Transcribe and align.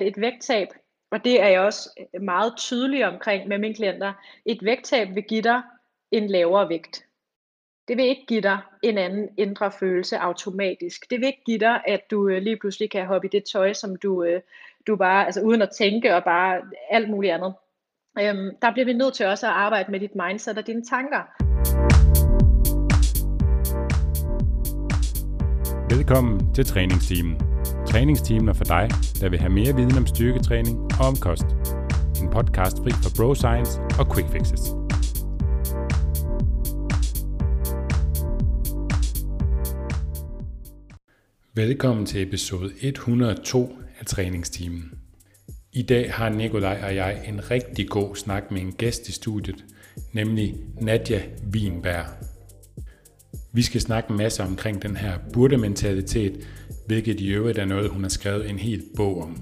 Et 0.00 0.20
vægttab, 0.20 0.68
og 1.10 1.24
det 1.24 1.42
er 1.42 1.48
jeg 1.48 1.60
også 1.60 1.90
øh, 2.14 2.22
meget 2.22 2.52
tydelig 2.56 3.06
omkring 3.06 3.48
med 3.48 3.58
mine 3.58 3.74
klienter, 3.74 4.12
et 4.46 4.64
vægttab 4.64 5.14
vil 5.14 5.22
give 5.22 5.42
dig 5.42 5.62
en 6.10 6.26
lavere 6.26 6.68
vægt. 6.68 7.04
Det 7.88 7.96
vil 7.96 8.04
ikke 8.04 8.26
give 8.26 8.40
dig 8.40 8.58
en 8.82 8.98
anden 8.98 9.28
indre 9.38 9.72
følelse 9.72 10.18
automatisk. 10.18 11.10
Det 11.10 11.20
vil 11.20 11.26
ikke 11.26 11.44
give 11.46 11.58
dig, 11.58 11.80
at 11.86 12.00
du 12.10 12.28
øh, 12.28 12.42
lige 12.42 12.56
pludselig 12.56 12.90
kan 12.90 13.06
hoppe 13.06 13.28
i 13.28 13.30
det 13.30 13.44
tøj, 13.52 13.72
som 13.72 13.96
du, 13.96 14.24
øh, 14.24 14.40
du 14.86 14.96
bare, 14.96 15.26
altså 15.26 15.40
uden 15.40 15.62
at 15.62 15.70
tænke 15.78 16.14
og 16.14 16.24
bare 16.24 16.62
alt 16.90 17.10
muligt 17.10 17.34
andet. 17.34 17.54
Øhm, 18.20 18.50
der 18.62 18.72
bliver 18.72 18.86
vi 18.86 18.92
nødt 18.92 19.14
til 19.14 19.26
også 19.26 19.46
at 19.46 19.52
arbejde 19.52 19.90
med 19.90 20.00
dit 20.00 20.14
mindset 20.14 20.58
og 20.58 20.66
dine 20.66 20.84
tanker. 20.84 21.22
Velkommen 25.96 26.54
til 26.54 26.66
træningsteamen. 26.66 27.53
Træningsteamen 27.94 28.48
er 28.48 28.52
for 28.52 28.64
dig, 28.64 28.88
der 29.20 29.28
vil 29.28 29.38
have 29.38 29.52
mere 29.52 29.76
viden 29.76 29.96
om 29.96 30.06
styrketræning 30.06 30.78
og 31.00 31.06
om 31.06 31.16
kost. 31.16 31.44
En 32.22 32.30
podcast 32.30 32.76
fri 32.76 32.90
for 32.90 33.10
bro 33.16 33.34
science 33.34 33.80
og 33.98 34.14
quick 34.14 34.32
fixes. 34.32 34.60
Velkommen 41.54 42.06
til 42.06 42.22
episode 42.22 42.70
102 42.80 43.76
af 44.00 44.06
træningstimen. 44.06 44.92
I 45.72 45.82
dag 45.82 46.12
har 46.12 46.28
Nikolaj 46.28 46.80
og 46.84 46.96
jeg 46.96 47.22
en 47.28 47.50
rigtig 47.50 47.88
god 47.88 48.16
snak 48.16 48.50
med 48.50 48.60
en 48.60 48.72
gæst 48.72 49.08
i 49.08 49.12
studiet, 49.12 49.64
nemlig 50.12 50.54
Nadja 50.80 51.22
Wienberg. 51.52 52.06
Vi 53.52 53.62
skal 53.62 53.80
snakke 53.80 54.10
en 54.10 54.16
masse 54.16 54.42
omkring 54.42 54.82
den 54.82 54.96
her 54.96 55.18
burde-mentalitet, 55.32 56.46
hvilket 56.86 57.20
i 57.20 57.28
øvrigt 57.28 57.58
er 57.58 57.64
noget, 57.64 57.90
hun 57.90 58.02
har 58.02 58.08
skrevet 58.08 58.50
en 58.50 58.58
hel 58.58 58.82
bog 58.96 59.22
om. 59.22 59.36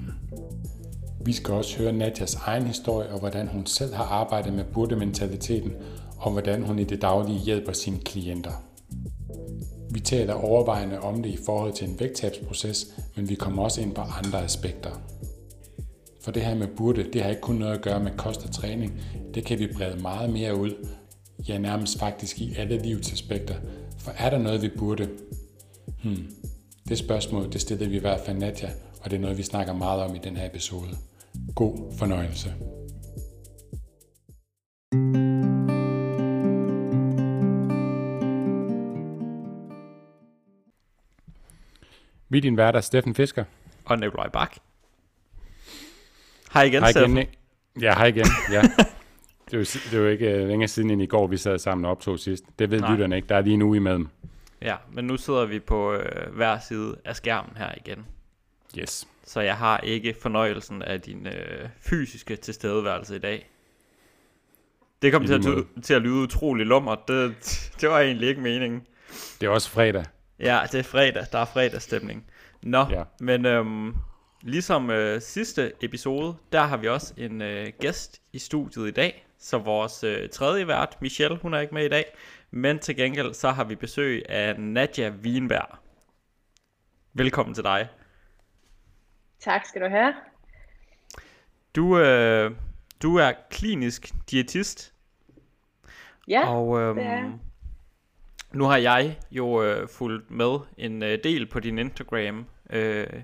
Vi 1.25 1.33
skal 1.33 1.55
også 1.55 1.79
høre 1.79 1.93
Nadjas 1.93 2.35
egen 2.35 2.67
historie 2.67 3.09
og 3.09 3.19
hvordan 3.19 3.49
hun 3.49 3.67
selv 3.67 3.95
har 3.95 4.05
arbejdet 4.05 4.53
med 4.53 4.65
burde-mentaliteten 4.65 5.73
og 6.17 6.33
hvordan 6.33 6.63
hun 6.63 6.79
i 6.79 6.85
det 6.85 7.03
daglige 7.03 7.39
hjælper 7.39 7.73
sine 7.73 7.99
klienter. 7.99 8.53
Vi 9.91 10.01
taler 10.01 10.35
overvejende 10.35 11.01
om 11.01 11.23
det 11.23 11.31
i 11.31 11.39
forhold 11.47 11.73
til 11.73 11.89
en 11.89 12.01
vægttabsproces, 12.01 12.87
men 13.17 13.29
vi 13.29 13.35
kommer 13.35 13.63
også 13.63 13.81
ind 13.81 13.95
på 13.95 14.01
andre 14.01 14.45
aspekter. 14.45 14.91
For 16.25 16.31
det 16.31 16.43
her 16.43 16.55
med 16.55 16.67
burde, 16.77 17.05
det 17.13 17.23
har 17.23 17.31
ikke 17.31 17.41
kun 17.41 17.55
noget 17.55 17.75
at 17.75 17.83
gøre 17.83 18.05
med 18.05 18.11
kost 18.17 18.45
og 18.45 18.51
træning. 18.51 19.01
Det 19.35 19.45
kan 19.45 19.59
vi 19.59 19.67
brede 19.77 20.03
meget 20.03 20.31
mere 20.31 20.57
ud. 20.57 20.87
Ja, 21.49 21.59
nærmest 21.59 21.99
faktisk 21.99 22.41
i 22.41 22.55
alle 22.59 22.79
livets 22.79 23.13
aspekter. 23.13 23.55
For 23.99 24.13
er 24.19 24.31
der 24.31 24.39
noget, 24.39 24.63
vi 24.63 24.69
burde? 24.79 25.09
Hmm. 26.03 26.27
Det 26.89 26.99
spørgsmål, 26.99 27.53
det 27.53 27.61
stillede 27.61 27.91
vi 27.91 27.97
i 27.97 28.01
hvert 28.01 28.21
fald 28.27 28.37
Nadja, 28.39 28.69
og 29.03 29.11
det 29.11 29.17
er 29.17 29.21
noget, 29.21 29.39
vi 29.39 29.43
snakker 29.43 29.73
meget 29.73 30.03
om 30.03 30.15
i 30.15 30.19
den 30.19 30.37
her 30.37 30.47
episode. 30.47 30.97
God 31.55 31.97
fornøjelse. 31.99 32.55
Vi 42.29 42.39
er 42.39 42.43
din 42.43 42.57
værter, 42.57 42.81
Steffen 42.81 43.15
Fisker. 43.15 43.45
Og 43.85 43.99
Nikolaj 43.99 44.29
Bak. 44.29 44.57
Hej 46.53 46.63
igen, 46.63 46.83
Hej 46.83 46.91
Steffen. 46.91 47.19
igen. 47.19 47.29
Ja, 47.81 47.95
hej 47.95 48.07
igen. 48.07 48.27
Ja. 48.53 48.63
Det 49.45 49.55
er, 49.55 49.59
jo, 49.59 49.65
det 49.91 49.93
er 49.95 49.99
jo 49.99 50.09
ikke 50.09 50.43
uh, 50.43 50.49
længere 50.49 50.69
siden 50.69 50.91
end 50.91 51.03
i 51.03 51.07
går, 51.07 51.27
vi 51.27 51.37
sad 51.37 51.59
sammen 51.59 51.85
og 51.85 51.91
optog 51.91 52.19
sidst. 52.19 52.45
Det 52.59 52.71
ved 52.71 52.81
Nej. 52.81 52.93
lytterne 52.93 53.17
ikke. 53.17 53.29
Der 53.29 53.37
er 53.37 53.41
lige 53.41 53.55
en 53.55 53.63
uge 53.63 53.77
imellem. 53.77 54.09
Ja, 54.63 54.77
men 54.93 55.05
nu 55.05 55.17
sidder 55.17 55.47
vi 55.47 55.59
på 55.59 55.93
øh, 55.93 56.35
hver 56.35 56.59
side 56.59 56.97
af 57.05 57.17
skærmen 57.17 57.57
her 57.57 57.75
igen. 57.77 58.07
Yes. 58.79 59.09
Så 59.25 59.41
jeg 59.41 59.57
har 59.57 59.79
ikke 59.79 60.15
fornøjelsen 60.23 60.83
af 60.83 61.01
din 61.01 61.27
øh, 61.27 61.69
fysiske 61.81 62.37
tilstedeværelse 62.37 63.17
i 63.17 63.19
dag. 63.19 63.49
Det 65.03 65.13
kom 65.13 65.27
til 65.27 65.35
at, 65.35 65.83
til 65.83 65.95
at 65.95 66.03
lyde 66.03 66.15
utrolig 66.15 66.67
lummert. 66.67 67.09
Det, 67.09 67.35
det 67.81 67.89
var 67.89 68.01
egentlig 68.01 68.29
ikke 68.29 68.41
meningen. 68.41 68.87
Det 69.41 69.47
er 69.47 69.51
også 69.51 69.71
fredag. 69.71 70.05
Ja, 70.39 70.61
det 70.73 70.79
er 70.79 70.83
fredag. 70.83 71.27
Der 71.33 71.39
er 71.39 71.45
fredagsstemning. 71.45 72.25
Nå, 72.63 72.87
ja. 72.91 73.03
men 73.21 73.47
øhm, 73.47 73.95
ligesom 74.43 74.91
øh, 74.91 75.21
sidste 75.21 75.73
episode, 75.81 76.35
der 76.53 76.63
har 76.63 76.77
vi 76.77 76.89
også 76.89 77.15
en 77.17 77.43
øh, 77.43 77.73
gæst 77.81 78.21
i 78.33 78.39
studiet 78.39 78.89
i 78.89 78.91
dag. 78.91 79.27
Så 79.39 79.59
vores 79.59 80.05
øh, 80.05 80.29
tredje 80.29 80.69
vært, 80.69 80.97
Michelle, 81.01 81.39
hun 81.43 81.55
er 81.55 81.61
ikke 81.61 81.75
med 81.75 81.85
i 81.85 81.89
dag. 81.89 82.05
Men 82.55 82.79
til 82.79 82.97
gengæld, 82.97 83.35
så 83.35 83.51
har 83.51 83.65
vi 83.65 83.75
besøg 83.75 84.23
af 84.29 84.61
Nadja 84.61 85.11
Wienberg. 85.11 85.79
Velkommen 87.13 87.55
til 87.55 87.65
dig. 87.65 87.89
Tak 89.41 89.67
skal 89.67 89.83
du 89.83 89.89
have. 89.89 90.15
Du, 91.77 91.99
øh, 91.99 92.57
du 93.03 93.17
er 93.17 93.33
klinisk 93.51 94.13
diætist. 94.31 94.95
Ja, 96.29 96.49
og 96.49 96.81
øhm, 96.81 96.97
det 96.97 97.07
er 97.07 97.11
jeg. 97.11 97.33
nu 98.53 98.65
har 98.65 98.77
jeg 98.77 99.19
jo 99.31 99.63
øh, 99.63 99.89
fulgt 99.89 100.31
med 100.31 100.59
en 100.77 101.03
øh, 101.03 101.19
del 101.25 101.47
på 101.47 101.61
din 101.61 101.79
Instagram 101.79 102.47
øh, 102.71 103.23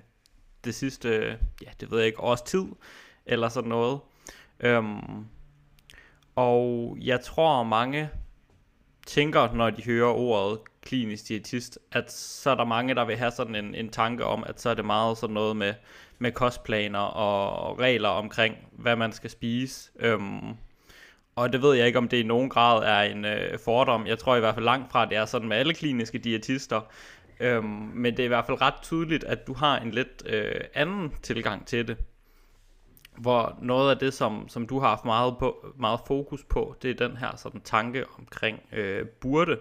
det 0.65 0.75
sidste, 0.75 1.39
ja 1.63 1.71
det 1.81 1.91
ved 1.91 1.99
jeg 1.99 2.07
ikke, 2.07 2.21
års 2.21 2.43
tid 2.43 2.67
eller 3.27 3.49
sådan 3.49 3.69
noget. 3.69 4.01
Øhm, 4.61 5.27
og 6.37 6.97
jeg 7.01 7.21
tror 7.21 7.63
mange 7.63 8.11
tænker, 9.09 9.53
når 9.53 9.71
de 9.71 9.85
hører 9.85 10.13
ordet 10.13 10.59
klinisk 10.83 11.29
diætist, 11.29 11.79
at 11.93 12.13
så 12.13 12.51
er 12.51 12.55
der 12.55 12.65
mange, 12.65 12.95
der 12.95 13.05
vil 13.05 13.17
have 13.17 13.31
sådan 13.31 13.55
en, 13.55 13.75
en 13.75 13.89
tanke 13.89 14.25
om, 14.25 14.45
at 14.47 14.61
så 14.61 14.71
er 14.71 14.75
det 14.75 14.85
meget 14.85 15.19
sådan 15.19 15.35
noget 15.35 15.57
med, 15.57 15.75
med 16.19 16.33
kostplaner 16.33 16.99
og 16.99 17.79
regler 17.79 18.09
omkring, 18.09 18.57
hvad 18.73 18.97
man 18.97 19.13
skal 19.13 19.31
spise. 19.31 19.91
Øhm, 19.99 20.57
og 21.37 21.53
det 21.53 21.63
ved 21.63 21.75
jeg 21.75 21.87
ikke, 21.87 21.99
om 21.99 22.09
det 22.09 22.17
i 22.17 22.23
nogen 22.23 22.49
grad 22.49 22.83
er 22.83 23.03
en 23.03 23.25
øh, 23.25 23.59
fordom. 23.65 24.07
Jeg 24.07 24.19
tror 24.19 24.37
i 24.37 24.41
hvert 24.41 24.55
fald 24.55 24.65
langt 24.65 24.93
fra, 24.93 25.03
at 25.03 25.09
det 25.09 25.19
er 25.19 25.25
sådan 25.25 25.49
med 25.49 25.57
alle 25.57 25.75
kliniske 25.75 26.19
diætister. 26.19 26.81
Øhm, 27.41 27.65
men 27.95 28.13
det 28.13 28.21
er 28.21 28.25
i 28.25 28.29
hvert 28.29 28.47
fald 28.47 28.61
ret 28.61 28.83
tydeligt, 28.83 29.25
at 29.25 29.47
du 29.47 29.55
har 29.55 29.79
en 29.79 29.91
lidt 29.91 30.23
øh, 30.27 30.61
anden 30.75 31.13
tilgang 31.23 31.67
til 31.67 31.89
det. 31.89 31.97
Hvor 33.21 33.59
noget 33.63 33.91
af 33.91 33.99
det, 33.99 34.15
som, 34.15 34.49
som 34.49 34.67
du 34.67 34.79
har 34.79 34.89
haft 34.89 35.05
meget, 35.05 35.39
på, 35.39 35.75
meget 35.77 36.01
fokus 36.07 36.45
på, 36.45 36.77
det 36.83 36.91
er 36.91 37.09
den 37.09 37.17
her 37.17 37.37
sådan 37.37 37.61
tanke 37.61 38.05
omkring 38.19 38.61
øh, 38.73 39.07
burde. 39.07 39.59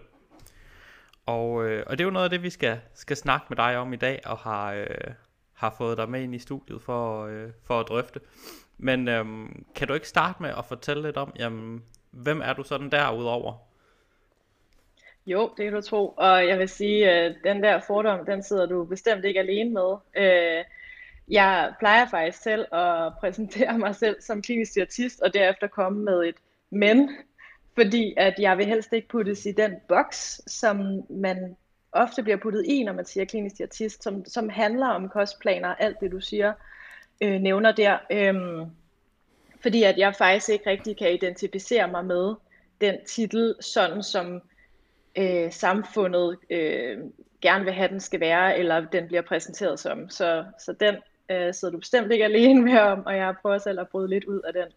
Og, 1.25 1.65
øh, 1.65 1.83
og 1.87 1.97
det 1.97 2.03
er 2.03 2.05
jo 2.05 2.11
noget 2.11 2.23
af 2.23 2.29
det, 2.29 2.43
vi 2.43 2.49
skal, 2.49 2.79
skal 2.93 3.17
snakke 3.17 3.45
med 3.49 3.57
dig 3.57 3.77
om 3.77 3.93
i 3.93 3.95
dag, 3.95 4.21
og 4.25 4.37
har, 4.37 4.73
øh, 4.73 4.87
har 5.53 5.75
fået 5.77 5.97
dig 5.97 6.09
med 6.09 6.21
ind 6.21 6.35
i 6.35 6.39
studiet 6.39 6.81
for, 6.81 7.25
øh, 7.25 7.49
for 7.63 7.79
at 7.79 7.87
drøfte. 7.87 8.19
Men 8.77 9.07
øh, 9.07 9.25
kan 9.75 9.87
du 9.87 9.93
ikke 9.93 10.07
starte 10.07 10.41
med 10.41 10.49
at 10.57 10.65
fortælle 10.65 11.03
lidt 11.03 11.17
om, 11.17 11.33
jamen, 11.39 11.83
hvem 12.11 12.41
er 12.41 12.53
du 12.53 12.63
sådan 12.63 12.89
derudover? 12.89 13.53
Jo, 15.27 15.51
det 15.57 15.65
kan 15.65 15.73
du 15.73 15.81
tro. 15.81 16.13
Og 16.17 16.47
jeg 16.47 16.59
vil 16.59 16.69
sige, 16.69 17.09
at 17.09 17.35
den 17.43 17.63
der 17.63 17.79
fordom, 17.87 18.25
den 18.25 18.43
sidder 18.43 18.65
du 18.65 18.85
bestemt 18.85 19.25
ikke 19.25 19.39
alene 19.39 19.69
med. 19.69 19.95
Øh, 20.15 20.63
jeg 21.27 21.73
plejer 21.79 22.09
faktisk 22.09 22.43
selv 22.43 22.65
at 22.73 23.13
præsentere 23.19 23.77
mig 23.77 23.95
selv 23.95 24.21
som 24.21 24.41
klinisk 24.41 24.75
diætist, 24.75 25.21
og 25.21 25.33
derefter 25.33 25.67
komme 25.67 26.03
med 26.03 26.23
et 26.23 26.35
men, 26.69 27.09
fordi 27.75 28.13
at 28.17 28.33
jeg 28.39 28.57
vil 28.57 28.65
helst 28.65 28.93
ikke 28.93 29.07
puttes 29.07 29.45
i 29.45 29.51
den 29.51 29.75
boks, 29.87 30.41
som 30.47 31.03
man 31.09 31.57
ofte 31.91 32.23
bliver 32.23 32.37
puttet 32.37 32.65
i, 32.65 32.83
når 32.83 32.93
man 32.93 33.05
siger 33.05 33.25
klinisk 33.25 33.57
diætist, 33.57 34.03
som, 34.03 34.25
som 34.25 34.49
handler 34.49 34.87
om 34.87 35.09
kostplaner, 35.09 35.75
alt 35.75 35.99
det 35.99 36.11
du 36.11 36.19
siger, 36.19 36.53
øh, 37.21 37.41
nævner 37.41 37.71
der. 37.71 37.97
Øh, 38.11 38.67
fordi 39.61 39.83
at 39.83 39.97
jeg 39.97 40.15
faktisk 40.15 40.49
ikke 40.49 40.69
rigtig 40.69 40.97
kan 40.97 41.13
identificere 41.13 41.87
mig 41.87 42.05
med 42.05 42.35
den 42.81 42.95
titel, 43.05 43.55
sådan 43.59 44.03
som 44.03 44.41
øh, 45.17 45.51
samfundet 45.51 46.37
øh, 46.49 46.97
gerne 47.41 47.63
vil 47.63 47.73
have, 47.73 47.87
den 47.87 47.99
skal 47.99 48.19
være, 48.19 48.57
eller 48.57 48.85
den 48.85 49.07
bliver 49.07 49.21
præsenteret 49.21 49.79
som. 49.79 50.09
Så, 50.09 50.45
så 50.59 50.73
den 50.73 50.95
øh, 51.31 51.53
sidder 51.53 51.71
du 51.71 51.79
bestemt 51.79 52.11
ikke 52.11 52.25
alene 52.25 52.61
med 52.61 52.79
om, 52.79 53.05
og 53.05 53.17
jeg 53.17 53.35
prøver 53.41 53.57
selv 53.57 53.79
at 53.79 53.89
bryde 53.89 54.09
lidt 54.09 54.23
ud 54.23 54.41
af 54.41 54.53
den 54.53 54.67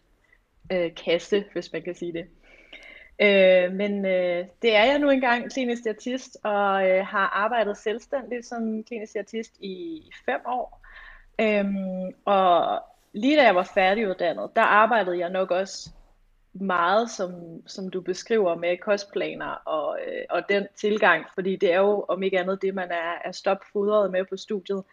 øh, 0.71 0.95
kasse, 0.95 1.45
hvis 1.53 1.73
man 1.73 1.81
kan 1.81 1.95
sige 1.95 2.13
det. 2.13 2.25
Øh, 3.21 3.73
men 3.73 4.05
øh, 4.05 4.45
det 4.61 4.75
er 4.75 4.83
jeg 4.83 4.99
nu 4.99 5.09
engang 5.09 5.51
klinisk 5.51 5.83
diætist, 5.83 6.37
og 6.43 6.89
øh, 6.89 7.05
har 7.05 7.27
arbejdet 7.27 7.77
selvstændigt 7.77 8.45
som 8.45 8.83
klinisk 8.83 9.13
diætist 9.13 9.57
i 9.59 10.03
fem 10.25 10.39
år. 10.45 10.81
Øhm, 11.41 12.13
og 12.25 12.79
lige 13.13 13.37
da 13.37 13.43
jeg 13.43 13.55
var 13.55 13.71
færdiguddannet, 13.73 14.49
der 14.55 14.61
arbejdede 14.61 15.19
jeg 15.19 15.29
nok 15.29 15.51
også 15.51 15.91
meget, 16.53 17.09
som, 17.09 17.33
som 17.67 17.89
du 17.89 18.01
beskriver 18.01 18.55
med 18.55 18.77
kostplaner 18.77 19.51
og, 19.65 19.99
øh, 20.07 20.23
og 20.29 20.41
den 20.49 20.67
tilgang, 20.75 21.25
fordi 21.33 21.55
det 21.55 21.73
er 21.73 21.79
jo 21.79 22.05
om 22.09 22.23
ikke 22.23 22.39
andet 22.39 22.61
det, 22.61 22.75
man 22.75 22.91
er, 22.91 23.13
er 23.25 23.31
stopfodret 23.31 24.11
med 24.11 24.25
på 24.25 24.37
studiet. 24.37 24.83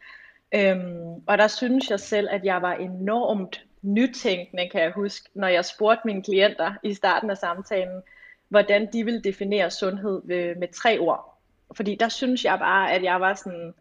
Øhm, 0.54 1.14
og 1.26 1.38
der 1.38 1.48
synes 1.48 1.90
jeg 1.90 2.00
selv, 2.00 2.28
at 2.30 2.44
jeg 2.44 2.62
var 2.62 2.74
enormt 2.74 3.64
nytænkende, 3.82 4.68
kan 4.68 4.80
jeg 4.80 4.92
huske, 4.92 5.28
når 5.34 5.48
jeg 5.48 5.64
spurgte 5.64 6.02
mine 6.04 6.22
klienter 6.22 6.74
i 6.82 6.94
starten 6.94 7.30
af 7.30 7.38
samtalen, 7.38 8.02
hvordan 8.48 8.88
de 8.92 9.04
ville 9.04 9.22
definere 9.22 9.70
sundhed 9.70 10.22
med, 10.24 10.54
med 10.54 10.68
tre 10.68 10.98
ord. 10.98 11.38
Fordi 11.76 11.94
der 11.94 12.08
synes 12.08 12.44
jeg 12.44 12.58
bare, 12.58 12.92
at 12.92 13.02
jeg 13.02 13.20
var 13.20 13.34
sådan 13.34 13.74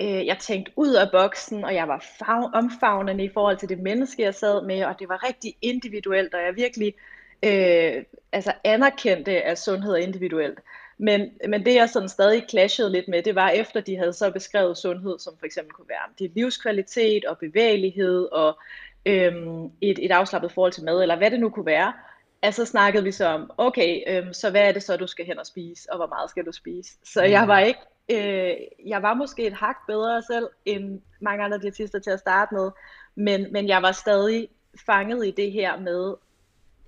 øh, 0.00 0.26
jeg 0.26 0.38
tænkte 0.38 0.72
ud 0.76 0.94
af 0.94 1.10
boksen, 1.12 1.64
og 1.64 1.74
jeg 1.74 1.88
var 1.88 1.98
fav- 1.98 2.50
omfavnende 2.54 3.24
i 3.24 3.30
forhold 3.34 3.56
til 3.56 3.68
det 3.68 3.78
menneske, 3.78 4.22
jeg 4.22 4.34
sad 4.34 4.66
med, 4.66 4.84
og 4.84 4.98
det 4.98 5.08
var 5.08 5.26
rigtig 5.28 5.54
individuelt, 5.62 6.34
og 6.34 6.40
jeg 6.40 6.56
virkelig 6.56 6.94
øh, 7.42 8.04
altså 8.32 8.52
anerkendte, 8.64 9.42
at 9.42 9.58
sundhed 9.58 9.92
er 9.92 9.96
individuelt. 9.96 10.58
Men, 11.02 11.30
men 11.48 11.64
det 11.66 11.74
jeg 11.74 11.88
sådan 11.88 12.08
stadig 12.08 12.44
clashede 12.50 12.92
lidt 12.92 13.08
med, 13.08 13.22
det 13.22 13.34
var 13.34 13.48
efter 13.48 13.80
de 13.80 13.96
havde 13.96 14.12
så 14.12 14.30
beskrevet 14.30 14.78
sundhed, 14.78 15.18
som 15.18 15.38
for 15.38 15.46
eksempel 15.46 15.72
kunne 15.72 15.88
være 15.88 16.08
det 16.18 16.30
livskvalitet 16.34 17.24
og 17.24 17.38
bevægelighed 17.38 18.28
og 18.32 18.58
øhm, 19.06 19.64
et, 19.80 19.98
et 20.04 20.10
afslappet 20.10 20.52
forhold 20.52 20.72
til 20.72 20.84
mad, 20.84 21.02
eller 21.02 21.16
hvad 21.16 21.30
det 21.30 21.40
nu 21.40 21.50
kunne 21.50 21.66
være. 21.66 21.92
Altså 22.42 22.64
snakkede 22.64 23.04
vi 23.04 23.12
så 23.12 23.26
om, 23.26 23.50
okay, 23.58 24.02
øhm, 24.06 24.32
så 24.32 24.50
hvad 24.50 24.68
er 24.68 24.72
det 24.72 24.82
så, 24.82 24.96
du 24.96 25.06
skal 25.06 25.26
hen 25.26 25.38
og 25.38 25.46
spise, 25.46 25.92
og 25.92 25.96
hvor 25.96 26.06
meget 26.06 26.30
skal 26.30 26.46
du 26.46 26.52
spise? 26.52 26.90
Så 27.04 27.22
jeg 27.22 27.48
var 27.48 27.58
ikke, 27.58 27.80
øh, 28.10 28.56
jeg 28.86 29.02
var 29.02 29.14
måske 29.14 29.46
et 29.46 29.52
hak 29.52 29.76
bedre 29.86 30.22
selv, 30.22 30.48
end 30.64 31.00
mange 31.20 31.44
andre 31.44 31.58
diætister 31.58 31.98
til 31.98 32.10
at 32.10 32.20
starte 32.20 32.54
med, 32.54 32.70
men, 33.14 33.52
men 33.52 33.68
jeg 33.68 33.82
var 33.82 33.92
stadig 33.92 34.48
fanget 34.86 35.26
i 35.26 35.30
det 35.30 35.52
her 35.52 35.80
med, 35.80 36.14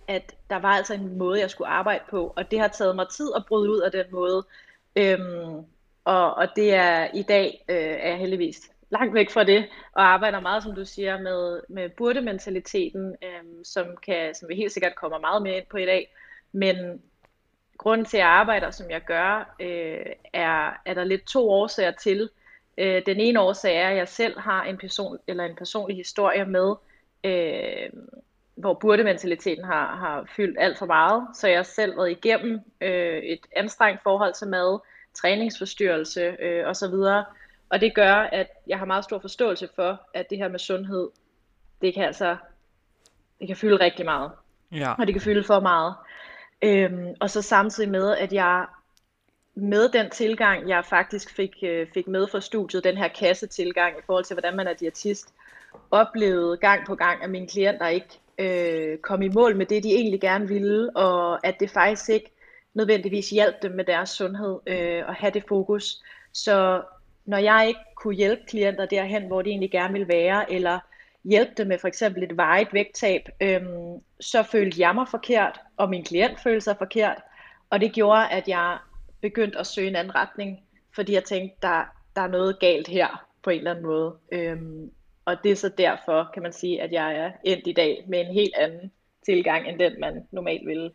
at 0.08 0.34
der 0.50 0.56
var 0.56 0.68
altså 0.68 0.94
en 0.94 1.18
måde, 1.18 1.40
jeg 1.40 1.50
skulle 1.50 1.68
arbejde 1.68 2.04
på, 2.10 2.32
og 2.36 2.50
det 2.50 2.60
har 2.60 2.68
taget 2.68 2.96
mig 2.96 3.06
tid 3.08 3.32
at 3.36 3.46
bryde 3.48 3.70
ud 3.70 3.80
af 3.80 3.92
den 3.92 4.06
måde. 4.10 4.46
Øhm, 4.96 5.64
og, 6.04 6.34
og 6.34 6.48
det 6.56 6.74
er 6.74 7.08
i 7.14 7.22
dag, 7.22 7.64
øh, 7.68 7.76
er 7.76 8.08
jeg 8.08 8.18
heldigvis 8.18 8.70
langt 8.90 9.14
væk 9.14 9.30
fra 9.30 9.44
det, 9.44 9.68
og 9.92 10.02
arbejder 10.02 10.40
meget, 10.40 10.62
som 10.62 10.74
du 10.74 10.84
siger, 10.84 11.20
med, 11.20 11.60
med 11.68 11.88
burde-mentaliteten, 11.88 13.16
øhm, 13.22 13.64
som, 13.64 13.86
kan, 14.06 14.34
som 14.34 14.48
vi 14.48 14.54
helt 14.54 14.72
sikkert 14.72 14.94
kommer 14.94 15.18
meget 15.18 15.42
mere 15.42 15.56
ind 15.56 15.66
på 15.70 15.76
i 15.76 15.86
dag. 15.86 16.14
Men 16.52 17.02
grunden 17.78 18.06
til, 18.06 18.16
at 18.16 18.20
jeg 18.20 18.28
arbejder, 18.28 18.70
som 18.70 18.90
jeg 18.90 19.02
gør, 19.06 19.54
øh, 19.60 20.06
er, 20.32 20.80
er 20.86 20.94
der 20.94 21.04
lidt 21.04 21.24
to 21.26 21.50
årsager 21.50 21.90
til. 21.90 22.30
Øh, 22.78 23.02
den 23.06 23.20
ene 23.20 23.40
årsag 23.40 23.76
er, 23.76 23.88
at 23.88 23.96
jeg 23.96 24.08
selv 24.08 24.38
har 24.38 24.64
en, 24.64 24.78
person, 24.78 25.18
eller 25.26 25.44
en 25.44 25.56
personlig 25.56 25.96
historie 25.96 26.44
med 26.44 26.74
øh, 27.24 27.90
hvor 28.62 28.74
burde-mentaliteten 28.74 29.64
har, 29.64 29.96
har 29.96 30.24
fyldt 30.36 30.56
alt 30.60 30.78
for 30.78 30.86
meget. 30.86 31.26
Så 31.34 31.48
jeg 31.48 31.58
har 31.58 31.62
selv 31.62 31.96
været 31.96 32.10
igennem 32.10 32.60
øh, 32.80 33.18
et 33.22 33.40
anstrengt 33.56 34.02
forhold 34.02 34.34
til 34.34 34.48
mad, 34.48 34.78
træningsforstyrrelse 35.14 36.36
øh, 36.40 36.66
osv. 36.66 36.94
Og 37.68 37.80
det 37.80 37.94
gør, 37.94 38.14
at 38.14 38.46
jeg 38.66 38.78
har 38.78 38.86
meget 38.86 39.04
stor 39.04 39.18
forståelse 39.18 39.68
for, 39.74 40.00
at 40.14 40.30
det 40.30 40.38
her 40.38 40.48
med 40.48 40.58
sundhed, 40.58 41.08
det 41.80 41.94
kan 41.94 42.04
altså 42.04 42.36
det 43.40 43.46
kan 43.48 43.56
fylde 43.56 43.76
rigtig 43.76 44.04
meget. 44.04 44.30
Ja. 44.72 44.92
Og 44.92 45.06
det 45.06 45.14
kan 45.14 45.22
fylde 45.22 45.44
for 45.44 45.60
meget. 45.60 45.94
Øhm, 46.62 47.14
og 47.20 47.30
så 47.30 47.42
samtidig 47.42 47.90
med, 47.90 48.16
at 48.16 48.32
jeg 48.32 48.66
med 49.54 49.88
den 49.88 50.10
tilgang, 50.10 50.68
jeg 50.68 50.84
faktisk 50.84 51.36
fik, 51.36 51.56
øh, 51.62 51.86
fik 51.94 52.08
med 52.08 52.26
fra 52.28 52.40
studiet, 52.40 52.84
den 52.84 52.96
her 52.96 53.08
kassetilgang 53.08 53.98
i 53.98 54.02
forhold 54.06 54.24
til, 54.24 54.34
hvordan 54.34 54.56
man 54.56 54.66
er 54.66 54.72
diætist, 54.74 55.34
oplevede 55.90 56.56
gang 56.56 56.86
på 56.86 56.94
gang, 56.94 57.24
at 57.24 57.30
mine 57.30 57.48
klienter 57.48 57.86
ikke 57.86 58.20
øh, 58.38 58.98
kom 58.98 59.22
i 59.22 59.28
mål 59.28 59.56
med 59.56 59.66
det, 59.66 59.82
de 59.82 59.94
egentlig 59.94 60.20
gerne 60.20 60.48
ville, 60.48 60.96
og 60.96 61.46
at 61.46 61.60
det 61.60 61.70
faktisk 61.70 62.10
ikke 62.10 62.32
nødvendigvis 62.74 63.30
hjalp 63.30 63.62
dem 63.62 63.72
med 63.72 63.84
deres 63.84 64.10
sundhed 64.10 64.58
øh, 64.66 65.08
at 65.08 65.14
have 65.14 65.32
det 65.32 65.44
fokus. 65.48 66.02
Så 66.32 66.82
når 67.24 67.38
jeg 67.38 67.64
ikke 67.68 67.80
kunne 67.96 68.14
hjælpe 68.14 68.42
klienter 68.48 68.86
derhen, 68.86 69.26
hvor 69.26 69.42
de 69.42 69.50
egentlig 69.50 69.70
gerne 69.70 69.92
vil 69.92 70.08
være, 70.08 70.52
eller 70.52 70.78
hjælpe 71.24 71.52
dem 71.56 71.66
med 71.66 71.78
for 71.78 71.88
eksempel 71.88 72.22
et 72.22 72.36
vejet 72.36 72.68
vægttab, 72.72 73.28
øh, 73.40 73.62
så 74.20 74.42
følte 74.42 74.80
jeg 74.80 74.94
mig 74.94 75.08
forkert, 75.08 75.60
og 75.76 75.90
min 75.90 76.04
klient 76.04 76.40
følte 76.40 76.60
sig 76.60 76.76
forkert, 76.78 77.22
og 77.70 77.80
det 77.80 77.92
gjorde, 77.92 78.28
at 78.28 78.48
jeg 78.48 78.78
begyndte 79.20 79.58
at 79.58 79.66
søge 79.66 79.88
en 79.88 79.96
anden 79.96 80.14
retning, 80.14 80.60
fordi 80.94 81.12
jeg 81.12 81.24
tænkte, 81.24 81.56
der, 81.62 81.84
der 82.16 82.22
er 82.22 82.28
noget 82.28 82.58
galt 82.58 82.88
her 82.88 83.26
på 83.42 83.50
en 83.50 83.58
eller 83.58 83.70
anden 83.70 83.86
måde. 83.86 84.16
Øhm, 84.32 84.90
og 85.24 85.36
det 85.44 85.52
er 85.52 85.56
så 85.56 85.68
derfor, 85.68 86.30
kan 86.34 86.42
man 86.42 86.52
sige, 86.52 86.82
at 86.82 86.92
jeg 86.92 87.16
er 87.16 87.30
endt 87.44 87.66
i 87.66 87.72
dag 87.72 88.04
med 88.08 88.20
en 88.20 88.34
helt 88.34 88.54
anden 88.54 88.90
tilgang, 89.24 89.68
end 89.68 89.78
den 89.78 90.00
man 90.00 90.26
normalt 90.30 90.66
ville 90.66 90.90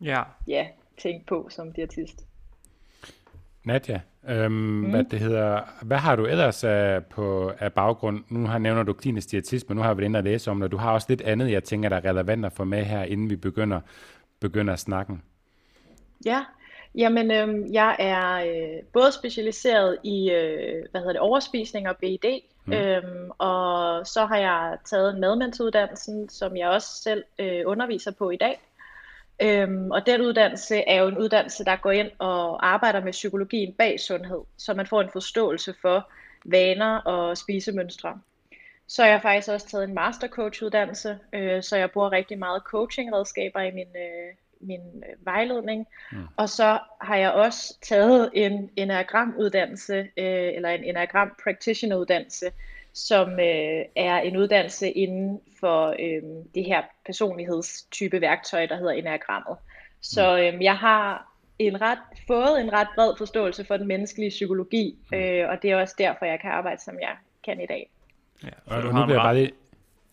ja. 0.00 0.22
Ja, 0.46 0.66
tænke 0.98 1.26
på 1.26 1.48
som 1.50 1.72
diætist. 1.72 2.26
Nadja, 3.64 4.00
øhm, 4.28 4.52
mm. 4.52 4.90
hvad 4.90 5.04
det 5.04 5.20
hedder, 5.20 5.60
hvad 5.82 5.98
har 5.98 6.16
du 6.16 6.26
ellers 6.26 6.64
af, 6.64 7.04
på, 7.04 7.52
af 7.58 7.72
baggrund? 7.72 8.24
Nu 8.28 8.46
har 8.46 8.58
nævner 8.58 8.82
du 8.82 8.92
klinisk 8.92 9.30
diætist, 9.30 9.68
men 9.68 9.76
nu 9.76 9.82
har 9.82 9.94
vi 9.94 9.98
været 9.98 10.08
inde 10.08 10.18
og 10.18 10.24
læse 10.24 10.50
om 10.50 10.60
det. 10.60 10.70
Du 10.70 10.76
har 10.76 10.92
også 10.92 11.06
lidt 11.08 11.22
andet, 11.22 11.50
jeg 11.50 11.64
tænker, 11.64 11.88
der 11.88 11.96
er 11.96 12.04
relevant 12.04 12.46
at 12.46 12.52
få 12.52 12.64
med 12.64 12.84
her, 12.84 13.02
inden 13.02 13.30
vi 13.30 13.36
begynder, 13.36 13.80
begynder 14.40 14.72
at 14.72 14.78
snakke. 14.78 15.18
Ja, 16.26 16.44
Jamen, 16.96 17.30
øh, 17.30 17.72
jeg 17.72 17.96
er 17.98 18.34
øh, 18.34 18.82
både 18.92 19.12
specialiseret 19.12 19.98
i 20.04 20.30
øh, 20.30 20.84
hvad 20.90 21.00
hedder 21.00 21.12
det, 21.12 21.20
overspisning 21.20 21.88
og 21.88 21.96
BID, 21.96 22.40
mm. 22.66 22.72
øhm, 22.72 23.30
og 23.38 24.06
så 24.06 24.26
har 24.26 24.36
jeg 24.36 24.78
taget 24.84 25.14
en 25.14 25.20
madmandsuddannelsen, 25.20 26.28
som 26.28 26.56
jeg 26.56 26.68
også 26.68 26.88
selv 27.02 27.24
øh, 27.38 27.62
underviser 27.66 28.10
på 28.10 28.30
i 28.30 28.36
dag. 28.36 28.60
Øhm, 29.42 29.90
og 29.90 30.06
den 30.06 30.20
uddannelse 30.20 30.76
er 30.76 31.02
jo 31.02 31.08
en 31.08 31.18
uddannelse, 31.18 31.64
der 31.64 31.76
går 31.76 31.90
ind 31.90 32.10
og 32.18 32.66
arbejder 32.66 33.00
med 33.00 33.12
psykologien 33.12 33.72
bag 33.72 34.00
sundhed, 34.00 34.40
så 34.56 34.74
man 34.74 34.86
får 34.86 35.00
en 35.00 35.10
forståelse 35.12 35.74
for 35.82 36.12
vaner 36.44 36.96
og 36.96 37.36
spisemønstre. 37.36 38.20
Så 38.86 39.04
jeg 39.04 39.14
har 39.14 39.20
faktisk 39.20 39.48
også 39.48 39.68
taget 39.68 39.84
en 39.84 39.94
mastercoach-uddannelse, 39.94 41.18
øh, 41.32 41.62
så 41.62 41.76
jeg 41.76 41.90
bruger 41.90 42.12
rigtig 42.12 42.38
meget 42.38 42.62
coaching-redskaber 42.62 43.60
i 43.60 43.70
min, 43.70 43.88
øh, 43.96 44.34
min 44.66 44.80
øh, 44.80 45.26
vejledning. 45.26 45.86
Mm. 46.12 46.18
Og 46.36 46.48
så 46.48 46.78
har 47.00 47.16
jeg 47.16 47.32
også 47.32 47.78
taget 47.82 48.30
en 48.34 48.70
Enneagram-uddannelse, 48.76 49.94
øh, 49.98 50.52
eller 50.54 50.68
en 50.68 50.84
Enneagram 50.84 51.36
Practitioner-uddannelse, 51.44 52.46
som 52.92 53.30
øh, 53.30 53.84
er 53.96 54.18
en 54.18 54.36
uddannelse 54.36 54.90
inden 54.90 55.40
for 55.60 55.88
øh, 55.88 56.22
det 56.54 56.64
her 56.64 56.82
personlighedstype 57.06 58.20
værktøj, 58.20 58.66
der 58.66 58.76
hedder 58.76 58.92
Enneagrammet. 58.92 59.56
Så 60.00 60.38
øh, 60.38 60.64
jeg 60.64 60.76
har 60.76 61.30
en 61.58 61.80
ret, 61.80 61.98
fået 62.26 62.60
en 62.60 62.72
ret 62.72 62.88
bred 62.94 63.14
forståelse 63.18 63.64
for 63.64 63.76
den 63.76 63.86
menneskelige 63.86 64.30
psykologi, 64.30 64.98
mm. 65.12 65.18
øh, 65.18 65.48
og 65.48 65.62
det 65.62 65.70
er 65.70 65.76
også 65.76 65.94
derfor, 65.98 66.24
jeg 66.24 66.40
kan 66.40 66.50
arbejde, 66.50 66.82
som 66.82 66.98
jeg 67.00 67.16
kan 67.44 67.60
i 67.60 67.66
dag. 67.66 67.90
Ja, 68.44 68.48
og, 68.66 68.76
og 68.76 68.94
nu 68.94 69.04
bliver 69.04 69.18
jeg 69.18 69.24
bare 69.24 69.34
lige... 69.34 69.52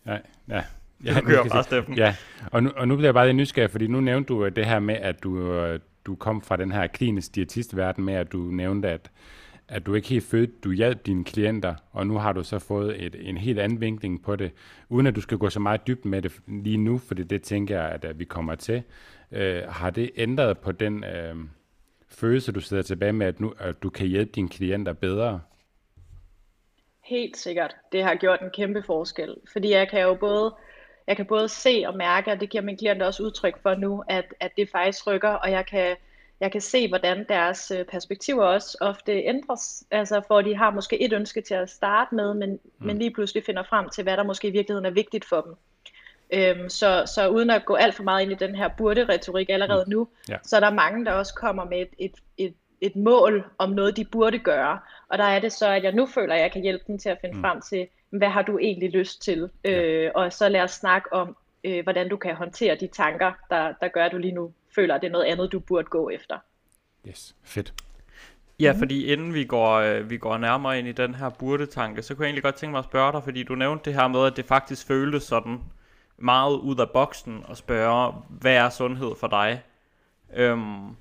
Ja, 0.06 0.18
ja, 0.48 0.62
Ja, 1.04 1.14
du 1.14 1.20
kører 1.20 1.48
bare, 1.48 1.62
Steffen. 1.62 1.94
Ja, 1.94 2.14
og 2.52 2.62
nu, 2.62 2.70
og 2.76 2.88
nu 2.88 2.96
bliver 2.96 3.08
jeg 3.08 3.14
bare 3.14 3.26
lidt 3.26 3.36
nysgerrig, 3.36 3.70
fordi 3.70 3.86
nu 3.86 4.00
nævnte 4.00 4.28
du 4.28 4.48
det 4.48 4.66
her 4.66 4.78
med, 4.78 4.94
at 4.94 5.22
du, 5.22 5.52
øh, 5.52 5.80
du 6.06 6.14
kom 6.14 6.42
fra 6.42 6.56
den 6.56 6.72
her 6.72 6.86
klinisk 6.86 7.34
diætistverden 7.34 8.04
med, 8.04 8.14
at 8.14 8.32
du 8.32 8.38
nævnte, 8.38 8.88
at, 8.88 9.10
at 9.68 9.86
du 9.86 9.94
ikke 9.94 10.08
helt 10.08 10.24
følte, 10.24 10.52
du 10.64 10.72
hjalp 10.72 11.06
dine 11.06 11.24
klienter, 11.24 11.74
og 11.92 12.06
nu 12.06 12.18
har 12.18 12.32
du 12.32 12.42
så 12.42 12.58
fået 12.58 13.04
et, 13.04 13.16
en 13.28 13.36
helt 13.36 13.58
anden 13.58 13.80
vinkling 13.80 14.22
på 14.22 14.36
det, 14.36 14.52
uden 14.88 15.06
at 15.06 15.16
du 15.16 15.20
skal 15.20 15.38
gå 15.38 15.50
så 15.50 15.60
meget 15.60 15.86
dybt 15.86 16.04
med 16.04 16.22
det 16.22 16.32
lige 16.46 16.76
nu, 16.76 16.98
for 16.98 17.14
det 17.14 17.42
tænker 17.42 17.80
jeg, 17.80 17.90
at, 17.90 18.04
at 18.04 18.18
vi 18.18 18.24
kommer 18.24 18.54
til. 18.54 18.82
Øh, 19.32 19.62
har 19.68 19.90
det 19.90 20.10
ændret 20.16 20.58
på 20.58 20.72
den 20.72 21.04
øh, 21.04 21.36
følelse, 22.08 22.52
du 22.52 22.60
sidder 22.60 22.82
tilbage 22.82 23.12
med, 23.12 23.26
at, 23.26 23.40
nu, 23.40 23.54
at 23.58 23.82
du 23.82 23.90
kan 23.90 24.06
hjælpe 24.06 24.32
dine 24.34 24.48
klienter 24.48 24.92
bedre? 24.92 25.40
Helt 27.04 27.36
sikkert. 27.36 27.76
Det 27.92 28.04
har 28.04 28.14
gjort 28.14 28.40
en 28.40 28.50
kæmpe 28.50 28.82
forskel, 28.86 29.36
fordi 29.52 29.70
jeg 29.70 29.88
kan 29.88 30.02
jo 30.02 30.14
både 30.14 30.54
jeg 31.06 31.16
kan 31.16 31.26
både 31.26 31.48
se 31.48 31.84
og 31.86 31.96
mærke, 31.96 32.32
og 32.32 32.40
det 32.40 32.50
giver 32.50 32.62
min 32.62 32.76
klienter 32.76 33.06
også 33.06 33.22
udtryk 33.22 33.62
for 33.62 33.74
nu, 33.74 34.04
at, 34.08 34.34
at 34.40 34.52
det 34.56 34.68
faktisk 34.72 35.06
rykker, 35.06 35.28
og 35.28 35.50
jeg 35.50 35.66
kan, 35.66 35.96
jeg 36.40 36.52
kan 36.52 36.60
se, 36.60 36.88
hvordan 36.88 37.26
deres 37.28 37.70
øh, 37.70 37.84
perspektiver 37.84 38.44
også 38.44 38.78
ofte 38.80 39.12
ændres. 39.12 39.84
Altså, 39.90 40.22
for 40.28 40.42
de 40.42 40.56
har 40.56 40.70
måske 40.70 41.02
et 41.02 41.12
ønske 41.12 41.40
til 41.40 41.54
at 41.54 41.70
starte 41.70 42.14
med, 42.14 42.34
men, 42.34 42.50
mm. 42.50 42.86
men 42.86 42.98
lige 42.98 43.10
pludselig 43.10 43.44
finder 43.44 43.62
frem 43.62 43.88
til, 43.88 44.02
hvad 44.02 44.16
der 44.16 44.22
måske 44.22 44.48
i 44.48 44.50
virkeligheden 44.50 44.86
er 44.86 44.90
vigtigt 44.90 45.24
for 45.24 45.40
dem. 45.40 45.54
Øhm, 46.34 46.68
så, 46.68 47.02
så 47.14 47.28
uden 47.28 47.50
at 47.50 47.64
gå 47.64 47.74
alt 47.74 47.94
for 47.94 48.02
meget 48.02 48.22
ind 48.22 48.32
i 48.32 48.46
den 48.46 48.54
her 48.54 48.68
burde-retorik 48.68 49.50
allerede 49.50 49.84
mm. 49.86 49.90
nu, 49.90 50.08
ja. 50.28 50.36
så 50.42 50.56
er 50.56 50.60
der 50.60 50.70
mange, 50.70 51.04
der 51.04 51.12
også 51.12 51.34
kommer 51.34 51.64
med 51.64 51.80
et, 51.80 51.88
et, 51.98 52.14
et, 52.38 52.54
et 52.80 52.96
mål 52.96 53.44
om 53.58 53.70
noget, 53.70 53.96
de 53.96 54.04
burde 54.04 54.38
gøre. 54.38 54.78
Og 55.08 55.18
der 55.18 55.24
er 55.24 55.38
det 55.38 55.52
så, 55.52 55.68
at 55.68 55.84
jeg 55.84 55.92
nu 55.92 56.06
føler, 56.06 56.34
at 56.34 56.40
jeg 56.40 56.52
kan 56.52 56.62
hjælpe 56.62 56.84
dem 56.86 56.98
til 56.98 57.08
at 57.08 57.18
finde 57.20 57.36
mm. 57.36 57.42
frem 57.42 57.60
til, 57.60 57.88
hvad 58.12 58.28
har 58.28 58.42
du 58.42 58.58
egentlig 58.58 58.90
lyst 58.90 59.22
til? 59.22 59.50
Øh, 59.64 60.10
og 60.14 60.32
så 60.32 60.48
lad 60.48 60.60
os 60.60 60.70
snakke 60.70 61.12
om, 61.12 61.36
øh, 61.64 61.82
hvordan 61.82 62.08
du 62.08 62.16
kan 62.16 62.34
håndtere 62.34 62.76
de 62.80 62.86
tanker, 62.86 63.32
der, 63.50 63.72
der 63.80 63.88
gør, 63.88 64.04
at 64.04 64.12
du 64.12 64.18
lige 64.18 64.34
nu 64.34 64.52
føler, 64.74 64.94
at 64.94 65.00
det 65.00 65.06
er 65.06 65.12
noget 65.12 65.24
andet, 65.24 65.52
du 65.52 65.60
burde 65.60 65.88
gå 65.88 66.08
efter. 66.08 66.38
Yes, 67.08 67.36
fedt. 67.42 67.74
Ja, 68.60 68.72
mm. 68.72 68.78
fordi 68.78 69.06
inden 69.06 69.34
vi 69.34 69.44
går, 69.44 69.72
øh, 69.72 70.10
vi 70.10 70.16
går 70.16 70.38
nærmere 70.38 70.78
ind 70.78 70.88
i 70.88 70.92
den 70.92 71.14
her 71.14 71.30
burde-tanke, 71.30 72.02
så 72.02 72.14
kunne 72.14 72.24
jeg 72.24 72.28
egentlig 72.28 72.42
godt 72.42 72.54
tænke 72.54 72.70
mig 72.70 72.78
at 72.78 72.84
spørge 72.84 73.12
dig, 73.12 73.24
fordi 73.24 73.42
du 73.42 73.54
nævnte 73.54 73.84
det 73.84 73.94
her 73.94 74.08
med, 74.08 74.26
at 74.26 74.36
det 74.36 74.44
faktisk 74.44 74.86
føltes 74.86 75.22
sådan 75.22 75.60
meget 76.16 76.56
ud 76.56 76.76
af 76.80 76.90
boksen 76.90 77.44
og 77.48 77.56
spørge, 77.56 78.12
hvad 78.28 78.54
er 78.54 78.70
sundhed 78.70 79.10
for 79.20 79.26
dig? 79.26 79.62
Øhm, 80.34 80.96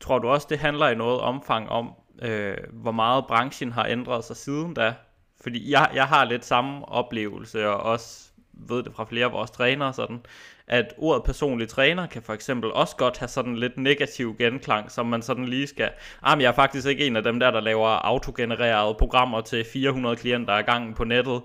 tror 0.00 0.18
du 0.18 0.28
også, 0.28 0.46
det 0.50 0.58
handler 0.58 0.88
i 0.88 0.94
noget 0.94 1.20
omfang 1.20 1.68
om, 1.68 1.92
øh, 2.22 2.56
hvor 2.72 2.92
meget 2.92 3.26
branchen 3.26 3.72
har 3.72 3.86
ændret 3.86 4.24
sig 4.24 4.36
siden 4.36 4.74
da? 4.74 4.94
Fordi 5.40 5.70
jeg, 5.70 5.90
jeg 5.94 6.06
har 6.06 6.24
lidt 6.24 6.44
samme 6.44 6.88
oplevelse, 6.88 7.68
og 7.68 7.80
også 7.80 8.24
ved 8.52 8.82
det 8.82 8.92
fra 8.94 9.04
flere 9.04 9.24
af 9.24 9.32
vores 9.32 9.50
trænere, 9.50 9.92
sådan, 9.92 10.20
at 10.66 10.94
ordet 10.98 11.24
personlig 11.24 11.68
træner 11.68 12.06
kan 12.06 12.22
for 12.22 12.32
eksempel 12.32 12.72
også 12.72 12.96
godt 12.96 13.18
have 13.18 13.28
sådan 13.28 13.56
lidt 13.56 13.78
negativ 13.78 14.36
genklang, 14.38 14.90
som 14.90 15.06
man 15.06 15.22
sådan 15.22 15.44
lige 15.44 15.66
skal, 15.66 15.90
ah, 16.22 16.38
men 16.38 16.42
jeg 16.42 16.48
er 16.48 16.54
faktisk 16.54 16.86
ikke 16.86 17.06
en 17.06 17.16
af 17.16 17.22
dem 17.22 17.40
der, 17.40 17.50
der 17.50 17.60
laver 17.60 17.88
autogenererede 17.88 18.94
programmer 18.98 19.40
til 19.40 19.64
400 19.72 20.16
klienter 20.16 20.52
ad 20.54 20.62
gangen 20.62 20.94
på 20.94 21.04
nettet. 21.04 21.42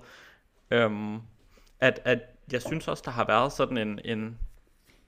Øhm, 0.70 1.18
at, 1.80 2.00
at 2.04 2.18
jeg 2.52 2.62
synes 2.62 2.88
også, 2.88 3.02
der 3.06 3.10
har 3.10 3.24
været 3.24 3.52
sådan 3.52 3.78
en, 3.78 4.00
en 4.04 4.38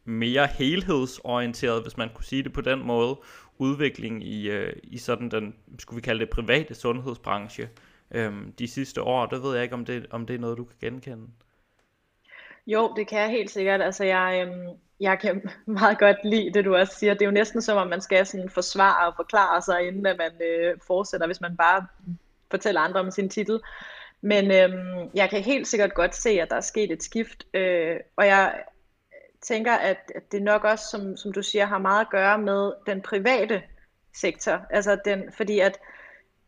mere 0.05 0.47
helhedsorienteret, 0.47 1.83
hvis 1.83 1.97
man 1.97 2.11
kunne 2.15 2.25
sige 2.25 2.43
det 2.43 2.53
på 2.53 2.61
den 2.61 2.87
måde, 2.87 3.21
udvikling 3.59 4.25
i, 4.25 4.49
øh, 4.51 4.73
i 4.83 4.99
sådan 4.99 5.31
den, 5.31 5.55
skulle 5.79 5.97
vi 5.97 6.03
kalde 6.03 6.21
det, 6.21 6.31
private 6.31 6.75
sundhedsbranche 6.75 7.69
øhm, 8.15 8.53
de 8.53 8.69
sidste 8.69 9.03
år. 9.03 9.27
Det 9.27 9.43
ved 9.43 9.55
jeg 9.55 9.63
ikke, 9.63 9.75
om 9.75 9.85
det, 9.85 10.07
om 10.11 10.27
det 10.27 10.35
er 10.35 10.41
noget, 10.41 10.59
du 10.59 10.65
kan 10.65 10.77
genkende. 10.81 11.27
Jo, 12.67 12.93
det 12.97 13.09
kan 13.09 13.21
jeg 13.21 13.31
helt 13.31 13.51
sikkert. 13.51 13.83
Altså, 13.83 14.05
jeg, 14.05 14.47
øhm, 14.47 14.79
jeg 15.01 15.19
kan 15.19 15.51
meget 15.67 15.99
godt 15.99 16.17
lide 16.25 16.53
det, 16.53 16.65
du 16.65 16.77
også 16.77 16.95
siger. 16.99 17.15
Det 17.15 17.23
er 17.23 17.27
jo 17.27 17.33
næsten 17.33 17.63
som, 17.63 17.79
om 17.79 17.87
man 17.87 18.01
skal 18.01 18.27
sådan 18.27 18.51
forsvare 18.51 19.07
og 19.07 19.13
forklare 19.17 19.63
sig, 19.63 19.87
inden 19.87 20.07
at 20.07 20.19
man 20.19 20.33
øh, 20.49 20.79
fortsætter, 20.87 21.27
hvis 21.27 21.41
man 21.41 21.57
bare 21.57 21.87
fortæller 22.51 22.81
andre 22.81 23.01
om 23.01 23.11
sin 23.11 23.29
titel. 23.29 23.61
Men 24.21 24.51
øhm, 24.51 25.11
jeg 25.15 25.31
kan 25.31 25.43
helt 25.43 25.69
sikkert 25.69 25.95
godt 25.95 26.15
se, 26.15 26.31
at 26.31 26.51
der 26.51 26.57
er 26.57 26.61
sket 26.61 26.93
et 26.93 27.03
skift, 27.03 27.47
øh, 27.55 27.97
og 28.17 28.27
jeg 28.27 28.63
tænker, 29.43 29.73
at, 29.73 30.13
at 30.15 30.33
det 30.33 30.43
nok 30.43 30.65
også, 30.65 30.85
som, 30.91 31.17
som 31.17 31.33
du 31.33 31.43
siger, 31.43 31.67
har 31.67 31.79
meget 31.79 32.01
at 32.01 32.11
gøre 32.11 32.39
med 32.39 32.73
den 32.87 33.03
private 33.03 33.63
sektor. 34.15 34.61
Altså 34.71 34.99
den, 35.05 35.33
fordi 35.33 35.59
at, 35.59 35.79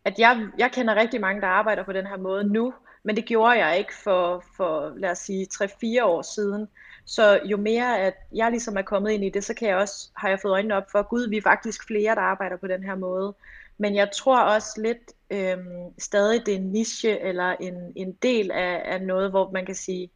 at 0.05 0.19
jeg, 0.19 0.49
jeg 0.59 0.73
kender 0.73 0.95
rigtig 0.95 1.21
mange, 1.21 1.41
der 1.41 1.47
arbejder 1.47 1.85
på 1.85 1.93
den 1.93 2.07
her 2.07 2.17
måde 2.17 2.45
nu, 2.45 2.75
men 3.03 3.17
det 3.17 3.25
gjorde 3.25 3.65
jeg 3.65 3.79
ikke 3.79 3.95
for, 3.95 4.45
for 4.57 4.93
lad 4.97 5.11
os 5.11 5.19
sige, 5.19 5.47
3-4 5.55 6.05
år 6.05 6.23
siden. 6.23 6.69
Så 7.05 7.41
jo 7.45 7.57
mere 7.57 7.99
at 7.99 8.15
jeg 8.35 8.51
ligesom 8.51 8.77
er 8.77 8.83
kommet 8.83 9.11
ind 9.11 9.25
i 9.25 9.29
det, 9.29 9.45
så 9.45 9.55
kan 9.55 9.69
jeg 9.69 9.77
også, 9.77 10.11
har 10.17 10.29
jeg 10.29 10.39
fået 10.43 10.53
øjnene 10.53 10.77
op 10.77 10.91
for, 10.91 11.03
gud, 11.03 11.29
vi 11.29 11.37
er 11.37 11.43
faktisk 11.43 11.87
flere, 11.87 12.15
der 12.15 12.21
arbejder 12.21 12.57
på 12.57 12.67
den 12.67 12.85
her 12.85 12.95
måde. 12.95 13.35
Men 13.79 13.95
jeg 13.95 14.11
tror 14.15 14.41
også 14.41 14.81
lidt 14.83 15.13
øhm, 15.31 15.99
stadig, 15.99 16.47
det 16.47 16.55
er 16.55 16.59
en 16.59 16.73
niche 16.73 17.21
eller 17.21 17.57
en, 17.61 17.93
en 17.97 18.13
del 18.13 18.51
af, 18.51 18.83
af 18.85 19.03
noget, 19.03 19.31
hvor 19.31 19.51
man 19.51 19.67
kan 19.67 19.75
sige, 19.75 20.11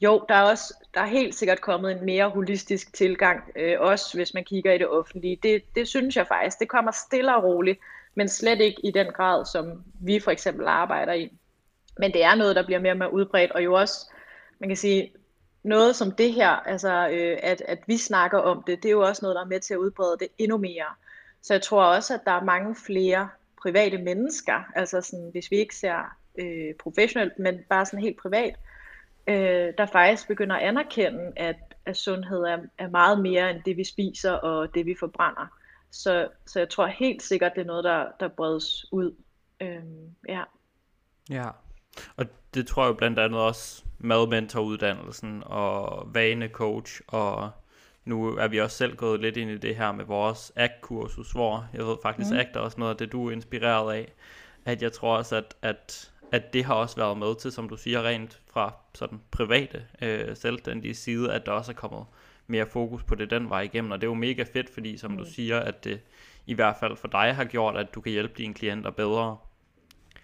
jo, 0.00 0.24
der 0.28 0.34
er 0.34 0.42
også 0.42 0.74
der 0.94 1.00
er 1.00 1.06
helt 1.06 1.34
sikkert 1.34 1.60
kommet 1.60 1.92
en 1.92 2.04
mere 2.04 2.30
holistisk 2.30 2.92
tilgang, 2.94 3.42
øh, 3.56 3.80
også 3.80 4.16
hvis 4.16 4.34
man 4.34 4.44
kigger 4.44 4.72
i 4.72 4.78
det 4.78 4.88
offentlige. 4.88 5.38
Det, 5.42 5.62
det 5.74 5.88
synes 5.88 6.16
jeg 6.16 6.26
faktisk. 6.26 6.58
Det 6.58 6.68
kommer 6.68 6.92
stille 6.92 7.36
og 7.36 7.44
roligt, 7.44 7.78
men 8.14 8.28
slet 8.28 8.60
ikke 8.60 8.86
i 8.86 8.90
den 8.90 9.06
grad, 9.06 9.46
som 9.46 9.82
vi 10.00 10.20
for 10.20 10.30
eksempel 10.30 10.66
arbejder 10.66 11.12
i. 11.12 11.32
Men 11.98 12.12
det 12.12 12.24
er 12.24 12.34
noget, 12.34 12.56
der 12.56 12.66
bliver 12.66 12.80
mere 12.80 12.92
og 12.92 12.98
mere 12.98 13.12
udbredt, 13.12 13.52
og 13.52 13.64
jo 13.64 13.74
også, 13.74 14.12
man 14.58 14.68
kan 14.68 14.76
sige, 14.76 15.12
noget 15.62 15.96
som 15.96 16.12
det 16.12 16.32
her, 16.32 16.48
altså 16.48 17.08
øh, 17.08 17.38
at, 17.42 17.62
at 17.68 17.78
vi 17.86 17.96
snakker 17.96 18.38
om 18.38 18.62
det, 18.66 18.82
det 18.82 18.88
er 18.88 18.92
jo 18.92 19.00
også 19.00 19.22
noget, 19.22 19.34
der 19.34 19.42
er 19.42 19.48
med 19.48 19.60
til 19.60 19.74
at 19.74 19.78
udbrede 19.78 20.16
det 20.20 20.28
endnu 20.38 20.56
mere. 20.56 20.86
Så 21.42 21.54
jeg 21.54 21.62
tror 21.62 21.84
også, 21.84 22.14
at 22.14 22.20
der 22.24 22.32
er 22.32 22.44
mange 22.44 22.76
flere 22.86 23.28
private 23.62 23.98
mennesker, 23.98 24.60
altså 24.74 25.00
sådan, 25.00 25.28
hvis 25.32 25.50
vi 25.50 25.56
ikke 25.56 25.76
ser 25.76 26.16
øh, 26.38 26.74
professionelt, 26.74 27.38
men 27.38 27.58
bare 27.68 27.86
sådan 27.86 28.00
helt 28.00 28.18
privat, 28.22 28.54
øh, 29.26 29.72
der 29.78 29.86
faktisk 29.86 30.28
begynder 30.28 30.56
at 30.56 30.62
anerkende, 30.62 31.32
at, 31.36 31.56
at 31.86 31.96
sundhed 31.96 32.42
er, 32.42 32.58
er 32.78 32.88
meget 32.88 33.20
mere 33.20 33.50
end 33.50 33.60
det, 33.66 33.76
vi 33.76 33.84
spiser 33.84 34.32
og 34.32 34.74
det, 34.74 34.86
vi 34.86 34.96
forbrænder. 35.00 35.46
Så, 35.94 36.28
så 36.46 36.58
jeg 36.58 36.68
tror 36.68 36.86
helt 36.86 37.22
sikkert, 37.22 37.52
det 37.54 37.60
er 37.60 37.66
noget, 37.66 37.84
der, 37.84 38.06
der 38.20 38.28
bredes 38.28 38.92
ud. 38.92 39.14
Øh, 39.60 39.82
ja. 40.28 40.42
Ja, 41.30 41.48
og 42.16 42.26
det 42.54 42.66
tror 42.66 42.86
jeg 42.86 42.96
blandt 42.96 43.18
andet 43.18 43.40
også 43.40 43.84
madmentoruddannelsen 43.98 45.42
og 45.46 46.08
vanecoach 46.14 47.00
og 47.06 47.50
nu 48.04 48.36
er 48.36 48.48
vi 48.48 48.60
også 48.60 48.76
selv 48.76 48.96
gået 48.96 49.20
lidt 49.20 49.36
ind 49.36 49.50
i 49.50 49.58
det 49.58 49.76
her 49.76 49.92
med 49.92 50.04
vores 50.04 50.52
ACT-kursus, 50.56 51.32
hvor 51.32 51.68
jeg 51.72 51.86
ved 51.86 51.96
faktisk, 52.02 52.30
mm. 52.30 52.36
ACT 52.36 52.56
er 52.56 52.60
også 52.60 52.80
noget 52.80 52.90
af 52.90 52.96
det, 52.96 53.12
du 53.12 53.28
er 53.28 53.32
inspireret 53.32 53.94
af. 53.94 54.12
At 54.64 54.82
jeg 54.82 54.92
tror 54.92 55.16
også, 55.16 55.36
at, 55.36 55.56
at, 55.62 56.12
at 56.32 56.52
det 56.52 56.64
har 56.64 56.74
også 56.74 56.96
været 56.96 57.18
med 57.18 57.36
til, 57.36 57.52
som 57.52 57.68
du 57.68 57.76
siger, 57.76 58.02
rent 58.02 58.40
fra 58.50 58.74
sådan 58.94 59.20
private 59.30 59.86
øh, 60.02 60.36
selvstændige 60.36 60.94
side, 60.94 61.32
at 61.32 61.46
der 61.46 61.52
også 61.52 61.72
er 61.72 61.76
kommet 61.76 62.04
mere 62.46 62.66
fokus 62.66 63.02
på 63.02 63.14
det 63.14 63.30
den 63.30 63.50
vej 63.50 63.60
igennem. 63.60 63.90
Og 63.90 64.00
det 64.00 64.06
er 64.06 64.10
jo 64.10 64.14
mega 64.14 64.44
fedt, 64.52 64.70
fordi 64.70 64.96
som 64.96 65.10
mm. 65.10 65.16
du 65.16 65.24
siger, 65.24 65.60
at 65.60 65.84
det 65.84 66.00
i 66.46 66.54
hvert 66.54 66.76
fald 66.80 66.96
for 66.96 67.08
dig 67.08 67.34
har 67.34 67.44
gjort, 67.44 67.76
at 67.76 67.94
du 67.94 68.00
kan 68.00 68.12
hjælpe 68.12 68.34
dine 68.38 68.54
klienter 68.54 68.90
bedre. 68.90 69.36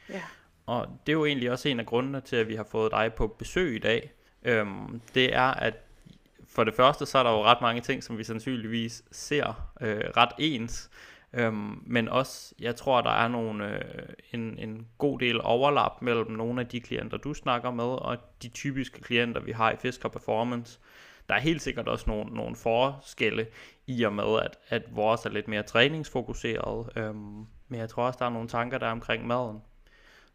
Ja. 0.09 0.23
Og 0.67 0.87
det 1.07 1.13
er 1.13 1.17
jo 1.17 1.25
egentlig 1.25 1.51
også 1.51 1.69
en 1.69 1.81
af 1.81 1.87
grundene 1.87 2.21
til, 2.21 2.37
at 2.37 2.49
vi 2.49 2.55
har 2.55 2.67
fået 2.71 2.93
dig 2.93 3.13
på 3.15 3.27
besøg 3.27 3.77
i 3.77 3.79
dag. 3.79 4.13
Øhm, 4.45 5.01
det 5.15 5.35
er, 5.35 5.55
at 5.55 5.75
for 6.49 6.65
det 6.65 6.75
første, 6.75 7.07
så 7.07 7.19
er 7.19 7.23
der 7.23 7.31
jo 7.31 7.43
ret 7.45 7.61
mange 7.61 7.81
ting, 7.81 8.03
som 8.03 8.19
vi 8.19 8.25
sandsynligvis 8.25 9.03
ser 9.11 9.73
øh, 9.81 10.05
ret 10.17 10.33
ens. 10.39 10.91
Øhm, 11.33 11.83
men 11.87 12.09
også, 12.09 12.55
jeg 12.61 12.77
tror, 12.77 13.01
der 13.01 13.11
er 13.11 13.29
nogle, 13.29 13.79
øh, 13.79 14.09
en, 14.33 14.59
en 14.59 14.87
god 14.99 15.19
del 15.19 15.41
overlap 15.41 16.03
mellem 16.03 16.31
nogle 16.31 16.61
af 16.61 16.67
de 16.67 16.81
klienter, 16.81 17.17
du 17.17 17.35
snakker 17.35 17.71
med, 17.71 17.85
og 17.85 18.19
de 18.43 18.49
typiske 18.49 19.01
klienter, 19.01 19.41
vi 19.41 19.53
har 19.53 19.73
i 19.73 19.77
Fisker 19.77 20.09
Performance. 20.09 20.79
Der 21.31 21.37
er 21.37 21.41
helt 21.41 21.63
sikkert 21.63 21.89
også 21.89 22.05
nogle, 22.09 22.35
nogle 22.35 22.57
forskelle 22.57 23.47
i 23.87 24.03
og 24.03 24.13
med, 24.13 24.41
at, 24.43 24.59
at 24.69 24.83
vores 24.91 25.27
er 25.27 25.31
lidt 25.31 25.49
mere 25.49 25.63
træningsfokuseret. 25.63 26.89
Øhm, 26.97 27.47
men 27.69 27.81
jeg 27.81 27.89
tror 27.89 28.03
også, 28.03 28.17
der 28.21 28.27
er 28.27 28.31
nogle 28.31 28.49
tanker 28.49 28.79
der 28.79 28.87
omkring 28.87 29.27
maden. 29.27 29.59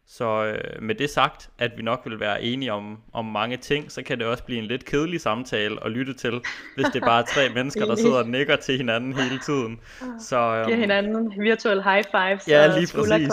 Så 0.06 0.44
øh, 0.44 0.82
med 0.82 0.94
det 0.94 1.10
sagt, 1.10 1.50
at 1.58 1.70
vi 1.76 1.82
nok 1.82 2.02
vil 2.04 2.20
være 2.20 2.42
enige 2.42 2.72
om, 2.72 2.98
om 3.12 3.24
mange 3.24 3.56
ting, 3.56 3.92
så 3.92 4.02
kan 4.02 4.18
det 4.18 4.26
også 4.26 4.44
blive 4.44 4.58
en 4.58 4.64
lidt 4.64 4.84
kedelig 4.84 5.20
samtale 5.20 5.84
at 5.84 5.90
lytte 5.90 6.14
til, 6.14 6.40
hvis 6.74 6.86
det 6.86 7.02
er 7.02 7.06
bare 7.06 7.22
tre 7.22 7.48
mennesker, 7.54 7.86
der 7.86 7.94
sidder 7.94 8.18
og 8.18 8.28
nikker 8.28 8.56
til 8.56 8.76
hinanden 8.76 9.12
hele 9.12 9.38
tiden. 9.38 9.80
Så, 10.20 10.38
øhm, 10.38 10.66
Giver 10.66 10.78
hinanden 10.78 11.32
virtual 11.42 11.82
high 11.82 12.04
fives 12.10 12.48
ja, 12.48 12.78
lige 12.78 12.92
præcis. 12.94 13.32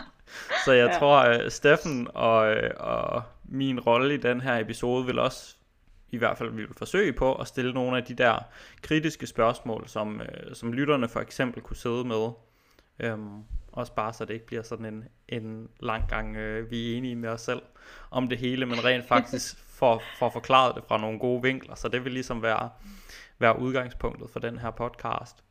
så 0.64 0.72
jeg 0.72 0.90
ja. 0.92 0.98
tror, 0.98 1.18
øh, 1.18 1.50
Steffen 1.50 2.08
og, 2.14 2.52
øh, 2.52 2.70
og 2.76 3.22
min 3.44 3.80
rolle 3.80 4.14
i 4.14 4.18
den 4.18 4.40
her 4.40 4.58
episode 4.58 5.06
vil 5.06 5.18
også 5.18 5.56
i 6.10 6.16
hvert 6.16 6.38
fald 6.38 6.50
vi 6.50 6.64
vil 6.64 6.74
forsøge 6.76 7.12
på 7.12 7.34
at 7.34 7.46
stille 7.46 7.72
nogle 7.72 7.96
af 7.96 8.04
de 8.04 8.14
der 8.14 8.38
kritiske 8.82 9.26
spørgsmål, 9.26 9.88
som, 9.88 10.20
øh, 10.20 10.54
som 10.54 10.72
lytterne 10.72 11.08
for 11.08 11.20
eksempel 11.20 11.62
kunne 11.62 11.76
sidde 11.76 12.04
med. 12.04 12.30
Øhm, 13.00 13.42
også 13.72 13.94
bare 13.94 14.12
så 14.12 14.24
det 14.24 14.34
ikke 14.34 14.46
bliver 14.46 14.62
sådan 14.62 14.86
en, 14.86 15.04
en 15.28 15.68
lang 15.80 16.08
gang, 16.08 16.36
øh, 16.36 16.70
vi 16.70 16.92
er 16.92 16.96
enige 16.96 17.16
med 17.16 17.28
os 17.28 17.40
selv 17.40 17.62
om 18.10 18.28
det 18.28 18.38
hele, 18.38 18.66
men 18.66 18.84
rent 18.84 19.08
faktisk 19.14 19.56
for, 19.68 20.02
for 20.18 20.30
forklaret 20.30 20.74
det 20.74 20.84
fra 20.88 21.00
nogle 21.00 21.18
gode 21.18 21.42
vinkler. 21.42 21.74
Så 21.74 21.88
det 21.88 22.04
vil 22.04 22.12
ligesom 22.12 22.42
være, 22.42 22.70
være 23.38 23.58
udgangspunktet 23.58 24.30
for 24.30 24.40
den 24.40 24.58
her 24.58 24.70
podcast. 24.70 25.44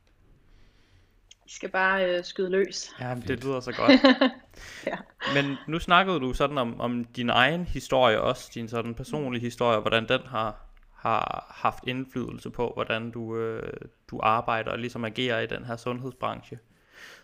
Skal 1.50 1.68
bare 1.68 2.10
øh, 2.10 2.24
skyde 2.24 2.50
løs. 2.50 2.90
Ja, 3.00 3.16
det 3.28 3.44
lyder 3.44 3.60
så 3.60 3.72
godt. 3.72 3.90
ja. 4.86 4.96
Men 5.34 5.56
nu 5.66 5.78
snakkede 5.78 6.20
du 6.20 6.32
sådan 6.32 6.58
om, 6.58 6.80
om 6.80 7.04
din 7.04 7.30
egen 7.30 7.64
historie 7.64 8.20
også, 8.20 8.50
din 8.54 8.68
sådan 8.68 8.94
personlige 8.94 9.42
historie, 9.42 9.80
hvordan 9.80 10.08
den 10.08 10.20
har, 10.26 10.66
har 10.96 11.54
haft 11.56 11.84
indflydelse 11.86 12.50
på, 12.50 12.72
hvordan 12.74 13.10
du, 13.10 13.36
øh, 13.36 13.72
du 14.10 14.20
arbejder 14.22 14.70
og 14.70 14.78
ligesom 14.78 15.04
agerer 15.04 15.40
i 15.40 15.46
den 15.46 15.64
her 15.64 15.76
sundhedsbranche. 15.76 16.58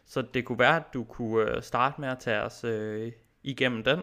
Så 0.06 0.22
det 0.22 0.44
kunne 0.44 0.58
være, 0.58 0.76
at 0.76 0.94
du 0.94 1.04
kunne 1.04 1.50
øh, 1.50 1.62
starte 1.62 2.00
med 2.00 2.08
at 2.08 2.18
tage 2.18 2.42
os 2.42 2.64
øh, 2.64 3.12
igennem 3.42 3.84
den. 3.84 4.02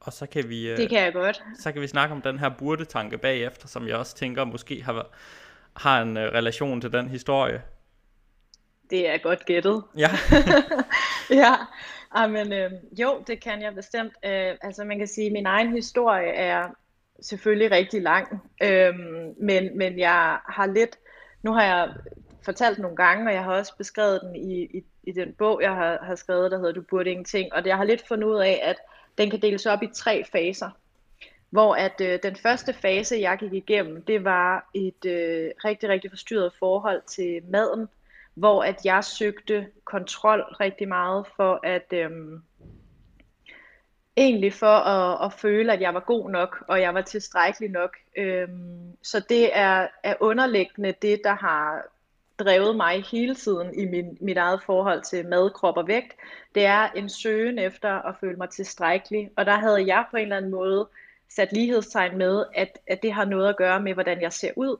Og 0.00 0.12
så 0.12 0.26
kan 0.26 0.48
vi 0.48 0.68
øh, 0.68 0.76
det 0.76 0.88
kan 0.88 1.02
jeg 1.02 1.12
godt. 1.12 1.42
Så 1.58 1.72
kan 1.72 1.82
vi 1.82 1.86
snakke 1.86 2.14
om 2.14 2.22
den 2.22 2.38
her 2.38 2.48
burdetanke 2.48 3.18
bagefter, 3.18 3.68
som 3.68 3.88
jeg 3.88 3.96
også 3.96 4.16
tænker 4.16 4.44
måske 4.44 4.82
har, 4.82 5.06
har 5.76 6.02
en 6.02 6.16
øh, 6.16 6.32
relation 6.32 6.80
til 6.80 6.92
den 6.92 7.08
historie. 7.08 7.62
Det 8.90 9.08
er 9.08 9.18
godt 9.18 9.46
gættet. 9.46 9.82
Ja. 9.96 10.10
ja. 11.42 11.54
Amen, 12.10 12.52
øh, 12.52 12.72
jo, 13.00 13.22
det 13.26 13.40
kan 13.40 13.62
jeg 13.62 13.74
bestemt. 13.74 14.12
Øh, 14.24 14.54
altså 14.62 14.84
man 14.84 14.98
kan 14.98 15.06
sige, 15.06 15.26
at 15.26 15.32
min 15.32 15.46
egen 15.46 15.72
historie 15.72 16.28
er 16.28 16.68
selvfølgelig 17.22 17.70
rigtig 17.70 18.02
lang, 18.02 18.42
øh, 18.62 18.94
men, 19.40 19.78
men 19.78 19.98
jeg 19.98 20.38
har 20.48 20.66
lidt, 20.66 20.98
nu 21.42 21.52
har 21.52 21.62
jeg 21.62 21.94
fortalt 22.44 22.78
nogle 22.78 22.96
gange, 22.96 23.30
og 23.30 23.34
jeg 23.34 23.44
har 23.44 23.52
også 23.52 23.76
beskrevet 23.76 24.20
den 24.22 24.36
i, 24.36 24.62
i, 24.62 24.84
i 25.02 25.12
den 25.12 25.32
bog, 25.32 25.62
jeg 25.62 25.74
har, 25.74 25.98
har 26.02 26.14
skrevet, 26.14 26.50
der 26.50 26.58
hedder 26.58 26.72
Du 26.72 26.82
burde 26.90 27.10
ingenting. 27.10 27.52
Og 27.52 27.66
jeg 27.66 27.76
har 27.76 27.84
lidt 27.84 28.08
fundet 28.08 28.28
ud 28.28 28.40
af, 28.40 28.60
at 28.62 28.76
den 29.18 29.30
kan 29.30 29.42
deles 29.42 29.66
op 29.66 29.82
i 29.82 29.88
tre 29.94 30.24
faser. 30.32 30.70
Hvor 31.50 31.74
at 31.74 32.00
øh, 32.00 32.18
den 32.22 32.36
første 32.36 32.72
fase, 32.72 33.16
jeg 33.20 33.38
gik 33.38 33.52
igennem, 33.52 34.02
det 34.02 34.24
var 34.24 34.70
et 34.74 35.04
øh, 35.06 35.50
rigtig, 35.64 35.88
rigtig 35.88 36.10
forstyrret 36.10 36.52
forhold 36.58 37.02
til 37.06 37.42
maden, 37.48 37.88
hvor 38.34 38.62
at 38.62 38.84
jeg 38.84 39.04
søgte 39.04 39.66
kontrol 39.84 40.40
rigtig 40.40 40.88
meget 40.88 41.26
for 41.36 41.60
at 41.62 41.92
øhm, 41.92 42.42
egentlig 44.16 44.52
for 44.52 44.66
at, 44.66 45.26
at 45.26 45.32
føle, 45.32 45.72
at 45.72 45.80
jeg 45.80 45.94
var 45.94 46.00
god 46.00 46.30
nok, 46.30 46.64
og 46.68 46.80
jeg 46.80 46.94
var 46.94 47.00
tilstrækkelig 47.00 47.70
nok. 47.70 47.96
Øhm, 48.16 48.96
så 49.02 49.20
det 49.28 49.56
er, 49.56 49.86
er 50.02 50.14
underliggende 50.20 50.94
det, 51.02 51.20
der 51.24 51.34
har 51.34 51.82
drevet 52.38 52.76
mig 52.76 53.04
hele 53.10 53.34
tiden 53.34 53.80
i 53.80 53.84
min, 53.84 54.18
mit 54.20 54.36
eget 54.36 54.62
forhold 54.62 55.02
til 55.02 55.28
mad, 55.28 55.50
krop 55.50 55.76
og 55.76 55.88
vægt, 55.88 56.12
det 56.54 56.64
er 56.64 56.90
en 56.90 57.08
søgen 57.08 57.58
efter 57.58 57.92
at 57.92 58.14
føle 58.20 58.36
mig 58.36 58.50
tilstrækkelig. 58.50 59.30
Og 59.36 59.46
der 59.46 59.56
havde 59.56 59.86
jeg 59.86 60.04
på 60.10 60.16
en 60.16 60.22
eller 60.22 60.36
anden 60.36 60.50
måde 60.50 60.88
sat 61.30 61.52
lighedstegn 61.52 62.18
med, 62.18 62.44
at, 62.54 62.78
at 62.86 63.02
det 63.02 63.12
har 63.12 63.24
noget 63.24 63.48
at 63.48 63.56
gøre 63.56 63.80
med, 63.80 63.94
hvordan 63.94 64.22
jeg 64.22 64.32
ser 64.32 64.50
ud. 64.56 64.76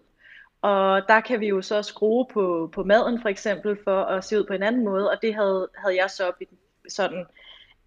Og 0.65 1.09
der 1.09 1.21
kan 1.21 1.41
vi 1.41 1.49
jo 1.49 1.63
så 1.63 1.83
skrue 1.83 2.27
på, 2.33 2.71
på 2.75 2.85
maden 2.85 3.23
for 3.23 3.29
eksempel, 3.29 3.79
for 3.85 4.03
at 4.03 4.25
se 4.25 4.39
ud 4.39 4.45
på 4.45 4.53
en 4.53 4.63
anden 4.63 4.85
måde, 4.85 5.11
og 5.11 5.17
det 5.23 5.35
havde, 5.35 5.69
havde 5.77 5.97
jeg 5.97 6.11
så 6.11 6.33
bit, 6.39 6.49
sådan 6.89 7.27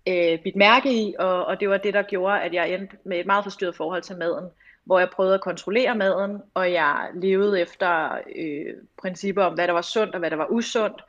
øh, 0.07 0.43
bidt 0.43 0.55
mærke 0.55 0.93
i, 0.93 1.15
og, 1.19 1.45
og 1.45 1.59
det 1.59 1.69
var 1.69 1.77
det, 1.77 1.93
der 1.93 2.01
gjorde, 2.01 2.41
at 2.41 2.53
jeg 2.53 2.69
endte 2.69 2.97
med 3.03 3.19
et 3.19 3.25
meget 3.25 3.45
forstyrret 3.45 3.75
forhold 3.75 4.01
til 4.01 4.17
maden, 4.17 4.49
hvor 4.83 4.99
jeg 4.99 5.09
prøvede 5.09 5.33
at 5.33 5.41
kontrollere 5.41 5.95
maden, 5.95 6.41
og 6.53 6.71
jeg 6.71 7.09
levede 7.15 7.61
efter 7.61 8.17
øh, 8.35 8.73
principper 9.01 9.43
om, 9.43 9.53
hvad 9.53 9.67
der 9.67 9.73
var 9.73 9.81
sundt 9.81 10.13
og 10.13 10.19
hvad 10.19 10.31
der 10.31 10.37
var 10.37 10.47
usundt. 10.49 11.03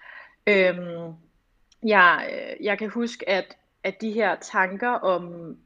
Øhm, 0.47 1.13
jeg, 1.83 2.31
øh, 2.33 2.65
jeg 2.65 2.79
kan 2.79 2.89
huske, 2.91 3.29
at, 3.29 3.57
at 3.85 4.01
de 4.01 4.13
her 4.13 4.37
tanker 4.37 4.91
om 4.91 5.57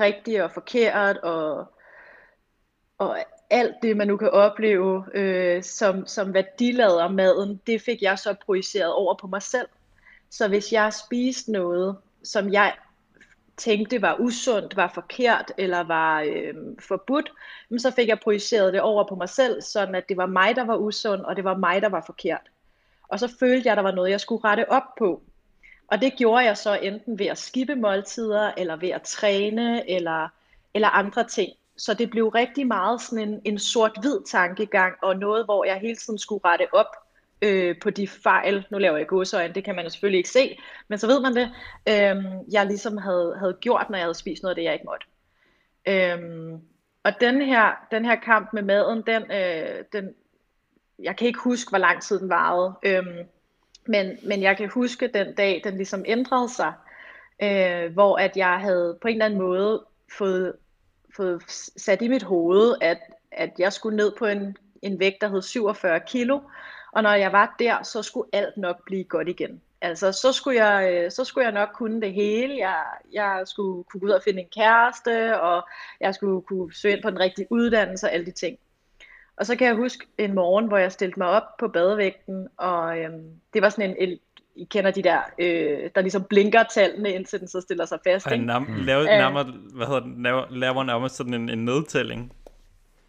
rigtigt 0.00 0.42
og 0.42 0.50
forkert 0.50 1.16
og, 1.16 1.66
og 2.98 3.18
alt 3.50 3.74
det, 3.82 3.96
man 3.96 4.06
nu 4.06 4.16
kan 4.16 4.30
opleve 4.30 5.04
øh, 5.14 5.62
som, 5.62 6.06
som 6.06 6.34
værdilader 6.34 7.08
maden, 7.08 7.60
det 7.66 7.82
fik 7.82 8.02
jeg 8.02 8.18
så 8.18 8.34
projiceret 8.44 8.92
over 8.92 9.14
på 9.14 9.26
mig 9.26 9.42
selv. 9.42 9.68
Så 10.30 10.48
hvis 10.48 10.72
jeg 10.72 10.92
spiste 10.92 11.52
noget, 11.52 11.96
som 12.22 12.52
jeg 12.52 12.74
tænkte 13.56 14.02
var 14.02 14.16
usundt, 14.18 14.76
var 14.76 14.90
forkert 14.94 15.52
eller 15.58 15.80
var 15.80 16.20
øh, 16.20 16.54
forbudt, 16.78 17.32
så 17.78 17.90
fik 17.90 18.08
jeg 18.08 18.20
projiceret 18.20 18.72
det 18.72 18.80
over 18.80 19.08
på 19.08 19.14
mig 19.14 19.28
selv, 19.28 19.62
sådan 19.62 19.94
at 19.94 20.08
det 20.08 20.16
var 20.16 20.26
mig, 20.26 20.56
der 20.56 20.64
var 20.64 20.76
usund, 20.76 21.20
og 21.20 21.36
det 21.36 21.44
var 21.44 21.56
mig, 21.56 21.82
der 21.82 21.88
var 21.88 22.02
forkert. 22.06 22.50
Og 23.08 23.18
så 23.18 23.28
følte 23.40 23.66
jeg, 23.66 23.72
at 23.72 23.76
der 23.76 23.82
var 23.82 23.94
noget, 23.94 24.10
jeg 24.10 24.20
skulle 24.20 24.44
rette 24.44 24.70
op 24.70 24.94
på. 24.98 25.22
Og 25.88 26.00
det 26.00 26.12
gjorde 26.16 26.44
jeg 26.44 26.56
så 26.56 26.74
enten 26.74 27.18
ved 27.18 27.26
at 27.26 27.38
skippe 27.38 27.74
måltider, 27.74 28.52
eller 28.56 28.76
ved 28.76 28.88
at 28.88 29.02
træne, 29.02 29.90
eller, 29.90 30.28
eller 30.74 30.88
andre 30.88 31.24
ting. 31.24 31.52
Så 31.78 31.94
det 31.94 32.10
blev 32.10 32.28
rigtig 32.28 32.66
meget 32.66 33.00
sådan 33.00 33.28
en, 33.28 33.40
en 33.44 33.58
sort-hvid 33.58 34.20
tankegang, 34.26 34.94
og 35.02 35.16
noget, 35.16 35.44
hvor 35.44 35.64
jeg 35.64 35.76
hele 35.76 35.96
tiden 35.96 36.18
skulle 36.18 36.44
rette 36.44 36.74
op 36.74 36.96
øh, 37.42 37.76
på 37.82 37.90
de 37.90 38.08
fejl, 38.08 38.66
nu 38.70 38.78
laver 38.78 38.96
jeg 38.96 39.06
godsøjne, 39.06 39.54
det 39.54 39.64
kan 39.64 39.74
man 39.74 39.84
jo 39.84 39.90
selvfølgelig 39.90 40.18
ikke 40.18 40.28
se, 40.28 40.58
men 40.88 40.98
så 40.98 41.06
ved 41.06 41.20
man 41.20 41.36
det, 41.36 41.50
øh, 41.88 42.24
jeg 42.52 42.66
ligesom 42.66 42.96
havde, 42.96 43.36
havde 43.38 43.56
gjort, 43.60 43.90
når 43.90 43.98
jeg 43.98 44.04
havde 44.04 44.14
spist 44.14 44.42
noget 44.42 44.50
af 44.50 44.56
det, 44.56 44.64
jeg 44.64 44.72
ikke 44.72 44.86
måtte. 44.86 45.06
Øh, 45.86 46.58
og 47.02 47.12
den 47.20 47.42
her, 47.42 47.86
den 47.90 48.04
her 48.04 48.16
kamp 48.16 48.52
med 48.52 48.62
maden, 48.62 49.02
den, 49.06 49.22
øh, 49.22 49.84
den, 49.92 50.14
jeg 50.98 51.16
kan 51.16 51.26
ikke 51.26 51.40
huske, 51.40 51.70
hvor 51.70 51.78
lang 51.78 52.02
tid 52.02 52.20
den 52.20 52.28
varede, 52.28 52.74
øh, 52.82 53.06
men, 53.86 54.18
men 54.22 54.42
jeg 54.42 54.56
kan 54.56 54.68
huske 54.68 55.10
den 55.14 55.34
dag, 55.34 55.60
den 55.64 55.76
ligesom 55.76 56.04
ændrede 56.06 56.48
sig, 56.48 56.72
øh, 57.42 57.92
hvor 57.92 58.16
at 58.16 58.36
jeg 58.36 58.60
havde 58.60 58.98
på 59.02 59.08
en 59.08 59.14
eller 59.14 59.24
anden 59.24 59.40
måde 59.40 59.84
fået, 60.18 60.52
fået 61.16 61.42
sat 61.76 62.02
i 62.02 62.08
mit 62.08 62.22
hoved, 62.22 62.74
at, 62.80 62.98
at 63.32 63.50
jeg 63.58 63.72
skulle 63.72 63.96
ned 63.96 64.12
på 64.18 64.26
en, 64.26 64.56
en 64.82 65.00
vægt, 65.00 65.20
der 65.20 65.28
hed 65.28 65.42
47 65.42 66.00
kilo, 66.00 66.40
og 66.92 67.02
når 67.02 67.12
jeg 67.12 67.32
var 67.32 67.56
der, 67.58 67.82
så 67.82 68.02
skulle 68.02 68.28
alt 68.32 68.56
nok 68.56 68.84
blive 68.84 69.04
godt 69.04 69.28
igen. 69.28 69.60
Altså, 69.80 70.12
så 70.12 70.32
skulle 70.32 70.64
jeg, 70.64 70.92
øh, 70.92 71.10
så 71.10 71.24
skulle 71.24 71.44
jeg 71.44 71.52
nok 71.52 71.68
kunne 71.74 72.00
det 72.00 72.12
hele. 72.12 72.56
Jeg, 72.56 72.84
jeg 73.12 73.42
skulle 73.44 73.84
kunne 73.84 74.00
gå 74.00 74.06
ud 74.06 74.10
og 74.10 74.22
finde 74.22 74.42
en 74.42 74.48
kæreste, 74.54 75.40
og 75.40 75.68
jeg 76.00 76.14
skulle 76.14 76.42
kunne 76.42 76.74
søge 76.74 76.94
ind 76.94 77.02
på 77.02 77.10
den 77.10 77.20
rigtige 77.20 77.46
uddannelse 77.50 78.06
og 78.06 78.12
alle 78.12 78.26
de 78.26 78.30
ting. 78.30 78.58
Og 79.36 79.46
så 79.46 79.56
kan 79.56 79.66
jeg 79.66 79.76
huske 79.76 80.06
en 80.18 80.34
morgen, 80.34 80.66
hvor 80.66 80.76
jeg 80.76 80.92
stillede 80.92 81.20
mig 81.20 81.28
op 81.28 81.56
på 81.58 81.68
badevægten, 81.68 82.48
og 82.56 82.98
øhm, 82.98 83.40
det 83.54 83.62
var 83.62 83.68
sådan 83.68 83.96
en, 83.98 84.18
i 84.58 84.64
kender 84.64 84.90
de 84.90 85.02
der, 85.02 85.20
øh, 85.38 85.90
der 85.94 86.00
ligesom 86.00 86.24
blinker 86.24 86.62
tallene, 86.62 87.12
indtil 87.12 87.40
den 87.40 87.48
så 87.48 87.60
stiller 87.60 87.86
sig 87.86 87.98
fast. 88.06 88.26
Og 88.26 88.32
nærm- 88.32 88.58
mm. 88.68 88.84
laver, 88.84 89.04
nærmere, 89.04 89.44
hvad 89.74 89.86
hedder 89.86 90.00
den, 90.00 90.22
laver, 90.22 90.44
laver 90.50 90.84
nærmest 90.84 91.16
sådan 91.16 91.34
en, 91.34 91.48
en 91.48 91.64
nedtælling. 91.64 92.32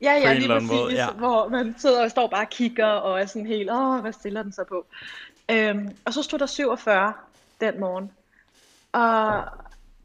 Ja, 0.01 0.13
ja, 0.13 0.33
lige 0.33 0.47
præcis, 0.47 0.71
måde, 0.71 0.93
ja. 0.93 1.11
hvor 1.11 1.47
man 1.47 1.75
sidder 1.77 2.03
og 2.03 2.11
står 2.11 2.27
bare 2.27 2.41
og 2.45 2.49
kigger, 2.49 2.85
og 2.85 3.21
er 3.21 3.25
sådan 3.25 3.47
helt, 3.47 3.71
åh, 3.71 4.01
hvad 4.01 4.13
stiller 4.13 4.43
den 4.43 4.51
så 4.51 4.63
på? 4.69 4.85
Øhm, 5.51 5.89
og 6.05 6.13
så 6.13 6.23
stod 6.23 6.39
der 6.39 6.45
47 6.45 7.13
den 7.61 7.79
morgen. 7.79 8.11
Og 8.91 9.43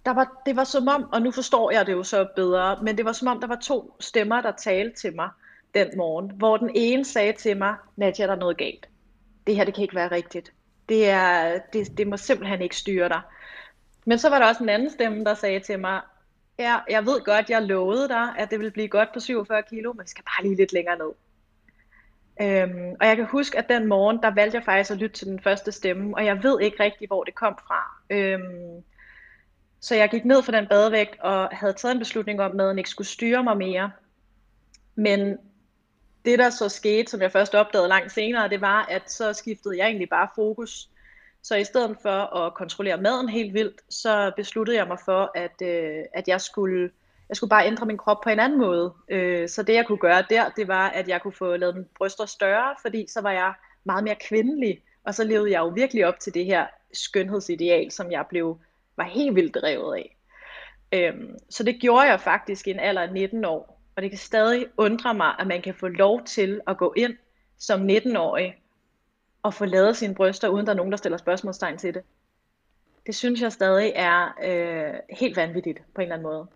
der 0.05 0.15
var, 0.15 0.43
det 0.47 0.57
var 0.57 0.65
som 0.65 0.89
om, 0.89 1.09
og 1.13 1.23
nu 1.23 1.31
forstår 1.31 1.71
jeg 1.71 1.87
det 1.87 1.93
jo 1.93 2.03
så 2.03 2.27
bedre, 2.37 2.79
men 2.83 2.97
det 2.97 3.05
var 3.05 3.13
som 3.13 3.29
om, 3.29 3.41
der 3.41 3.47
var 3.47 3.59
to 3.63 3.97
stemmer, 4.01 4.41
der 4.41 4.53
talte 4.53 5.01
til 5.01 5.15
mig 5.17 5.29
den 5.75 5.89
morgen, 5.97 6.31
hvor 6.35 6.57
den 6.57 6.71
ene 6.75 7.05
sagde 7.05 7.33
til 7.33 7.57
mig, 7.57 7.75
Nadia, 7.97 8.27
der 8.27 8.33
er 8.33 8.37
noget 8.37 8.57
galt. 8.57 8.89
Det 9.47 9.57
her, 9.57 9.65
det 9.65 9.75
kan 9.75 9.83
ikke 9.83 9.95
være 9.95 10.11
rigtigt. 10.11 10.53
Det, 10.89 11.09
er, 11.09 11.59
det, 11.73 11.99
det 11.99 12.07
må 12.07 12.17
simpelthen 12.17 12.63
ikke 12.63 12.77
styre 12.77 13.09
dig. 13.09 13.21
Men 14.07 14.19
så 14.19 14.31
var 14.31 14.39
der 14.39 14.47
også 14.47 14.63
en 14.63 14.69
anden 14.69 14.91
stemme, 14.91 15.25
der 15.25 15.35
sagde 15.35 15.61
til 15.61 15.79
mig, 15.79 16.01
ja, 16.59 16.79
jeg 16.91 17.07
ved 17.07 17.25
godt, 17.25 17.51
jeg 17.51 17.63
lovede 17.63 18.09
dig, 18.09 18.35
at 18.39 18.51
det 18.51 18.59
ville 18.59 18.71
blive 18.71 18.89
godt 18.89 19.09
på 19.15 19.21
47 19.21 19.63
kilo, 19.63 19.93
men 19.93 20.03
vi 20.03 20.09
skal 20.09 20.25
bare 20.25 20.43
lige 20.43 20.57
lidt 20.57 20.73
længere 20.73 20.99
ned. 20.99 21.13
Øhm, 22.41 22.97
og 23.01 23.07
jeg 23.07 23.17
kan 23.17 23.25
huske, 23.25 23.59
at 23.59 23.69
den 23.69 23.87
morgen, 23.87 24.23
der 24.23 24.35
valgte 24.35 24.57
jeg 24.57 24.65
faktisk 24.65 24.91
at 24.91 24.97
lytte 24.97 25.17
til 25.17 25.27
den 25.27 25.41
første 25.41 25.73
stemme, 25.73 26.17
og 26.17 26.25
jeg 26.25 26.43
ved 26.43 26.61
ikke 26.61 26.83
rigtig, 26.83 27.07
hvor 27.07 27.25
det 27.25 27.35
kom 27.35 27.59
fra. 27.69 28.01
Øhm, 28.11 28.83
så 29.81 29.95
jeg 29.95 30.11
gik 30.11 30.25
ned 30.25 30.43
for 30.43 30.53
den 30.53 30.67
badevægt 30.67 31.21
og 31.21 31.49
havde 31.53 31.73
taget 31.73 31.93
en 31.93 31.99
beslutning 31.99 32.41
om, 32.41 32.51
at 32.51 32.57
maden 32.57 32.79
ikke 32.79 32.91
skulle 32.91 33.09
styre 33.09 33.45
mig 33.45 33.57
mere. 33.57 33.91
Men 34.95 35.39
det 36.25 36.39
der 36.39 36.51
så 36.51 36.69
skete, 36.69 37.11
som 37.11 37.23
jeg 37.23 37.33
først 37.33 37.55
opdagede 37.55 37.89
langt 37.89 38.13
senere, 38.13 38.49
det 38.49 38.61
var, 38.61 38.87
at 38.91 39.11
så 39.11 39.33
skiftede 39.33 39.79
jeg 39.79 39.87
egentlig 39.87 40.09
bare 40.09 40.29
fokus. 40.35 40.89
Så 41.43 41.57
i 41.57 41.65
stedet 41.65 41.97
for 42.03 42.37
at 42.37 42.55
kontrollere 42.55 43.01
maden 43.01 43.29
helt 43.29 43.55
vildt, 43.55 43.81
så 43.89 44.33
besluttede 44.37 44.79
jeg 44.79 44.89
mig 44.89 44.99
for, 45.05 45.31
at, 45.35 45.63
øh, 45.63 46.05
at 46.13 46.29
jeg 46.29 46.41
skulle 46.41 46.91
jeg 47.29 47.37
skulle 47.37 47.51
bare 47.51 47.67
ændre 47.67 47.87
min 47.87 47.99
krop 47.99 48.21
på 48.21 48.31
en 48.31 48.41
anden 48.41 48.59
måde. 48.59 48.95
Øh, 49.09 49.49
så 49.49 49.63
det 49.63 49.75
jeg 49.75 49.87
kunne 49.87 49.99
gøre 49.99 50.25
der, 50.31 50.49
det 50.49 50.69
var, 50.69 50.89
at 50.89 51.09
jeg 51.09 51.23
kunne 51.23 51.33
få 51.33 51.57
lavet 51.57 51.75
mine 51.75 51.87
bryster 51.99 52.27
større, 52.27 52.75
fordi 52.83 53.07
så 53.09 53.21
var 53.21 53.33
jeg 53.33 53.53
meget 53.85 54.05
mere 54.05 54.17
kvindelig, 54.29 54.83
og 55.05 55.15
så 55.15 55.25
levede 55.25 55.51
jeg 55.51 55.59
jo 55.59 55.69
virkelig 55.69 56.07
op 56.07 56.21
til 56.21 56.35
det 56.35 56.45
her 56.45 56.67
skønhedsideal, 56.93 57.91
som 57.91 58.13
jeg 58.13 58.25
blev 58.29 58.59
var 58.97 59.05
helt 59.05 59.35
vildt 59.35 59.55
drevet 59.55 59.97
af. 59.97 60.17
Øhm, 60.93 61.39
så 61.51 61.63
det 61.63 61.81
gjorde 61.81 62.09
jeg 62.11 62.21
faktisk 62.21 62.67
i 62.67 62.71
en 62.71 62.81
alder 62.81 63.03
af 63.03 63.13
19 63.13 63.45
år, 63.45 63.74
og 63.97 64.03
det 64.03 64.11
kan 64.11 64.19
stadig 64.19 64.67
undre 64.77 65.15
mig, 65.15 65.35
at 65.39 65.47
man 65.47 65.63
kan 65.63 65.75
få 65.75 65.89
lov 65.89 66.25
til 66.25 66.61
at 66.67 66.79
gå 66.79 66.95
ind 66.97 67.17
som 67.59 67.89
19-årig 67.89 68.57
og 69.43 69.55
få 69.55 69.65
lavet 69.65 69.97
sine 69.97 70.15
bryster, 70.15 70.49
uden 70.49 70.67
der 70.67 70.73
er 70.73 70.77
nogen, 70.77 70.93
der 70.93 70.99
stiller 70.99 71.19
spørgsmålstegn 71.19 71.79
til 71.79 71.95
det. 71.95 72.03
Det 73.07 73.15
synes 73.15 73.43
jeg 73.43 73.53
stadig 73.53 73.93
er 73.95 74.35
øh, 74.45 74.95
helt 75.19 75.37
vanvittigt 75.37 75.79
på 75.95 76.01
en 76.01 76.03
eller 76.03 76.15
anden 76.15 76.29
måde. 76.29 76.47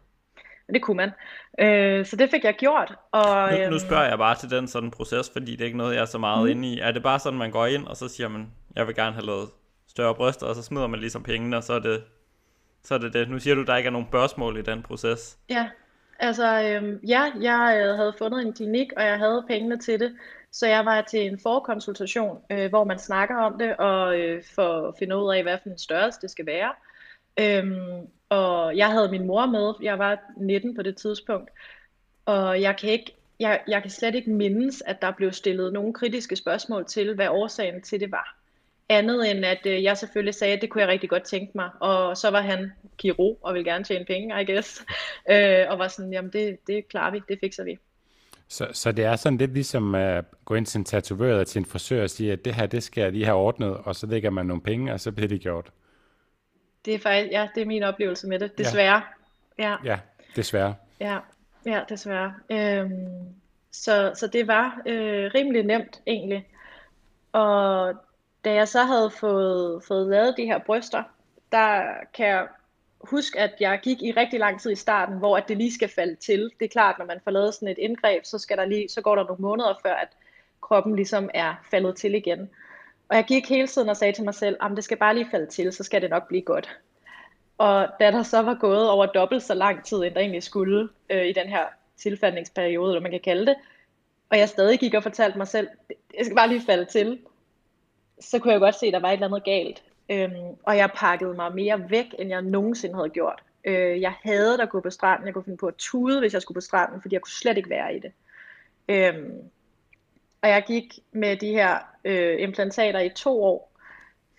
Men 0.67 0.75
det 0.75 0.83
kunne 0.83 0.97
man. 0.97 1.11
Øh, 1.59 2.07
så 2.07 2.17
det 2.17 2.31
fik 2.31 2.45
jeg 2.45 2.55
gjort. 2.59 2.95
Og, 3.13 3.53
nu, 3.53 3.59
nu 3.59 3.65
øhm, 3.65 3.79
spørger 3.79 4.09
jeg 4.09 4.19
bare 4.19 4.35
til 4.35 4.51
den 4.51 4.69
sådan 4.69 4.91
proces, 4.91 5.31
fordi 5.31 5.53
det 5.53 5.61
er 5.61 5.65
ikke 5.65 5.79
noget, 5.79 5.95
jeg 5.95 6.01
er 6.01 6.07
så 6.07 6.19
meget 6.19 6.43
mm. 6.45 6.51
inde 6.51 6.69
i. 6.69 6.79
Er 6.79 6.93
det 6.93 7.03
bare 7.03 7.19
sådan, 7.19 7.39
man 7.39 7.51
går 7.51 7.67
ind, 7.67 7.87
og 7.87 7.97
så 7.97 8.09
siger 8.09 8.29
man, 8.29 8.51
jeg 8.77 8.87
vil 8.87 8.95
gerne 8.95 9.13
have 9.13 9.27
lavet 9.27 9.49
større 9.87 10.15
bryster, 10.15 10.47
og 10.47 10.55
så 10.55 10.63
smider 10.63 10.87
man 10.87 11.01
ligesom 11.01 11.23
pengene, 11.23 11.57
og 11.57 11.63
så 11.63 11.73
er 11.73 11.79
det 11.79 12.05
så 12.83 12.95
er 12.95 12.99
det 12.99 13.13
det. 13.13 13.31
Nu 13.31 13.39
siger 13.39 13.55
du, 13.55 13.63
der 13.63 13.77
ikke 13.77 13.87
er 13.87 13.93
nogen 13.93 14.09
spørgsmål 14.09 14.57
i 14.57 14.63
den 14.63 14.83
proces. 14.83 15.39
Ja, 15.49 15.69
Altså, 16.19 16.63
øhm, 16.63 17.01
ja, 17.07 17.33
jeg 17.41 17.85
øh, 17.85 17.97
havde 17.97 18.15
fundet 18.19 18.41
en 18.47 18.53
klinik, 18.53 18.93
og 18.97 19.03
jeg 19.03 19.19
havde 19.19 19.45
pengene 19.49 19.79
til 19.79 20.01
det. 20.01 20.17
Så 20.51 20.67
jeg 20.67 20.85
var 20.85 21.01
til 21.01 21.27
en 21.27 21.39
forkonsultation, 21.39 22.39
øh, 22.51 22.69
hvor 22.69 22.85
man 22.85 22.99
snakker 22.99 23.37
om 23.37 23.59
det, 23.59 23.77
og 23.77 24.19
øh, 24.19 24.43
for 24.55 24.89
at 24.89 24.95
finde 24.99 25.17
ud 25.17 25.35
af, 25.35 25.43
hvad 25.43 25.59
for 25.63 25.71
en 25.71 25.79
størrelse 25.79 26.21
det 26.21 26.31
skal 26.31 26.47
være. 26.47 26.75
Øhm, 27.41 28.09
og 28.29 28.77
jeg 28.77 28.91
havde 28.91 29.11
min 29.11 29.27
mor 29.27 29.47
med, 29.47 29.75
jeg 29.83 29.99
var 29.99 30.19
19 30.37 30.75
på 30.77 30.83
det 30.83 30.97
tidspunkt, 30.97 31.51
og 32.27 32.61
jeg 32.61 32.77
kan 32.77 32.91
ikke 32.91 33.15
jeg, 33.41 33.61
jeg 33.69 33.83
kan 33.83 33.91
slet 33.91 34.15
ikke 34.15 34.31
mindes, 34.31 34.83
at 34.87 35.03
der 35.03 35.11
blev 35.11 35.33
stillet 35.33 35.73
nogle 35.73 35.95
kritiske 35.95 36.37
spørgsmål 36.37 36.87
til, 36.87 37.15
hvad 37.15 37.29
årsagen 37.29 37.83
til 37.83 38.01
det 38.01 38.11
var. 38.11 38.38
Andet 38.89 39.31
end 39.31 39.45
at 39.45 39.67
øh, 39.67 39.83
jeg 39.83 39.99
selvfølgelig 39.99 40.35
sagde, 40.35 40.55
at 40.55 40.61
det 40.61 40.71
kunne 40.71 40.81
jeg 40.81 40.89
rigtig 40.89 41.11
godt 41.11 41.23
tænke 41.23 41.53
mig. 41.55 41.71
Og 41.81 42.17
så 42.17 42.31
var 42.31 42.41
han 42.41 42.73
kirurg 42.97 43.39
og 43.43 43.55
ville 43.55 43.71
gerne 43.71 43.85
tjene 43.85 44.05
penge, 44.05 44.43
I 44.43 44.53
guess. 44.53 44.85
Øh, 45.31 45.67
og 45.69 45.79
var 45.79 45.89
sådan, 45.89 46.13
jamen 46.13 46.33
det, 46.33 46.59
det 46.67 46.89
klarer 46.89 47.11
vi, 47.11 47.21
det 47.29 47.39
fikser 47.41 47.65
vi. 47.65 47.79
Så, 48.49 48.69
så 48.73 48.93
det 48.93 49.05
er 49.05 49.17
sådan 49.17 49.39
lidt 49.39 49.55
ligesom 49.55 49.95
at 49.95 50.25
gå 50.45 50.55
ind 50.55 50.67
til 50.67 50.79
en 50.79 50.85
tatovør 50.85 51.31
eller 51.31 51.45
til 51.45 51.59
en 51.59 51.67
frisør 51.67 52.03
og 52.03 52.11
sige, 52.11 52.33
at 52.33 52.45
det 52.45 52.55
her, 52.55 52.67
det 52.67 52.83
skal 52.83 53.03
jeg 53.03 53.13
lige 53.13 53.25
have 53.25 53.37
ordnet, 53.37 53.77
og 53.77 53.97
så 53.97 54.07
lægger 54.07 54.31
man 54.31 54.47
nogle 54.47 54.63
penge, 54.63 54.93
og 54.93 55.01
så 55.01 55.13
bliver 55.13 55.29
det 55.29 55.41
gjort. 55.41 55.71
Det 56.85 56.95
er 56.95 56.99
faktisk, 56.99 57.33
ja, 57.33 57.49
det 57.55 57.63
er 57.63 57.67
min 57.67 57.83
oplevelse 57.83 58.29
med 58.29 58.39
det, 58.39 58.59
desværre. 58.59 59.03
Ja, 59.59 59.77
ja 59.85 59.99
desværre. 60.37 60.75
Ja, 61.01 61.19
ja 61.67 61.81
desværre. 61.89 62.35
Øhm, 62.51 63.09
så, 63.71 64.13
så 64.15 64.27
det 64.27 64.47
var 64.47 64.83
øh, 64.87 65.31
rimelig 65.35 65.63
nemt 65.63 66.01
egentlig. 66.07 66.47
Og 67.33 67.95
da 68.49 68.55
jeg 68.55 68.69
så 68.69 68.83
havde 68.83 69.11
fået, 69.11 69.85
fået 69.85 70.07
lavet 70.07 70.35
de 70.37 70.45
her 70.45 70.59
bryster, 70.59 71.03
der 71.53 71.83
kan 72.15 72.27
jeg 72.27 72.47
huske, 73.01 73.41
at 73.41 73.55
jeg 73.61 73.81
gik 73.83 74.03
i 74.03 74.13
rigtig 74.13 74.41
lang 74.41 74.61
tid 74.61 74.71
i 74.71 74.77
starten, 74.77 75.19
hvor 75.19 75.37
at 75.37 75.49
det 75.49 75.57
lige 75.57 75.75
skal 75.75 75.89
falde 75.89 76.17
til. 76.17 76.51
Det 76.59 76.65
er 76.65 76.69
klart, 76.69 76.99
når 76.99 77.07
man 77.07 77.21
får 77.25 77.31
lavet 77.31 77.55
sådan 77.55 77.69
et 77.69 77.79
indgreb, 77.79 78.25
så, 78.25 78.39
skal 78.39 78.57
der 78.57 78.65
lige, 78.65 78.89
så 78.89 79.01
går 79.01 79.17
der 79.17 79.25
nogle 79.25 79.43
måneder 79.43 79.75
før, 79.83 79.95
at 79.95 80.09
kroppen 80.61 80.97
ligesom 80.97 81.31
er 81.35 81.55
faldet 81.71 81.97
til 81.97 82.15
igen. 82.15 82.51
Og 83.09 83.17
jeg 83.17 83.25
gik 83.25 83.49
hele 83.49 83.67
tiden 83.67 83.89
og 83.89 83.97
sagde 83.97 84.13
til 84.13 84.25
mig 84.25 84.35
selv, 84.35 84.57
at 84.63 84.71
det 84.77 84.85
skal 84.85 84.97
bare 84.97 85.15
lige 85.15 85.29
falde 85.31 85.47
til, 85.47 85.73
så 85.73 85.85
skal 85.85 86.03
det 86.03 86.11
nok 86.11 86.29
blive 86.29 86.43
godt. 86.43 86.79
Og 87.59 87.89
da 88.01 88.11
der 88.11 88.23
så 88.23 88.43
var 88.43 88.55
gået 88.55 88.91
over 88.91 89.07
dobbelt 89.07 89.43
så 89.43 89.55
lang 89.55 89.85
tid, 89.85 89.97
end 89.97 90.15
der 90.15 90.21
egentlig 90.21 90.43
skulle 90.43 90.89
øh, 91.11 91.27
i 91.27 91.33
den 91.33 91.47
her 91.47 91.65
tilfældningsperiode, 91.97 92.91
eller 92.91 93.03
man 93.03 93.11
kan 93.11 93.21
kalde 93.21 93.47
det, 93.47 93.57
og 94.31 94.39
jeg 94.39 94.49
stadig 94.49 94.79
gik 94.79 94.95
og 94.95 95.03
fortalte 95.03 95.39
mig 95.39 95.49
selv, 95.49 95.69
jeg 96.19 96.25
skal 96.25 96.37
bare 96.37 96.49
lige 96.49 96.67
falde 96.67 96.85
til, 96.85 97.19
så 98.21 98.39
kunne 98.39 98.53
jeg 98.53 98.61
godt 98.61 98.75
se, 98.75 98.87
at 98.87 98.93
der 98.93 99.01
var 99.01 99.09
et 99.09 99.13
eller 99.13 99.27
andet 99.27 99.45
galt. 99.45 99.83
Øhm, 100.11 100.57
og 100.63 100.77
jeg 100.77 100.91
pakkede 100.95 101.35
mig 101.35 101.55
mere 101.55 101.91
væk, 101.91 102.07
end 102.19 102.29
jeg 102.29 102.43
nogensinde 102.43 102.95
havde 102.95 103.09
gjort. 103.09 103.43
Øh, 103.65 104.01
jeg 104.01 104.15
havde 104.23 104.63
at 104.63 104.71
gå 104.71 104.81
på 104.81 104.91
stranden. 104.91 105.27
Jeg 105.27 105.35
kunne 105.35 105.45
finde 105.45 105.59
på 105.59 105.67
at 105.67 105.75
tude, 105.79 106.21
hvis 106.21 106.35
jeg 106.35 106.43
skulle 106.43 106.57
på 106.57 106.61
stranden, 106.61 107.03
fordi 107.03 107.15
jeg 107.15 107.23
kunne 107.23 107.41
slet 107.41 107.57
ikke 107.57 107.71
være 107.71 107.97
i 107.97 107.99
det. 107.99 108.13
Øhm, 108.89 109.51
og 110.43 110.49
jeg 110.49 110.65
gik 110.67 110.99
med 111.13 111.37
de 111.37 111.51
her 111.53 111.79
øh, 112.05 112.43
implantater 112.43 113.01
i 113.01 113.09
to 113.09 113.43
år, 113.43 113.73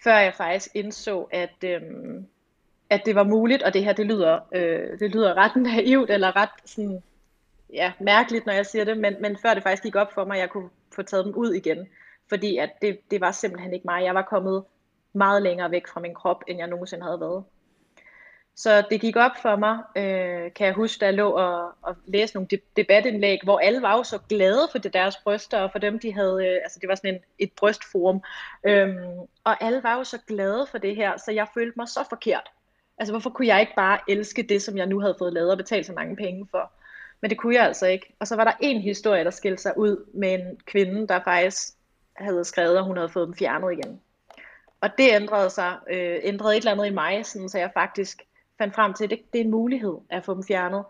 før 0.04 0.18
jeg 0.18 0.34
faktisk 0.34 0.76
indså, 0.76 1.28
at, 1.32 1.64
øh, 1.64 1.82
at 2.90 3.02
det 3.06 3.16
var 3.16 3.24
muligt, 3.24 3.64
og 3.64 3.74
det 3.74 3.84
her, 3.84 3.94
det 3.94 4.06
lyder, 4.06 4.40
øh, 4.52 5.00
det 5.00 5.12
lyder 5.12 5.34
ret 5.38 5.56
naivt, 5.56 6.10
eller 6.10 6.36
ret 6.36 6.50
sådan, 6.66 7.04
ja, 7.74 7.92
mærkeligt, 8.00 8.46
når 8.46 8.54
jeg 8.54 8.66
siger 8.66 8.86
det, 8.86 8.98
men, 8.98 9.16
men 9.22 9.38
før 9.38 9.54
det 9.54 9.64
faktisk 9.64 9.84
gik 9.84 9.96
op 9.96 10.14
for 10.14 10.26
mig, 10.26 10.36
at 10.36 10.42
jeg 10.42 10.50
kunne 10.50 10.70
få 10.96 11.02
taget 11.02 11.26
dem 11.26 11.34
ud 11.34 11.54
igen. 11.54 11.88
Fordi 12.30 12.58
at 12.58 12.70
det, 12.82 13.00
det 13.12 13.22
var 13.22 13.32
simpelthen 13.32 13.74
ikke 13.74 13.88
mig. 13.88 14.04
Jeg 14.04 14.16
var 14.16 14.22
kommet 14.22 14.64
meget 15.14 15.44
længere 15.44 15.72
væk 15.72 15.88
fra 15.88 16.00
min 16.00 16.14
krop, 16.14 16.44
end 16.48 16.60
jeg 16.60 16.68
nogensinde 16.68 17.04
havde 17.04 17.20
været. 17.20 17.44
Så 18.56 18.84
det 18.90 19.02
gik 19.02 19.16
op 19.16 19.32
for 19.42 19.56
mig, 19.56 19.78
øh, 19.96 20.54
kan 20.54 20.68
jeg 20.68 20.74
huske, 20.74 21.00
da 21.00 21.06
jeg 21.06 21.14
lå 21.14 21.30
og, 21.32 21.72
og 21.82 21.96
læste 22.06 22.36
nogle 22.36 22.48
debatindlæg, 22.76 23.40
hvor 23.44 23.60
alle 23.60 23.82
var 23.82 23.98
jo 23.98 24.04
så 24.04 24.20
glade 24.30 24.68
for 24.72 24.78
det 24.78 24.94
deres 24.94 25.18
bryster, 25.18 25.60
og 25.60 25.72
for 25.72 25.80
dem, 25.80 26.00
de 26.00 26.14
havde, 26.14 26.48
øh, 26.48 26.60
altså 26.64 26.80
det 26.82 26.90
var 26.90 26.96
sådan 26.96 27.14
en, 27.14 27.20
et 27.40 27.52
brystforum, 27.52 28.22
øhm, 28.64 29.20
og 29.44 29.64
alle 29.64 29.84
var 29.84 29.98
jo 29.98 30.04
så 30.04 30.18
glade 30.28 30.68
for 30.72 30.78
det 30.78 30.96
her, 30.96 31.18
så 31.18 31.32
jeg 31.32 31.48
følte 31.54 31.74
mig 31.78 31.88
så 31.88 32.00
forkert. 32.10 32.52
Altså 32.98 33.14
hvorfor 33.14 33.30
kunne 33.30 33.48
jeg 33.48 33.62
ikke 33.62 33.76
bare 33.76 34.00
elske 34.08 34.44
det, 34.44 34.62
som 34.62 34.78
jeg 34.78 34.86
nu 34.86 35.00
havde 35.00 35.16
fået 35.20 35.34
lavet 35.34 35.52
og 35.52 35.58
betalt 35.58 35.86
så 35.86 35.94
mange 35.94 36.16
penge 36.16 36.48
for? 36.52 36.72
Men 37.22 37.30
det 37.30 37.38
kunne 37.38 37.56
jeg 37.56 37.66
altså 37.66 37.88
ikke. 37.88 38.16
Og 38.20 38.28
så 38.28 38.36
var 38.36 38.44
der 38.44 38.52
en 38.60 38.82
historie, 38.82 39.24
der 39.24 39.32
skilte 39.32 39.62
sig 39.62 39.78
ud 39.78 40.06
med 40.14 40.34
en 40.34 40.60
kvinde, 40.66 41.08
der 41.08 41.20
faktisk 41.24 41.74
havde 42.20 42.46
skrevet, 42.46 42.78
at 42.78 42.84
hun 42.84 42.98
havde 42.98 43.10
fået 43.10 43.28
dem 43.28 43.36
fjernet 43.36 43.72
igen. 43.72 44.02
Og 44.82 44.90
det 44.98 45.10
ændrede 45.12 45.50
sig, 45.50 45.78
øh, 45.90 46.20
ændrede 46.24 46.58
et 46.58 46.62
eller 46.62 46.72
andet 46.72 46.88
i 46.88 46.94
mig, 46.94 47.26
sådan, 47.26 47.50
så 47.50 47.58
jeg 47.58 47.72
faktisk 47.74 48.22
fandt 48.58 48.76
frem 48.76 48.94
til, 48.94 49.04
at 49.04 49.10
det, 49.10 49.34
det 49.34 49.42
er 49.42 49.46
en 49.46 49.52
mulighed 49.52 49.98
at 50.10 50.26
få 50.26 50.34
dem 50.34 50.44
fjernet. 50.44 50.84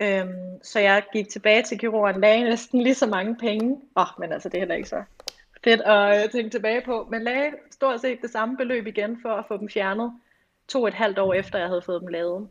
Øhm, 0.00 0.62
så 0.62 0.80
jeg 0.80 1.02
gik 1.12 1.28
tilbage 1.28 1.62
til 1.62 1.78
kirurgen, 1.78 2.20
lagde 2.20 2.44
næsten 2.44 2.82
lige 2.82 2.94
så 2.94 3.06
mange 3.06 3.36
penge. 3.36 3.80
Åh, 3.96 4.02
oh, 4.02 4.20
men 4.20 4.32
altså, 4.32 4.48
det 4.48 4.54
er 4.54 4.60
heller 4.60 4.74
ikke 4.74 4.88
så 4.88 5.02
fedt 5.64 5.80
at 5.80 6.24
øh, 6.24 6.30
tænke 6.30 6.50
tilbage 6.50 6.82
på. 6.84 7.08
Men 7.10 7.22
lagde 7.22 7.50
stort 7.70 8.00
set 8.00 8.22
det 8.22 8.30
samme 8.30 8.56
beløb 8.56 8.86
igen 8.86 9.18
for 9.22 9.28
at 9.28 9.44
få 9.48 9.56
dem 9.56 9.68
fjernet. 9.68 10.12
To 10.68 10.82
og 10.82 10.88
et 10.88 10.94
halvt 10.94 11.18
år 11.18 11.34
efter, 11.34 11.58
jeg 11.58 11.68
havde 11.68 11.82
fået 11.82 12.00
dem 12.00 12.08
lavet. 12.08 12.48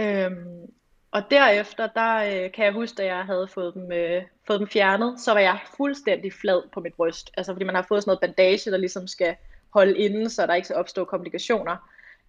Øhm, 0.00 0.72
og 1.12 1.22
derefter, 1.30 1.86
der 1.86 2.16
øh, 2.16 2.52
kan 2.52 2.64
jeg 2.64 2.72
huske, 2.72 3.02
at 3.02 3.08
jeg 3.08 3.24
havde 3.24 3.48
fået 3.48 3.74
dem, 3.74 3.92
øh, 3.92 4.22
fået 4.46 4.60
dem 4.60 4.68
fjernet, 4.68 5.20
så 5.20 5.32
var 5.32 5.40
jeg 5.40 5.58
fuldstændig 5.76 6.32
flad 6.32 6.62
på 6.72 6.80
mit 6.80 6.94
bryst. 6.94 7.30
Altså 7.36 7.52
fordi 7.52 7.64
man 7.64 7.74
har 7.74 7.86
fået 7.88 8.02
sådan 8.02 8.10
noget 8.10 8.20
bandage, 8.20 8.70
der 8.70 8.76
ligesom 8.76 9.06
skal 9.06 9.36
holde 9.70 9.98
inde, 9.98 10.30
så 10.30 10.46
der 10.46 10.54
ikke 10.54 10.66
skal 10.66 10.76
opstå 10.76 11.04
komplikationer. 11.04 11.76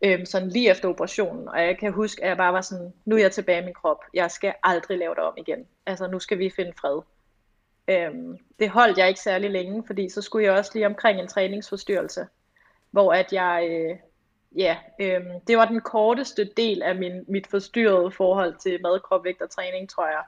Øhm, 0.01 0.25
sådan 0.25 0.49
lige 0.49 0.71
efter 0.71 0.89
operationen. 0.89 1.47
Og 1.47 1.61
jeg 1.61 1.77
kan 1.77 1.93
huske, 1.93 2.23
at 2.23 2.29
jeg 2.29 2.37
bare 2.37 2.53
var 2.53 2.61
sådan, 2.61 2.93
nu 3.05 3.15
er 3.15 3.19
jeg 3.19 3.31
tilbage 3.31 3.61
i 3.61 3.65
min 3.65 3.73
krop. 3.73 4.03
Jeg 4.13 4.31
skal 4.31 4.53
aldrig 4.63 4.97
lave 4.97 5.15
det 5.15 5.23
om 5.23 5.33
igen. 5.37 5.67
Altså 5.85 6.07
nu 6.07 6.19
skal 6.19 6.39
vi 6.39 6.49
finde 6.55 6.73
fred. 6.81 7.01
Øhm, 7.87 8.37
det 8.59 8.69
holdt 8.69 8.97
jeg 8.97 9.07
ikke 9.07 9.19
særlig 9.19 9.49
længe, 9.49 9.83
fordi 9.87 10.09
så 10.09 10.21
skulle 10.21 10.45
jeg 10.45 10.53
også 10.53 10.71
lige 10.73 10.85
omkring 10.85 11.19
en 11.19 11.27
træningsforstyrrelse. 11.27 12.27
Hvor 12.91 13.13
at 13.13 13.33
jeg, 13.33 13.67
øh, 13.71 13.97
ja, 14.55 14.77
øhm, 14.99 15.39
det 15.47 15.57
var 15.57 15.65
den 15.65 15.81
korteste 15.81 16.49
del 16.57 16.81
af 16.81 16.95
min, 16.95 17.25
mit 17.27 17.47
forstyrrede 17.47 18.11
forhold 18.11 18.55
til 18.55 18.81
mad, 18.81 18.99
krop, 18.99 19.23
vægt 19.23 19.41
og 19.41 19.49
træning, 19.49 19.89
tror 19.89 20.07
jeg. 20.07 20.23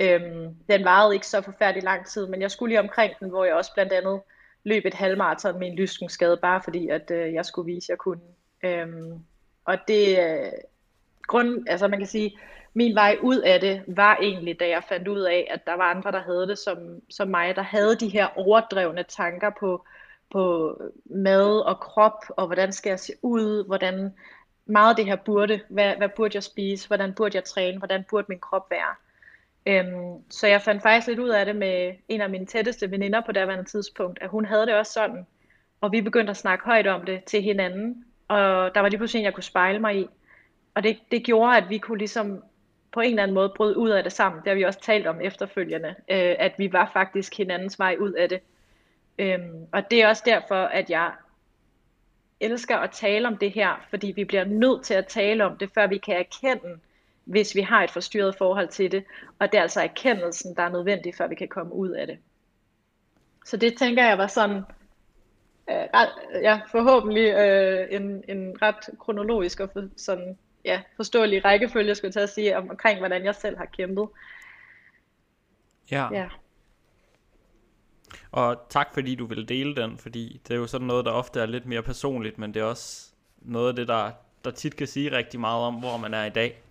Øhm, 0.00 0.54
den 0.68 0.84
varede 0.84 1.14
ikke 1.14 1.26
så 1.26 1.42
forfærdelig 1.42 1.82
lang 1.82 2.06
tid, 2.06 2.26
men 2.26 2.42
jeg 2.42 2.50
skulle 2.50 2.70
lige 2.70 2.80
omkring 2.80 3.12
den, 3.20 3.28
hvor 3.28 3.44
jeg 3.44 3.54
også 3.54 3.74
blandt 3.74 3.92
andet 3.92 4.20
løb 4.64 4.86
et 4.86 4.94
halvmarathon 4.94 5.58
med 5.58 5.68
en 5.68 5.76
lyskenskade, 5.76 6.36
bare 6.36 6.60
fordi 6.64 6.88
at 6.88 7.10
øh, 7.10 7.34
jeg 7.34 7.44
skulle 7.44 7.74
vise, 7.74 7.84
at 7.84 7.88
jeg 7.88 7.98
kunne. 7.98 8.20
Øhm, 8.62 9.12
og 9.64 9.78
det, 9.88 10.18
øh, 10.18 10.52
grund, 11.22 11.68
altså 11.68 11.88
man 11.88 11.98
kan 11.98 12.08
sige, 12.08 12.38
min 12.74 12.94
vej 12.94 13.16
ud 13.22 13.38
af 13.38 13.60
det 13.60 13.82
var 13.86 14.18
egentlig, 14.22 14.60
da 14.60 14.68
jeg 14.68 14.82
fandt 14.88 15.08
ud 15.08 15.20
af, 15.20 15.48
at 15.50 15.66
der 15.66 15.74
var 15.74 15.90
andre, 15.90 16.12
der 16.12 16.22
havde 16.22 16.46
det 16.46 16.58
som, 16.58 16.78
som 17.10 17.28
mig, 17.28 17.56
der 17.56 17.62
havde 17.62 17.96
de 17.96 18.08
her 18.08 18.38
overdrevne 18.38 19.02
tanker 19.02 19.50
på, 19.60 19.84
på 20.32 20.76
mad 21.04 21.60
og 21.60 21.80
krop, 21.80 22.24
og 22.36 22.46
hvordan 22.46 22.72
skal 22.72 22.90
jeg 22.90 23.00
se 23.00 23.12
ud, 23.22 23.66
hvordan 23.66 24.14
meget 24.66 24.90
af 24.90 24.96
det 24.96 25.06
her 25.06 25.16
burde, 25.16 25.60
hvad, 25.68 25.96
hvad 25.96 26.08
burde 26.16 26.34
jeg 26.34 26.42
spise, 26.42 26.86
hvordan 26.86 27.14
burde 27.14 27.36
jeg 27.36 27.44
træne, 27.44 27.78
hvordan 27.78 28.04
burde 28.10 28.26
min 28.28 28.40
krop 28.40 28.70
være. 28.70 28.94
Øhm, 29.66 30.30
så 30.30 30.46
jeg 30.46 30.62
fandt 30.62 30.82
faktisk 30.82 31.08
lidt 31.08 31.18
ud 31.18 31.28
af 31.28 31.46
det 31.46 31.56
med 31.56 31.94
en 32.08 32.20
af 32.20 32.30
mine 32.30 32.46
tætteste 32.46 32.90
veninder 32.90 33.20
på 33.26 33.32
daværende 33.32 33.64
tidspunkt, 33.64 34.18
at 34.22 34.28
hun 34.28 34.44
havde 34.44 34.66
det 34.66 34.74
også 34.74 34.92
sådan, 34.92 35.26
og 35.80 35.92
vi 35.92 36.00
begyndte 36.00 36.30
at 36.30 36.36
snakke 36.36 36.64
højt 36.64 36.86
om 36.86 37.04
det 37.04 37.24
til 37.24 37.42
hinanden, 37.42 38.04
og 38.28 38.74
der 38.74 38.80
var 38.80 38.88
lige 38.88 38.98
pludselig 38.98 39.20
en, 39.20 39.24
jeg 39.24 39.34
kunne 39.34 39.42
spejle 39.42 39.78
mig 39.78 39.96
i, 39.96 40.08
og 40.74 40.82
det, 40.82 40.98
det 41.10 41.24
gjorde, 41.24 41.56
at 41.56 41.68
vi 41.68 41.78
kunne 41.78 41.98
ligesom 41.98 42.42
på 42.92 43.00
en 43.00 43.10
eller 43.10 43.22
anden 43.22 43.34
måde 43.34 43.52
bryde 43.56 43.76
ud 43.76 43.90
af 43.90 44.02
det 44.02 44.12
sammen. 44.12 44.42
Det 44.42 44.48
har 44.48 44.54
vi 44.54 44.62
også 44.62 44.80
talt 44.80 45.06
om 45.06 45.20
efterfølgende, 45.20 45.88
øh, 45.88 46.36
at 46.38 46.52
vi 46.58 46.72
var 46.72 46.90
faktisk 46.92 47.36
hinandens 47.36 47.78
vej 47.78 47.96
ud 48.00 48.12
af 48.12 48.28
det. 48.28 48.40
Øhm, 49.18 49.66
og 49.72 49.90
det 49.90 50.02
er 50.02 50.08
også 50.08 50.22
derfor, 50.26 50.54
at 50.54 50.90
jeg 50.90 51.12
elsker 52.40 52.76
at 52.76 52.90
tale 52.90 53.28
om 53.28 53.36
det 53.36 53.52
her, 53.52 53.86
fordi 53.90 54.12
vi 54.16 54.24
bliver 54.24 54.44
nødt 54.44 54.84
til 54.84 54.94
at 54.94 55.06
tale 55.06 55.44
om 55.44 55.56
det, 55.58 55.70
før 55.74 55.86
vi 55.86 55.98
kan 55.98 56.16
erkende, 56.16 56.80
hvis 57.24 57.54
vi 57.54 57.60
har 57.60 57.84
et 57.84 57.90
forstyrret 57.90 58.36
forhold 58.38 58.68
til 58.68 58.92
det. 58.92 59.04
Og 59.38 59.52
det 59.52 59.58
er 59.58 59.62
altså 59.62 59.80
erkendelsen, 59.80 60.56
der 60.56 60.62
er 60.62 60.68
nødvendig, 60.68 61.14
før 61.14 61.26
vi 61.26 61.34
kan 61.34 61.48
komme 61.48 61.72
ud 61.74 61.90
af 61.90 62.06
det. 62.06 62.18
Så 63.46 63.56
det 63.56 63.78
tænker 63.78 64.04
jeg 64.04 64.18
var 64.18 64.26
sådan, 64.26 64.62
øh, 65.70 65.86
ja, 66.42 66.60
forhåbentlig 66.70 67.32
øh, 67.32 67.86
en, 67.90 68.24
en 68.28 68.62
ret 68.62 68.98
kronologisk 68.98 69.60
og 69.60 69.70
for, 69.72 69.88
sådan, 69.96 70.38
ja, 70.64 70.82
forståelig 70.96 71.44
rækkefølge, 71.44 71.94
skulle 71.94 72.08
jeg 72.08 72.14
tage 72.14 72.22
at 72.22 72.30
sige, 72.30 72.56
om, 72.56 72.70
omkring 72.70 72.98
hvordan 72.98 73.24
jeg 73.24 73.34
selv 73.34 73.56
har 73.56 73.66
kæmpet. 73.66 74.08
Ja. 75.90 76.08
ja. 76.12 76.28
Og 78.30 78.66
tak 78.68 78.94
fordi 78.94 79.14
du 79.14 79.26
vil 79.26 79.48
dele 79.48 79.76
den, 79.76 79.98
fordi 79.98 80.40
det 80.48 80.54
er 80.54 80.58
jo 80.58 80.66
sådan 80.66 80.86
noget, 80.86 81.04
der 81.04 81.10
ofte 81.10 81.40
er 81.40 81.46
lidt 81.46 81.66
mere 81.66 81.82
personligt, 81.82 82.38
men 82.38 82.54
det 82.54 82.60
er 82.60 82.64
også 82.64 83.10
noget 83.38 83.68
af 83.68 83.76
det, 83.76 83.88
der, 83.88 84.10
der 84.44 84.50
tit 84.50 84.76
kan 84.76 84.86
sige 84.86 85.16
rigtig 85.16 85.40
meget 85.40 85.60
om, 85.62 85.74
hvor 85.74 85.96
man 85.96 86.14
er 86.14 86.24
i 86.24 86.30
dag. 86.30 86.62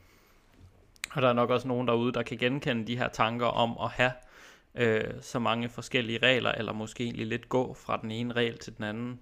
Og 1.11 1.21
der 1.21 1.29
er 1.29 1.33
nok 1.33 1.49
også 1.49 1.67
nogen 1.67 1.87
derude, 1.87 2.13
der 2.13 2.23
kan 2.23 2.37
genkende 2.37 2.87
de 2.87 2.97
her 2.97 3.07
tanker 3.07 3.45
om 3.45 3.77
at 3.83 3.89
have 3.89 4.11
øh, 4.75 5.13
så 5.21 5.39
mange 5.39 5.69
forskellige 5.69 6.19
regler, 6.23 6.51
eller 6.51 6.73
måske 6.73 7.03
egentlig 7.03 7.27
lidt 7.27 7.49
gå 7.49 7.73
fra 7.73 7.99
den 8.01 8.11
ene 8.11 8.33
regel 8.33 8.57
til 8.57 8.77
den 8.77 8.83
anden. 8.83 9.19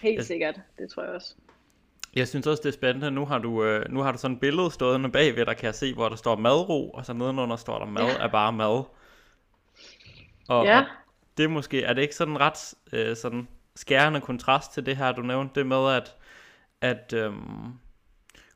Helt 0.00 0.16
jeg, 0.16 0.24
sikkert, 0.24 0.60
det 0.78 0.90
tror 0.90 1.02
jeg 1.02 1.12
også. 1.12 1.34
Jeg 2.14 2.28
synes 2.28 2.46
også, 2.46 2.60
det 2.62 2.68
er 2.68 2.72
spændende. 2.72 3.10
Nu 3.10 3.24
har 3.26 3.38
du, 3.38 3.64
øh, 3.64 3.90
nu 3.90 4.00
har 4.00 4.12
du 4.12 4.18
sådan 4.18 4.34
et 4.34 4.40
billede 4.40 4.70
stående 4.70 5.10
bagved, 5.10 5.46
der 5.46 5.54
kan 5.54 5.66
jeg 5.66 5.74
se, 5.74 5.94
hvor 5.94 6.08
der 6.08 6.16
står 6.16 6.36
madro, 6.36 6.90
og 6.90 7.06
så 7.06 7.12
nedenunder 7.12 7.56
står 7.56 7.78
der 7.78 7.86
mad 7.86 8.06
ja. 8.06 8.18
er 8.18 8.28
bare 8.28 8.52
mad. 8.52 8.84
Og, 10.52 10.64
ja. 10.64 10.78
og 10.78 10.86
det 11.36 11.50
måske, 11.50 11.82
er 11.82 11.92
det 11.92 12.02
ikke 12.02 12.14
sådan 12.14 12.40
ret 12.40 12.74
øh, 12.92 13.16
sådan 13.16 13.48
skærende 13.76 14.20
kontrast 14.20 14.72
til 14.72 14.86
det 14.86 14.96
her, 14.96 15.12
du 15.12 15.22
nævnte, 15.22 15.54
det 15.54 15.66
med, 15.66 15.92
at, 15.96 16.16
at 16.80 17.12
øhm, 17.12 17.72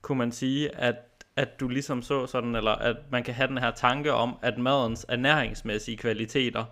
kunne 0.03 0.19
man 0.19 0.33
sige, 0.33 0.77
at, 0.77 0.97
at 1.37 1.61
du 1.61 1.69
ligesom 1.69 2.03
så 2.03 2.27
sådan, 2.27 2.55
eller 2.55 2.71
at 2.71 2.97
man 3.11 3.25
kan 3.25 3.35
have 3.35 3.49
den 3.49 3.59
her 3.59 3.71
tanke 3.71 4.13
om, 4.13 4.39
at 4.43 4.59
madens 4.59 5.07
ernæringsmæssige 5.09 5.97
kvaliteter, 5.97 6.65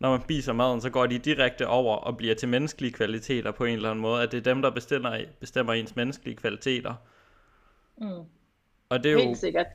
når 0.00 0.10
man 0.10 0.20
spiser 0.20 0.52
maden, 0.52 0.80
så 0.80 0.90
går 0.90 1.06
de 1.06 1.18
direkte 1.18 1.68
over 1.68 1.96
og 1.96 2.16
bliver 2.16 2.34
til 2.34 2.48
menneskelige 2.48 2.92
kvaliteter 2.92 3.50
på 3.50 3.64
en 3.64 3.74
eller 3.74 3.90
anden 3.90 4.02
måde, 4.02 4.22
at 4.22 4.32
det 4.32 4.38
er 4.38 4.54
dem, 4.54 4.62
der 4.62 4.70
bestemmer, 4.70 5.20
bestemmer 5.40 5.72
ens 5.72 5.96
menneskelige 5.96 6.36
kvaliteter. 6.36 6.94
Mm. 7.98 8.06
Og 8.88 9.04
det 9.04 9.12
er 9.12 9.16
Helt 9.16 9.30
jo, 9.30 9.34
sikkert 9.34 9.66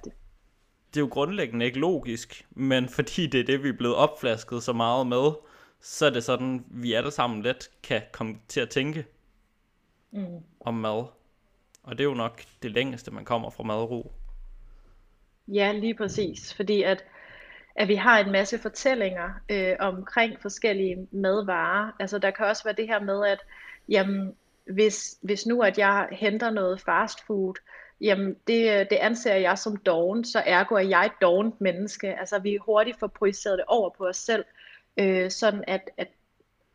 det 0.93 0.97
er 0.97 1.01
jo 1.01 1.09
grundlæggende 1.11 1.65
ikke 1.65 1.79
logisk, 1.79 2.45
men 2.49 2.89
fordi 2.89 3.27
det 3.27 3.39
er 3.39 3.43
det, 3.43 3.63
vi 3.63 3.69
er 3.69 3.77
blevet 3.77 3.95
opflasket 3.95 4.63
så 4.63 4.73
meget 4.73 5.07
med, 5.07 5.31
så 5.79 6.05
er 6.05 6.09
det 6.09 6.23
sådan, 6.23 6.65
vi 6.67 6.93
alle 6.93 7.11
sammen 7.11 7.41
let 7.41 7.69
kan 7.83 8.01
komme 8.11 8.37
til 8.47 8.59
at 8.59 8.69
tænke 8.69 9.05
mm. 10.11 10.25
om 10.59 10.73
mad. 10.73 11.05
Og 11.83 11.97
det 11.97 11.99
er 11.99 12.09
jo 12.09 12.13
nok 12.13 12.41
det 12.63 12.71
længste, 12.71 13.11
man 13.11 13.25
kommer 13.25 13.49
fra 13.49 13.63
madro. 13.63 14.11
Ja, 15.47 15.71
lige 15.71 15.95
præcis. 15.95 16.53
Fordi 16.53 16.83
at, 16.83 17.03
at 17.75 17.87
vi 17.87 17.95
har 17.95 18.19
en 18.19 18.31
masse 18.31 18.59
fortællinger 18.59 19.29
øh, 19.49 19.75
omkring 19.79 20.41
forskellige 20.41 21.07
madvarer. 21.11 21.91
Altså 21.99 22.19
der 22.19 22.31
kan 22.31 22.45
også 22.45 22.63
være 22.63 22.75
det 22.75 22.87
her 22.87 22.99
med, 22.99 23.25
at 23.25 23.39
jamen, 23.89 24.35
hvis, 24.73 25.17
hvis 25.21 25.45
nu 25.45 25.61
at 25.61 25.77
jeg 25.77 26.07
henter 26.11 26.49
noget 26.49 26.81
fast 26.81 27.25
food, 27.25 27.53
jamen 28.01 28.35
det, 28.47 28.89
det 28.89 28.95
anser 28.95 29.35
jeg 29.35 29.57
som 29.57 29.77
doven, 29.77 30.25
så 30.25 30.43
ergo 30.45 30.75
er 30.75 30.79
jeg 30.79 31.05
et 31.05 31.21
dovent 31.21 31.61
menneske. 31.61 32.19
Altså 32.19 32.39
vi 32.39 32.57
hurtigt 32.61 32.99
får 32.99 33.07
projiceret 33.07 33.57
det 33.57 33.65
over 33.67 33.89
på 33.89 34.07
os 34.07 34.17
selv, 34.17 34.45
øh, 34.97 35.31
sådan 35.31 35.63
at, 35.67 35.89
at, 35.97 36.07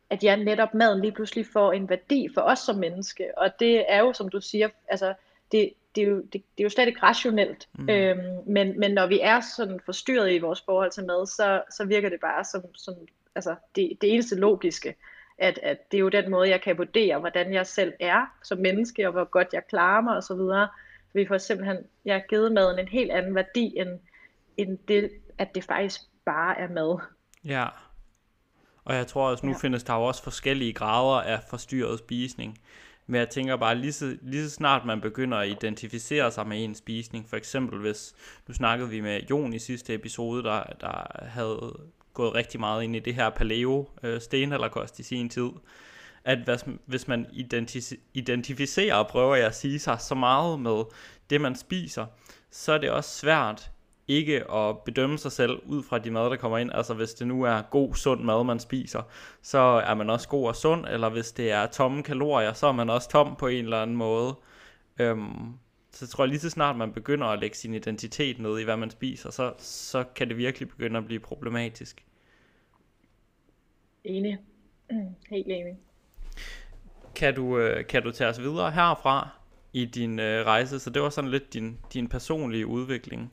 at 0.09 0.23
ja, 0.23 0.35
netop 0.35 0.73
maden 0.73 1.01
lige 1.01 1.11
pludselig 1.11 1.45
får 1.53 1.73
en 1.73 1.89
værdi 1.89 2.27
for 2.33 2.41
os 2.41 2.59
som 2.59 2.75
menneske. 2.75 3.37
Og 3.37 3.59
det 3.59 3.85
er 3.91 3.99
jo, 3.99 4.13
som 4.13 4.29
du 4.29 4.41
siger, 4.41 4.69
altså, 4.87 5.13
det, 5.51 5.73
det, 5.95 6.03
er, 6.03 6.07
jo, 6.07 6.17
det, 6.17 6.33
det 6.33 6.59
er 6.59 6.63
jo 6.63 6.69
slet 6.69 6.87
ikke 6.87 7.03
rationelt. 7.03 7.67
Mm. 7.73 7.89
Øhm, 7.89 8.37
men, 8.45 8.79
men 8.79 8.91
når 8.91 9.07
vi 9.07 9.19
er 9.19 9.41
sådan 9.57 9.79
forstyrret 9.85 10.33
i 10.33 10.39
vores 10.39 10.61
forhold 10.61 10.91
til 10.91 11.05
mad, 11.05 11.27
så, 11.27 11.61
så 11.69 11.85
virker 11.85 12.09
det 12.09 12.19
bare 12.19 12.43
som, 12.43 12.75
som 12.75 12.93
altså, 13.35 13.55
det, 13.75 13.97
det 14.01 14.13
eneste 14.13 14.35
logiske. 14.35 14.95
At, 15.37 15.59
at 15.63 15.91
det 15.91 15.97
er 15.97 16.01
jo 16.01 16.09
den 16.09 16.31
måde, 16.31 16.49
jeg 16.49 16.61
kan 16.61 16.77
vurdere, 16.77 17.19
hvordan 17.19 17.53
jeg 17.53 17.67
selv 17.67 17.93
er 17.99 18.35
som 18.43 18.57
menneske, 18.57 19.07
og 19.07 19.11
hvor 19.11 19.23
godt 19.23 19.47
jeg 19.53 19.67
klarer 19.67 20.01
mig 20.01 20.17
osv. 20.17 20.69
Vi 21.13 21.25
får 21.27 21.37
simpelthen, 21.37 21.77
jeg 22.05 22.15
har 22.15 22.23
givet 22.29 22.51
maden 22.51 22.79
en 22.79 22.87
helt 22.87 23.11
anden 23.11 23.35
værdi, 23.35 23.73
end, 23.77 23.99
end 24.57 24.77
det, 24.87 25.11
at 25.37 25.55
det 25.55 25.63
faktisk 25.63 26.01
bare 26.25 26.59
er 26.59 26.69
mad. 26.69 26.99
Ja, 27.45 27.67
og 28.85 28.95
jeg 28.95 29.07
tror 29.07 29.29
også, 29.29 29.45
nu 29.45 29.51
ja. 29.51 29.57
findes 29.57 29.83
der 29.83 29.93
jo 29.93 30.03
også 30.03 30.23
forskellige 30.23 30.73
grader 30.73 31.21
af 31.21 31.39
forstyrret 31.49 31.99
spisning. 31.99 32.59
Men 33.07 33.19
jeg 33.19 33.29
tænker 33.29 33.55
bare, 33.55 33.75
lige 33.75 33.93
så, 33.93 34.17
lige 34.21 34.43
så 34.43 34.49
snart 34.49 34.85
man 34.85 35.01
begynder 35.01 35.37
at 35.37 35.47
identificere 35.47 36.31
sig 36.31 36.47
med 36.47 36.63
en 36.63 36.75
spisning, 36.75 37.29
for 37.29 37.37
eksempel 37.37 37.79
hvis, 37.79 38.13
nu 38.47 38.53
snakkede 38.53 38.89
vi 38.89 39.01
med 39.01 39.21
Jon 39.29 39.53
i 39.53 39.59
sidste 39.59 39.93
episode, 39.93 40.43
der, 40.43 40.63
der 40.63 41.25
havde 41.25 41.73
gået 42.13 42.35
rigtig 42.35 42.59
meget 42.59 42.83
ind 42.83 42.95
i 42.95 42.99
det 42.99 43.15
her 43.15 43.29
paleo 43.29 43.89
øh, 44.03 44.21
stenalderkost 44.21 44.99
i 44.99 45.03
sin 45.03 45.29
tid, 45.29 45.49
at 46.25 46.37
hvis, 46.39 46.65
hvis 46.85 47.07
man 47.07 47.25
identif- 47.25 47.99
identificerer, 48.13 49.03
prøver 49.03 49.35
jeg 49.35 49.47
at 49.47 49.55
sige 49.55 49.79
sig 49.79 49.97
så 49.99 50.15
meget 50.15 50.59
med 50.59 50.83
det, 51.29 51.41
man 51.41 51.55
spiser, 51.55 52.05
så 52.49 52.73
er 52.73 52.77
det 52.77 52.91
også 52.91 53.09
svært 53.09 53.71
ikke 54.07 54.51
at 54.51 54.79
bedømme 54.85 55.17
sig 55.17 55.31
selv 55.31 55.59
ud 55.65 55.83
fra 55.83 55.99
de 55.99 56.11
mad, 56.11 56.29
der 56.29 56.35
kommer 56.35 56.57
ind. 56.57 56.71
Altså 56.73 56.93
hvis 56.93 57.13
det 57.13 57.27
nu 57.27 57.43
er 57.43 57.61
god, 57.61 57.95
sund 57.95 58.23
mad, 58.23 58.43
man 58.43 58.59
spiser, 58.59 59.01
så 59.41 59.57
er 59.59 59.93
man 59.93 60.09
også 60.09 60.27
god 60.29 60.47
og 60.47 60.55
sund, 60.55 60.85
eller 60.85 61.09
hvis 61.09 61.31
det 61.31 61.51
er 61.51 61.65
tomme 61.65 62.03
kalorier, 62.03 62.53
så 62.53 62.67
er 62.67 62.71
man 62.71 62.89
også 62.89 63.09
tom 63.09 63.35
på 63.35 63.47
en 63.47 63.63
eller 63.63 63.81
anden 63.81 63.95
måde. 63.95 64.35
Øhm, 64.99 65.53
så 65.91 66.07
tror 66.07 66.23
jeg 66.23 66.29
lige 66.29 66.39
så 66.39 66.49
snart 66.49 66.75
man 66.75 66.93
begynder 66.93 67.27
at 67.27 67.39
lægge 67.39 67.57
sin 67.57 67.73
identitet 67.73 68.39
ned 68.39 68.59
i, 68.59 68.63
hvad 68.63 68.77
man 68.77 68.89
spiser, 68.89 69.29
så, 69.29 69.53
så 69.57 70.03
kan 70.15 70.29
det 70.29 70.37
virkelig 70.37 70.69
begynde 70.69 70.97
at 70.97 71.05
blive 71.05 71.19
problematisk. 71.19 72.05
Enig. 74.03 74.37
Helt 75.29 75.47
enig. 75.47 75.77
Kan 77.15 77.35
du, 77.35 77.57
øh, 77.59 77.87
kan 77.87 78.03
du 78.03 78.11
tage 78.11 78.29
os 78.29 78.41
videre 78.41 78.71
herfra 78.71 79.29
i 79.73 79.85
din 79.85 80.19
øh, 80.19 80.45
rejse? 80.45 80.79
Så 80.79 80.89
det 80.89 81.01
var 81.01 81.09
sådan 81.09 81.29
lidt 81.29 81.53
din, 81.53 81.79
din 81.93 82.07
personlige 82.07 82.67
udvikling. 82.67 83.31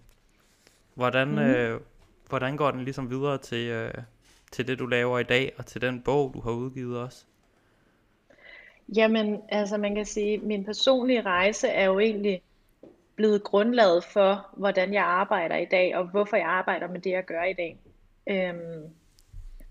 Hvordan, 0.95 1.29
mm. 1.29 1.39
øh, 1.39 1.81
hvordan 2.29 2.57
går 2.57 2.71
den 2.71 2.85
ligesom 2.85 3.11
videre 3.11 3.39
til, 3.39 3.69
øh, 3.69 3.95
til 4.53 4.67
det, 4.67 4.79
du 4.79 4.87
laver 4.87 5.19
i 5.19 5.23
dag, 5.23 5.53
og 5.59 5.67
til 5.67 5.81
den 5.81 6.03
bog, 6.03 6.31
du 6.35 6.41
har 6.41 6.51
udgivet 6.51 6.99
også? 6.99 7.25
Jamen, 8.97 9.41
altså 9.49 9.79
man 9.79 9.95
kan 9.95 10.05
sige, 10.05 10.35
at 10.35 10.43
min 10.43 10.65
personlige 10.65 11.23
rejse 11.23 11.69
er 11.69 11.85
jo 11.85 11.99
egentlig 11.99 12.43
blevet 13.17 13.43
grundlaget 13.45 14.05
for, 14.05 14.47
hvordan 14.57 14.95
jeg 14.95 15.05
arbejder 15.05 15.57
i 15.57 15.65
dag, 15.65 15.97
og 15.97 16.05
hvorfor 16.05 16.37
jeg 16.37 16.47
arbejder 16.47 16.89
med 16.89 17.01
det, 17.01 17.11
jeg 17.11 17.25
gør 17.25 17.45
i 17.45 17.53
dag. 17.53 17.79
Øhm, 18.27 18.95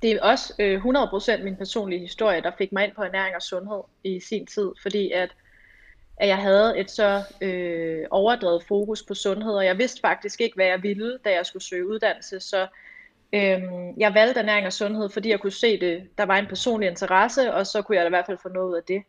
det 0.02 0.12
er 0.12 0.22
også 0.22 0.54
øh, 0.60 0.86
100% 0.86 1.44
min 1.44 1.56
personlige 1.56 2.00
historie, 2.00 2.42
der 2.42 2.52
fik 2.58 2.72
mig 2.72 2.84
ind 2.84 2.96
på 2.96 3.04
ernæring 3.04 3.36
og 3.36 3.42
sundhed 3.42 3.82
i 4.04 4.20
sin 4.20 4.46
tid, 4.46 4.72
fordi 4.82 5.12
at 5.12 5.30
at 6.20 6.28
jeg 6.28 6.38
havde 6.38 6.80
et 6.80 6.92
så 6.92 7.24
øh, 7.42 8.06
overdrevet 8.12 8.64
fokus 8.64 9.04
på 9.04 9.14
sundhed, 9.14 9.54
og 9.54 9.66
jeg 9.66 9.78
vidste 9.78 10.02
faktisk 10.02 10.42
ikke, 10.42 10.56
hvad 10.56 10.66
jeg 10.66 10.84
ville, 10.84 11.18
da 11.26 11.32
jeg 11.32 11.46
skulle 11.46 11.64
søge 11.64 11.88
uddannelse, 11.88 12.40
så 12.40 12.68
øh, 13.34 13.62
jeg 13.98 14.14
valgte 14.14 14.40
ernæring 14.40 14.66
og 14.66 14.74
sundhed, 14.74 15.10
fordi 15.10 15.30
jeg 15.30 15.40
kunne 15.40 15.52
se 15.52 15.80
det, 15.80 16.18
der 16.18 16.24
var 16.24 16.38
en 16.38 16.48
personlig 16.48 16.90
interesse, 16.90 17.54
og 17.54 17.68
så 17.68 17.82
kunne 17.82 17.96
jeg 17.96 18.04
da 18.04 18.08
i 18.08 18.10
hvert 18.10 18.26
fald 18.26 18.38
få 18.38 18.50
noget 18.50 18.70
ud 18.70 18.76
af 18.76 18.84
det. 18.84 19.04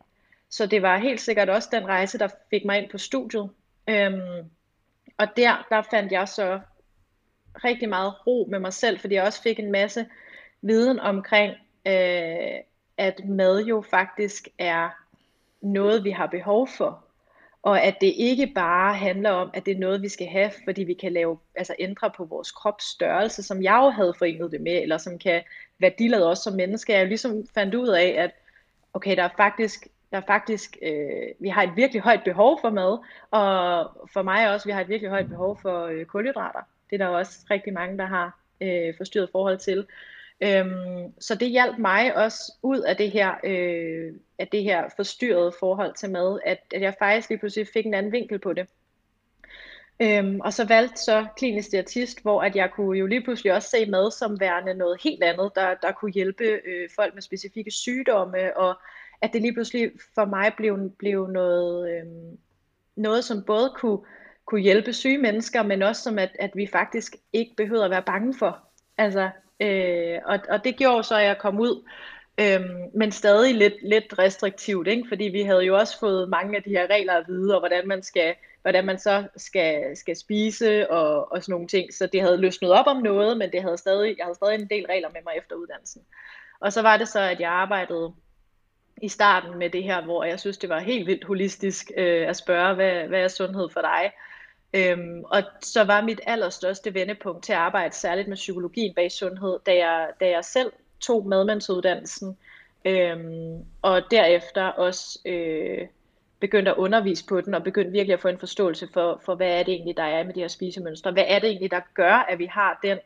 Så 0.51 0.67
det 0.67 0.83
var 0.83 0.99
helt 0.99 1.21
sikkert 1.21 1.51
også 1.51 1.69
den 1.73 1.87
rejse, 1.87 2.19
der 2.19 2.29
fik 2.51 2.65
mig 2.65 2.79
ind 2.79 2.91
på 2.91 2.99
studiet. 2.99 3.51
Øhm, 3.89 4.51
og 5.19 5.27
der, 5.37 5.67
der 5.69 5.83
fandt 5.91 6.13
jeg 6.13 6.29
så 6.29 6.61
rigtig 7.65 7.89
meget 7.89 8.27
ro 8.27 8.47
med 8.51 8.59
mig 8.59 8.73
selv, 8.73 9.01
fordi 9.01 9.15
jeg 9.15 9.25
også 9.25 9.43
fik 9.43 9.59
en 9.59 9.73
masse 9.73 10.07
viden 10.63 11.01
omkring, 11.01 11.55
øh, 11.87 12.61
at 12.99 13.29
mad 13.29 13.65
jo 13.65 13.85
faktisk 13.91 14.49
er 14.59 14.89
noget, 15.61 16.05
vi 16.05 16.11
har 16.11 16.27
behov 16.27 16.69
for. 16.69 17.05
Og 17.63 17.83
at 17.83 17.97
det 18.01 18.13
ikke 18.17 18.53
bare 18.55 18.95
handler 18.95 19.31
om, 19.31 19.51
at 19.55 19.67
det 19.67 19.75
er 19.75 19.79
noget, 19.79 20.03
vi 20.03 20.09
skal 20.09 20.27
have, 20.27 20.51
fordi 20.65 20.85
vi 20.85 20.95
kan 20.95 21.13
lave, 21.13 21.39
altså 21.55 21.75
ændre 21.79 22.11
på 22.17 22.25
vores 22.25 22.51
kropsstørrelse, 22.51 23.43
som 23.43 23.63
jeg 23.63 23.81
jo 23.83 23.91
havde 23.91 24.15
forenet 24.19 24.53
det 24.53 24.61
med, 24.61 24.83
eller 24.83 24.99
som 24.99 25.19
kan 25.19 25.43
værdiladet 25.79 26.27
også 26.27 26.43
som 26.43 26.55
menneske. 26.55 26.93
Jeg 26.93 27.07
ligesom 27.07 27.47
fandt 27.55 27.75
ud 27.75 27.89
af, 27.89 28.15
at 28.19 28.31
okay, 28.95 29.17
der 29.17 29.23
er 29.23 29.29
faktisk, 29.37 29.87
der 30.11 30.17
er 30.17 30.27
faktisk 30.27 30.77
øh, 30.83 31.29
vi 31.41 31.49
har 31.49 31.63
et 31.63 31.77
virkelig 31.77 32.03
højt 32.03 32.25
behov 32.25 32.61
for 32.61 32.71
mad, 32.71 32.99
og 33.31 33.91
for 34.13 34.23
mig 34.23 34.55
også, 34.55 34.67
vi 34.67 34.73
har 34.73 34.81
et 34.81 34.89
virkelig 34.89 35.11
højt 35.11 35.29
behov 35.29 35.59
for 35.63 35.85
øh, 35.85 36.05
kulhydrater. 36.05 36.61
Det 36.91 37.01
er 37.01 37.07
der 37.07 37.17
også 37.17 37.39
rigtig 37.51 37.73
mange, 37.73 37.99
der 37.99 38.07
har 38.07 38.39
øh, 38.61 38.95
forstyrret 38.97 39.29
forhold 39.33 39.59
til. 39.59 39.87
Øhm, 40.41 41.21
så 41.21 41.35
det 41.35 41.49
hjalp 41.49 41.79
mig 41.79 42.17
også 42.17 42.53
ud 42.63 42.81
af 42.81 42.97
det 42.97 43.11
her, 43.11 43.35
øh, 43.45 44.13
af 44.39 44.49
det 44.49 44.63
her 44.63 44.89
forstyrrede 44.97 45.53
forhold 45.61 45.95
til 45.95 46.11
mad, 46.11 46.41
at, 46.47 46.59
at 46.75 46.83
jeg 46.83 46.95
faktisk 46.99 47.29
lige 47.29 47.39
pludselig 47.39 47.69
fik 47.73 47.87
en 47.87 47.95
anden 47.95 48.13
vinkel 48.13 48.39
på 48.39 48.53
det. 48.53 48.67
Øhm, 50.03 50.41
og 50.41 50.53
så 50.53 50.65
valgte 50.65 51.03
så 51.03 51.27
klinisk 51.37 51.71
diætist, 51.71 52.23
hvor 52.23 52.43
at 52.43 52.57
jeg 52.57 52.71
kunne 52.71 52.99
jo 52.99 53.07
lige 53.07 53.23
pludselig 53.23 53.53
også 53.53 53.69
se 53.69 53.87
mad 53.87 54.11
som 54.11 54.41
værende 54.41 54.75
noget 54.75 55.03
helt 55.03 55.23
andet, 55.23 55.53
der, 55.55 55.75
der 55.75 55.93
kunne 55.93 56.13
hjælpe 56.13 56.45
øh, 56.45 56.89
folk 56.97 57.15
med 57.15 57.23
specifikke 57.23 57.71
sygdomme, 57.71 58.57
og 58.57 58.75
at 59.21 59.33
det 59.33 59.43
lige 59.43 59.53
pludselig 59.53 59.93
for 60.15 60.25
mig 60.25 60.53
blev, 60.57 60.91
blev 60.99 61.27
noget, 61.27 61.91
øh, 61.91 62.07
noget, 62.97 63.25
som 63.25 63.45
både 63.45 63.73
kunne, 63.77 63.99
kunne 64.45 64.61
hjælpe 64.61 64.93
syge 64.93 65.19
mennesker, 65.19 65.63
men 65.63 65.83
også 65.83 66.03
som 66.03 66.19
at, 66.19 66.31
at 66.39 66.51
vi 66.55 66.67
faktisk 66.67 67.17
ikke 67.33 67.55
behøvede 67.57 67.85
at 67.85 67.91
være 67.91 68.03
bange 68.03 68.35
for. 68.39 68.59
Altså, 68.99 69.31
Øh, 69.61 70.19
og, 70.25 70.39
og 70.49 70.65
det 70.65 70.77
gjorde 70.77 71.05
så, 71.05 71.15
at 71.15 71.27
jeg 71.27 71.39
kom 71.39 71.61
ud, 71.61 71.89
øh, 72.41 72.61
men 72.95 73.13
stadig 73.13 73.55
lidt, 73.55 73.75
lidt 73.83 74.19
restriktivt, 74.19 74.89
ikke? 74.89 75.09
fordi 75.09 75.25
vi 75.25 75.43
havde 75.43 75.65
jo 75.65 75.77
også 75.77 75.99
fået 75.99 76.29
mange 76.29 76.57
af 76.57 76.63
de 76.63 76.71
her 76.71 76.87
regler 76.91 77.13
at 77.13 77.29
vide, 77.29 77.55
og 77.55 77.61
hvordan 77.61 77.89
man 77.89 78.03
skal 78.03 78.35
hvordan 78.63 78.87
man 78.87 78.99
så 78.99 79.25
skal, 79.37 79.97
skal 79.97 80.17
spise 80.17 80.91
og, 80.91 81.33
og 81.33 81.43
sådan 81.43 81.53
nogle 81.53 81.69
ting. 81.69 81.95
Så 81.95 82.07
det 82.07 82.21
havde 82.21 82.37
løsnet 82.37 82.71
op 82.71 82.87
om 82.87 82.97
noget, 82.97 83.39
men 83.39 83.53
det 83.53 83.63
havde 83.63 83.77
stadig, 83.79 84.15
jeg 84.19 84.25
havde 84.25 84.35
stadig 84.35 84.55
en 84.55 84.69
del 84.69 84.87
regler 84.87 85.09
med 85.09 85.21
mig 85.25 85.33
efter 85.39 85.57
uddannelsen. 85.57 86.03
Og 86.61 86.73
så 86.73 86.83
var 86.83 86.97
det 86.97 87.09
så, 87.09 87.21
at 87.21 87.41
jeg 87.41 87.51
arbejdede 87.51 88.13
i 89.03 89.09
starten 89.09 89.59
med 89.59 89.71
det 89.71 89.83
her, 89.83 90.03
hvor 90.03 90.25
jeg 90.25 90.41
synes, 90.41 90.59
det 90.59 90.69
var 90.69 90.79
helt 90.79 91.07
vildt 91.07 91.25
holistisk 91.25 91.91
øh, 91.97 92.29
at 92.29 92.37
spørge, 92.37 92.75
hvad, 92.75 93.09
hvad 93.09 93.21
er 93.21 93.29
sundhed 93.29 93.69
for 93.73 93.81
dig? 93.81 94.13
Øhm, 94.75 95.25
og 95.25 95.43
så 95.61 95.85
var 95.85 96.03
mit 96.03 96.21
allerstørste 96.27 96.95
vendepunkt 96.95 97.45
til 97.45 97.53
at 97.53 97.59
arbejde 97.59 97.95
særligt 97.95 98.29
med 98.29 98.37
psykologien 98.37 98.95
bag 98.95 99.13
sundhed, 99.13 99.59
da 99.67 99.77
jeg, 99.77 100.09
da 100.21 100.29
jeg 100.29 100.45
selv 100.45 100.73
tog 101.01 101.27
medmandsuddannelsen, 101.27 102.39
øhm, 102.85 103.65
og 103.83 104.03
derefter 104.11 104.65
også 104.65 105.19
øh, 105.25 105.87
begyndte 106.41 106.71
at 106.71 106.77
undervise 106.77 107.27
på 107.27 107.41
den, 107.41 107.55
og 107.55 107.63
begyndte 107.63 107.93
virkelig 107.93 108.15
at 108.15 108.21
få 108.21 108.29
en 108.29 108.39
forståelse 108.39 108.89
for, 108.93 109.21
for 109.25 109.35
hvad 109.35 109.59
er 109.59 109.63
det 109.63 109.75
egentlig, 109.75 109.97
der 109.97 110.03
er 110.03 110.25
med 110.25 110.35
de 110.35 110.41
her 110.41 110.49
spisemønstre. 110.49 111.13
Hvad 111.13 111.25
er 111.27 111.39
det 111.39 111.49
egentlig, 111.51 111.71
der 111.71 111.81
gør, 111.95 112.15
at 112.15 112.39
vi 112.39 112.47
har 112.47 112.81
den 112.83 112.99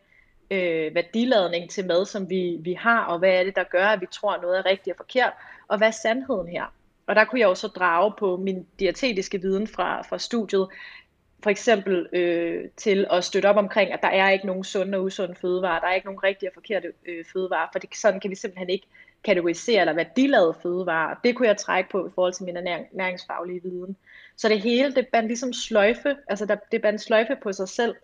øh, 0.51 0.95
værdiladning 0.95 1.71
til 1.71 1.87
mad, 1.87 2.07
som 2.07 2.31
vi, 2.31 2.57
vi 2.61 2.73
har, 2.73 3.05
og 3.05 3.19
hvad 3.19 3.31
er 3.31 3.45
det, 3.45 3.57
der 3.57 3.65
gør, 3.65 3.87
at 3.87 4.01
vi 4.01 4.07
tror, 4.11 4.43
noget 4.43 4.59
er 4.59 4.67
rigtigt 4.67 4.95
og 4.95 4.97
forkert, 4.97 5.33
og 5.69 5.79
hvad 5.79 5.89
er 5.89 5.93
sandheden 5.93 6.49
her? 6.49 6.65
Og 7.07 7.17
der 7.17 7.25
kunne 7.25 7.41
jeg 7.41 7.49
også 7.49 7.69
drage 7.69 8.13
på 8.19 8.37
min 8.37 8.67
diætetiske 8.79 9.41
viden 9.41 9.67
fra, 9.67 10.03
fra 10.03 10.19
studiet, 10.19 10.69
for 11.45 11.51
eksempel 11.51 12.09
øh, 12.13 12.65
til 12.77 13.07
at 13.11 13.25
støtte 13.25 13.47
op 13.47 13.57
omkring, 13.57 13.93
at 13.93 14.03
der 14.03 14.09
er 14.09 14.31
ikke 14.31 14.47
nogen 14.47 14.65
sunde 14.65 14.99
og 14.99 15.05
usunde 15.05 15.35
fødevarer, 15.35 15.81
der 15.81 15.87
er 15.87 15.95
ikke 15.95 16.07
nogen 16.07 16.23
rigtige 16.25 16.51
og 16.51 16.55
forkerte 16.55 16.93
øh, 17.07 17.25
fødevarer, 17.33 17.69
for 17.73 17.79
det, 17.79 17.97
sådan 17.97 18.21
kan 18.21 18.31
vi 18.31 18.35
simpelthen 18.35 18.71
ikke 18.71 18.87
kategorisere 19.25 19.81
eller 19.81 19.93
værdilade 19.93 20.55
fødevarer. 20.63 21.15
Det 21.25 21.37
kunne 21.37 21.49
jeg 21.49 21.57
trække 21.57 21.91
på 21.91 22.07
i 22.07 22.11
forhold 22.15 22.33
til 22.33 22.45
min 22.45 22.55
næring, 22.55 22.87
næringsfaglige 22.93 23.63
viden. 23.63 23.97
Så 24.37 24.49
det 24.49 24.61
hele, 24.61 24.95
det 24.95 25.09
bandt 25.09 25.29
ligesom 25.29 25.53
sløjfe, 25.53 26.17
altså 26.29 26.47
der, 26.47 26.57
det 26.73 26.83
bandt 26.83 27.01
sløjfe 27.01 27.37
på 27.43 27.53
sig 27.53 27.69
selv. 27.69 27.95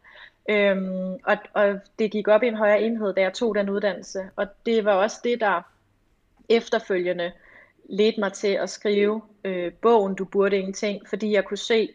Øhm, 0.50 1.12
og, 1.12 1.36
og 1.54 1.78
det 1.98 2.10
gik 2.10 2.28
op 2.28 2.42
i 2.42 2.46
en 2.46 2.54
højere 2.54 2.82
enhed, 2.82 3.14
da 3.14 3.20
jeg 3.20 3.32
tog 3.32 3.54
den 3.54 3.70
uddannelse. 3.70 4.30
Og 4.36 4.46
det 4.66 4.84
var 4.84 4.92
også 4.92 5.20
det, 5.24 5.40
der 5.40 5.62
efterfølgende 6.48 7.32
ledte 7.88 8.20
mig 8.20 8.32
til 8.32 8.48
at 8.48 8.70
skrive 8.70 9.22
øh, 9.44 9.72
bogen 9.72 10.14
Du 10.14 10.24
burde 10.24 10.56
ingenting, 10.56 11.08
fordi 11.08 11.32
jeg 11.32 11.44
kunne 11.44 11.56
se, 11.56 11.88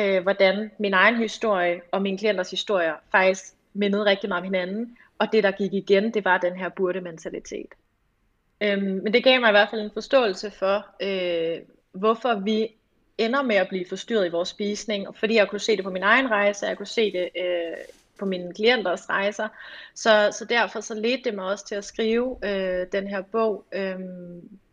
øh, 0.00 0.22
hvordan 0.22 0.70
min 0.78 0.94
egen 0.94 1.16
historie 1.16 1.80
og 1.92 2.02
mine 2.02 2.18
klienters 2.18 2.50
historier 2.50 2.94
faktisk 3.12 3.44
mindede 3.74 4.04
rigtig 4.04 4.28
meget 4.28 4.40
om 4.40 4.44
hinanden. 4.44 4.96
Og 5.18 5.32
det, 5.32 5.44
der 5.44 5.50
gik 5.50 5.72
igen, 5.72 6.14
det 6.14 6.24
var 6.24 6.38
den 6.38 6.56
her 6.56 6.68
burde-mentalitet. 6.68 7.74
Øhm, 8.60 9.00
men 9.02 9.12
det 9.12 9.24
gav 9.24 9.40
mig 9.40 9.48
i 9.48 9.52
hvert 9.52 9.68
fald 9.70 9.80
en 9.80 9.90
forståelse 9.94 10.50
for, 10.50 10.86
øh, 11.02 11.60
hvorfor 11.92 12.34
vi 12.34 12.68
ender 13.18 13.42
med 13.42 13.56
at 13.56 13.68
blive 13.68 13.84
forstyrret 13.88 14.26
i 14.26 14.30
vores 14.30 14.48
spisning. 14.48 15.16
Fordi 15.16 15.34
jeg 15.34 15.48
kunne 15.48 15.60
se 15.60 15.76
det 15.76 15.84
på 15.84 15.90
min 15.90 16.02
egen 16.02 16.30
rejse, 16.30 16.66
jeg 16.66 16.76
kunne 16.76 16.86
se 16.86 17.12
det 17.12 17.28
øh, 17.36 17.76
på 18.18 18.24
mine 18.24 18.54
klienters 18.54 19.08
rejser. 19.10 19.48
Så, 19.94 20.30
så 20.38 20.44
derfor 20.44 20.80
så 20.80 20.94
ledte 20.94 21.24
det 21.24 21.34
mig 21.34 21.44
også 21.44 21.66
til 21.66 21.74
at 21.74 21.84
skrive 21.84 22.36
øh, 22.44 22.86
den 22.92 23.06
her 23.06 23.22
bog, 23.22 23.64
øh, 23.72 23.98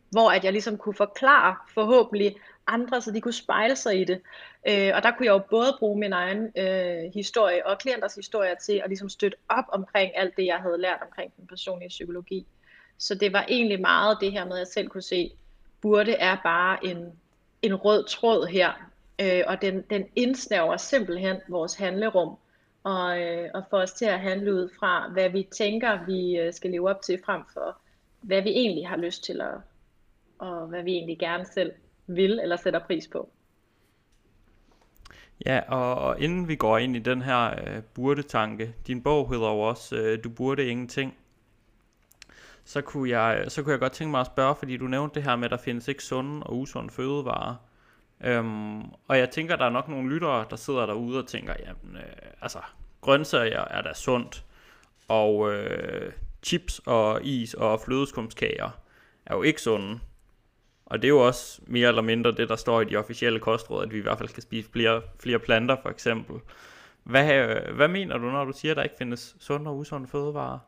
hvor 0.09 0.31
at 0.31 0.43
jeg 0.43 0.51
ligesom 0.51 0.77
kunne 0.77 0.95
forklare 0.95 1.55
forhåbentlig 1.73 2.35
andre, 2.67 3.01
så 3.01 3.11
de 3.11 3.21
kunne 3.21 3.33
spejle 3.33 3.75
sig 3.75 4.01
i 4.01 4.03
det. 4.03 4.21
Øh, 4.67 4.91
og 4.95 5.03
der 5.03 5.11
kunne 5.11 5.25
jeg 5.25 5.33
jo 5.33 5.41
både 5.49 5.75
bruge 5.79 5.99
min 5.99 6.13
egen 6.13 6.51
øh, 6.57 7.13
historie 7.13 7.67
og 7.67 7.77
klienters 7.77 8.15
historie 8.15 8.55
til 8.61 8.81
at 8.83 8.89
ligesom 8.89 9.09
støtte 9.09 9.37
op 9.49 9.65
omkring 9.71 10.11
alt 10.15 10.37
det, 10.37 10.45
jeg 10.45 10.57
havde 10.57 10.77
lært 10.77 10.99
omkring 11.01 11.33
den 11.37 11.47
personlige 11.47 11.89
psykologi. 11.89 12.47
Så 12.97 13.15
det 13.15 13.33
var 13.33 13.45
egentlig 13.49 13.81
meget 13.81 14.17
det 14.21 14.31
her 14.31 14.45
med, 14.45 14.53
at 14.53 14.59
jeg 14.59 14.67
selv 14.67 14.87
kunne 14.87 15.01
se, 15.01 15.31
burde 15.81 16.11
er 16.11 16.37
bare 16.43 16.85
en, 16.85 17.19
en 17.61 17.75
rød 17.75 18.03
tråd 18.07 18.47
her, 18.47 18.71
øh, 19.21 19.43
og 19.47 19.61
den, 19.61 19.81
den 19.81 20.05
indsnæver 20.15 20.77
simpelthen 20.77 21.37
vores 21.47 21.75
handlerum, 21.75 22.37
og, 22.83 23.21
øh, 23.21 23.49
og 23.53 23.63
får 23.69 23.81
os 23.81 23.91
til 23.91 24.05
at 24.05 24.19
handle 24.19 24.53
ud 24.53 24.69
fra, 24.79 25.09
hvad 25.09 25.29
vi 25.29 25.47
tænker, 25.51 26.05
vi 26.05 26.37
øh, 26.37 26.53
skal 26.53 26.71
leve 26.71 26.89
op 26.89 27.01
til, 27.01 27.21
frem 27.25 27.41
for 27.53 27.77
hvad 28.21 28.41
vi 28.41 28.49
egentlig 28.49 28.87
har 28.87 28.97
lyst 28.97 29.23
til, 29.23 29.41
at, 29.41 29.53
og 30.39 30.67
hvad 30.67 30.83
vi 30.83 30.91
egentlig 30.91 31.19
gerne 31.19 31.45
selv 31.45 31.71
vil 32.07 32.39
eller 32.43 32.55
sætter 32.55 32.79
pris 32.79 33.07
på. 33.07 33.29
Ja, 35.45 35.61
og, 35.67 35.95
og 35.95 36.19
inden 36.19 36.47
vi 36.47 36.55
går 36.55 36.77
ind 36.77 36.95
i 36.95 36.99
den 36.99 37.21
her 37.21 37.49
øh, 37.49 37.83
burde-tanke, 37.93 38.73
din 38.87 39.03
bog 39.03 39.29
hedder 39.29 39.49
jo 39.49 39.59
også 39.59 39.95
øh, 39.95 40.23
Du 40.23 40.29
burde 40.29 40.67
ingenting. 40.67 41.17
Så 42.63 42.81
kunne, 42.81 43.09
jeg, 43.09 43.41
øh, 43.41 43.49
så 43.49 43.63
kunne 43.63 43.71
jeg 43.71 43.79
godt 43.79 43.91
tænke 43.91 44.11
mig 44.11 44.19
at 44.19 44.25
spørge, 44.25 44.55
fordi 44.55 44.77
du 44.77 44.87
nævnte 44.87 45.15
det 45.15 45.23
her 45.23 45.35
med, 45.35 45.45
at 45.45 45.51
der 45.51 45.57
findes 45.57 45.87
ikke 45.87 46.03
sunde 46.03 46.43
og 46.43 46.57
usunde 46.57 46.89
fødevarer. 46.89 47.55
Øhm, 48.21 48.81
og 48.81 49.17
jeg 49.17 49.29
tænker, 49.29 49.55
der 49.55 49.65
er 49.65 49.69
nok 49.69 49.87
nogle 49.87 50.09
lyttere, 50.09 50.45
der 50.49 50.55
sidder 50.55 50.85
derude 50.85 51.19
og 51.19 51.27
tænker, 51.27 51.53
jamen, 51.59 51.97
øh, 51.97 52.31
altså, 52.41 52.59
grøntsager 53.01 53.65
er 53.65 53.81
da 53.81 53.93
sundt, 53.93 54.45
og 55.07 55.53
øh, 55.53 56.11
chips 56.43 56.81
og 56.85 57.23
is 57.23 57.53
og 57.53 57.79
flødeskumskager 57.79 58.69
er 59.25 59.35
jo 59.35 59.41
ikke 59.41 59.61
sunde. 59.61 59.99
Og 60.89 61.01
det 61.01 61.07
er 61.07 61.09
jo 61.09 61.27
også 61.27 61.61
mere 61.67 61.87
eller 61.87 62.01
mindre 62.01 62.31
det, 62.31 62.49
der 62.49 62.55
står 62.55 62.81
i 62.81 62.85
de 62.85 62.95
officielle 62.95 63.39
kostråd, 63.39 63.83
at 63.83 63.93
vi 63.93 63.97
i 63.97 64.01
hvert 64.01 64.17
fald 64.17 64.29
skal 64.29 64.43
spise 64.43 64.69
flere, 64.71 65.01
flere 65.19 65.39
planter 65.39 65.75
for 65.81 65.89
eksempel. 65.89 66.35
Hvad, 67.03 67.47
hvad 67.75 67.87
mener 67.87 68.17
du, 68.17 68.25
når 68.31 68.45
du 68.45 68.53
siger, 68.53 68.71
at 68.71 68.77
der 68.77 68.83
ikke 68.83 68.95
findes 68.97 69.35
sunde 69.39 69.71
og 69.71 69.77
usunde 69.77 70.07
fødevarer? 70.07 70.59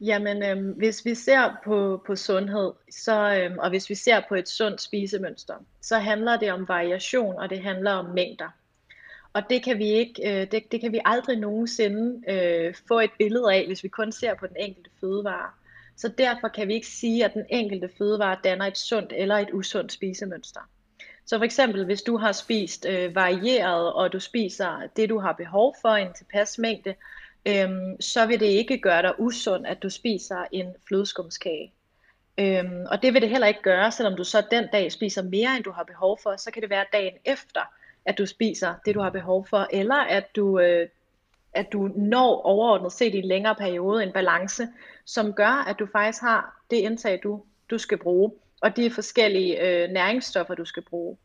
Jamen, 0.00 0.42
øh, 0.42 0.76
hvis 0.76 1.04
vi 1.04 1.14
ser 1.14 1.56
på, 1.64 2.02
på 2.06 2.16
sundhed, 2.16 2.72
så, 2.90 3.34
øh, 3.34 3.56
og 3.58 3.68
hvis 3.68 3.90
vi 3.90 3.94
ser 3.94 4.20
på 4.28 4.34
et 4.34 4.48
sundt 4.48 4.80
spisemønster, 4.80 5.54
så 5.80 5.98
handler 5.98 6.36
det 6.36 6.52
om 6.52 6.68
variation, 6.68 7.38
og 7.38 7.50
det 7.50 7.62
handler 7.62 7.92
om 7.92 8.04
mængder. 8.04 8.48
Og 9.32 9.42
det 9.50 9.64
kan 9.64 9.78
vi 9.78 9.84
ikke, 9.84 10.40
øh, 10.42 10.50
det, 10.50 10.72
det 10.72 10.80
kan 10.80 10.92
vi 10.92 11.00
aldrig 11.04 11.38
nogensinde 11.38 12.32
øh, 12.32 12.74
få 12.88 13.00
et 13.00 13.10
billede 13.18 13.54
af, 13.54 13.66
hvis 13.66 13.84
vi 13.84 13.88
kun 13.88 14.12
ser 14.12 14.34
på 14.34 14.46
den 14.46 14.56
enkelte 14.56 14.90
fødevare. 15.00 15.50
Så 15.96 16.08
derfor 16.08 16.48
kan 16.48 16.68
vi 16.68 16.74
ikke 16.74 16.86
sige, 16.86 17.24
at 17.24 17.34
den 17.34 17.44
enkelte 17.50 17.90
fødevare 17.98 18.38
danner 18.44 18.66
et 18.66 18.78
sundt 18.78 19.12
eller 19.16 19.38
et 19.38 19.48
usundt 19.52 19.92
spisemønster. 19.92 20.60
Så 21.26 21.38
for 21.38 21.44
eksempel, 21.44 21.84
hvis 21.84 22.02
du 22.02 22.16
har 22.16 22.32
spist 22.32 22.86
øh, 22.88 23.14
varieret, 23.14 23.92
og 23.92 24.12
du 24.12 24.20
spiser 24.20 24.88
det, 24.96 25.08
du 25.08 25.18
har 25.18 25.32
behov 25.32 25.76
for, 25.80 25.88
en 25.88 26.12
tilpas 26.12 26.58
mængde, 26.58 26.94
øhm, 27.46 28.00
så 28.00 28.26
vil 28.26 28.40
det 28.40 28.46
ikke 28.46 28.78
gøre 28.78 29.02
dig 29.02 29.14
usund, 29.18 29.66
at 29.66 29.82
du 29.82 29.90
spiser 29.90 30.44
en 30.52 30.74
flødeskumskage. 30.88 31.72
Øhm, 32.38 32.86
og 32.90 33.02
det 33.02 33.14
vil 33.14 33.22
det 33.22 33.30
heller 33.30 33.46
ikke 33.46 33.62
gøre, 33.62 33.92
selvom 33.92 34.16
du 34.16 34.24
så 34.24 34.42
den 34.50 34.68
dag 34.72 34.92
spiser 34.92 35.22
mere, 35.22 35.56
end 35.56 35.64
du 35.64 35.70
har 35.70 35.82
behov 35.82 36.18
for, 36.22 36.36
så 36.36 36.50
kan 36.50 36.62
det 36.62 36.70
være 36.70 36.84
dagen 36.92 37.14
efter, 37.24 37.60
at 38.04 38.18
du 38.18 38.26
spiser 38.26 38.74
det, 38.86 38.94
du 38.94 39.00
har 39.00 39.10
behov 39.10 39.46
for, 39.46 39.68
eller 39.72 39.94
at 39.94 40.36
du, 40.36 40.60
øh, 40.60 40.88
at 41.52 41.72
du 41.72 41.90
når 41.96 42.42
overordnet 42.42 42.92
set 42.92 43.14
i 43.14 43.18
en 43.18 43.24
længere 43.24 43.54
periode 43.54 44.02
en 44.02 44.12
balance, 44.12 44.68
som 45.06 45.32
gør, 45.32 45.64
at 45.68 45.78
du 45.78 45.86
faktisk 45.92 46.22
har 46.22 46.62
det 46.70 46.76
indtag, 46.76 47.20
du, 47.22 47.42
du 47.70 47.78
skal 47.78 47.98
bruge, 47.98 48.32
og 48.62 48.76
de 48.76 48.90
forskellige 48.90 49.60
øh, 49.60 49.90
næringsstoffer, 49.90 50.54
du 50.54 50.64
skal 50.64 50.82
bruge. 50.82 51.16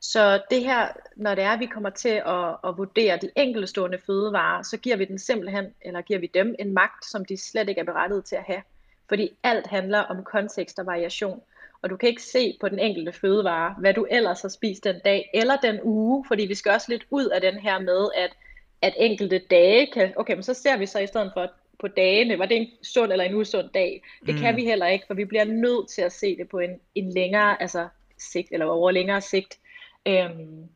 Så 0.00 0.42
det 0.50 0.64
her, 0.64 0.88
når 1.16 1.34
det 1.34 1.44
er, 1.44 1.50
at 1.50 1.60
vi 1.60 1.66
kommer 1.66 1.90
til 1.90 2.22
at, 2.26 2.56
at 2.64 2.76
vurdere 2.76 3.16
de 3.16 3.30
enkeltstående 3.36 3.98
fødevarer, 4.06 4.62
så 4.62 4.76
giver 4.76 4.96
vi 4.96 5.04
den 5.04 5.18
simpelthen, 5.18 5.66
eller 5.80 6.02
giver 6.02 6.18
vi 6.18 6.30
dem 6.34 6.54
en 6.58 6.74
magt, 6.74 7.04
som 7.04 7.24
de 7.24 7.36
slet 7.36 7.68
ikke 7.68 7.80
er 7.80 7.84
berettiget 7.84 8.24
til 8.24 8.36
at 8.36 8.42
have. 8.42 8.62
Fordi 9.08 9.30
alt 9.42 9.66
handler 9.66 9.98
om 9.98 10.24
kontekst 10.24 10.78
og 10.78 10.86
variation. 10.86 11.42
Og 11.82 11.90
du 11.90 11.96
kan 11.96 12.08
ikke 12.08 12.22
se 12.22 12.56
på 12.60 12.68
den 12.68 12.78
enkelte 12.78 13.12
fødevare, 13.12 13.74
hvad 13.78 13.94
du 13.94 14.06
ellers 14.10 14.42
har 14.42 14.48
spist 14.48 14.84
den 14.84 15.00
dag 15.04 15.30
eller 15.34 15.56
den 15.56 15.80
uge, 15.82 16.24
fordi 16.28 16.46
vi 16.46 16.54
skal 16.54 16.72
også 16.72 16.86
lidt 16.88 17.06
ud 17.10 17.26
af 17.26 17.40
den 17.40 17.54
her 17.54 17.78
med, 17.78 18.08
at, 18.16 18.36
at 18.82 18.94
enkelte 18.96 19.38
dage 19.38 19.90
kan, 19.92 20.12
okay, 20.16 20.34
men 20.34 20.42
så 20.42 20.54
ser 20.54 20.76
vi 20.76 20.86
så 20.86 20.98
i 20.98 21.06
stedet 21.06 21.30
for 21.34 21.40
at 21.40 21.50
på 21.80 21.88
dagene, 21.88 22.38
var 22.38 22.46
det 22.46 22.56
en 22.56 22.68
sund 22.82 23.12
eller 23.12 23.24
en 23.24 23.34
usund 23.34 23.68
dag? 23.74 24.02
Det 24.26 24.34
mm. 24.34 24.40
kan 24.40 24.56
vi 24.56 24.64
heller 24.64 24.86
ikke, 24.86 25.04
for 25.06 25.14
vi 25.14 25.24
bliver 25.24 25.44
nødt 25.44 25.88
til 25.88 26.02
at 26.02 26.12
se 26.12 26.36
det 26.36 26.48
på 26.48 26.58
en, 26.58 26.80
en 26.94 27.10
længere 27.10 27.62
altså, 27.62 27.88
sigt, 28.18 28.48
eller 28.52 28.66
over 28.66 28.90
længere 28.90 29.20
sigt. 29.20 29.58
Øhm, 30.06 30.68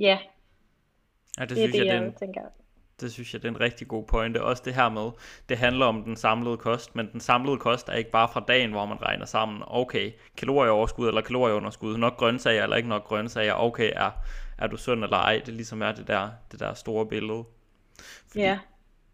ja, 0.00 0.18
ja 1.38 1.44
det, 1.44 1.50
det 1.50 1.56
synes 1.58 1.74
er 1.74 1.78
det, 1.78 1.86
jeg, 1.86 2.02
jeg 2.02 2.12
tænker. 2.18 2.42
Det 3.00 3.12
synes 3.12 3.32
jeg, 3.34 3.42
det 3.42 3.48
er 3.48 3.52
en 3.52 3.60
rigtig 3.60 3.88
god 3.88 4.04
pointe. 4.04 4.42
Også 4.42 4.62
det 4.66 4.74
her 4.74 4.88
med, 4.88 5.10
det 5.48 5.58
handler 5.58 5.86
om 5.86 6.02
den 6.02 6.16
samlede 6.16 6.56
kost, 6.56 6.94
men 6.94 7.12
den 7.12 7.20
samlede 7.20 7.58
kost 7.58 7.88
er 7.88 7.94
ikke 7.94 8.10
bare 8.10 8.28
fra 8.32 8.44
dagen, 8.48 8.70
hvor 8.70 8.86
man 8.86 9.02
regner 9.02 9.26
sammen, 9.26 9.62
okay, 9.66 10.12
kalorieoverskud 10.36 11.08
eller 11.08 11.20
kalorieunderskud, 11.20 11.96
nok 11.96 12.16
grøntsager 12.16 12.62
eller 12.62 12.76
ikke 12.76 12.88
nok 12.88 13.04
grøntsager, 13.04 13.54
okay, 13.54 13.92
er, 13.96 14.10
er 14.58 14.66
du 14.66 14.76
sund 14.76 15.04
eller 15.04 15.16
ej, 15.16 15.42
det 15.46 15.54
ligesom 15.54 15.82
er 15.82 15.92
det 15.92 16.06
der, 16.06 16.30
det 16.52 16.60
der 16.60 16.74
store 16.74 17.06
billede. 17.06 17.44
Fordi 18.26 18.40
ja 18.40 18.58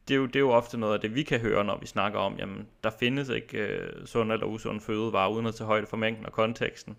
det, 0.08 0.14
er 0.14 0.18
jo, 0.18 0.26
det 0.26 0.36
er 0.36 0.40
jo 0.40 0.50
ofte 0.50 0.78
noget 0.78 0.94
af 0.94 1.00
det, 1.00 1.14
vi 1.14 1.22
kan 1.22 1.40
høre, 1.40 1.64
når 1.64 1.78
vi 1.78 1.86
snakker 1.86 2.18
om, 2.18 2.36
jamen, 2.38 2.66
der 2.84 2.90
findes 2.90 3.28
ikke 3.28 3.58
øh, 3.58 4.06
sund 4.06 4.32
eller 4.32 4.46
usund 4.46 4.80
fødevarer, 4.80 5.30
uden 5.30 5.46
at 5.46 5.54
tage 5.54 5.66
højde 5.66 5.86
for 5.86 5.96
mængden 5.96 6.26
og 6.26 6.32
konteksten. 6.32 6.96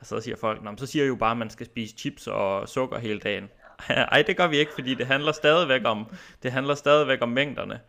Og 0.00 0.06
så 0.06 0.20
siger 0.20 0.36
folk, 0.36 0.60
så 0.76 0.86
siger 0.86 1.04
jo 1.04 1.14
bare, 1.14 1.30
at 1.30 1.36
man 1.36 1.50
skal 1.50 1.66
spise 1.66 1.96
chips 1.96 2.26
og 2.26 2.68
sukker 2.68 2.98
hele 2.98 3.18
dagen. 3.18 3.48
Ej, 3.88 4.22
det 4.22 4.36
gør 4.36 4.46
vi 4.46 4.56
ikke, 4.56 4.72
fordi 4.74 4.94
det 4.94 5.06
handler 5.06 5.32
stadigvæk 5.32 5.80
om, 5.84 6.06
det 6.42 6.52
handler 6.52 6.74
stadigvæk 6.74 7.18
om 7.22 7.28
mængderne. 7.28 7.80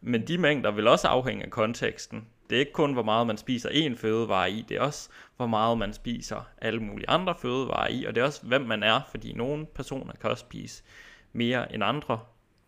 Men 0.00 0.28
de 0.28 0.38
mængder 0.38 0.70
vil 0.70 0.88
også 0.88 1.08
afhænge 1.08 1.44
af 1.44 1.50
konteksten. 1.50 2.26
Det 2.50 2.56
er 2.56 2.60
ikke 2.60 2.72
kun, 2.72 2.92
hvor 2.92 3.02
meget 3.02 3.26
man 3.26 3.36
spiser 3.36 3.68
en 3.68 3.96
fødevare 3.96 4.50
i, 4.50 4.64
det 4.68 4.76
er 4.76 4.80
også, 4.80 5.08
hvor 5.36 5.46
meget 5.46 5.78
man 5.78 5.92
spiser 5.92 6.48
alle 6.58 6.80
mulige 6.80 7.10
andre 7.10 7.34
fødevarer 7.42 7.88
i, 7.88 8.04
og 8.04 8.14
det 8.14 8.20
er 8.20 8.24
også, 8.24 8.46
hvem 8.46 8.60
man 8.60 8.82
er, 8.82 9.00
fordi 9.10 9.32
nogle 9.32 9.66
personer 9.66 10.12
kan 10.20 10.30
også 10.30 10.40
spise 10.40 10.82
mere 11.32 11.74
end 11.74 11.84
andre, 11.84 12.18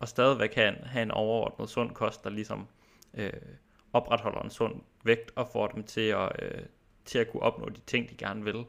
og 0.02 0.08
stadigvæk 0.08 0.54
have 0.54 0.68
en, 0.68 0.84
have 0.84 1.02
en 1.02 1.10
overordnet 1.10 1.70
sund 1.70 1.90
kost, 1.90 2.24
der 2.24 2.30
ligesom 2.30 2.68
øh, 3.14 3.32
opretholder 3.92 4.40
en 4.40 4.50
sund 4.50 4.74
vægt, 5.04 5.32
og 5.36 5.48
får 5.52 5.66
dem 5.66 5.84
til 5.84 6.08
at, 6.08 6.32
øh, 6.42 6.62
til 7.04 7.18
at 7.18 7.30
kunne 7.30 7.42
opnå 7.42 7.68
de 7.68 7.80
ting, 7.86 8.10
de 8.10 8.14
gerne 8.14 8.44
vil. 8.44 8.64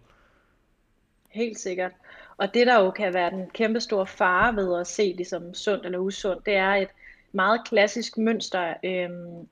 Helt 1.29 1.59
sikkert. 1.59 1.91
Og 2.37 2.53
det 2.53 2.67
der 2.67 2.83
jo 2.83 2.91
kan 2.91 3.13
være 3.13 3.29
den 3.29 3.49
kæmpe 3.49 3.79
store 3.79 4.07
fare 4.07 4.55
ved 4.55 4.79
at 4.79 4.87
se 4.87 5.17
det 5.17 5.27
som 5.27 5.53
sundt 5.53 5.85
eller 5.85 5.99
usundt, 5.99 6.45
det 6.45 6.55
er 6.55 6.73
et 6.73 6.89
meget 7.31 7.61
klassisk 7.65 8.17
mønster, 8.17 8.73
øh, 8.83 9.09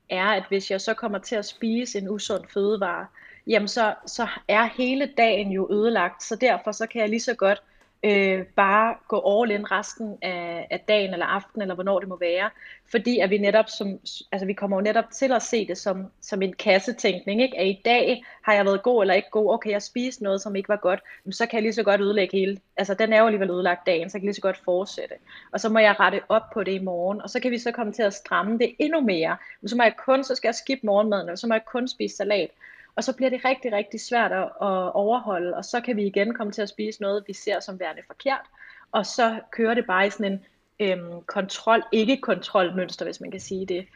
er 0.08 0.26
at 0.26 0.44
hvis 0.48 0.70
jeg 0.70 0.80
så 0.80 0.94
kommer 0.94 1.18
til 1.18 1.36
at 1.36 1.44
spise 1.44 1.98
en 1.98 2.08
usund 2.08 2.44
fødevare, 2.48 3.06
jamen 3.46 3.68
så, 3.68 3.94
så 4.06 4.28
er 4.48 4.64
hele 4.64 5.12
dagen 5.16 5.52
jo 5.52 5.72
ødelagt, 5.72 6.22
så 6.22 6.36
derfor 6.36 6.72
så 6.72 6.86
kan 6.86 7.00
jeg 7.00 7.08
lige 7.08 7.20
så 7.20 7.34
godt 7.34 7.62
øh, 8.04 8.44
bare 8.46 8.94
gå 9.08 9.40
all 9.40 9.50
in 9.50 9.70
resten 9.70 10.18
af, 10.22 10.66
af 10.70 10.80
dagen 10.88 11.12
eller 11.12 11.26
aften 11.26 11.62
eller 11.62 11.74
hvornår 11.74 11.98
det 11.98 12.08
må 12.08 12.16
være, 12.16 12.50
fordi 12.90 13.18
at 13.18 13.30
vi 13.30 13.38
netop 13.38 13.68
som, 13.68 13.98
altså 14.32 14.46
vi 14.46 14.52
kommer 14.52 14.76
jo 14.76 14.80
netop 14.80 15.10
til 15.12 15.32
at 15.32 15.42
se 15.42 15.66
det 15.66 15.78
som, 15.78 16.06
som 16.20 16.42
en 16.42 16.52
kassetænkning, 16.52 17.42
ikke? 17.42 17.58
at 17.58 17.66
i 17.66 17.80
dag 17.84 18.24
har 18.42 18.54
jeg 18.54 18.64
været 18.64 18.82
god 18.82 19.02
eller 19.02 19.14
ikke 19.14 19.30
god, 19.30 19.54
okay 19.54 19.70
jeg 19.70 19.82
spiste 19.82 20.22
noget 20.22 20.42
som 20.42 20.56
ikke 20.56 20.68
var 20.68 20.76
godt, 20.76 21.00
men 21.24 21.32
så 21.32 21.46
kan 21.46 21.56
jeg 21.56 21.62
lige 21.62 21.72
så 21.72 21.82
godt 21.82 22.00
ødelægge 22.00 22.38
hele, 22.38 22.58
altså 22.76 22.94
den 22.94 23.12
er 23.12 23.18
jo 23.18 23.26
alligevel 23.26 23.50
ødelagt 23.50 23.86
dagen, 23.86 24.10
så 24.10 24.18
jeg 24.18 24.20
kan 24.20 24.26
lige 24.26 24.34
så 24.34 24.40
godt 24.40 24.58
fortsætte, 24.64 25.14
og 25.52 25.60
så 25.60 25.68
må 25.68 25.78
jeg 25.78 26.00
rette 26.00 26.20
op 26.28 26.50
på 26.52 26.64
det 26.64 26.72
i 26.72 26.84
morgen, 26.84 27.22
og 27.22 27.30
så 27.30 27.40
kan 27.40 27.50
vi 27.50 27.58
så 27.58 27.72
komme 27.72 27.92
til 27.92 28.02
at 28.02 28.14
stramme 28.14 28.58
det 28.58 28.74
endnu 28.78 29.00
mere, 29.00 29.36
men 29.60 29.68
så 29.68 29.76
må 29.76 29.82
jeg 29.82 29.94
kun, 29.96 30.24
så 30.24 30.34
skal 30.34 30.48
jeg 30.48 30.54
skippe 30.54 30.86
morgenmaden, 30.86 31.26
eller 31.28 31.36
så 31.36 31.46
må 31.46 31.54
jeg 31.54 31.64
kun 31.64 31.88
spise 31.88 32.16
salat, 32.16 32.50
og 32.96 33.04
så 33.04 33.16
bliver 33.16 33.30
det 33.30 33.44
rigtig, 33.44 33.72
rigtig 33.72 34.00
svært 34.00 34.32
at, 34.32 34.44
at 34.44 34.92
overholde, 34.94 35.56
og 35.56 35.64
så 35.64 35.80
kan 35.80 35.96
vi 35.96 36.06
igen 36.06 36.34
komme 36.34 36.52
til 36.52 36.62
at 36.62 36.68
spise 36.68 37.02
noget, 37.02 37.24
vi 37.26 37.32
ser 37.32 37.60
som 37.60 37.80
værende 37.80 38.02
forkert, 38.06 38.46
og 38.92 39.06
så 39.06 39.40
kører 39.50 39.74
det 39.74 39.86
bare 39.86 40.06
i 40.06 40.10
sådan 40.10 40.32
en 40.32 40.44
øhm, 40.80 41.22
kontrol, 41.22 41.82
ikke 41.92 42.16
kontrolmønster, 42.16 43.04
hvis 43.04 43.20
man 43.20 43.30
kan 43.30 43.40
sige 43.40 43.66
det. 43.66 43.86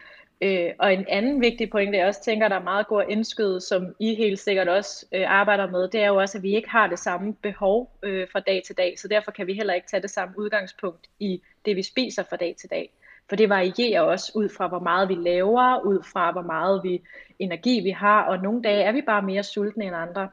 Øh, 0.40 0.70
og 0.78 0.94
en 0.94 1.04
anden 1.08 1.40
vigtig 1.40 1.70
pointe, 1.70 1.98
jeg 1.98 2.06
også 2.06 2.22
tænker, 2.22 2.48
der 2.48 2.56
er 2.56 2.62
meget 2.62 2.86
god 2.86 3.02
at 3.02 3.08
indskyde, 3.08 3.60
som 3.60 3.94
I 4.00 4.14
helt 4.14 4.38
sikkert 4.38 4.68
også 4.68 5.06
øh, 5.12 5.24
arbejder 5.30 5.70
med, 5.70 5.88
det 5.88 6.00
er 6.00 6.06
jo 6.06 6.16
også, 6.16 6.38
at 6.38 6.42
vi 6.42 6.56
ikke 6.56 6.70
har 6.70 6.86
det 6.86 6.98
samme 6.98 7.34
behov 7.34 7.98
øh, 8.02 8.28
fra 8.32 8.40
dag 8.40 8.62
til 8.66 8.76
dag, 8.76 8.98
så 8.98 9.08
derfor 9.08 9.30
kan 9.30 9.46
vi 9.46 9.54
heller 9.54 9.74
ikke 9.74 9.88
tage 9.88 10.02
det 10.02 10.10
samme 10.10 10.38
udgangspunkt 10.38 11.06
i 11.18 11.42
det, 11.64 11.76
vi 11.76 11.82
spiser 11.82 12.22
fra 12.22 12.36
dag 12.36 12.54
til 12.58 12.70
dag. 12.70 12.92
For 13.28 13.36
det 13.36 13.48
varierer 13.48 14.00
også 14.00 14.32
ud 14.34 14.48
fra, 14.48 14.68
hvor 14.68 14.78
meget 14.78 15.08
vi 15.08 15.14
laver, 15.14 15.80
ud 15.84 16.02
fra, 16.12 16.32
hvor 16.32 16.42
meget 16.42 16.80
vi 16.84 17.02
energi 17.38 17.80
vi 17.80 17.90
har, 17.90 18.22
og 18.22 18.42
nogle 18.42 18.62
dage 18.62 18.82
er 18.82 18.92
vi 18.92 19.02
bare 19.06 19.22
mere 19.22 19.42
sultne 19.42 19.84
end 19.84 19.96
andre. 19.96 20.28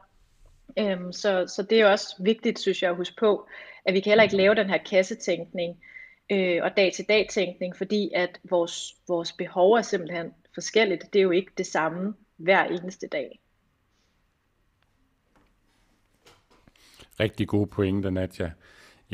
Øhm, 0.78 1.12
så, 1.12 1.44
så 1.48 1.62
det 1.62 1.80
er 1.80 1.86
også 1.86 2.16
vigtigt, 2.20 2.58
synes 2.58 2.82
jeg, 2.82 2.90
at 2.90 2.96
huske 2.96 3.16
på, 3.18 3.48
at 3.84 3.94
vi 3.94 4.00
kan 4.00 4.10
heller 4.10 4.22
ikke 4.22 4.36
lave 4.36 4.54
den 4.54 4.70
her 4.70 4.78
kassetænkning, 4.78 5.78
øh, 6.32 6.60
og 6.62 6.76
dag-til-dag 6.76 7.28
tænkning, 7.30 7.76
fordi 7.76 8.10
at 8.14 8.40
vores, 8.50 8.94
vores 9.08 9.32
behov 9.32 9.72
er 9.72 9.82
simpelthen 9.82 10.34
forskelligt. 10.54 11.12
Det 11.12 11.18
er 11.18 11.22
jo 11.22 11.30
ikke 11.30 11.52
det 11.58 11.66
samme 11.66 12.14
hver 12.36 12.64
eneste 12.64 13.08
dag. 13.08 13.40
Rigtig 17.20 17.48
gode 17.48 17.66
pointer, 17.66 18.10
Nadja. 18.10 18.50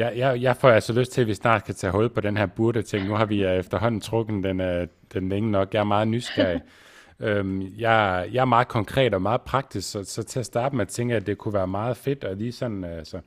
Jeg, 0.01 0.13
jeg, 0.17 0.43
jeg 0.43 0.57
får 0.57 0.71
altså 0.71 0.93
lyst 0.93 1.13
til, 1.13 1.21
at 1.21 1.27
vi 1.27 1.35
snart 1.35 1.65
kan 1.65 1.75
tage 1.75 1.91
hul 1.91 2.09
på 2.09 2.21
den 2.21 2.37
her 2.37 2.47
burde-ting. 2.47 3.09
Nu 3.09 3.15
har 3.15 3.25
vi 3.25 3.45
uh, 3.45 3.51
efterhånden 3.51 4.01
trukket 4.01 4.45
den, 4.45 4.61
uh, 4.61 4.89
den 5.15 5.29
længe 5.29 5.51
nok. 5.51 5.75
Jeg 5.75 5.81
er 5.81 5.85
meget 5.85 6.09
nysgerrig. 6.09 6.61
øhm, 7.21 7.63
jeg, 7.79 8.29
jeg 8.33 8.41
er 8.41 8.45
meget 8.45 8.69
konkret 8.69 9.15
og 9.15 9.23
meget 9.23 9.41
praktisk, 9.41 9.91
så, 9.91 10.05
så 10.05 10.23
til 10.23 10.41
at 10.41 10.47
starte 10.47 10.77
med 10.77 10.87
tænker 10.87 11.15
jeg, 11.15 11.21
at 11.21 11.27
det 11.27 11.39
kunne 11.39 11.55
være 11.55 11.67
meget 11.67 11.97
fedt 11.97 12.25
at 12.25 12.39
lige 12.39 12.53
sådan... 12.53 12.85
Uh, 12.85 13.05
så, 13.05 13.21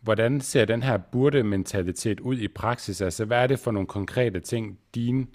hvordan 0.00 0.40
ser 0.40 0.64
den 0.64 0.82
her 0.82 0.96
burde-mentalitet 0.96 2.20
ud 2.20 2.38
i 2.38 2.48
praksis? 2.48 3.00
Altså, 3.00 3.24
hvad 3.24 3.38
er 3.38 3.46
det 3.46 3.58
for 3.58 3.70
nogle 3.70 3.86
konkrete 3.86 4.40
ting, 4.40 4.78
dine 4.94 5.26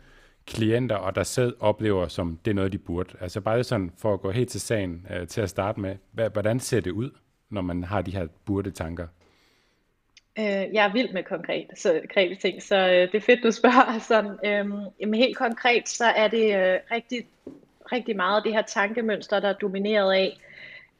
klienter 0.48 0.96
og 0.96 1.16
der 1.16 1.24
selv 1.24 1.56
oplever, 1.60 2.08
som 2.08 2.40
det 2.46 2.52
er 2.52 2.56
noget, 2.56 2.72
de 2.72 2.78
burde? 2.78 3.10
Altså 3.20 3.42
bare 3.42 3.64
sådan 3.64 3.92
for 3.98 4.14
at 4.14 4.22
gå 4.22 4.32
helt 4.32 4.50
til 4.50 4.62
sagen 4.62 5.08
uh, 5.10 5.28
til 5.28 5.42
at 5.42 5.50
starte 5.50 5.80
med. 5.80 5.96
Hvordan 6.34 6.60
ser 6.60 6.80
det 6.80 6.92
ud, 6.92 7.10
når 7.50 7.62
man 7.62 7.84
har 7.84 8.02
de 8.02 8.12
her 8.12 8.28
burde-tanker? 8.46 9.08
Øh, 10.40 10.74
jeg 10.74 10.86
er 10.86 10.94
vild 10.94 11.14
med 11.14 11.24
konkret, 11.24 11.68
så, 11.76 11.94
konkrete 11.94 12.36
ting, 12.36 12.64
så 12.64 12.76
øh, 12.76 13.12
det 13.12 13.16
er 13.16 13.22
fedt, 13.22 13.44
du 13.44 13.52
spørger. 13.52 14.00
Sådan, 14.10 14.32
øh, 14.32 14.72
jamen 15.00 15.14
helt 15.14 15.38
konkret, 15.38 15.90
så 15.90 16.06
er 16.06 16.28
det 16.28 16.56
øh, 16.56 16.80
rigtig, 16.92 17.28
rigtig 17.92 18.16
meget 18.16 18.44
det 18.44 18.54
her 18.54 18.62
tankemønster, 18.62 19.40
der 19.40 19.50
er 19.50 19.54
domineret 19.54 20.14
af, 20.14 20.38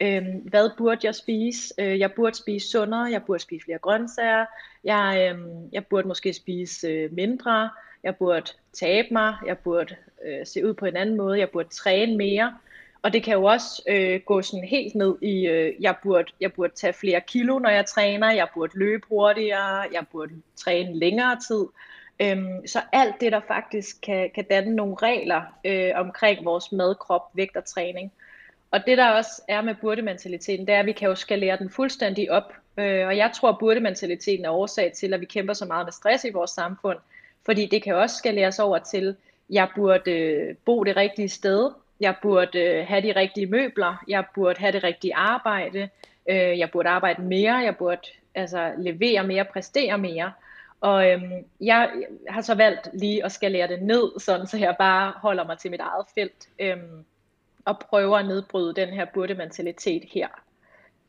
øh, 0.02 0.26
hvad 0.44 0.70
burde 0.78 1.00
jeg 1.04 1.16
spise? 1.16 1.74
Øh, 1.78 2.00
jeg 2.00 2.12
burde 2.12 2.36
spise 2.36 2.68
sundere, 2.68 3.12
jeg 3.12 3.24
burde 3.24 3.40
spise 3.40 3.66
flere 3.66 3.78
grøntsager, 3.78 4.46
jeg, 4.84 5.34
øh, 5.36 5.42
jeg 5.72 5.86
burde 5.86 6.08
måske 6.08 6.34
spise 6.34 6.88
øh, 6.88 7.14
mindre, 7.14 7.70
jeg 8.04 8.16
burde 8.16 8.52
tabe 8.74 9.08
mig, 9.12 9.36
jeg 9.46 9.58
burde 9.58 9.96
øh, 10.26 10.46
se 10.46 10.66
ud 10.66 10.74
på 10.74 10.86
en 10.86 10.96
anden 10.96 11.18
måde, 11.18 11.40
jeg 11.40 11.50
burde 11.50 11.70
træne 11.70 12.18
mere. 12.18 12.58
Og 13.04 13.14
det 13.14 13.24
kan 13.24 13.34
jo 13.34 13.44
også 13.44 13.84
øh, 13.88 14.22
gå 14.26 14.42
sådan 14.42 14.68
helt 14.68 14.96
ned 14.96 15.16
i, 15.22 15.48
øh, 15.48 15.74
jeg, 15.80 15.96
burde, 16.04 16.32
jeg 16.42 16.54
burde 16.54 16.74
tage 16.76 16.94
flere 16.94 17.22
kilo, 17.22 17.60
når 17.60 17.70
jeg 17.70 17.86
træner, 17.86 18.32
jeg 18.32 18.48
burde 18.54 18.80
løbe 18.80 19.06
hurtigere, 19.10 19.80
jeg 19.94 20.06
burde 20.12 20.34
træne 20.56 21.00
længere 21.00 21.38
tid. 21.48 21.66
Øhm, 22.20 22.68
så 22.68 22.82
alt 22.94 23.16
det, 23.22 23.32
der 23.32 23.42
faktisk 23.48 24.02
kan, 24.02 24.30
kan 24.36 24.46
danne 24.50 24.76
nogle 24.76 24.96
regler 25.02 25.42
øh, 25.66 25.92
omkring 25.96 26.46
vores 26.46 26.72
madkrop, 26.72 27.22
vægt 27.34 27.58
og 27.58 27.66
træning. 27.66 28.12
Og 28.72 28.80
det 28.88 28.98
der 28.98 29.10
også 29.10 29.42
er 29.48 29.62
med 29.62 29.76
burdementaliteten, 29.82 30.68
det 30.68 30.76
er, 30.76 30.80
at 30.80 30.86
vi 30.86 30.92
kan 30.92 31.08
jo 31.08 31.16
skalere 31.16 31.58
den 31.58 31.70
fuldstændig 31.70 32.32
op. 32.32 32.54
Øh, 32.78 33.08
og 33.08 33.18
jeg 33.18 33.32
tror, 33.36 33.50
at 33.50 33.60
burdementaliteten 33.60 34.46
er 34.46 34.50
årsag 34.50 34.92
til, 34.94 35.14
at 35.14 35.20
vi 35.20 35.26
kæmper 35.26 35.54
så 35.54 35.66
meget 35.66 35.86
med 35.86 35.94
stress 35.94 36.26
i 36.26 36.32
vores 36.32 36.52
samfund. 36.52 36.98
Fordi 37.46 37.66
det 37.66 37.84
kan 37.84 37.96
også 37.96 38.16
skaleres 38.16 38.60
over 38.60 38.78
til, 38.78 39.16
jeg 39.50 39.68
burde 39.76 40.12
øh, 40.12 40.56
bo 40.66 40.84
det 40.84 40.96
rigtige 40.96 41.30
sted, 41.30 41.72
jeg 42.04 42.16
burde 42.22 42.60
øh, 42.60 42.88
have 42.88 43.02
de 43.02 43.20
rigtige 43.20 43.48
møbler, 43.48 44.04
jeg 44.08 44.26
burde 44.36 44.60
have 44.60 44.72
det 44.72 44.84
rigtige 44.84 45.16
arbejde, 45.16 45.90
øh, 46.30 46.60
jeg 46.60 46.72
burde 46.72 46.90
arbejde 46.90 47.22
mere, 47.22 47.56
jeg 47.56 47.78
burde 47.78 48.02
altså, 48.36 48.74
levere 48.78 49.28
mere, 49.28 49.46
præstere 49.46 49.98
mere. 49.98 50.32
Og 50.82 51.10
øhm, 51.10 51.32
jeg 51.62 51.92
har 52.30 52.42
så 52.42 52.56
valgt 52.56 52.90
lige 52.94 53.26
at 53.26 53.32
skalere 53.32 53.68
det 53.68 53.82
ned, 53.82 54.20
sådan 54.20 54.48
så 54.48 54.58
jeg 54.58 54.76
bare 54.80 55.14
holder 55.16 55.46
mig 55.46 55.58
til 55.58 55.72
mit 55.72 55.80
eget 55.80 56.06
felt 56.16 56.50
øhm, 56.60 57.06
og 57.66 57.80
prøver 57.80 58.18
at 58.18 58.26
nedbryde 58.26 58.74
den 58.76 58.90
her 58.90 59.06
burde-mentalitet 59.14 60.04
her. 60.14 60.28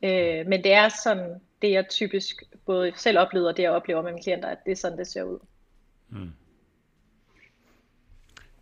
Øh, 0.03 0.47
men 0.47 0.63
det 0.63 0.73
er 0.73 0.89
sådan, 0.89 1.41
det 1.61 1.71
jeg 1.71 1.89
typisk 1.89 2.43
både 2.65 2.91
selv 2.95 3.19
oplever 3.19 3.47
og 3.47 3.57
det 3.57 3.63
jeg 3.63 3.71
oplever 3.71 4.01
med 4.01 4.11
mine 4.11 4.23
klienter, 4.23 4.49
at 4.49 4.65
det 4.65 4.71
er 4.71 4.75
sådan, 4.75 4.97
det 4.97 5.07
ser 5.07 5.23
ud. 5.23 5.39
Mm. 6.09 6.31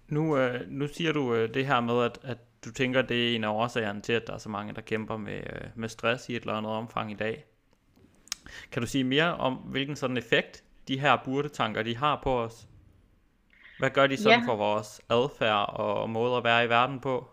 Nu, 0.08 0.38
øh, 0.38 0.62
nu 0.68 0.88
siger 0.88 1.12
du 1.12 1.36
øh, 1.36 1.54
det 1.54 1.66
her 1.66 1.80
med, 1.80 2.04
at, 2.04 2.20
at 2.24 2.38
du 2.66 2.72
tænker, 2.72 3.01
det 3.01 3.32
er 3.32 3.36
en 3.36 3.43
af 3.43 3.49
årsagerne 3.49 4.01
til, 4.01 4.14
at 4.14 4.28
der 4.28 4.34
er 4.34 4.38
så 4.38 4.49
mange, 4.49 4.74
der 4.74 4.82
kæmper 4.82 5.18
med, 5.18 5.38
øh, 5.38 5.68
med 5.76 5.89
stress 5.89 6.30
i 6.30 6.36
et 6.36 6.41
eller 6.41 6.54
andet 6.54 6.72
omfang 6.72 7.12
i 7.12 7.16
dag. 7.16 7.45
Kan 8.72 8.82
du 8.82 8.88
sige 8.88 9.04
mere 9.04 9.36
om, 9.36 9.54
hvilken 9.54 9.95
sådan 9.95 10.18
effekt 10.18 10.64
de 10.88 10.99
her 10.99 11.18
burdetanker, 11.26 11.84
de 11.84 11.97
har 11.97 12.20
på 12.24 12.39
os? 12.39 12.68
Hvad 13.80 13.89
gør 13.89 14.08
de 14.08 14.18
sådan 14.18 14.39
ja. 14.39 14.47
for 14.47 14.56
vores 14.56 15.01
adfærd 15.10 15.70
og 15.70 16.10
måde 16.10 16.38
at 16.38 16.43
være 16.43 16.66
i 16.66 16.70
verden 16.70 16.99
på? 16.99 17.30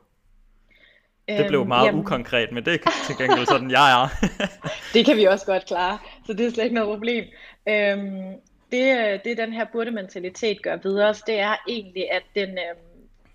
Det 1.28 1.46
blev 1.48 1.60
øhm, 1.60 1.68
meget 1.68 1.86
jamen. 1.86 2.00
ukonkret, 2.00 2.52
men 2.52 2.64
det 2.64 2.74
er 2.74 2.90
til 3.06 3.16
gengæld 3.16 3.46
sådan, 3.46 3.70
jeg 3.70 4.02
er. 4.02 4.08
det 4.94 5.06
kan 5.06 5.16
vi 5.16 5.24
også 5.24 5.46
godt 5.46 5.66
klare, 5.66 5.98
så 6.26 6.32
det 6.32 6.46
er 6.46 6.50
slet 6.50 6.64
ikke 6.64 6.74
noget 6.74 6.94
problem. 6.94 7.24
Øhm, 7.68 8.34
det, 8.72 8.98
øh, 8.98 9.20
det 9.24 9.38
den 9.38 9.52
her 9.52 9.66
burde-mentalitet 9.72 10.62
gør 10.62 10.76
videre, 10.76 11.14
det 11.26 11.38
er 11.40 11.56
egentlig, 11.68 12.12
at 12.12 12.22
den, 12.34 12.48
øh, 12.50 12.76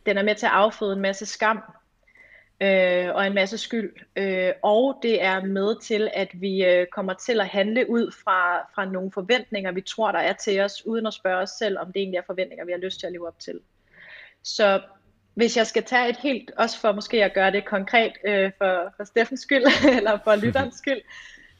den 0.05 0.17
er 0.17 0.23
med 0.23 0.35
til 0.35 0.45
at 0.45 0.51
afføde 0.51 0.93
en 0.93 1.01
masse 1.01 1.25
skam 1.25 1.61
øh, 2.61 3.15
og 3.15 3.27
en 3.27 3.33
masse 3.33 3.57
skyld. 3.57 3.93
Øh, 4.15 4.51
og 4.63 4.99
det 5.01 5.23
er 5.23 5.45
med 5.45 5.81
til, 5.81 6.09
at 6.13 6.29
vi 6.33 6.65
øh, 6.65 6.87
kommer 6.87 7.13
til 7.13 7.39
at 7.39 7.47
handle 7.47 7.89
ud 7.89 8.11
fra, 8.23 8.57
fra 8.75 8.85
nogle 8.85 9.11
forventninger, 9.11 9.71
vi 9.71 9.81
tror, 9.81 10.11
der 10.11 10.19
er 10.19 10.33
til 10.33 10.61
os, 10.61 10.85
uden 10.85 11.05
at 11.05 11.13
spørge 11.13 11.41
os 11.41 11.49
selv, 11.49 11.79
om 11.79 11.87
det 11.87 11.99
egentlig 11.99 12.17
er 12.17 12.25
forventninger, 12.27 12.65
vi 12.65 12.71
har 12.71 12.79
lyst 12.79 12.99
til 12.99 13.07
at 13.07 13.13
leve 13.13 13.27
op 13.27 13.39
til. 13.39 13.59
Så 14.43 14.81
hvis 15.33 15.57
jeg 15.57 15.67
skal 15.67 15.83
tage 15.83 16.09
et 16.09 16.17
helt, 16.17 16.51
også 16.57 16.79
for 16.79 16.91
måske 16.91 17.23
at 17.23 17.33
gøre 17.33 17.51
det 17.51 17.65
konkret 17.65 18.11
øh, 18.25 18.51
for, 18.57 18.93
for 18.97 19.03
Steffens 19.03 19.39
skyld, 19.39 19.63
eller 19.97 20.19
for 20.23 20.35
lytterens 20.35 20.75
skyld, 20.75 21.01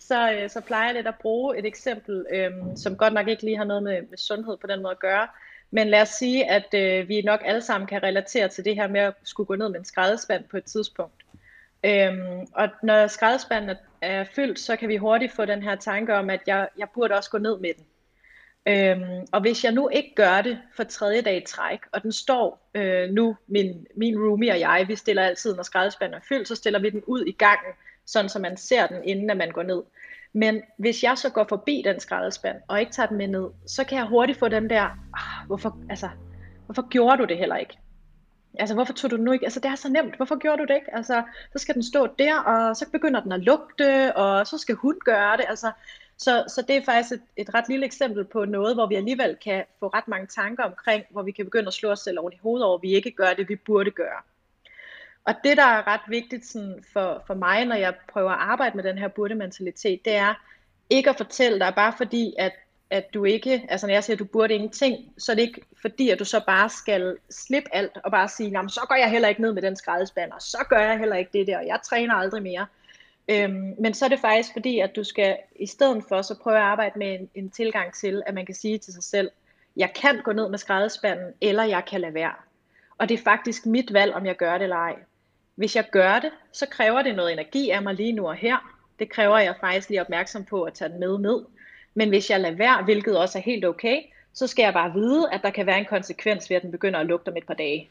så, 0.08 0.32
øh, 0.32 0.50
så 0.50 0.62
plejer 0.62 0.86
jeg 0.86 0.96
lidt 0.96 1.08
at 1.08 1.16
bruge 1.22 1.58
et 1.58 1.66
eksempel, 1.66 2.26
øh, 2.32 2.52
som 2.76 2.98
godt 2.98 3.14
nok 3.14 3.28
ikke 3.28 3.44
lige 3.44 3.58
har 3.58 3.64
noget 3.64 3.84
med, 3.84 4.02
med 4.10 4.18
sundhed 4.18 4.58
på 4.58 4.68
den 4.68 4.82
måde 4.82 4.92
at 4.92 5.00
gøre. 5.00 5.28
Men 5.72 5.88
lad 5.88 6.02
os 6.02 6.10
sige, 6.10 6.52
at 6.52 6.74
øh, 6.74 7.10
vi 7.10 7.22
nok 7.22 7.42
alle 7.46 7.62
sammen 7.62 7.88
kan 7.88 8.04
relatere 8.04 8.48
til 8.48 8.66
det 8.66 8.76
her 8.76 8.88
med 8.88 9.02
at 9.02 9.14
skulle 9.24 9.48
gå 9.48 9.56
ned 9.56 9.70
med 9.70 9.80
en 9.80 9.86
skraldespand 9.86 10.44
på 10.44 10.58
et 10.58 10.64
tidspunkt. 10.64 11.26
Øhm, 11.86 12.48
og 12.54 12.70
når 12.84 13.08
skraldespanden 13.08 13.70
er, 13.70 13.76
er 14.02 14.24
fyldt, 14.24 14.60
så 14.60 14.76
kan 14.76 14.90
vi 14.90 14.98
hurtigt 14.98 15.32
få 15.32 15.46
den 15.46 15.64
her 15.64 15.76
tanke 15.76 16.16
om, 16.16 16.30
at 16.30 16.42
jeg, 16.48 16.68
jeg 16.78 16.88
burde 16.94 17.16
også 17.16 17.30
gå 17.30 17.38
ned 17.38 17.60
med 17.60 17.74
den. 17.78 17.86
Øhm, 18.68 19.28
og 19.32 19.42
hvis 19.42 19.64
jeg 19.64 19.72
nu 19.72 19.90
ikke 19.90 20.16
gør 20.16 20.42
det 20.42 20.60
for 20.76 20.84
tredje 20.84 21.22
dag 21.22 21.38
i 21.38 21.46
træk, 21.48 21.80
og 21.92 22.04
den 22.04 22.12
står 22.12 22.70
øh, 22.76 23.10
nu, 23.10 23.38
min, 23.48 23.88
min 23.96 24.20
roomie 24.20 24.52
og 24.52 24.60
jeg, 24.60 24.86
vi 24.88 24.96
stiller 24.96 25.24
altid, 25.24 25.56
når 25.56 25.64
skraldespanden 25.64 26.18
er 26.18 26.24
fyldt, 26.30 26.48
så 26.48 26.56
stiller 26.56 26.80
vi 26.80 26.90
den 26.90 27.04
ud 27.08 27.26
i 27.26 27.32
gangen, 27.32 27.74
sådan 28.06 28.30
så 28.30 28.40
man 28.40 28.58
ser 28.58 28.88
den, 28.88 29.04
inden 29.04 29.30
at 29.30 29.38
man 29.38 29.52
går 29.52 29.64
ned. 29.64 29.84
Men 30.34 30.62
hvis 30.78 31.04
jeg 31.04 31.18
så 31.18 31.30
går 31.30 31.46
forbi 31.50 31.84
den 31.86 32.00
skraldespand, 32.00 32.58
og 32.68 32.80
ikke 32.80 32.92
tager 32.92 33.08
den 33.08 33.18
med 33.18 33.28
ned, 33.28 33.50
så 33.68 33.84
kan 33.84 33.98
jeg 33.98 34.06
hurtigt 34.06 34.40
få 34.40 34.48
den 34.48 34.70
der, 34.70 34.84
ah, 35.14 35.48
hvorfor, 35.48 35.78
altså, 35.90 36.10
hvorfor 36.66 36.90
gjorde 36.90 37.18
du 37.18 37.26
det 37.26 37.38
heller 37.38 37.56
ikke? 37.56 37.78
Altså, 38.60 38.76
hvorfor 38.76 38.94
tog 38.94 39.12
du 39.12 39.18
nu 39.18 39.32
ikke? 39.32 39.46
Altså, 39.46 39.60
det 39.60 39.72
er 39.72 39.76
så 39.76 39.90
nemt. 39.90 40.16
Hvorfor 40.16 40.36
gjorde 40.36 40.58
du 40.58 40.66
det 40.68 40.76
ikke? 40.76 40.96
Altså, 40.96 41.24
så 41.54 41.60
skal 41.60 41.76
den 41.76 41.84
stå 41.84 42.08
der, 42.20 42.40
og 42.40 42.76
så 42.76 42.90
begynder 42.92 43.20
den 43.20 43.32
at 43.32 43.40
lugte, 43.40 44.16
og 44.16 44.48
så 44.48 44.58
skal 44.58 44.76
hun 44.76 45.00
gøre 45.06 45.38
det. 45.38 45.46
Altså, 45.50 45.72
så, 46.18 46.44
så 46.48 46.62
det 46.68 46.76
er 46.76 46.82
faktisk 46.86 47.12
et, 47.12 47.22
et 47.38 47.54
ret 47.54 47.70
lille 47.70 47.86
eksempel 47.86 48.26
på 48.26 48.46
noget, 48.46 48.76
hvor 48.76 48.88
vi 48.88 48.96
alligevel 48.96 49.38
kan 49.44 49.64
få 49.80 49.88
ret 49.88 50.08
mange 50.08 50.28
tanker 50.28 50.64
omkring, 50.64 51.04
hvor 51.10 51.22
vi 51.22 51.32
kan 51.32 51.46
begynde 51.46 51.68
at 51.68 51.74
slå 51.74 51.92
os 51.92 52.00
selv 52.00 52.20
over 52.20 52.32
i 52.32 52.40
hovedet 52.42 52.66
over, 52.66 52.78
at 52.78 52.84
vi 52.84 52.96
ikke 52.96 53.12
gør 53.12 53.34
det, 53.38 53.50
vi 53.50 53.56
burde 53.56 53.92
gøre. 53.92 54.22
Og 55.26 55.34
det, 55.44 55.58
der 55.58 55.64
er 55.64 55.88
ret 55.88 56.02
vigtigt 56.08 56.46
sådan 56.46 56.84
for, 56.94 57.24
for 57.28 57.34
mig, 57.34 57.66
når 57.66 57.76
jeg 57.76 57.94
prøver 58.14 58.32
at 58.32 58.40
arbejde 58.40 58.76
med 58.76 58.84
den 58.84 58.98
her 58.98 59.08
burde-mentalitet, 59.08 60.06
det 60.06 60.16
er 60.16 60.34
ikke 60.90 61.10
at 61.10 61.18
fortælle 61.18 61.60
dig, 61.60 61.74
bare 61.76 61.94
fordi, 61.98 62.34
at, 62.38 62.52
at 62.90 63.14
du 63.14 63.24
ikke, 63.24 63.66
altså 63.70 63.88
når 63.88 63.94
jeg 63.94 64.04
siger, 64.04 64.16
at 64.16 64.20
du 64.20 64.26
burde 64.26 64.54
ingenting, 64.54 65.14
så 65.18 65.32
er 65.32 65.36
det 65.36 65.42
ikke 65.42 65.62
fordi, 65.82 66.10
at 66.10 66.20
du 66.20 66.26
så 66.26 66.42
bare 66.48 66.70
skal 66.70 67.18
slippe 67.30 67.76
alt 67.76 67.98
og 68.04 68.12
bare 68.12 68.28
sige, 68.28 68.70
så 68.70 68.86
går 68.90 68.96
jeg 68.96 69.12
heller 69.12 69.30
ikke 69.30 69.42
ned 69.42 69.54
med 69.54 69.62
den 69.62 69.76
skrædespand, 69.76 70.32
og 70.32 70.42
så 70.42 70.66
gør 70.70 70.80
jeg 70.80 71.00
heller 71.00 71.16
ikke 71.16 71.32
det 71.34 71.48
der, 71.48 71.58
og 71.58 71.68
jeg 71.68 71.80
træner 71.84 72.16
aldrig 72.16 72.44
mere. 72.44 72.66
Øhm, 73.30 73.76
men 73.80 73.94
så 73.94 74.06
er 74.06 74.10
det 74.10 74.20
faktisk 74.20 74.54
fordi, 74.54 74.80
at 74.80 74.96
du 74.96 75.04
skal 75.04 75.38
i 75.56 75.68
stedet 75.68 76.04
for 76.10 76.22
så 76.22 76.36
prøve 76.44 76.58
at 76.58 76.62
arbejde 76.62 77.00
med 77.00 77.20
en, 77.20 77.30
en 77.36 77.50
tilgang 77.50 77.94
til, 77.94 78.24
at 78.26 78.34
man 78.34 78.46
kan 78.46 78.56
sige 78.56 78.78
til 78.78 78.94
sig 78.94 79.04
selv, 79.04 79.32
jeg 79.76 79.94
kan 80.02 80.22
gå 80.24 80.32
ned 80.32 80.50
med 80.50 80.58
skrædespanden, 80.58 81.34
eller 81.42 81.64
jeg 81.64 81.84
kan 81.88 82.02
lade 82.02 82.14
være. 82.14 82.34
Og 82.98 83.10
det 83.10 83.20
er 83.20 83.24
faktisk 83.24 83.66
mit 83.66 83.94
valg, 83.94 84.14
om 84.14 84.26
jeg 84.26 84.36
gør 84.36 84.54
det 84.54 84.64
eller 84.64 84.76
ej. 84.76 84.96
Hvis 85.56 85.76
jeg 85.76 85.86
gør 85.92 86.20
det, 86.20 86.32
så 86.52 86.66
kræver 86.66 87.02
det 87.02 87.16
noget 87.16 87.34
energi 87.34 87.70
af 87.70 87.82
mig 87.82 87.94
lige 87.94 88.12
nu 88.12 88.28
og 88.28 88.36
her. 88.36 88.76
Det 89.00 89.10
kræver, 89.10 89.38
jeg 89.38 89.56
faktisk 89.60 89.90
lige 89.90 90.02
opmærksom 90.02 90.46
på 90.46 90.64
at 90.64 90.74
tage 90.74 90.90
den 90.90 91.00
med 91.00 91.18
ned. 91.18 91.46
Men 91.94 92.10
hvis 92.10 92.30
jeg 92.30 92.40
lader 92.40 92.56
være, 92.56 92.84
hvilket 92.84 93.18
også 93.18 93.38
er 93.38 93.42
helt 93.42 93.66
okay, 93.66 94.02
så 94.34 94.48
skal 94.48 94.64
jeg 94.64 94.74
bare 94.74 94.94
vide, 94.94 95.30
at 95.32 95.42
der 95.44 95.50
kan 95.50 95.66
være 95.66 95.80
en 95.80 95.86
konsekvens 95.86 96.50
ved, 96.50 96.58
at 96.58 96.64
den 96.64 96.72
begynder 96.72 97.00
at 97.00 97.06
lugte 97.06 97.30
om 97.30 97.38
et 97.38 97.48
par 97.48 97.54
dage. 97.54 97.90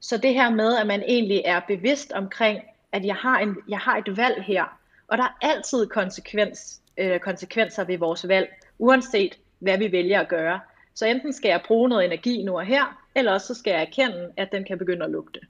Så 0.00 0.16
det 0.16 0.34
her 0.34 0.50
med, 0.50 0.76
at 0.76 0.86
man 0.86 1.02
egentlig 1.02 1.42
er 1.44 1.60
bevidst 1.68 2.12
omkring, 2.12 2.62
at 2.92 3.04
jeg 3.04 3.14
har, 3.14 3.38
en, 3.38 3.56
jeg 3.68 3.78
har 3.78 3.96
et 3.96 4.16
valg 4.16 4.44
her, 4.44 4.78
og 5.08 5.18
der 5.18 5.24
er 5.24 5.38
altid 5.40 5.86
konsekvens, 5.86 6.80
øh, 6.96 7.20
konsekvenser 7.20 7.84
ved 7.84 7.98
vores 7.98 8.28
valg, 8.28 8.48
uanset 8.78 9.38
hvad 9.58 9.78
vi 9.78 9.92
vælger 9.92 10.20
at 10.20 10.28
gøre. 10.28 10.60
Så 10.94 11.06
enten 11.06 11.32
skal 11.32 11.48
jeg 11.48 11.60
bruge 11.66 11.88
noget 11.88 12.04
energi 12.04 12.42
nu 12.42 12.58
og 12.58 12.66
her, 12.66 13.04
eller 13.14 13.32
også 13.32 13.46
så 13.46 13.54
skal 13.54 13.70
jeg 13.70 13.80
erkende, 13.80 14.32
at 14.36 14.52
den 14.52 14.64
kan 14.64 14.78
begynde 14.78 15.04
at 15.04 15.10
lugte. 15.10 15.40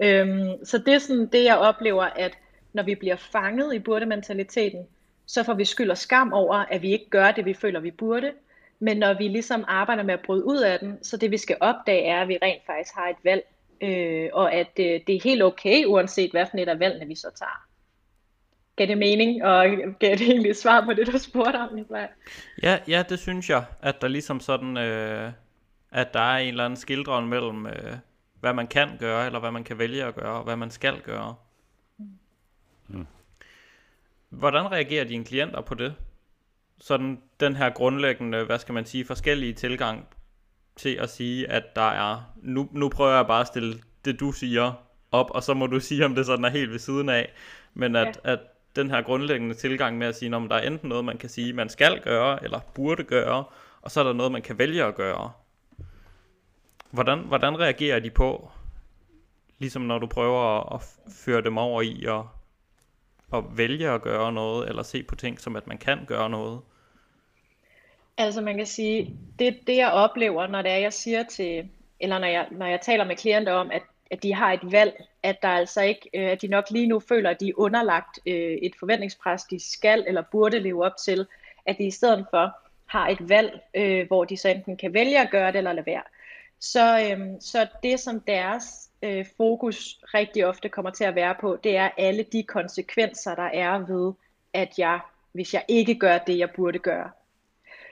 Øhm, 0.00 0.64
så 0.64 0.78
det 0.78 0.94
er 0.94 0.98
sådan 0.98 1.26
det, 1.26 1.44
jeg 1.44 1.58
oplever, 1.58 2.04
at 2.04 2.38
når 2.72 2.82
vi 2.82 2.94
bliver 2.94 3.16
fanget 3.16 3.74
i 3.74 3.78
burde-mentaliteten, 3.78 4.86
så 5.26 5.44
får 5.44 5.54
vi 5.54 5.64
skyld 5.64 5.90
og 5.90 5.98
skam 5.98 6.32
over, 6.32 6.54
at 6.54 6.82
vi 6.82 6.92
ikke 6.92 7.10
gør 7.10 7.30
det, 7.30 7.44
vi 7.44 7.54
føler, 7.54 7.80
vi 7.80 7.90
burde. 7.90 8.32
Men 8.80 8.96
når 8.96 9.14
vi 9.14 9.28
ligesom 9.28 9.64
arbejder 9.68 10.02
med 10.02 10.14
at 10.14 10.20
bryde 10.20 10.44
ud 10.44 10.58
af 10.58 10.78
den, 10.78 10.98
så 11.02 11.16
det 11.16 11.30
vi 11.30 11.36
skal 11.36 11.56
opdage 11.60 12.04
er, 12.04 12.20
at 12.20 12.28
vi 12.28 12.38
rent 12.42 12.62
faktisk 12.66 12.94
har 12.94 13.08
et 13.08 13.16
valg, 13.24 13.42
øh, 13.80 14.30
og 14.32 14.52
at 14.52 14.70
øh, 14.78 15.00
det 15.06 15.16
er 15.16 15.20
helt 15.24 15.42
okay, 15.42 15.84
uanset 15.84 16.30
hvad 16.30 16.46
for 16.50 16.58
et 16.58 16.68
af 16.68 16.80
valgene 16.80 17.06
vi 17.06 17.14
så 17.14 17.28
tager. 17.38 17.66
Gav 18.76 18.86
det 18.86 18.98
mening, 18.98 19.44
og 19.44 19.66
gav 20.00 20.10
det 20.10 20.20
egentlig 20.20 20.56
svar 20.56 20.84
på 20.84 20.92
det, 20.92 21.06
du 21.06 21.18
spurgte 21.18 21.56
om, 21.56 21.74
Nicolaj? 21.74 22.08
Ja, 22.62 22.78
ja, 22.88 23.04
det 23.08 23.18
synes 23.18 23.50
jeg, 23.50 23.64
at 23.82 24.00
der 24.00 24.08
ligesom 24.08 24.40
sådan, 24.40 24.76
øh, 24.76 25.32
at 25.90 26.14
der 26.14 26.20
er 26.20 26.38
en 26.38 26.48
eller 26.48 26.64
anden 26.64 26.76
skildring 26.76 27.28
mellem, 27.28 27.66
øh, 27.66 27.96
hvad 28.40 28.52
man 28.52 28.66
kan 28.66 28.96
gøre, 28.98 29.26
eller 29.26 29.40
hvad 29.40 29.50
man 29.50 29.64
kan 29.64 29.78
vælge 29.78 30.04
at 30.04 30.14
gøre, 30.14 30.32
og 30.32 30.44
hvad 30.44 30.56
man 30.56 30.70
skal 30.70 31.00
gøre. 31.00 31.34
Mm. 32.88 33.06
Hvordan 34.28 34.72
reagerer 34.72 35.04
dine 35.04 35.24
klienter 35.24 35.60
på 35.60 35.74
det? 35.74 35.94
Sådan 36.80 37.22
den 37.40 37.56
her 37.56 37.70
grundlæggende, 37.70 38.44
hvad 38.44 38.58
skal 38.58 38.74
man 38.74 38.84
sige, 38.84 39.04
forskellige 39.04 39.52
tilgang 39.52 40.06
til 40.76 40.94
at 40.94 41.10
sige, 41.10 41.50
at 41.50 41.76
der 41.76 41.90
er, 41.90 42.32
nu, 42.36 42.68
nu 42.72 42.88
prøver 42.88 43.16
jeg 43.16 43.26
bare 43.26 43.40
at 43.40 43.46
stille 43.46 43.80
det 44.04 44.20
du 44.20 44.32
siger 44.32 44.72
op, 45.12 45.30
og 45.30 45.42
så 45.42 45.54
må 45.54 45.66
du 45.66 45.80
sige, 45.88 46.04
om 46.04 46.14
det 46.14 46.26
sådan 46.26 46.44
er 46.44 46.48
helt 46.50 46.70
ved 46.70 46.78
siden 46.78 47.08
af, 47.08 47.32
men 47.74 47.96
at, 47.96 48.20
ja. 48.24 48.32
at 48.32 48.38
den 48.76 48.90
her 48.90 49.02
grundlæggende 49.02 49.54
tilgang 49.54 49.98
med 49.98 50.06
at 50.06 50.16
sige, 50.16 50.36
om 50.36 50.48
der 50.48 50.56
er 50.56 50.66
enten 50.66 50.88
noget, 50.88 51.04
man 51.04 51.18
kan 51.18 51.28
sige, 51.28 51.52
man 51.52 51.68
skal 51.68 52.00
gøre, 52.00 52.44
eller 52.44 52.60
burde 52.74 53.04
gøre, 53.04 53.44
og 53.82 53.90
så 53.90 54.00
er 54.00 54.04
der 54.04 54.12
noget, 54.12 54.32
man 54.32 54.42
kan 54.42 54.58
vælge 54.58 54.84
at 54.84 54.94
gøre. 54.94 55.32
Hvordan, 56.90 57.18
hvordan 57.18 57.60
reagerer 57.60 58.00
de 58.00 58.10
på, 58.10 58.50
ligesom 59.58 59.82
når 59.82 59.98
du 59.98 60.06
prøver 60.06 60.60
at, 60.60 60.74
at 60.74 61.12
føre 61.12 61.42
dem 61.42 61.58
over 61.58 61.82
i 61.82 62.04
at, 62.04 62.22
at 63.38 63.44
vælge 63.58 63.90
at 63.90 64.02
gøre 64.02 64.32
noget, 64.32 64.68
eller 64.68 64.82
se 64.82 65.02
på 65.02 65.14
ting 65.14 65.40
som, 65.40 65.56
at 65.56 65.66
man 65.66 65.78
kan 65.78 66.04
gøre 66.06 66.30
noget? 66.30 66.60
Altså 68.18 68.40
man 68.40 68.56
kan 68.56 68.66
sige, 68.66 69.16
det, 69.38 69.58
det 69.66 69.76
jeg 69.76 69.92
oplever, 69.92 70.46
når 70.46 70.62
det 70.62 70.70
er, 70.70 70.76
jeg 70.76 70.92
siger 70.92 71.22
til, 71.22 71.68
eller 72.00 72.18
når 72.18 72.26
jeg, 72.26 72.48
når 72.50 72.66
jeg 72.66 72.80
taler 72.80 73.04
med 73.04 73.16
klienter 73.16 73.52
om, 73.52 73.70
at, 73.70 73.82
at 74.10 74.22
de 74.22 74.34
har 74.34 74.52
et 74.52 74.72
valg, 74.72 75.04
at 75.22 75.42
der 75.42 75.48
altså 75.48 75.82
ikke, 75.82 76.10
øh, 76.14 76.30
at 76.30 76.42
de 76.42 76.48
nok 76.48 76.64
lige 76.70 76.86
nu 76.86 77.00
føler, 77.00 77.30
at 77.30 77.40
de 77.40 77.48
er 77.48 77.52
underlagt 77.56 78.18
øh, 78.26 78.58
et 78.62 78.72
forventningspres, 78.78 79.44
de 79.44 79.72
skal 79.72 80.04
eller 80.06 80.22
burde 80.32 80.58
leve 80.58 80.84
op 80.84 80.96
til, 81.04 81.26
at 81.66 81.78
de 81.78 81.84
i 81.84 81.90
stedet 81.90 82.26
for 82.30 82.52
har 82.86 83.08
et 83.08 83.28
valg, 83.28 83.60
øh, 83.74 84.06
hvor 84.06 84.24
de 84.24 84.36
så 84.36 84.48
enten 84.48 84.76
kan 84.76 84.94
vælge 84.94 85.20
at 85.20 85.30
gøre 85.30 85.52
det 85.52 85.58
eller 85.58 85.72
lade 85.72 85.86
være. 85.86 86.02
Så, 86.60 87.10
øhm, 87.10 87.40
så 87.40 87.66
det 87.82 88.00
som 88.00 88.20
deres 88.20 88.90
øh, 89.02 89.26
fokus 89.36 89.98
rigtig 90.14 90.46
ofte 90.46 90.68
kommer 90.68 90.90
til 90.90 91.04
at 91.04 91.14
være 91.14 91.34
på, 91.40 91.58
det 91.64 91.76
er 91.76 91.90
alle 91.96 92.22
de 92.22 92.42
konsekvenser, 92.42 93.34
der 93.34 93.42
er 93.54 93.78
ved, 93.78 94.12
at 94.52 94.78
jeg, 94.78 95.00
hvis 95.32 95.54
jeg 95.54 95.64
ikke 95.68 95.94
gør 95.94 96.18
det, 96.18 96.38
jeg 96.38 96.50
burde 96.50 96.78
gøre. 96.78 97.10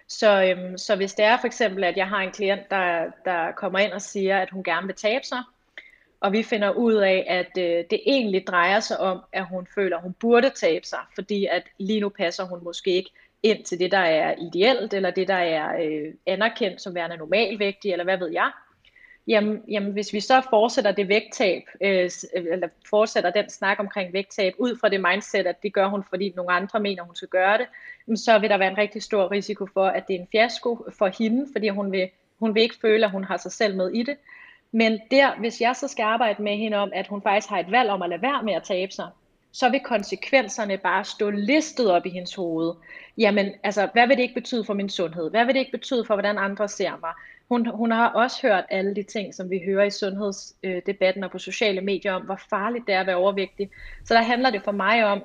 Så, 0.09 0.45
øhm, 0.45 0.79
så 0.79 0.97
hvis 0.97 1.15
det 1.15 1.25
er 1.25 1.37
for 1.37 1.47
eksempel, 1.47 1.85
at 1.85 1.97
jeg 1.97 2.09
har 2.09 2.21
en 2.21 2.33
klient, 2.33 2.71
der, 2.71 3.11
der 3.25 3.53
kommer 3.53 3.79
ind 3.79 3.93
og 3.93 4.03
siger, 4.03 4.39
at 4.39 4.51
hun 4.51 4.65
gerne 4.65 4.87
vil 4.87 4.97
tabe 4.97 5.25
sig, 5.25 5.43
og 6.21 6.33
vi 6.33 6.43
finder 6.43 6.71
ud 6.71 6.95
af, 6.95 7.25
at 7.29 7.59
øh, 7.59 7.85
det 7.91 8.01
egentlig 8.07 8.47
drejer 8.47 8.81
sig 8.81 9.01
om, 9.01 9.21
at 9.33 9.47
hun 9.47 9.67
føler, 9.75 9.97
at 9.97 10.03
hun 10.03 10.13
burde 10.13 10.51
tabe 10.51 10.87
sig, 10.87 11.01
fordi 11.15 11.47
at 11.47 11.63
lige 11.79 12.01
nu 12.01 12.09
passer 12.09 12.45
hun 12.45 12.65
måske 12.65 12.91
ikke 12.91 13.11
ind 13.47 13.65
til 13.65 13.79
det, 13.79 13.91
der 13.91 13.99
er 13.99 14.35
ideelt, 14.39 14.95
eller 14.95 15.11
det, 15.11 15.29
der 15.29 15.35
er 15.35 15.83
øh, 15.85 16.15
anerkendt 16.27 16.83
som 16.83 16.95
værende 16.95 17.17
normalvægtig, 17.17 17.93
eller 17.93 18.05
hvad 18.05 18.19
ved 18.19 18.33
jeg. 18.33 18.51
Jamen, 19.29 19.63
jamen 19.69 19.93
hvis 19.93 20.13
vi 20.13 20.21
så 20.21 20.43
fortsætter 20.51 20.93
det 20.93 21.09
vægttab, 21.09 21.63
øh, 21.81 22.11
øh, 22.37 22.45
eller 22.53 22.69
fortsætter 22.91 23.31
den 23.31 23.51
snak 23.51 23.81
omkring 23.81 24.13
vægttab, 24.13 24.55
ud 24.59 24.79
fra 24.81 24.89
det 24.89 25.01
mindset, 25.01 25.47
at 25.47 25.63
det 25.63 25.73
gør 25.73 25.89
hun, 25.89 26.05
fordi 26.11 26.33
nogle 26.37 26.53
andre 26.53 26.81
mener, 26.81 27.03
hun 27.03 27.15
skal 27.15 27.29
gøre 27.29 27.59
det, 27.59 27.67
så 28.19 28.39
vil 28.39 28.51
der 28.51 28.59
være 28.59 28.71
en 28.71 28.79
rigtig 28.79 29.03
stor 29.03 29.31
risiko 29.31 29.67
for, 29.75 29.87
at 29.87 30.09
det 30.09 30.17
er 30.17 30.21
en 30.21 30.29
fiasko 30.33 30.87
for 30.99 31.07
hende, 31.19 31.47
fordi 31.53 31.69
hun 31.69 31.93
vil, 31.93 32.09
hun 32.39 32.55
vil 32.55 32.63
ikke 32.63 32.77
føle, 32.83 33.05
at 33.05 33.11
hun 33.11 33.25
har 33.25 33.37
sig 33.37 33.53
selv 33.53 33.77
med 33.77 33.91
i 33.91 34.03
det. 34.03 34.17
Men 34.73 35.01
der, 35.11 35.39
hvis 35.39 35.61
jeg 35.61 35.77
så 35.77 35.89
skal 35.89 36.03
arbejde 36.03 36.43
med 36.43 36.57
hende 36.57 36.77
om, 36.77 36.91
at 36.95 37.07
hun 37.07 37.23
faktisk 37.23 37.49
har 37.51 37.59
et 37.59 37.71
valg 37.71 37.91
om 37.91 38.03
at 38.03 38.09
lade 38.09 38.23
være 38.23 38.43
med 38.43 38.55
at 38.55 38.63
tabe 38.63 38.93
sig, 38.93 39.07
så 39.59 39.69
vil 39.69 39.81
konsekvenserne 39.81 40.79
bare 40.79 41.05
stå 41.05 41.31
listet 41.31 41.91
op 41.91 42.07
i 42.07 42.11
hendes 42.11 42.35
hoved. 42.35 42.75
Jamen, 43.19 43.53
altså, 43.63 43.89
hvad 43.93 44.07
vil 44.07 44.17
det 44.17 44.23
ikke 44.23 44.35
betyde 44.35 44.65
for 44.65 44.75
min 44.75 44.89
sundhed? 44.89 45.31
Hvad 45.31 45.45
vil 45.45 45.55
det 45.55 45.61
ikke 45.61 45.73
betyde 45.73 46.05
for, 46.05 46.15
hvordan 46.15 46.39
andre 46.39 46.69
ser 46.69 46.91
mig? 47.01 47.13
Hun, 47.49 47.67
hun 47.67 47.91
har 47.91 48.09
også 48.09 48.39
hørt 48.43 48.65
alle 48.71 48.95
de 48.95 49.03
ting, 49.03 49.35
som 49.35 49.51
vi 49.51 49.63
hører 49.67 49.85
i 49.85 49.91
sundhedsdebatten 49.91 51.23
øh, 51.23 51.27
og 51.27 51.31
på 51.31 51.39
sociale 51.39 51.81
medier 51.81 52.13
om, 52.13 52.23
hvor 52.23 52.41
farligt 52.51 52.87
det 52.87 52.95
er 52.95 53.01
at 53.01 53.07
være 53.07 53.17
overvægtig. 53.17 53.71
Så 54.05 54.15
der 54.15 54.23
handler 54.23 54.51
det 54.51 54.63
for 54.63 54.73
mig 54.73 55.05
om 55.05 55.25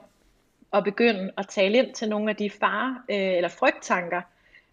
at 0.74 0.84
begynde 0.84 1.32
at 1.38 1.48
tale 1.48 1.78
ind 1.78 1.94
til 1.94 2.10
nogle 2.10 2.30
af 2.30 2.36
de 2.36 2.50
fare 2.50 2.98
øh, 3.10 3.38
eller 3.38 3.50
frygttanker, 3.50 4.22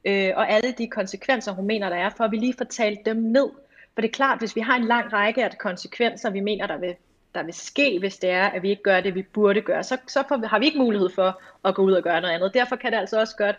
øh, 0.04 0.32
og 0.36 0.50
alle 0.50 0.72
de 0.72 0.86
konsekvenser, 0.86 1.52
hun 1.52 1.66
mener, 1.66 1.88
der 1.88 1.96
er, 1.96 2.10
for 2.10 2.24
at 2.24 2.30
vi 2.30 2.36
lige 2.36 2.54
får 2.58 2.64
talt 2.64 3.06
dem 3.06 3.16
ned. 3.16 3.50
For 3.94 4.00
det 4.00 4.08
er 4.08 4.12
klart, 4.12 4.38
hvis 4.38 4.56
vi 4.56 4.60
har 4.60 4.76
en 4.76 4.84
lang 4.84 5.12
række 5.12 5.44
af 5.44 5.58
konsekvenser, 5.58 6.30
vi 6.30 6.40
mener, 6.40 6.66
der 6.66 6.76
vil, 6.76 6.94
der 7.34 7.42
vil 7.42 7.54
ske, 7.54 7.98
hvis 7.98 8.18
det 8.18 8.30
er, 8.30 8.46
at 8.46 8.62
vi 8.62 8.70
ikke 8.70 8.82
gør 8.82 9.00
det, 9.00 9.14
vi 9.14 9.22
burde 9.22 9.60
gøre, 9.60 9.84
så, 9.84 9.98
så 10.08 10.24
får, 10.28 10.46
har 10.46 10.58
vi 10.58 10.66
ikke 10.66 10.78
mulighed 10.78 11.10
for 11.10 11.42
at 11.64 11.74
gå 11.74 11.82
ud 11.82 11.92
og 11.92 12.02
gøre 12.02 12.20
noget 12.20 12.34
andet. 12.34 12.54
Derfor 12.54 12.76
kan 12.76 12.92
det 12.92 12.98
altså 12.98 13.20
også 13.20 13.36
godt 13.36 13.56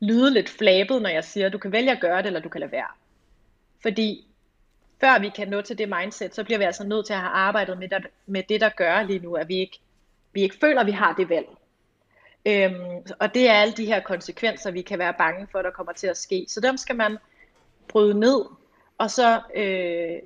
lyde 0.00 0.34
lidt 0.34 0.48
flabet, 0.48 1.02
når 1.02 1.10
jeg 1.10 1.24
siger, 1.24 1.46
at 1.46 1.52
du 1.52 1.58
kan 1.58 1.72
vælge 1.72 1.90
at 1.90 2.00
gøre 2.00 2.18
det, 2.18 2.26
eller 2.26 2.40
du 2.40 2.48
kan 2.48 2.60
lade 2.60 2.72
være. 2.72 2.88
Fordi 3.82 4.26
før 5.00 5.20
vi 5.20 5.28
kan 5.28 5.48
nå 5.48 5.60
til 5.60 5.78
det 5.78 5.88
mindset, 5.88 6.34
så 6.34 6.44
bliver 6.44 6.58
vi 6.58 6.64
altså 6.64 6.84
nødt 6.84 7.06
til 7.06 7.12
at 7.12 7.18
have 7.18 7.30
arbejdet 7.30 7.78
med, 7.78 7.88
der, 7.88 8.00
med 8.26 8.42
det, 8.48 8.60
der 8.60 8.68
gør 8.68 9.02
lige 9.02 9.18
nu, 9.18 9.34
at 9.34 9.48
vi 9.48 9.56
ikke, 9.56 9.78
vi 10.32 10.42
ikke 10.42 10.56
føler, 10.60 10.80
at 10.80 10.86
vi 10.86 10.92
har 10.92 11.14
det 11.14 11.28
valg. 11.28 11.46
Øhm, 12.46 13.04
og 13.18 13.34
det 13.34 13.48
er 13.48 13.52
alle 13.52 13.74
de 13.74 13.86
her 13.86 14.00
konsekvenser, 14.00 14.70
vi 14.70 14.82
kan 14.82 14.98
være 14.98 15.14
bange 15.18 15.46
for, 15.52 15.62
der 15.62 15.70
kommer 15.70 15.92
til 15.92 16.06
at 16.06 16.16
ske. 16.16 16.46
Så 16.48 16.60
dem 16.60 16.76
skal 16.76 16.96
man 16.96 17.18
bryde 17.88 18.20
ned, 18.20 18.44
og 18.98 19.10
så, 19.10 19.40
øh, 19.54 20.18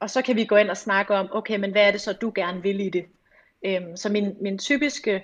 og 0.00 0.10
så 0.10 0.22
kan 0.22 0.36
vi 0.36 0.44
gå 0.44 0.56
ind 0.56 0.70
og 0.70 0.76
snakke 0.76 1.14
om, 1.14 1.28
okay, 1.32 1.58
men 1.58 1.72
hvad 1.72 1.86
er 1.86 1.90
det 1.90 2.00
så, 2.00 2.12
du 2.12 2.32
gerne 2.34 2.62
vil 2.62 2.80
i 2.80 2.90
det? 2.90 3.04
Øhm, 3.64 3.96
så 3.96 4.08
min, 4.08 4.36
min 4.40 4.58
typiske, 4.58 5.14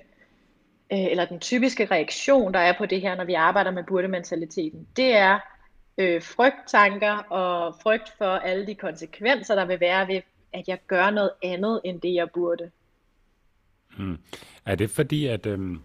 øh, 0.92 1.04
eller 1.04 1.24
den 1.24 1.40
typiske 1.40 1.86
reaktion, 1.86 2.54
der 2.54 2.60
er 2.60 2.78
på 2.78 2.86
det 2.86 3.00
her, 3.00 3.14
når 3.14 3.24
vi 3.24 3.34
arbejder 3.34 3.70
med 3.70 3.84
burdementaliteten, 3.84 4.86
det 4.96 5.16
er 5.16 5.38
øh, 5.98 6.22
frygttanker 6.22 7.12
og 7.12 7.74
frygt 7.82 8.12
for 8.18 8.24
alle 8.24 8.66
de 8.66 8.74
konsekvenser, 8.74 9.54
der 9.54 9.64
vil 9.64 9.80
være 9.80 10.08
ved, 10.08 10.20
at 10.52 10.68
jeg 10.68 10.78
gør 10.86 11.10
noget 11.10 11.30
andet, 11.42 11.80
end 11.84 12.00
det 12.00 12.14
jeg 12.14 12.30
burde. 12.30 12.70
Hmm. 13.96 14.18
Er 14.66 14.74
det 14.74 14.90
fordi, 14.90 15.26
at 15.26 15.46
øhm, 15.46 15.80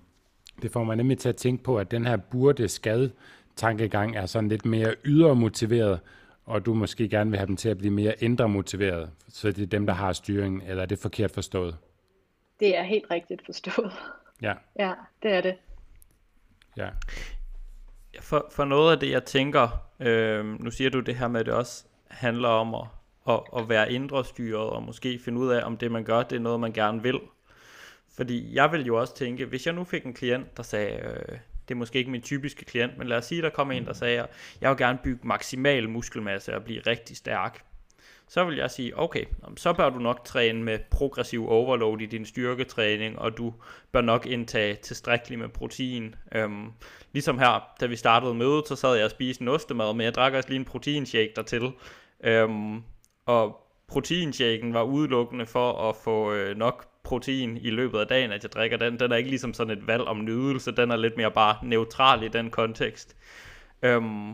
det 0.61 0.71
får 0.71 0.83
mig 0.83 0.95
nemlig 0.95 1.17
til 1.17 1.29
at 1.29 1.35
tænke 1.35 1.63
på, 1.63 1.77
at 1.77 1.91
den 1.91 2.05
her 2.05 2.17
burde 2.17 2.67
skade 2.67 3.11
tankegang 3.55 4.15
er 4.15 4.25
sådan 4.25 4.49
lidt 4.49 4.65
mere 4.65 4.95
ydermotiveret, 5.05 5.99
og 6.50 6.66
du 6.66 6.74
måske 6.74 7.10
gerne 7.10 7.30
vil 7.30 7.38
have 7.38 7.47
dem 7.47 7.58
til 7.58 7.70
at 7.70 7.78
blive 7.78 7.93
mere 7.93 8.24
indre 8.24 8.50
motiveret, 8.50 9.12
så 9.28 9.52
det 9.52 9.64
er 9.64 9.68
dem, 9.68 9.86
der 9.86 9.93
har 9.93 10.14
styringen, 10.14 10.62
eller 10.62 10.84
er 10.84 10.88
det 10.88 11.00
forkert 11.00 11.32
forstået? 11.32 11.78
Det 12.60 12.78
er 12.78 12.84
helt 12.84 13.06
rigtigt 13.12 13.45
forstået. 13.45 13.91
Ja. 14.41 14.54
Ja, 14.80 14.93
det 15.24 15.32
er 15.34 15.41
det. 15.41 15.56
Ja. 16.78 16.89
For, 18.22 18.47
for 18.52 18.66
noget 18.66 18.91
af 18.91 19.00
det, 19.00 19.12
jeg 19.12 19.24
tænker, 19.24 19.89
øh, 20.00 20.45
nu 20.45 20.72
siger 20.72 20.89
du 20.89 21.00
det 21.00 21.16
her 21.16 21.28
med, 21.28 21.39
at 21.39 21.45
det 21.45 21.54
også 21.54 21.86
handler 22.08 22.50
om 22.50 22.76
at, 22.76 22.86
at, 23.30 23.41
at 23.58 23.70
være 23.70 23.91
indre 23.91 24.26
styret, 24.26 24.70
og 24.70 24.84
måske 24.84 25.20
finde 25.20 25.39
ud 25.39 25.50
af, 25.50 25.66
om 25.66 25.78
det 25.78 25.91
man 25.91 26.04
gør, 26.04 26.24
det 26.24 26.36
er 26.36 26.39
noget, 26.39 26.60
man 26.60 26.74
gerne 26.74 27.04
vil. 27.04 27.20
Fordi 28.16 28.56
jeg 28.56 28.72
vil 28.72 28.86
jo 28.86 29.00
også 29.00 29.16
tænke, 29.16 29.45
hvis 29.45 29.66
jeg 29.66 29.76
nu 29.76 29.84
fik 29.84 30.06
en 30.06 30.14
klient, 30.14 30.58
der 30.58 30.64
sagde, 30.64 30.93
øh, 30.95 31.38
det 31.70 31.76
er 31.76 31.80
måske 31.80 31.99
ikke 31.99 32.11
min 32.11 32.22
typiske 32.22 32.65
klient, 32.65 32.97
men 32.97 33.07
lad 33.07 33.17
os 33.17 33.26
sige, 33.26 33.41
der 33.41 33.49
kommer 33.49 33.74
en, 33.74 33.86
der 33.86 33.93
sagde, 33.93 34.28
jeg 34.61 34.70
vil 34.70 34.78
gerne 34.78 34.99
bygge 35.03 35.28
maksimal 35.28 35.89
muskelmasse 35.89 36.55
og 36.55 36.63
blive 36.63 36.82
rigtig 36.88 37.17
stærk. 37.17 37.63
Så 38.28 38.43
vil 38.43 38.57
jeg 38.57 38.72
sige, 38.72 38.99
okay, 38.99 39.26
så 39.57 39.74
bør 39.74 39.89
du 39.89 39.99
nok 39.99 40.26
træne 40.26 40.63
med 40.63 40.80
progressiv 40.91 41.49
overload 41.49 42.01
i 42.01 42.05
din 42.05 42.26
styrketræning, 42.26 43.20
og 43.20 43.38
du 43.38 43.53
bør 43.91 44.01
nok 44.01 44.26
indtage 44.26 44.76
tilstrækkeligt 44.76 45.39
med 45.39 45.49
protein. 45.49 46.15
Øhm, 46.36 46.72
ligesom 47.13 47.39
her, 47.39 47.74
da 47.82 47.86
vi 47.86 47.95
startede 47.95 48.34
mødet, 48.34 48.67
så 48.67 48.76
sad 48.76 48.95
jeg 48.95 49.05
og 49.05 49.11
spiste 49.11 49.41
en 49.41 49.47
ostemad, 49.47 49.93
men 49.93 50.01
jeg 50.01 50.13
drak 50.13 50.34
også 50.34 50.49
lige 50.49 50.59
en 50.59 50.65
proteinshake 50.65 51.32
dertil. 51.36 51.72
Øhm, 52.24 52.84
og 53.26 53.70
proteinshaken 53.88 54.74
var 54.74 54.84
udelukkende 54.84 55.45
for 55.45 55.89
at 55.89 55.95
få 55.95 56.34
øh, 56.34 56.57
nok 56.57 56.88
protein 57.10 57.57
i 57.57 57.70
løbet 57.70 57.99
af 57.99 58.07
dagen, 58.07 58.32
at 58.32 58.43
jeg 58.43 58.51
drikker 58.51 58.78
den. 58.78 58.99
Den 58.99 59.12
er 59.12 59.16
ikke 59.16 59.30
ligesom 59.30 59.53
sådan 59.53 59.78
et 59.78 59.88
valg 59.88 60.03
om 60.03 60.24
nydelse, 60.24 60.72
den 60.72 60.91
er 60.91 60.95
lidt 60.95 61.18
mere 61.18 61.32
bare 61.32 61.55
neutral 61.64 62.24
i 62.24 62.28
den 62.28 62.51
kontekst. 62.51 63.16
Øhm, 63.82 64.34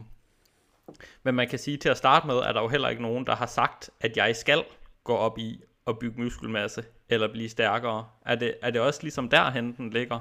men 1.24 1.36
man 1.36 1.48
kan 1.48 1.60
sige 1.60 1.78
til 1.78 1.90
at 1.90 1.98
starte 1.98 2.28
med, 2.28 2.42
at 2.44 2.56
der 2.56 2.62
jo 2.62 2.68
heller 2.68 2.90
ikke 2.90 3.02
nogen, 3.02 3.28
der 3.28 3.36
har 3.36 3.46
sagt, 3.46 3.90
at 4.02 4.18
jeg 4.18 4.36
skal 4.36 4.64
gå 5.04 5.16
op 5.16 5.38
i 5.38 5.62
at 5.88 6.00
bygge 6.00 6.22
muskelmasse 6.22 6.84
eller 7.10 7.32
blive 7.32 7.50
stærkere. 7.50 8.08
Er 8.26 8.36
det, 8.36 8.56
er 8.62 8.72
det 8.72 8.82
også 8.82 9.00
ligesom 9.02 9.30
derhen, 9.30 9.76
den 9.78 9.90
ligger? 9.90 10.20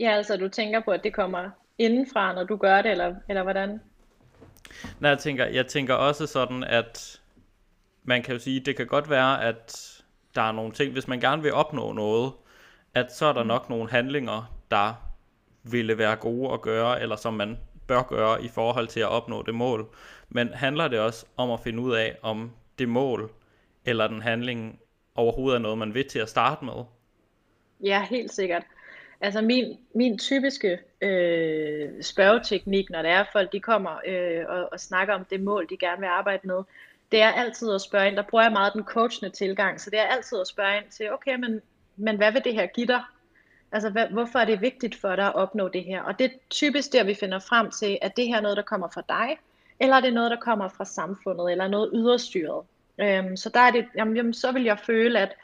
Ja, 0.00 0.10
altså 0.10 0.36
du 0.36 0.48
tænker 0.48 0.80
på, 0.80 0.90
at 0.90 1.04
det 1.04 1.14
kommer 1.14 1.50
indenfra, 1.78 2.34
når 2.34 2.44
du 2.44 2.56
gør 2.56 2.82
det, 2.82 2.90
eller, 2.90 3.14
eller 3.28 3.42
hvordan? 3.42 3.80
Nej, 5.00 5.10
jeg 5.10 5.18
tænker, 5.18 5.46
jeg 5.46 5.66
tænker 5.66 5.94
også 5.94 6.26
sådan, 6.26 6.64
at 6.64 7.20
man 8.04 8.22
kan 8.22 8.32
jo 8.32 8.38
sige, 8.38 8.60
det 8.60 8.76
kan 8.76 8.86
godt 8.86 9.10
være, 9.10 9.44
at 9.44 9.95
der 10.36 10.42
er 10.42 10.52
nogle 10.52 10.72
ting, 10.72 10.92
hvis 10.92 11.08
man 11.08 11.20
gerne 11.20 11.42
vil 11.42 11.52
opnå 11.52 11.92
noget, 11.92 12.32
at 12.94 13.12
så 13.12 13.26
er 13.26 13.32
der 13.32 13.44
nok 13.44 13.70
nogle 13.70 13.90
handlinger, 13.90 14.52
der 14.70 14.94
ville 15.62 15.98
være 15.98 16.16
gode 16.16 16.52
at 16.52 16.60
gøre, 16.60 17.02
eller 17.02 17.16
som 17.16 17.34
man 17.34 17.58
bør 17.86 18.02
gøre 18.02 18.44
i 18.44 18.48
forhold 18.48 18.86
til 18.86 19.00
at 19.00 19.08
opnå 19.08 19.42
det 19.42 19.54
mål. 19.54 19.88
Men 20.28 20.48
handler 20.48 20.88
det 20.88 21.00
også 21.00 21.26
om 21.36 21.50
at 21.50 21.60
finde 21.60 21.82
ud 21.82 21.94
af, 21.94 22.16
om 22.22 22.50
det 22.78 22.88
mål 22.88 23.30
eller 23.84 24.06
den 24.06 24.22
handling 24.22 24.80
overhovedet 25.14 25.56
er 25.56 25.62
noget, 25.62 25.78
man 25.78 25.94
vil 25.94 26.08
til 26.08 26.18
at 26.18 26.28
starte 26.28 26.64
med? 26.64 26.84
Ja, 27.82 28.06
helt 28.10 28.32
sikkert. 28.32 28.62
Altså 29.20 29.42
min, 29.42 29.78
min 29.94 30.18
typiske 30.18 30.78
øh, 31.00 32.02
spørgeteknik, 32.02 32.90
når 32.90 33.02
det 33.02 33.10
er 33.10 33.24
folk, 33.32 33.52
de 33.52 33.60
kommer 33.60 34.00
øh, 34.06 34.44
og, 34.48 34.68
og 34.72 34.80
snakker 34.80 35.14
om 35.14 35.24
det 35.24 35.40
mål, 35.40 35.66
de 35.70 35.76
gerne 35.76 36.00
vil 36.00 36.06
arbejde 36.06 36.46
med, 36.46 36.62
det 37.12 37.22
er 37.22 37.32
altid 37.32 37.72
at 37.72 37.80
spørge 37.80 38.08
ind. 38.08 38.16
Der 38.16 38.22
bruger 38.22 38.44
jeg 38.44 38.52
meget 38.52 38.72
den 38.72 38.84
coachende 38.84 39.30
tilgang, 39.30 39.80
så 39.80 39.90
det 39.90 39.98
er 39.98 40.04
altid 40.04 40.40
at 40.40 40.46
spørge 40.46 40.76
ind 40.76 40.84
til, 40.90 41.12
okay, 41.12 41.34
men, 41.34 41.60
men 41.96 42.16
hvad 42.16 42.32
vil 42.32 42.44
det 42.44 42.54
her 42.54 42.66
give 42.66 42.86
dig? 42.86 43.02
Altså, 43.72 43.90
hvad, 43.90 44.06
hvorfor 44.06 44.38
er 44.38 44.44
det 44.44 44.60
vigtigt 44.60 44.94
for 44.94 45.16
dig 45.16 45.26
at 45.26 45.34
opnå 45.34 45.68
det 45.68 45.84
her? 45.84 46.02
Og 46.02 46.18
det 46.18 46.24
er 46.24 46.30
typisk 46.50 46.92
der, 46.92 47.04
vi 47.04 47.14
finder 47.14 47.38
frem 47.38 47.70
til, 47.70 47.98
at 48.02 48.16
det 48.16 48.26
her 48.26 48.36
er 48.36 48.40
noget, 48.40 48.56
der 48.56 48.62
kommer 48.62 48.88
fra 48.88 49.02
dig, 49.08 49.38
eller 49.80 49.96
er 49.96 50.00
det 50.00 50.14
noget, 50.14 50.30
der 50.30 50.36
kommer 50.36 50.68
fra 50.68 50.84
samfundet, 50.84 51.50
eller 51.50 51.68
noget 51.68 51.90
yderstyret. 51.94 52.64
Øhm, 52.98 53.36
så 53.36 53.48
der 53.48 53.60
er 53.60 53.70
det, 53.70 53.86
jamen, 53.96 54.16
jamen, 54.16 54.34
så 54.34 54.52
vil 54.52 54.64
jeg 54.64 54.78
føle, 54.78 55.20
at, 55.20 55.36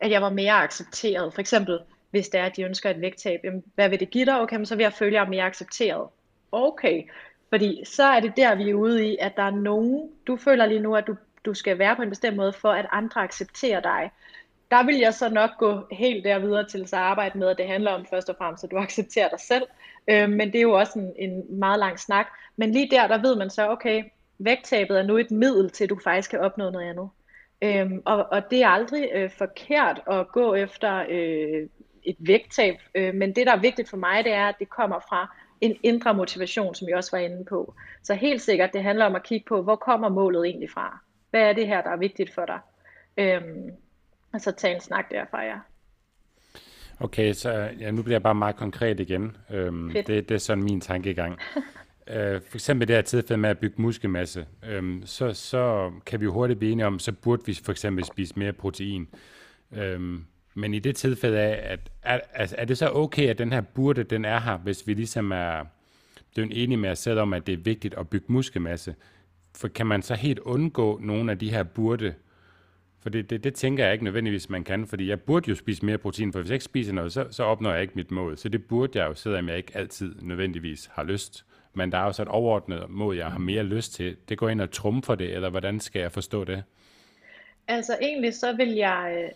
at 0.00 0.10
jeg 0.10 0.22
var 0.22 0.30
mere 0.30 0.52
accepteret. 0.52 1.34
For 1.34 1.40
eksempel, 1.40 1.78
hvis 2.10 2.28
det 2.28 2.40
er, 2.40 2.44
at 2.44 2.56
de 2.56 2.62
ønsker 2.62 2.90
et 2.90 3.00
vægttab, 3.00 3.40
jamen, 3.44 3.64
hvad 3.74 3.88
vil 3.88 4.00
det 4.00 4.10
give 4.10 4.26
dig? 4.26 4.40
Okay, 4.40 4.56
men 4.56 4.66
så 4.66 4.76
vil 4.76 4.82
jeg 4.82 4.92
føle, 4.92 5.10
at 5.10 5.14
jeg 5.14 5.24
er 5.24 5.30
mere 5.30 5.44
accepteret. 5.44 6.08
Okay, 6.52 7.02
fordi 7.50 7.84
så 7.84 8.04
er 8.04 8.20
det 8.20 8.36
der, 8.36 8.54
vi 8.54 8.70
er 8.70 8.74
ude 8.74 9.06
i, 9.06 9.16
at 9.20 9.36
der 9.36 9.42
er 9.42 9.50
nogen, 9.50 10.10
du 10.26 10.36
føler 10.36 10.66
lige 10.66 10.80
nu, 10.80 10.96
at 10.96 11.06
du, 11.06 11.16
du 11.44 11.54
skal 11.54 11.78
være 11.78 11.96
på 11.96 12.02
en 12.02 12.08
bestemt 12.08 12.36
måde, 12.36 12.52
for 12.52 12.72
at 12.72 12.86
andre 12.92 13.20
accepterer 13.20 13.80
dig. 13.80 14.10
Der 14.70 14.84
vil 14.84 14.96
jeg 14.96 15.14
så 15.14 15.28
nok 15.28 15.50
gå 15.58 15.86
helt 15.92 16.24
der 16.24 16.38
videre 16.38 16.68
til 16.68 16.82
at 16.82 16.94
arbejde 16.94 17.38
med, 17.38 17.48
at 17.48 17.58
det 17.58 17.66
handler 17.66 17.90
om 17.90 18.06
først 18.06 18.28
og 18.28 18.36
fremmest, 18.38 18.64
at 18.64 18.70
du 18.70 18.76
accepterer 18.76 19.28
dig 19.28 19.40
selv. 19.40 19.62
Øh, 20.08 20.28
men 20.28 20.52
det 20.52 20.58
er 20.58 20.62
jo 20.62 20.78
også 20.78 20.98
en, 20.98 21.12
en 21.16 21.58
meget 21.58 21.78
lang 21.78 22.00
snak. 22.00 22.26
Men 22.56 22.72
lige 22.72 22.90
der, 22.90 23.06
der 23.06 23.18
ved 23.18 23.36
man 23.36 23.50
så, 23.50 23.68
okay, 23.68 24.04
vægttabet 24.38 24.98
er 24.98 25.02
nu 25.02 25.18
et 25.18 25.30
middel 25.30 25.70
til, 25.70 25.84
at 25.84 25.90
du 25.90 25.98
faktisk 26.04 26.30
kan 26.30 26.40
opnå 26.40 26.70
noget 26.70 26.90
andet. 26.90 27.08
Øhm, 27.62 28.02
og, 28.04 28.26
og 28.30 28.50
det 28.50 28.62
er 28.62 28.68
aldrig 28.68 29.08
øh, 29.14 29.30
forkert 29.30 30.00
at 30.10 30.28
gå 30.28 30.54
efter 30.54 31.04
øh, 31.08 31.68
et 32.02 32.16
vægttab, 32.18 32.74
øh, 32.94 33.14
men 33.14 33.34
det, 33.34 33.46
der 33.46 33.52
er 33.52 33.60
vigtigt 33.60 33.90
for 33.90 33.96
mig, 33.96 34.24
det 34.24 34.32
er, 34.32 34.46
at 34.46 34.58
det 34.58 34.68
kommer 34.68 35.00
fra 35.08 35.36
en 35.60 35.76
indre 35.82 36.14
motivation, 36.14 36.74
som 36.74 36.88
jeg 36.88 36.96
også 36.96 37.16
var 37.16 37.18
inde 37.18 37.44
på. 37.44 37.74
Så 38.02 38.14
helt 38.14 38.42
sikkert, 38.42 38.72
det 38.72 38.82
handler 38.82 39.04
om 39.04 39.14
at 39.14 39.22
kigge 39.22 39.44
på, 39.48 39.62
hvor 39.62 39.76
kommer 39.76 40.08
målet 40.08 40.46
egentlig 40.46 40.70
fra? 40.70 40.98
Hvad 41.30 41.40
er 41.40 41.52
det 41.52 41.66
her, 41.66 41.82
der 41.82 41.90
er 41.90 41.96
vigtigt 41.96 42.34
for 42.34 42.46
dig? 42.46 42.58
Øhm, 43.16 43.70
og 44.32 44.40
så 44.40 44.52
tage 44.52 44.74
en 44.74 44.80
snak 44.80 45.10
derfra, 45.10 45.42
ja. 45.42 45.56
Okay, 47.00 47.32
så 47.32 47.70
ja, 47.80 47.90
nu 47.90 48.02
bliver 48.02 48.14
jeg 48.14 48.22
bare 48.22 48.34
meget 48.34 48.56
konkret 48.56 49.00
igen. 49.00 49.36
Øhm, 49.50 49.90
det, 49.92 50.06
det 50.06 50.30
er 50.30 50.38
sådan 50.38 50.64
min 50.64 50.80
tankegang. 50.80 51.38
øh, 52.14 52.40
for 52.42 52.56
eksempel 52.56 52.88
det 52.88 52.96
her 52.96 53.02
tilfælde 53.02 53.40
med 53.40 53.50
at 53.50 53.58
bygge 53.58 53.82
muskelmasse, 53.82 54.46
øhm, 54.68 55.02
så, 55.06 55.32
så 55.32 55.92
kan 56.06 56.20
vi 56.20 56.24
jo 56.24 56.32
hurtigt 56.32 56.58
blive 56.58 56.72
enige 56.72 56.86
om, 56.86 56.98
så 56.98 57.12
burde 57.12 57.46
vi 57.46 57.60
for 57.64 57.72
eksempel 57.72 58.04
spise 58.04 58.38
mere 58.38 58.52
protein. 58.52 59.08
Øhm, 59.72 60.24
men 60.54 60.74
i 60.74 60.78
det 60.78 60.96
tilfælde 60.96 61.38
af, 61.38 61.72
at 61.72 61.80
er, 62.02 62.20
altså, 62.34 62.56
er 62.58 62.64
det 62.64 62.78
så 62.78 62.90
okay, 62.90 63.28
at 63.28 63.38
den 63.38 63.52
her 63.52 63.60
burde, 63.60 64.02
den 64.02 64.24
er 64.24 64.40
her, 64.40 64.58
hvis 64.58 64.86
vi 64.86 64.94
ligesom 64.94 65.32
er 65.32 65.64
blevet 66.34 66.62
enige 66.62 66.78
med 66.78 66.90
os 66.90 66.98
selv 66.98 67.18
om, 67.18 67.32
at 67.32 67.46
det 67.46 67.52
er 67.52 67.56
vigtigt 67.56 67.94
at 67.94 68.08
bygge 68.08 68.26
muskelmasse? 68.28 68.94
For 69.56 69.68
kan 69.68 69.86
man 69.86 70.02
så 70.02 70.14
helt 70.14 70.38
undgå 70.38 70.98
nogle 71.02 71.32
af 71.32 71.38
de 71.38 71.50
her 71.50 71.62
burde? 71.62 72.14
For 73.02 73.10
det, 73.10 73.30
det, 73.30 73.44
det 73.44 73.54
tænker 73.54 73.84
jeg 73.84 73.92
ikke 73.92 74.04
nødvendigvis, 74.04 74.50
man 74.50 74.64
kan, 74.64 74.86
fordi 74.86 75.08
jeg 75.08 75.20
burde 75.20 75.50
jo 75.50 75.54
spise 75.54 75.84
mere 75.84 75.98
protein, 75.98 76.32
for 76.32 76.40
hvis 76.40 76.50
jeg 76.50 76.54
ikke 76.54 76.64
spiser 76.64 76.92
noget, 76.92 77.12
så, 77.12 77.26
så 77.30 77.42
opnår 77.42 77.72
jeg 77.72 77.82
ikke 77.82 77.94
mit 77.96 78.10
mål. 78.10 78.38
Så 78.38 78.48
det 78.48 78.64
burde 78.64 78.98
jeg 78.98 79.08
jo, 79.08 79.14
selvom 79.14 79.48
jeg 79.48 79.56
ikke 79.56 79.76
altid 79.76 80.14
nødvendigvis 80.22 80.90
har 80.92 81.04
lyst. 81.04 81.44
Men 81.74 81.92
der 81.92 81.98
er 81.98 82.04
jo 82.04 82.12
så 82.12 82.22
et 82.22 82.28
overordnet 82.28 82.84
mål, 82.88 83.16
jeg 83.16 83.26
har 83.26 83.38
mere 83.38 83.62
lyst 83.62 83.92
til. 83.92 84.16
Det 84.28 84.38
går 84.38 84.48
ind 84.48 84.60
og 84.60 84.70
trumfer 84.70 85.14
det, 85.14 85.34
eller 85.34 85.50
hvordan 85.50 85.80
skal 85.80 86.00
jeg 86.00 86.12
forstå 86.12 86.44
det? 86.44 86.62
Altså 87.68 87.96
egentlig 88.02 88.34
så 88.34 88.56
vil 88.56 88.68
jeg 88.68 89.22
øh, 89.24 89.30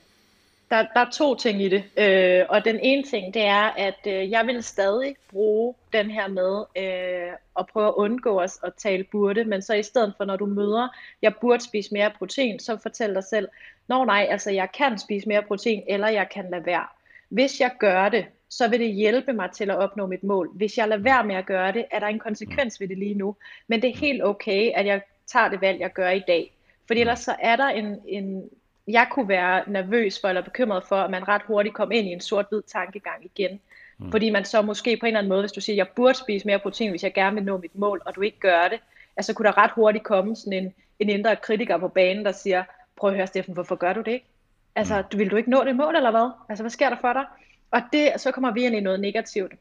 der, 0.71 0.87
der 0.95 1.01
er 1.01 1.11
to 1.11 1.35
ting 1.35 1.63
i 1.63 1.69
det. 1.69 1.85
Øh, 1.97 2.47
og 2.49 2.65
den 2.65 2.81
ene 2.83 3.03
ting, 3.03 3.35
det 3.35 3.43
er, 3.43 3.71
at 3.77 4.07
øh, 4.07 4.31
jeg 4.31 4.47
vil 4.47 4.63
stadig 4.63 5.17
bruge 5.31 5.75
den 5.93 6.11
her 6.11 6.29
med 6.29 6.65
øh, 6.77 7.33
at 7.59 7.67
prøve 7.67 7.89
at 7.89 7.95
undgå 7.95 8.41
os 8.41 8.59
at 8.65 8.75
tale 8.75 9.05
burde, 9.05 9.45
men 9.45 9.63
så 9.63 9.75
i 9.75 9.83
stedet 9.83 10.15
for, 10.17 10.25
når 10.25 10.37
du 10.37 10.47
møder, 10.47 10.89
jeg 11.23 11.33
burde 11.41 11.65
spise 11.65 11.93
mere 11.93 12.11
protein, 12.19 12.61
så 12.61 12.77
fortæl 12.83 13.15
dig 13.15 13.25
selv, 13.25 13.49
nå 13.89 14.05
nej, 14.05 14.27
altså 14.31 14.51
jeg 14.51 14.69
kan 14.79 14.99
spise 14.99 15.29
mere 15.29 15.43
protein, 15.43 15.83
eller 15.89 16.09
jeg 16.09 16.29
kan 16.29 16.51
lade 16.51 16.67
være. 16.67 16.87
Hvis 17.29 17.61
jeg 17.61 17.71
gør 17.79 18.09
det, 18.09 18.27
så 18.49 18.69
vil 18.69 18.81
det 18.81 18.95
hjælpe 18.95 19.33
mig 19.33 19.51
til 19.51 19.71
at 19.71 19.77
opnå 19.77 20.07
mit 20.07 20.25
mål. 20.25 20.51
Hvis 20.55 20.79
jeg 20.79 20.89
lader 20.89 21.03
være 21.03 21.25
med 21.25 21.35
at 21.35 21.47
gøre 21.47 21.73
det, 21.73 21.85
er 21.91 21.99
der 21.99 22.07
en 22.07 22.19
konsekvens 22.19 22.81
ved 22.81 22.89
det 22.89 22.99
lige 22.99 23.15
nu. 23.15 23.37
Men 23.67 23.83
det 23.83 23.91
er 23.91 23.97
helt 23.97 24.25
okay, 24.25 24.73
at 24.75 24.87
jeg 24.87 25.03
tager 25.27 25.49
det 25.49 25.61
valg, 25.61 25.81
jeg 25.81 25.93
gør 25.93 26.11
i 26.11 26.23
dag. 26.27 26.53
Fordi 26.87 27.01
ellers 27.01 27.21
så 27.21 27.37
er 27.41 27.57
der 27.57 27.69
en, 27.69 28.01
en 28.09 28.51
jeg 28.89 29.07
kunne 29.11 29.29
være 29.29 29.63
nervøs 29.67 30.21
for 30.21 30.29
eller 30.29 30.43
bekymret 30.43 30.85
for, 30.85 30.97
at 30.97 31.11
man 31.11 31.29
ret 31.29 31.43
hurtigt 31.43 31.75
kom 31.75 31.93
ind 31.93 32.07
i 32.07 32.13
en 32.13 32.21
sort-hvid 32.21 32.63
tankegang 32.63 33.25
igen. 33.25 33.61
Mm. 33.99 34.11
Fordi 34.11 34.31
man 34.31 34.45
så 34.45 34.63
måske 34.63 34.97
på 34.97 35.07
en 35.07 35.09
eller 35.09 35.19
anden 35.19 35.29
måde, 35.29 35.43
hvis 35.43 35.53
du 35.53 35.61
siger, 35.61 35.77
jeg 35.77 35.89
burde 35.89 36.15
spise 36.15 36.47
mere 36.47 36.59
protein, 36.59 36.91
hvis 36.91 37.03
jeg 37.03 37.15
gerne 37.15 37.35
vil 37.35 37.45
nå 37.45 37.57
mit 37.57 37.75
mål, 37.75 38.03
og 38.05 38.15
du 38.15 38.21
ikke 38.21 38.41
gør 38.41 38.69
det, 38.69 38.81
altså 39.17 39.35
kunne 39.35 39.47
der 39.47 39.59
ret 39.59 39.71
hurtigt 39.71 40.05
komme 40.05 40.37
sådan 40.37 40.53
en, 40.53 40.75
en 40.99 41.09
indre 41.09 41.37
kritiker 41.37 41.79
på 41.79 41.89
banen, 41.89 42.25
der 42.25 42.33
siger, 42.33 42.65
prøv 42.97 43.11
at 43.11 43.17
høre 43.17 43.27
Steffen, 43.27 43.55
hvorfor 43.55 43.77
gør 43.77 43.93
du 43.93 44.01
det 44.01 44.13
ikke? 44.13 44.27
Altså, 44.75 44.99
mm. 44.99 45.05
du, 45.13 45.17
vil 45.17 45.31
du 45.31 45.37
ikke 45.37 45.51
nå 45.51 45.65
det 45.65 45.77
mål, 45.77 45.97
eller 45.97 46.11
hvad? 46.11 46.31
Altså, 46.49 46.63
hvad 46.63 46.71
sker 46.71 46.89
der 46.89 46.97
for 47.01 47.13
dig? 47.13 47.25
Og 47.71 47.81
det, 47.93 48.13
så 48.17 48.31
kommer 48.31 48.53
vi 48.53 48.65
ind 48.65 48.77
i 48.77 48.81
noget 48.81 49.01
negativt. 49.01 49.53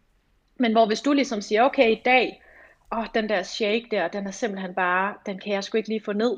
Men 0.57 0.71
hvor 0.71 0.85
hvis 0.85 1.01
du 1.01 1.13
ligesom 1.13 1.41
siger, 1.41 1.63
okay, 1.63 1.91
i 1.91 2.01
dag, 2.05 2.41
åh, 2.93 3.05
den 3.15 3.29
der 3.29 3.43
shake 3.43 3.87
der, 3.91 4.07
den 4.07 4.27
er 4.27 4.31
simpelthen 4.31 4.73
bare, 4.73 5.13
den 5.25 5.39
kan 5.39 5.53
jeg 5.53 5.63
sgu 5.63 5.77
ikke 5.77 5.89
lige 5.89 6.03
få 6.03 6.13
ned. 6.13 6.37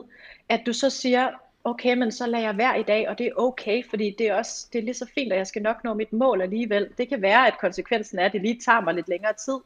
At 0.49 0.61
du 0.65 0.73
så 0.73 0.89
siger, 0.89 1.29
okay, 1.65 1.93
men 1.93 2.11
så 2.11 2.27
lader 2.27 2.43
jeg 2.43 2.57
være 2.57 2.79
i 2.79 2.83
dag, 2.83 3.09
og 3.09 3.17
det 3.17 3.27
er 3.27 3.31
okay, 3.35 3.89
fordi 3.89 4.15
det 4.17 4.27
er 4.27 4.35
også 4.35 4.67
det 4.73 4.79
er 4.79 4.83
lige 4.83 4.93
så 4.93 5.07
fint, 5.15 5.31
at 5.31 5.37
jeg 5.37 5.47
skal 5.47 5.61
nok 5.61 5.83
nå 5.83 5.93
mit 5.93 6.13
mål 6.13 6.41
alligevel. 6.41 6.89
Det 6.97 7.09
kan 7.09 7.21
være, 7.21 7.47
at 7.47 7.57
konsekvensen 7.59 8.19
er, 8.19 8.25
at 8.25 8.33
det 8.33 8.41
lige 8.41 8.59
tager 8.65 8.81
mig 8.81 8.93
lidt 8.93 9.09
længere 9.09 9.33
tid. 9.33 9.57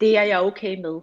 Det 0.00 0.16
er 0.16 0.22
jeg 0.22 0.40
okay 0.40 0.80
med. 0.80 1.00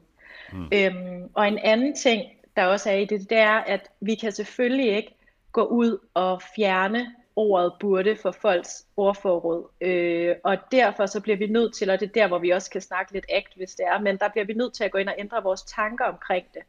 Mm. 0.53 0.69
Øhm, 0.73 1.29
og 1.33 1.47
en 1.47 1.57
anden 1.57 1.95
ting, 1.95 2.23
der 2.55 2.65
også 2.65 2.89
er 2.89 2.95
i 2.95 3.05
det, 3.05 3.29
det 3.29 3.37
er, 3.37 3.53
at 3.53 3.89
vi 3.99 4.15
kan 4.15 4.31
selvfølgelig 4.31 4.95
ikke 4.95 5.15
gå 5.51 5.63
ud 5.63 5.97
og 6.13 6.41
fjerne 6.55 7.15
ordet 7.35 7.73
burde 7.79 8.15
for 8.15 8.31
folks 8.31 8.85
ordforråd. 8.97 9.67
Øh, 9.81 10.35
og 10.43 10.57
derfor 10.71 11.05
så 11.05 11.21
bliver 11.21 11.37
vi 11.37 11.47
nødt 11.47 11.73
til, 11.73 11.89
og 11.89 11.99
det 11.99 12.07
er 12.07 12.13
der, 12.13 12.27
hvor 12.27 12.39
vi 12.39 12.49
også 12.49 12.71
kan 12.71 12.81
snakke 12.81 13.13
lidt 13.13 13.25
akt, 13.33 13.53
hvis 13.55 13.75
det 13.75 13.85
er, 13.85 13.99
men 13.99 14.17
der 14.17 14.29
bliver 14.29 14.45
vi 14.45 14.53
nødt 14.53 14.73
til 14.73 14.83
at 14.83 14.91
gå 14.91 14.97
ind 14.97 15.09
og 15.09 15.15
ændre 15.17 15.43
vores 15.43 15.63
tanker 15.63 16.05
omkring 16.05 16.45
det. 16.53 16.61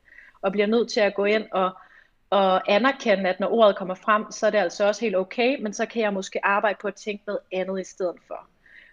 Og 0.42 0.52
bliver 0.52 0.66
nødt 0.66 0.90
til 0.90 1.00
at 1.00 1.14
gå 1.14 1.24
ind 1.24 1.44
og 1.52 1.70
og 2.30 2.72
anerkende, 2.72 3.30
at 3.30 3.40
når 3.40 3.52
ordet 3.52 3.76
kommer 3.76 3.94
frem, 3.94 4.30
så 4.30 4.46
er 4.46 4.50
det 4.50 4.58
altså 4.58 4.86
også 4.86 5.00
helt 5.00 5.16
okay, 5.16 5.62
men 5.62 5.72
så 5.72 5.86
kan 5.86 6.02
jeg 6.02 6.12
måske 6.12 6.46
arbejde 6.46 6.78
på 6.82 6.88
at 6.88 6.94
tænke 6.94 7.24
noget 7.26 7.40
andet 7.52 7.80
i 7.80 7.84
stedet 7.84 8.16
for. 8.26 8.46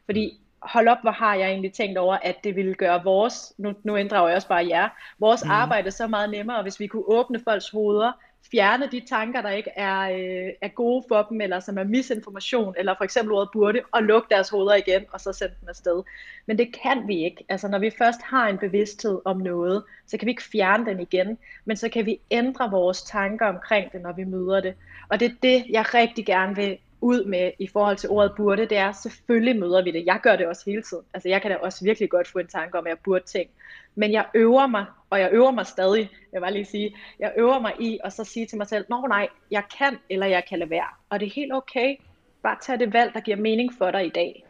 Fordi 0.06 0.40
hold 0.62 0.88
op, 0.88 0.98
hvor 1.02 1.12
har 1.12 1.36
jeg 1.36 1.50
egentlig 1.50 1.74
tænkt 1.74 1.98
over, 1.98 2.18
at 2.22 2.36
det 2.44 2.56
ville 2.56 2.76
gøre 2.76 3.04
vores, 3.04 3.54
nu, 3.58 3.74
nu 3.84 3.96
inddrager 3.96 4.28
jeg 4.28 4.36
også 4.36 4.48
bare 4.48 4.68
jer, 4.68 4.90
vores 5.20 5.46
mm. 5.46 5.52
arbejde 5.52 5.92
så 5.92 6.08
meget 6.08 6.30
nemmere, 6.30 6.62
hvis 6.62 6.80
vi 6.80 6.88
kunne 6.88 7.08
åbne 7.08 7.40
folks 7.44 7.70
hoveder 7.70 8.12
fjerne 8.52 8.90
de 8.92 9.00
tanker, 9.00 9.42
der 9.42 9.50
ikke 9.50 9.70
er, 9.76 10.02
øh, 10.02 10.54
er 10.62 10.68
gode 10.68 11.06
for 11.08 11.28
dem, 11.30 11.42
eller 11.42 11.60
som 11.60 11.78
er 11.78 11.84
misinformation, 11.84 12.76
eller 12.78 12.96
for 12.98 13.04
eksempel 13.04 13.34
ordet 13.34 13.50
burde, 13.54 13.82
og 13.92 14.04
lukke 14.04 14.28
deres 14.32 14.50
hoveder 14.50 14.76
igen, 14.76 15.06
og 15.12 15.22
så 15.22 15.34
sende 15.34 15.54
dem 15.62 15.70
afsted. 15.70 16.04
Men 16.46 16.58
det 16.58 16.76
kan 16.84 17.08
vi 17.08 17.24
ikke. 17.24 17.46
Altså 17.50 17.68
når 17.68 17.80
vi 17.80 17.92
først 17.98 18.22
har 18.22 18.48
en 18.48 18.58
bevidsthed 18.58 19.22
om 19.26 19.38
noget, 19.38 19.84
så 20.08 20.18
kan 20.18 20.26
vi 20.26 20.32
ikke 20.32 20.44
fjerne 20.44 20.86
den 20.86 21.00
igen, 21.00 21.38
men 21.66 21.78
så 21.78 21.90
kan 21.90 22.06
vi 22.06 22.20
ændre 22.32 22.72
vores 22.72 23.04
tanker 23.04 23.46
omkring 23.46 23.92
det, 23.92 24.02
når 24.02 24.14
vi 24.14 24.24
møder 24.24 24.62
det. 24.62 24.74
Og 25.10 25.20
det 25.20 25.26
er 25.26 25.36
det, 25.42 25.66
jeg 25.70 25.94
rigtig 25.94 26.26
gerne 26.26 26.56
vil 26.56 26.78
ud 27.02 27.26
med 27.26 27.52
i 27.60 27.68
forhold 27.68 27.98
til 27.98 28.10
ordet 28.10 28.32
burde, 28.38 28.66
det 28.66 28.78
er, 28.78 28.92
selvfølgelig 28.92 29.60
møder 29.60 29.84
vi 29.84 29.92
det. 29.92 30.06
Jeg 30.06 30.20
gør 30.24 30.36
det 30.36 30.48
også 30.48 30.64
hele 30.66 30.82
tiden. 30.82 31.04
Altså 31.14 31.30
jeg 31.30 31.42
kan 31.42 31.52
da 31.52 31.58
også 31.58 31.86
virkelig 31.86 32.10
godt 32.10 32.28
få 32.28 32.40
en 32.40 32.48
tanke 32.48 32.78
om, 32.78 32.86
at 32.86 32.90
jeg 32.90 32.98
burde 33.04 33.26
ting. 33.26 33.50
Men 33.96 34.12
jeg 34.12 34.26
øver 34.34 34.68
mig, 34.68 34.86
og 35.10 35.20
jeg 35.20 35.30
øver 35.34 35.52
mig 35.52 35.66
stadig, 35.66 36.10
jeg 36.34 36.42
vil 36.42 36.54
lige 36.54 36.66
sige, 36.66 36.96
jeg 37.20 37.34
øver 37.38 37.60
mig 37.60 37.74
i 37.80 38.00
at 38.04 38.14
så 38.14 38.24
sige 38.24 38.46
til 38.46 38.58
mig 38.58 38.68
selv, 38.68 38.86
nå 38.90 39.06
nej, 39.08 39.28
jeg 39.52 39.64
kan, 39.78 39.98
eller 40.10 40.26
jeg 40.26 40.44
kan 40.50 40.60
lade 40.60 40.70
være. 40.70 40.88
Og 41.10 41.20
det 41.20 41.26
er 41.26 41.32
helt 41.32 41.54
okay. 41.54 41.96
Bare 42.44 42.58
tag 42.62 42.80
det 42.80 42.94
valg, 42.94 43.14
der 43.14 43.20
giver 43.20 43.38
mening 43.38 43.72
for 43.78 43.92
dig 43.92 44.06
i 44.06 44.10
dag. 44.10 44.46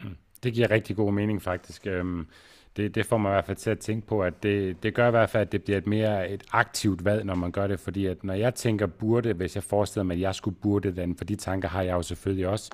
Hmm. 0.00 0.16
Det 0.42 0.52
giver 0.52 0.70
rigtig 0.70 0.96
god 0.96 1.12
mening 1.12 1.42
faktisk. 1.42 1.86
Øhm, 1.86 2.26
det, 2.76 2.94
det 2.94 3.06
får 3.06 3.18
mig 3.18 3.30
i 3.30 3.32
hvert 3.32 3.44
fald 3.44 3.56
til 3.56 3.70
at 3.70 3.78
tænke 3.78 4.06
på, 4.06 4.22
at 4.22 4.42
det, 4.42 4.82
det 4.82 4.94
gør 4.94 5.08
i 5.08 5.10
hvert 5.10 5.30
fald, 5.30 5.42
at 5.42 5.52
det 5.52 5.62
bliver 5.62 5.78
et 5.78 5.86
mere 5.86 6.30
et 6.30 6.42
aktivt 6.52 7.04
valg, 7.04 7.24
når 7.24 7.34
man 7.34 7.52
gør 7.52 7.66
det, 7.66 7.80
fordi 7.80 8.06
at 8.06 8.24
når 8.24 8.34
jeg 8.34 8.54
tænker 8.54 8.86
burde, 8.86 9.32
hvis 9.32 9.54
jeg 9.54 9.62
forestiller 9.62 10.04
mig, 10.04 10.14
at 10.14 10.20
jeg 10.20 10.34
skulle 10.34 10.56
burde 10.62 10.96
den, 10.96 11.16
for 11.16 11.24
de 11.24 11.36
tanker 11.36 11.68
har 11.68 11.82
jeg 11.82 11.92
jo 11.92 12.02
selvfølgelig 12.02 12.48
også, 12.48 12.70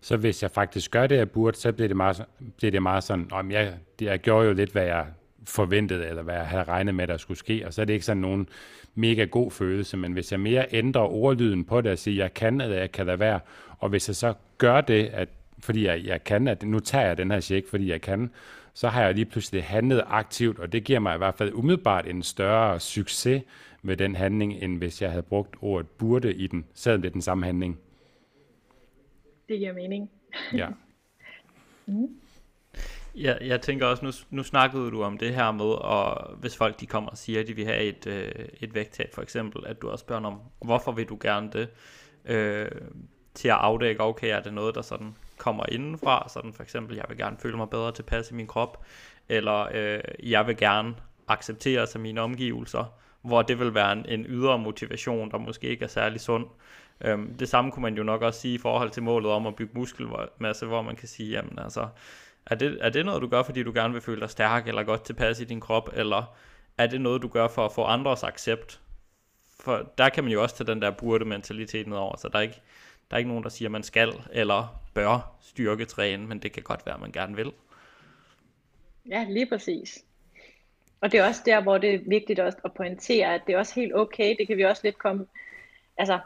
så 0.00 0.16
hvis 0.16 0.42
jeg 0.42 0.50
faktisk 0.50 0.90
gør 0.90 1.06
det, 1.06 1.16
jeg 1.16 1.30
burde, 1.30 1.56
så 1.56 1.72
bliver 1.72 1.88
det 1.88 1.96
meget, 1.96 2.24
bliver 2.56 2.70
det 2.70 2.82
meget 2.82 3.04
sådan, 3.04 3.28
om 3.32 3.50
jeg, 3.50 3.74
jeg 4.00 4.18
gjorde 4.18 4.46
jo 4.46 4.52
lidt, 4.52 4.72
hvad 4.72 4.84
jeg 4.84 5.06
forventede, 5.44 6.06
eller 6.06 6.22
hvad 6.22 6.34
jeg 6.34 6.46
havde 6.46 6.64
regnet 6.64 6.94
med, 6.94 7.06
der 7.06 7.16
skulle 7.16 7.38
ske, 7.38 7.62
og 7.66 7.74
så 7.74 7.80
er 7.80 7.84
det 7.84 7.92
ikke 7.92 8.06
sådan 8.06 8.20
nogen 8.20 8.48
mega 8.94 9.24
god 9.24 9.50
følelse, 9.50 9.96
men 9.96 10.12
hvis 10.12 10.32
jeg 10.32 10.40
mere 10.40 10.66
ændrer 10.70 11.02
ordlyden 11.02 11.64
på 11.64 11.80
det, 11.80 11.92
og 11.92 11.98
siger, 11.98 12.24
jeg 12.24 12.34
kan, 12.34 12.60
eller 12.60 12.76
jeg 12.76 12.92
kan 12.92 13.06
lade 13.06 13.20
være, 13.20 13.40
og 13.78 13.88
hvis 13.88 14.08
jeg 14.08 14.16
så 14.16 14.34
gør 14.58 14.80
det, 14.80 15.06
at, 15.06 15.28
fordi 15.58 15.86
jeg, 15.86 16.04
jeg 16.04 16.24
kan, 16.24 16.48
at 16.48 16.62
nu 16.62 16.80
tager 16.80 17.06
jeg 17.06 17.18
den 17.18 17.30
her 17.30 17.40
check, 17.40 17.68
fordi 17.70 17.90
jeg 17.90 18.00
kan, 18.00 18.30
så 18.78 18.88
har 18.88 19.02
jeg 19.02 19.14
lige 19.14 19.24
pludselig 19.24 19.64
handlet 19.64 20.02
aktivt, 20.06 20.58
og 20.58 20.72
det 20.72 20.84
giver 20.84 20.98
mig 20.98 21.14
i 21.14 21.18
hvert 21.18 21.34
fald 21.34 21.52
umiddelbart 21.54 22.06
en 22.06 22.22
større 22.22 22.80
succes 22.80 23.42
med 23.82 23.96
den 23.96 24.16
handling, 24.16 24.52
end 24.52 24.78
hvis 24.78 25.02
jeg 25.02 25.10
havde 25.10 25.22
brugt 25.22 25.56
ordet 25.60 25.88
burde 25.88 26.34
i 26.34 26.46
den, 26.46 26.66
selvom 26.74 27.02
det 27.02 27.08
er 27.08 27.12
den 27.12 27.22
samme 27.22 27.46
handling. 27.46 27.78
Det 29.48 29.58
giver 29.58 29.72
mening. 29.72 30.10
ja. 30.52 30.68
mm. 31.86 32.08
Ja, 33.14 33.34
jeg 33.40 33.60
tænker 33.60 33.86
også, 33.86 34.04
nu, 34.04 34.10
nu 34.30 34.42
snakkede 34.42 34.90
du 34.90 35.02
om 35.02 35.18
det 35.18 35.34
her 35.34 35.52
med, 35.52 35.64
og 35.64 36.36
hvis 36.36 36.56
folk 36.56 36.80
de 36.80 36.86
kommer 36.86 37.10
og 37.10 37.18
siger, 37.18 37.40
at 37.40 37.46
de 37.46 37.54
vil 37.54 37.64
have 37.64 37.82
et, 37.82 38.06
øh, 38.06 38.32
et 38.60 38.74
vægttab 38.74 39.14
for 39.14 39.22
eksempel, 39.22 39.66
at 39.66 39.82
du 39.82 39.88
også 39.88 40.02
spørger 40.02 40.26
om, 40.26 40.40
hvorfor 40.64 40.92
vil 40.92 41.08
du 41.08 41.18
gerne 41.20 41.50
det, 41.52 41.68
øh, 42.24 42.70
til 43.34 43.48
at 43.48 43.54
afdække, 43.54 44.02
okay, 44.02 44.36
er 44.36 44.40
det 44.40 44.54
noget, 44.54 44.74
der 44.74 44.82
sådan 44.82 45.14
kommer 45.38 45.64
indenfra, 45.72 46.28
sådan 46.28 46.52
for 46.52 46.62
eksempel, 46.62 46.96
jeg 46.96 47.04
vil 47.08 47.18
gerne 47.18 47.36
føle 47.38 47.56
mig 47.56 47.70
bedre 47.70 47.92
tilpas 47.92 48.30
i 48.30 48.34
min 48.34 48.46
krop, 48.46 48.84
eller 49.28 49.68
øh, 49.74 50.00
jeg 50.30 50.46
vil 50.46 50.56
gerne 50.56 50.94
acceptere 51.28 51.86
sig 51.86 52.00
mine 52.00 52.20
omgivelser, 52.20 52.84
hvor 53.22 53.42
det 53.42 53.58
vil 53.58 53.74
være 53.74 53.92
en, 53.92 54.06
en 54.08 54.26
ydre 54.28 54.58
motivation, 54.58 55.30
der 55.30 55.38
måske 55.38 55.68
ikke 55.68 55.84
er 55.84 55.88
særlig 55.88 56.20
sund. 56.20 56.46
Øhm, 57.00 57.34
det 57.38 57.48
samme 57.48 57.72
kunne 57.72 57.82
man 57.82 57.96
jo 57.96 58.02
nok 58.02 58.22
også 58.22 58.40
sige 58.40 58.54
i 58.54 58.58
forhold 58.58 58.90
til 58.90 59.02
målet 59.02 59.30
om 59.30 59.46
at 59.46 59.56
bygge 59.56 59.72
muskelmasse, 59.74 60.66
hvor 60.66 60.82
man 60.82 60.96
kan 60.96 61.08
sige, 61.08 61.30
jamen 61.30 61.58
altså, 61.58 61.88
er 62.46 62.54
det, 62.54 62.78
er 62.80 62.90
det 62.90 63.06
noget, 63.06 63.22
du 63.22 63.28
gør, 63.28 63.42
fordi 63.42 63.62
du 63.62 63.72
gerne 63.74 63.92
vil 63.92 64.02
føle 64.02 64.20
dig 64.20 64.30
stærk 64.30 64.68
eller 64.68 64.82
godt 64.82 65.04
tilpas 65.04 65.40
i 65.40 65.44
din 65.44 65.60
krop, 65.60 65.90
eller 65.92 66.36
er 66.78 66.86
det 66.86 67.00
noget, 67.00 67.22
du 67.22 67.28
gør 67.28 67.48
for 67.48 67.64
at 67.64 67.72
få 67.72 67.84
andres 67.84 68.22
accept? 68.22 68.80
For 69.60 69.92
der 69.98 70.08
kan 70.08 70.24
man 70.24 70.32
jo 70.32 70.42
også 70.42 70.56
tage 70.56 70.66
den 70.66 70.82
der 70.82 70.90
burde 70.90 71.24
mentalitet 71.24 71.86
ned 71.86 71.96
over, 71.96 72.16
så 72.16 72.28
der 72.28 72.38
er 72.38 72.42
ikke, 72.42 72.60
der 73.10 73.16
er 73.16 73.18
ikke 73.18 73.28
nogen, 73.28 73.44
der 73.44 73.50
siger, 73.50 73.68
at 73.68 73.72
man 73.72 73.82
skal 73.82 74.12
eller 74.32 74.80
bør 74.94 75.36
styrketræne, 75.40 76.26
men 76.26 76.38
det 76.38 76.52
kan 76.52 76.62
godt 76.62 76.86
være, 76.86 76.94
at 76.94 77.00
man 77.00 77.12
gerne 77.12 77.36
vil. 77.36 77.52
Ja, 79.08 79.26
lige 79.28 79.46
præcis. 79.46 80.04
Og 81.00 81.12
det 81.12 81.20
er 81.20 81.26
også 81.26 81.42
der, 81.46 81.62
hvor 81.62 81.78
det 81.78 81.94
er 81.94 81.98
vigtigt 82.06 82.40
også 82.40 82.58
at 82.64 82.72
pointere, 82.72 83.34
at 83.34 83.42
det 83.46 83.54
er 83.54 83.58
også 83.58 83.74
helt 83.74 83.94
okay, 83.94 84.36
det 84.38 84.46
kan 84.46 84.56
vi 84.56 84.64
også 84.64 84.80
lidt 84.84 84.98
komme, 84.98 85.26
altså, 85.98 86.18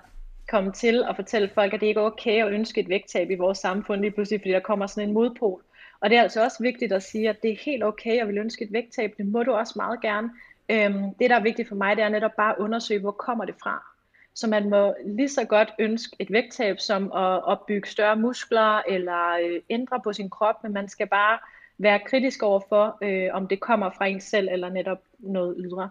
komme 0.48 0.72
til 0.72 1.04
at 1.08 1.16
fortælle 1.16 1.50
folk, 1.54 1.74
at 1.74 1.80
det 1.80 1.86
ikke 1.86 2.00
er 2.00 2.04
okay 2.04 2.44
at 2.44 2.52
ønske 2.52 2.80
et 2.80 2.88
vægttab 2.88 3.30
i 3.30 3.34
vores 3.34 3.58
samfund 3.58 4.00
lige 4.00 4.10
pludselig, 4.10 4.40
fordi 4.40 4.50
der 4.50 4.60
kommer 4.60 4.86
sådan 4.86 5.08
en 5.08 5.14
modpol. 5.14 5.62
Og 6.00 6.10
det 6.10 6.18
er 6.18 6.22
altså 6.22 6.44
også 6.44 6.62
vigtigt 6.62 6.92
at 6.92 7.02
sige, 7.02 7.28
at 7.28 7.42
det 7.42 7.50
er 7.50 7.56
helt 7.64 7.84
okay 7.84 8.20
at 8.20 8.28
vil 8.28 8.38
ønske 8.38 8.64
et 8.64 8.72
vægttab. 8.72 9.14
Det 9.16 9.26
må 9.26 9.42
du 9.42 9.52
også 9.52 9.72
meget 9.76 10.00
gerne. 10.00 10.30
Øhm, 10.68 11.14
det, 11.14 11.30
der 11.30 11.36
er 11.36 11.42
vigtigt 11.42 11.68
for 11.68 11.74
mig, 11.74 11.96
det 11.96 12.04
er 12.04 12.08
netop 12.08 12.36
bare 12.36 12.52
at 12.52 12.58
undersøge, 12.58 13.00
hvor 13.00 13.10
kommer 13.10 13.44
det 13.44 13.54
fra. 13.62 13.91
Så 14.34 14.48
man 14.48 14.70
må 14.70 14.94
lige 15.06 15.28
så 15.28 15.44
godt 15.44 15.72
ønske 15.78 16.16
et 16.18 16.32
vægttab 16.32 16.80
som 16.80 17.04
at 17.04 17.44
opbygge 17.44 17.88
større 17.88 18.16
muskler 18.16 18.82
eller 18.88 19.38
øh, 19.44 19.60
ændre 19.70 20.00
på 20.04 20.12
sin 20.12 20.30
krop, 20.30 20.62
men 20.62 20.72
man 20.72 20.88
skal 20.88 21.06
bare 21.06 21.38
være 21.78 22.00
kritisk 22.06 22.42
over 22.42 22.60
for, 22.68 22.98
øh, 23.02 23.28
om 23.32 23.48
det 23.48 23.60
kommer 23.60 23.90
fra 23.90 24.06
en 24.06 24.20
selv 24.20 24.48
eller 24.52 24.68
netop 24.68 24.98
noget 25.18 25.56
ydre. 25.58 25.90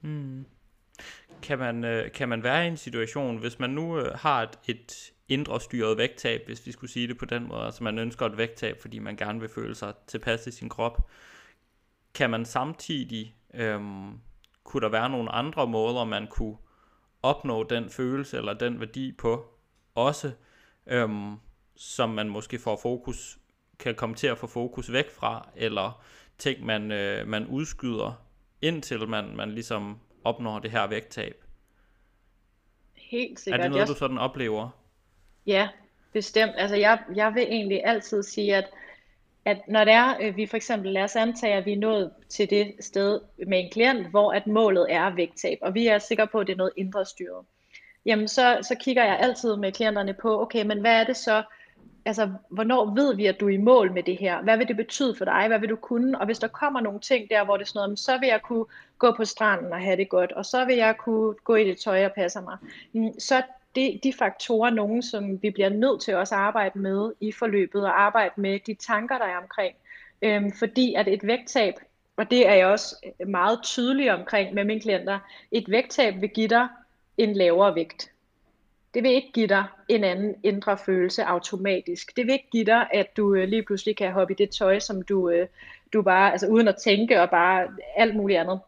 Mm. 0.00 0.44
Kan, 1.42 1.58
man, 1.58 1.84
øh, 1.84 2.12
kan 2.12 2.28
man 2.28 2.42
være 2.42 2.64
i 2.64 2.68
en 2.68 2.76
situation, 2.76 3.38
hvis 3.38 3.58
man 3.58 3.70
nu 3.70 3.98
øh, 3.98 4.14
har 4.14 4.42
et, 4.42 4.58
et 4.68 5.12
indre 5.28 5.60
styret 5.60 5.98
vægttab, 5.98 6.46
hvis 6.46 6.66
vi 6.66 6.72
skulle 6.72 6.90
sige 6.90 7.08
det 7.08 7.18
på 7.18 7.24
den 7.24 7.48
måde, 7.48 7.64
altså 7.64 7.84
man 7.84 7.98
ønsker 7.98 8.26
et 8.26 8.36
vægttab, 8.36 8.80
fordi 8.80 8.98
man 8.98 9.16
gerne 9.16 9.40
vil 9.40 9.48
føle 9.48 9.74
sig 9.74 9.92
tilpas 10.06 10.46
i 10.46 10.50
sin 10.50 10.68
krop, 10.68 11.10
kan 12.14 12.30
man 12.30 12.44
samtidig, 12.44 13.34
øh, 13.54 13.80
kunne 14.64 14.80
der 14.80 14.88
være 14.88 15.10
nogle 15.10 15.32
andre 15.32 15.66
måder, 15.66 16.04
man 16.04 16.26
kunne 16.26 16.56
opnå 17.24 17.62
den 17.62 17.90
følelse 17.90 18.36
eller 18.36 18.54
den 18.54 18.80
værdi 18.80 19.12
på, 19.12 19.46
også 19.94 20.32
øhm, 20.86 21.36
som 21.76 22.10
man 22.10 22.28
måske 22.28 22.58
får 22.58 22.76
fokus, 22.82 23.38
kan 23.78 23.94
komme 23.94 24.14
til 24.14 24.26
at 24.26 24.38
få 24.38 24.46
fokus 24.46 24.92
væk 24.92 25.10
fra, 25.10 25.48
eller 25.56 26.04
ting, 26.38 26.64
man, 26.64 26.92
øh, 26.92 27.28
man 27.28 27.46
udskyder, 27.46 28.24
indtil 28.62 29.08
man, 29.08 29.36
man 29.36 29.50
ligesom 29.52 29.98
opnår 30.24 30.58
det 30.58 30.70
her 30.70 30.86
vægttab. 30.86 31.44
Helt 32.94 33.40
sikkert. 33.40 33.60
Er 33.60 33.64
det 33.64 33.72
noget, 33.72 33.88
du 33.88 33.94
sådan 33.94 34.18
oplever? 34.18 34.68
Ja, 35.46 35.68
bestemt. 36.12 36.52
Altså 36.56 36.76
jeg, 36.76 36.98
jeg 37.14 37.34
vil 37.34 37.42
egentlig 37.42 37.84
altid 37.84 38.22
sige, 38.22 38.56
at, 38.56 38.70
at 39.44 39.58
når 39.68 39.84
det 39.84 39.92
er, 39.92 40.14
øh, 40.20 40.36
vi 40.36 40.46
for 40.46 40.56
eksempel, 40.56 40.92
lad 40.92 41.02
os 41.02 41.16
antage, 41.16 41.54
at 41.54 41.66
vi 41.66 41.72
er 41.72 41.78
nået 41.78 42.10
til 42.28 42.50
det 42.50 42.74
sted 42.80 43.20
med 43.46 43.60
en 43.60 43.70
klient, 43.70 44.06
hvor 44.06 44.32
at 44.32 44.46
målet 44.46 44.86
er 44.90 45.14
vægttab, 45.14 45.58
og 45.62 45.74
vi 45.74 45.86
er 45.86 45.98
sikre 45.98 46.26
på, 46.26 46.38
at 46.38 46.46
det 46.46 46.52
er 46.52 46.56
noget 46.56 46.72
indre 46.76 47.06
styret, 47.06 47.44
jamen 48.06 48.28
så, 48.28 48.58
så 48.62 48.74
kigger 48.80 49.04
jeg 49.04 49.18
altid 49.18 49.56
med 49.56 49.72
klienterne 49.72 50.14
på, 50.14 50.42
okay, 50.42 50.66
men 50.66 50.80
hvad 50.80 51.00
er 51.00 51.04
det 51.04 51.16
så, 51.16 51.42
altså, 52.04 52.30
hvornår 52.48 52.94
ved 52.94 53.16
vi, 53.16 53.26
at 53.26 53.40
du 53.40 53.46
er 53.46 53.54
i 53.54 53.56
mål 53.56 53.92
med 53.92 54.02
det 54.02 54.16
her? 54.16 54.42
Hvad 54.42 54.56
vil 54.56 54.68
det 54.68 54.76
betyde 54.76 55.14
for 55.14 55.24
dig? 55.24 55.44
Hvad 55.48 55.58
vil 55.58 55.68
du 55.68 55.76
kunne? 55.76 56.20
Og 56.20 56.26
hvis 56.26 56.38
der 56.38 56.48
kommer 56.48 56.80
nogle 56.80 57.00
ting 57.00 57.30
der, 57.30 57.44
hvor 57.44 57.56
det 57.56 57.64
er 57.64 57.68
sådan 57.68 57.88
noget, 57.88 57.98
så 57.98 58.18
vil 58.18 58.28
jeg 58.28 58.42
kunne 58.42 58.64
gå 58.98 59.12
på 59.16 59.24
stranden 59.24 59.72
og 59.72 59.80
have 59.80 59.96
det 59.96 60.08
godt, 60.08 60.32
og 60.32 60.46
så 60.46 60.64
vil 60.64 60.76
jeg 60.76 60.96
kunne 60.96 61.34
gå 61.44 61.54
i 61.54 61.68
det 61.68 61.78
tøj, 61.78 62.00
der 62.00 62.08
passer 62.08 62.40
mig. 62.40 62.56
Mm, 62.92 63.20
så 63.20 63.42
det, 63.74 64.00
de 64.04 64.12
faktorer 64.12 64.70
nogen, 64.70 65.02
som 65.02 65.42
vi 65.42 65.50
bliver 65.50 65.68
nødt 65.68 66.02
til 66.02 66.16
også 66.16 66.34
at 66.34 66.40
arbejde 66.40 66.78
med 66.78 67.12
i 67.20 67.32
forløbet, 67.32 67.84
og 67.84 68.02
arbejde 68.02 68.34
med 68.36 68.58
de 68.66 68.74
tanker, 68.74 69.18
der 69.18 69.24
er 69.24 69.38
omkring. 69.38 69.74
Øhm, 70.22 70.52
fordi 70.52 70.94
at 70.94 71.08
et 71.08 71.26
vægttab, 71.26 71.74
og 72.16 72.30
det 72.30 72.48
er 72.48 72.54
jeg 72.54 72.66
også 72.66 72.96
meget 73.26 73.58
tydelig 73.62 74.12
omkring 74.12 74.54
med 74.54 74.64
mine 74.64 74.80
klienter, 74.80 75.18
et 75.52 75.70
vægttab 75.70 76.20
vil 76.20 76.28
give 76.28 76.48
dig 76.48 76.68
en 77.16 77.32
lavere 77.32 77.74
vægt. 77.74 78.10
Det 78.94 79.02
vil 79.02 79.10
ikke 79.10 79.32
give 79.32 79.46
dig 79.46 79.64
en 79.88 80.04
anden 80.04 80.34
indre 80.42 80.78
følelse 80.78 81.24
automatisk. 81.24 82.16
Det 82.16 82.26
vil 82.26 82.32
ikke 82.32 82.50
give 82.52 82.64
dig, 82.64 82.86
at 82.92 83.16
du 83.16 83.34
øh, 83.34 83.48
lige 83.48 83.62
pludselig 83.62 83.96
kan 83.96 84.12
hoppe 84.12 84.34
i 84.34 84.36
det 84.36 84.50
tøj, 84.50 84.78
som 84.78 85.02
du, 85.02 85.30
øh, 85.30 85.48
du 85.92 86.02
bare, 86.02 86.32
altså 86.32 86.46
uden 86.46 86.68
at 86.68 86.76
tænke 86.84 87.22
og 87.22 87.30
bare 87.30 87.68
alt 87.96 88.16
muligt 88.16 88.40
andet. 88.40 88.60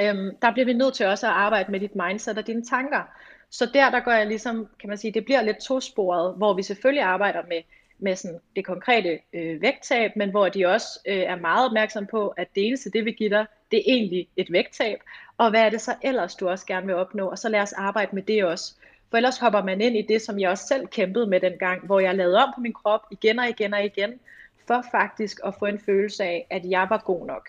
Øhm, 0.00 0.36
der 0.42 0.52
bliver 0.52 0.66
vi 0.66 0.72
nødt 0.72 0.94
til 0.94 1.06
også 1.06 1.26
at 1.26 1.32
arbejde 1.32 1.70
med 1.70 1.80
dit 1.80 1.94
mindset 1.94 2.38
og 2.38 2.46
dine 2.46 2.64
tanker. 2.64 3.02
Så 3.50 3.70
der, 3.74 3.90
der 3.90 4.00
går 4.00 4.12
jeg 4.12 4.26
ligesom, 4.26 4.68
kan 4.80 4.88
man 4.88 4.98
sige, 4.98 5.12
det 5.12 5.24
bliver 5.24 5.42
lidt 5.42 5.58
tosporet, 5.58 6.34
hvor 6.36 6.54
vi 6.54 6.62
selvfølgelig 6.62 7.02
arbejder 7.02 7.42
med, 7.48 7.62
med 7.98 8.16
sådan 8.16 8.40
det 8.56 8.66
konkrete 8.66 9.18
øh, 9.32 9.62
vægttab, 9.62 10.16
men 10.16 10.30
hvor 10.30 10.48
de 10.48 10.66
også 10.66 11.00
øh, 11.06 11.16
er 11.16 11.36
meget 11.36 11.66
opmærksom 11.66 12.06
på, 12.06 12.28
at 12.28 12.48
det 12.54 12.66
eneste, 12.66 12.90
det 12.90 13.04
vil 13.04 13.14
give 13.14 13.30
dig, 13.30 13.46
det 13.70 13.78
er 13.78 13.82
egentlig 13.86 14.28
et 14.36 14.52
vægttab, 14.52 14.98
og 15.38 15.50
hvad 15.50 15.60
er 15.60 15.70
det 15.70 15.80
så 15.80 15.94
ellers, 16.02 16.34
du 16.34 16.48
også 16.48 16.66
gerne 16.66 16.86
vil 16.86 16.94
opnå, 16.94 17.30
og 17.30 17.38
så 17.38 17.48
lad 17.48 17.60
os 17.60 17.72
arbejde 17.72 18.14
med 18.14 18.22
det 18.22 18.44
også. 18.44 18.74
For 19.10 19.16
ellers 19.16 19.38
hopper 19.38 19.64
man 19.64 19.80
ind 19.80 19.96
i 19.96 20.02
det, 20.02 20.22
som 20.22 20.38
jeg 20.38 20.50
også 20.50 20.66
selv 20.66 20.86
kæmpede 20.86 21.26
med 21.26 21.40
dengang, 21.40 21.86
hvor 21.86 22.00
jeg 22.00 22.14
lavede 22.14 22.44
om 22.44 22.52
på 22.54 22.60
min 22.60 22.72
krop 22.72 23.00
igen 23.10 23.38
og 23.38 23.48
igen 23.48 23.74
og 23.74 23.84
igen, 23.84 24.20
for 24.66 24.84
faktisk 24.90 25.40
at 25.44 25.54
få 25.58 25.64
en 25.66 25.78
følelse 25.78 26.24
af, 26.24 26.46
at 26.50 26.64
jeg 26.64 26.86
var 26.90 27.02
god 27.04 27.26
nok. 27.26 27.48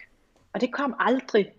Og 0.54 0.62
det 0.62 0.74
kom 0.74 0.96
aldrig. 1.00 1.52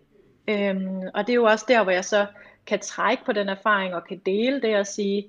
Øhm, 0.49 1.03
og 1.15 1.27
det 1.27 1.31
er 1.31 1.35
jo 1.35 1.45
også 1.45 1.65
der, 1.69 1.83
hvor 1.83 1.93
jeg 1.93 2.05
så 2.05 2.27
kan 2.71 2.81
trække 2.81 3.25
på 3.25 3.33
den 3.33 3.49
erfaring 3.49 3.95
og 3.95 4.05
kan 4.05 4.19
dele 4.27 4.63
det 4.63 4.77
og 4.77 4.87
sige, 4.87 5.27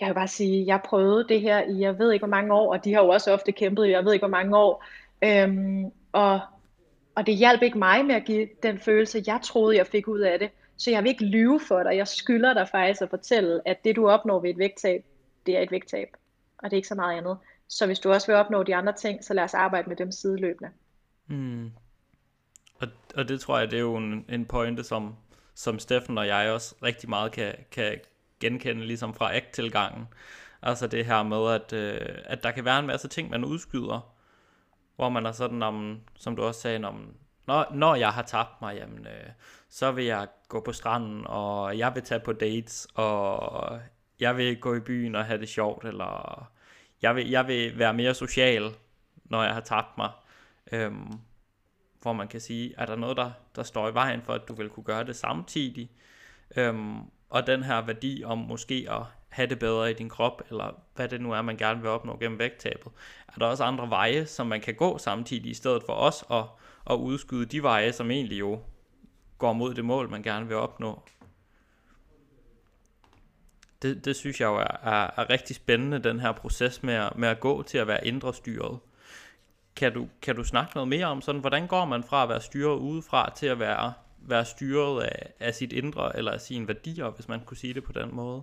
jeg 0.00 0.08
vil 0.08 0.14
bare 0.14 0.28
sige, 0.28 0.66
jeg 0.66 0.80
prøvede 0.84 1.28
det 1.28 1.40
her 1.40 1.62
i, 1.62 1.80
jeg 1.80 1.98
ved 1.98 2.12
ikke 2.12 2.26
hvor 2.26 2.36
mange 2.36 2.54
år, 2.54 2.72
og 2.72 2.84
de 2.84 2.94
har 2.94 3.02
jo 3.02 3.08
også 3.08 3.32
ofte 3.32 3.52
kæmpet 3.52 3.86
i, 3.86 3.90
jeg 3.90 4.04
ved 4.04 4.12
ikke 4.12 4.26
hvor 4.26 4.36
mange 4.36 4.56
år, 4.56 4.84
øhm, 5.24 5.84
og, 6.12 6.40
og 7.14 7.26
det 7.26 7.36
hjalp 7.36 7.62
ikke 7.62 7.78
mig 7.78 8.04
med 8.04 8.14
at 8.14 8.24
give 8.24 8.48
den 8.62 8.78
følelse, 8.78 9.22
jeg 9.26 9.40
troede, 9.42 9.76
jeg 9.76 9.86
fik 9.86 10.08
ud 10.08 10.20
af 10.20 10.38
det. 10.38 10.50
Så 10.76 10.90
jeg 10.90 11.02
vil 11.02 11.10
ikke 11.10 11.24
lyve 11.24 11.60
for 11.68 11.82
dig. 11.82 11.96
Jeg 11.96 12.08
skylder 12.08 12.54
dig 12.54 12.68
faktisk 12.68 13.02
at 13.02 13.10
fortælle, 13.10 13.60
at 13.68 13.84
det 13.84 13.96
du 13.96 14.08
opnår 14.08 14.40
ved 14.40 14.50
et 14.50 14.58
vægttab, 14.58 15.04
det 15.46 15.56
er 15.56 15.60
et 15.60 15.70
vægttab. 15.70 16.08
Og 16.58 16.64
det 16.64 16.72
er 16.72 16.76
ikke 16.76 16.88
så 16.88 16.94
meget 16.94 17.18
andet. 17.18 17.36
Så 17.68 17.86
hvis 17.86 17.98
du 17.98 18.12
også 18.12 18.26
vil 18.26 18.36
opnå 18.36 18.62
de 18.62 18.76
andre 18.76 18.92
ting, 18.92 19.24
så 19.24 19.34
lad 19.34 19.44
os 19.44 19.54
arbejde 19.54 19.88
med 19.88 19.96
dem 19.96 20.12
sideløbende. 20.12 20.70
Mm. 21.26 21.70
Og, 22.80 22.88
og 23.16 23.28
det 23.28 23.40
tror 23.40 23.58
jeg, 23.58 23.70
det 23.70 23.76
er 23.76 23.80
jo 23.80 23.96
en, 23.96 24.24
en 24.28 24.44
pointe, 24.44 24.84
som, 24.84 25.14
som 25.60 25.78
Steffen 25.78 26.18
og 26.18 26.26
jeg 26.26 26.50
også 26.50 26.74
rigtig 26.82 27.08
meget 27.08 27.32
kan, 27.32 27.54
kan 27.70 28.00
genkende, 28.40 28.86
ligesom 28.86 29.14
fra 29.14 29.36
ACT-tilgangen. 29.36 30.08
Altså 30.62 30.86
det 30.86 31.06
her 31.06 31.22
med, 31.22 31.54
at, 31.54 31.72
øh, 31.72 32.18
at 32.24 32.42
der 32.42 32.50
kan 32.50 32.64
være 32.64 32.78
en 32.78 32.86
masse 32.86 33.08
ting, 33.08 33.30
man 33.30 33.44
udskyder, 33.44 34.14
hvor 34.96 35.08
man 35.08 35.26
er 35.26 35.32
sådan, 35.32 35.62
om, 35.62 36.00
som 36.16 36.36
du 36.36 36.42
også 36.42 36.60
sagde, 36.60 36.84
om, 36.84 37.14
når, 37.46 37.66
når 37.74 37.94
jeg 37.94 38.10
har 38.12 38.22
tabt 38.22 38.62
mig, 38.62 38.76
jamen, 38.76 39.06
øh, 39.06 39.30
så 39.68 39.92
vil 39.92 40.04
jeg 40.04 40.28
gå 40.48 40.60
på 40.60 40.72
stranden, 40.72 41.26
og 41.26 41.78
jeg 41.78 41.94
vil 41.94 42.02
tage 42.02 42.20
på 42.20 42.32
dates, 42.32 42.88
og 42.94 43.80
jeg 44.20 44.36
vil 44.36 44.60
gå 44.60 44.74
i 44.74 44.80
byen 44.80 45.14
og 45.14 45.24
have 45.24 45.40
det 45.40 45.48
sjovt, 45.48 45.84
eller 45.84 46.44
jeg 47.02 47.16
vil, 47.16 47.30
jeg 47.30 47.46
vil 47.46 47.78
være 47.78 47.94
mere 47.94 48.14
social, 48.14 48.70
når 49.24 49.42
jeg 49.42 49.54
har 49.54 49.60
tabt 49.60 49.98
mig. 49.98 50.10
Øhm, 50.72 51.20
hvor 52.02 52.12
man 52.12 52.28
kan 52.28 52.40
sige, 52.40 52.74
er 52.78 52.86
der 52.86 52.96
noget, 52.96 53.16
der, 53.16 53.30
der 53.56 53.62
står 53.62 53.88
i 53.88 53.94
vejen 53.94 54.22
for, 54.22 54.32
at 54.32 54.48
du 54.48 54.54
vil 54.54 54.68
kunne 54.68 54.84
gøre 54.84 55.04
det 55.04 55.16
samtidig? 55.16 55.90
Øhm, 56.56 56.98
og 57.30 57.46
den 57.46 57.62
her 57.62 57.86
værdi 57.86 58.22
om 58.24 58.38
måske 58.38 58.86
at 58.90 59.02
have 59.28 59.48
det 59.48 59.58
bedre 59.58 59.90
i 59.90 59.94
din 59.94 60.08
krop, 60.08 60.42
eller 60.50 60.80
hvad 60.94 61.08
det 61.08 61.20
nu 61.20 61.32
er, 61.32 61.42
man 61.42 61.56
gerne 61.56 61.80
vil 61.80 61.90
opnå 61.90 62.16
gennem 62.16 62.38
vægttabet. 62.38 62.92
Er 63.28 63.38
der 63.38 63.46
også 63.46 63.64
andre 63.64 63.90
veje, 63.90 64.26
som 64.26 64.46
man 64.46 64.60
kan 64.60 64.74
gå 64.74 64.98
samtidig, 64.98 65.50
i 65.50 65.54
stedet 65.54 65.82
for 65.86 65.92
os 65.92 66.24
at, 66.30 66.44
at 66.90 66.94
udskyde 66.96 67.46
de 67.46 67.62
veje, 67.62 67.92
som 67.92 68.10
egentlig 68.10 68.38
jo 68.38 68.60
går 69.38 69.52
mod 69.52 69.74
det 69.74 69.84
mål, 69.84 70.10
man 70.10 70.22
gerne 70.22 70.46
vil 70.46 70.56
opnå? 70.56 71.02
Det, 73.82 74.04
det 74.04 74.16
synes 74.16 74.40
jeg 74.40 74.46
jo 74.46 74.56
er, 74.56 74.76
er, 74.82 75.10
er 75.16 75.30
rigtig 75.30 75.56
spændende, 75.56 75.98
den 75.98 76.20
her 76.20 76.32
proces 76.32 76.82
med 76.82 76.94
at, 76.94 77.18
med 77.18 77.28
at 77.28 77.40
gå 77.40 77.62
til 77.62 77.78
at 77.78 77.86
være 77.86 78.06
indre 78.06 78.34
styret 78.34 78.78
kan 79.80 79.94
du, 79.94 80.06
kan 80.22 80.36
du 80.36 80.44
snakke 80.44 80.72
noget 80.74 80.88
mere 80.88 81.06
om 81.06 81.20
sådan, 81.20 81.40
hvordan 81.40 81.66
går 81.66 81.84
man 81.84 82.02
fra 82.02 82.22
at 82.22 82.28
være 82.28 82.40
styret 82.40 82.78
udefra 82.78 83.32
til 83.36 83.46
at 83.46 83.58
være, 83.58 83.92
være 84.18 84.44
styret 84.44 85.02
af, 85.02 85.32
af 85.40 85.54
sit 85.54 85.72
indre 85.72 86.16
eller 86.16 86.32
af 86.32 86.40
sine 86.40 86.68
værdier, 86.68 87.10
hvis 87.10 87.28
man 87.28 87.40
kunne 87.46 87.56
sige 87.56 87.74
det 87.74 87.84
på 87.84 87.92
den 87.92 88.14
måde? 88.14 88.42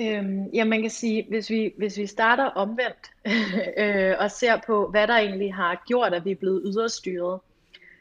Øhm, 0.00 0.46
ja, 0.54 0.64
man 0.64 0.80
kan 0.82 0.90
sige, 0.90 1.26
hvis 1.28 1.50
vi, 1.50 1.72
hvis 1.78 1.98
vi 1.98 2.06
starter 2.06 2.44
omvendt 2.44 3.10
øh, 3.82 4.14
og 4.18 4.30
ser 4.30 4.60
på, 4.66 4.90
hvad 4.90 5.06
der 5.06 5.16
egentlig 5.16 5.54
har 5.54 5.82
gjort, 5.86 6.14
at 6.14 6.24
vi 6.24 6.30
er 6.30 6.36
blevet 6.36 6.62
yderstyret, 6.64 7.40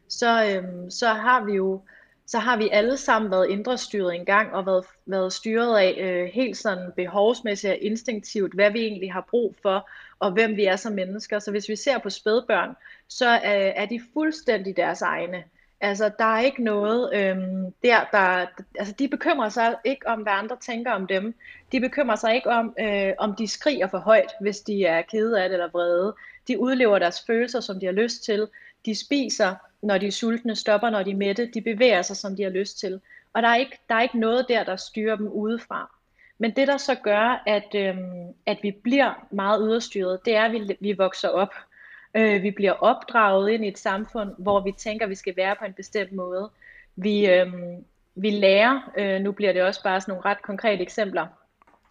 så, 0.08 0.46
øhm, 0.46 0.90
så 0.90 1.08
har 1.08 1.46
vi 1.46 1.54
jo 1.54 1.82
så 2.30 2.40
har 2.40 2.58
vi 2.58 2.70
alle 2.72 2.98
sammen 2.98 3.32
været 3.32 3.50
indre 3.50 3.78
styret 3.78 4.16
engang 4.16 4.54
og 4.54 4.66
været, 4.66 4.86
været 5.06 5.34
styret 5.34 5.78
af 5.78 5.96
øh, 6.00 6.30
helt 6.34 6.58
sådan 6.58 6.92
behovsmæssigt 6.96 7.72
og 7.72 7.80
instinktivt, 7.82 8.54
hvad 8.54 8.72
vi 8.72 8.80
egentlig 8.80 9.14
har 9.14 9.28
brug 9.30 9.56
for 9.62 9.90
og 10.20 10.32
hvem 10.32 10.56
vi 10.56 10.66
er 10.66 10.76
som 10.76 10.94
mennesker. 10.94 11.40
Så 11.40 11.52
hvis 11.52 11.70
vi 11.70 11.76
ser 11.76 11.98
på 11.98 12.10
spædbørn, 12.10 12.76
så 13.08 13.36
øh, 13.36 13.74
er 13.76 13.86
de 13.86 14.02
fuldstændig 14.14 14.78
deres 14.78 15.02
egne. 15.02 15.44
Altså, 15.82 16.12
der 16.20 16.26
er 16.26 16.40
ikke 16.40 16.64
noget 16.64 17.16
øhm, 17.16 17.74
der, 17.84 18.00
der... 18.12 18.46
Altså, 18.80 18.94
de 19.00 19.08
bekymrer 19.08 19.50
sig 19.50 19.76
ikke 19.86 20.08
om, 20.08 20.22
hvad 20.22 20.34
andre 20.34 20.58
tænker 20.62 20.92
om 20.92 21.08
dem. 21.08 21.36
De 21.72 21.80
bekymrer 21.80 22.16
sig 22.16 22.36
ikke 22.36 22.50
om, 22.50 22.76
øh, 22.80 23.14
om 23.18 23.36
de 23.36 23.48
skriger 23.48 23.88
for 23.88 23.98
højt, 23.98 24.32
hvis 24.42 24.60
de 24.60 24.86
er 24.86 25.02
kede 25.02 25.44
af 25.44 25.50
det 25.50 25.56
eller 25.56 25.70
vrede. 25.72 26.16
De 26.48 26.60
udlever 26.60 27.00
deres 27.00 27.24
følelser, 27.28 27.60
som 27.60 27.80
de 27.80 27.86
har 27.86 27.94
lyst 27.94 28.24
til. 28.24 28.48
De 28.86 28.96
spiser, 28.96 29.56
når 29.82 29.98
de 29.98 30.08
er 30.08 30.12
sultne, 30.12 30.56
stopper, 30.56 30.90
når 30.90 31.04
de 31.04 31.12
er 31.12 31.16
mætte. 31.16 31.52
De 31.54 31.62
bevæger 31.62 32.02
sig, 32.02 32.18
som 32.18 32.36
de 32.36 32.44
har 32.44 32.50
lyst 32.50 32.80
til. 32.80 33.02
Og 33.34 33.42
der 33.42 33.48
er 33.48 33.56
ikke, 33.56 33.80
der 33.90 33.96
er 33.96 34.02
ikke 34.02 34.20
noget 34.20 34.46
der, 34.50 34.64
der 34.64 34.76
styrer 34.76 35.16
dem 35.16 35.28
udefra. 35.28 35.97
Men 36.40 36.52
det, 36.56 36.68
der 36.68 36.78
så 36.78 36.96
gør, 36.96 37.44
at, 37.46 37.76
øhm, 37.76 38.34
at 38.46 38.58
vi 38.62 38.72
bliver 38.72 39.28
meget 39.32 39.62
yderstyret, 39.64 40.20
det 40.26 40.36
er, 40.36 40.44
at 40.44 40.52
vi, 40.52 40.78
vi 40.80 40.94
vokser 40.94 41.30
op. 41.30 41.54
Øh, 42.14 42.44
vi 42.44 42.52
bliver 42.52 42.72
opdraget 42.72 43.50
ind 43.50 43.66
i 43.66 43.68
et 43.68 43.80
samfund, 43.80 44.32
hvor 44.38 44.60
vi 44.60 44.72
tænker, 44.72 45.06
at 45.06 45.10
vi 45.10 45.16
skal 45.16 45.36
være 45.38 45.56
på 45.60 45.66
en 45.66 45.74
bestemt 45.74 46.12
måde. 46.12 46.50
Vi, 46.96 47.30
øhm, 47.30 47.86
vi 48.16 48.30
lærer, 48.30 48.92
øh, 48.98 49.22
nu 49.22 49.32
bliver 49.32 49.54
det 49.54 49.62
også 49.62 49.84
bare 49.84 50.02
sådan 50.02 50.12
nogle 50.12 50.26
ret 50.26 50.42
konkrete 50.42 50.82
eksempler, 50.82 51.28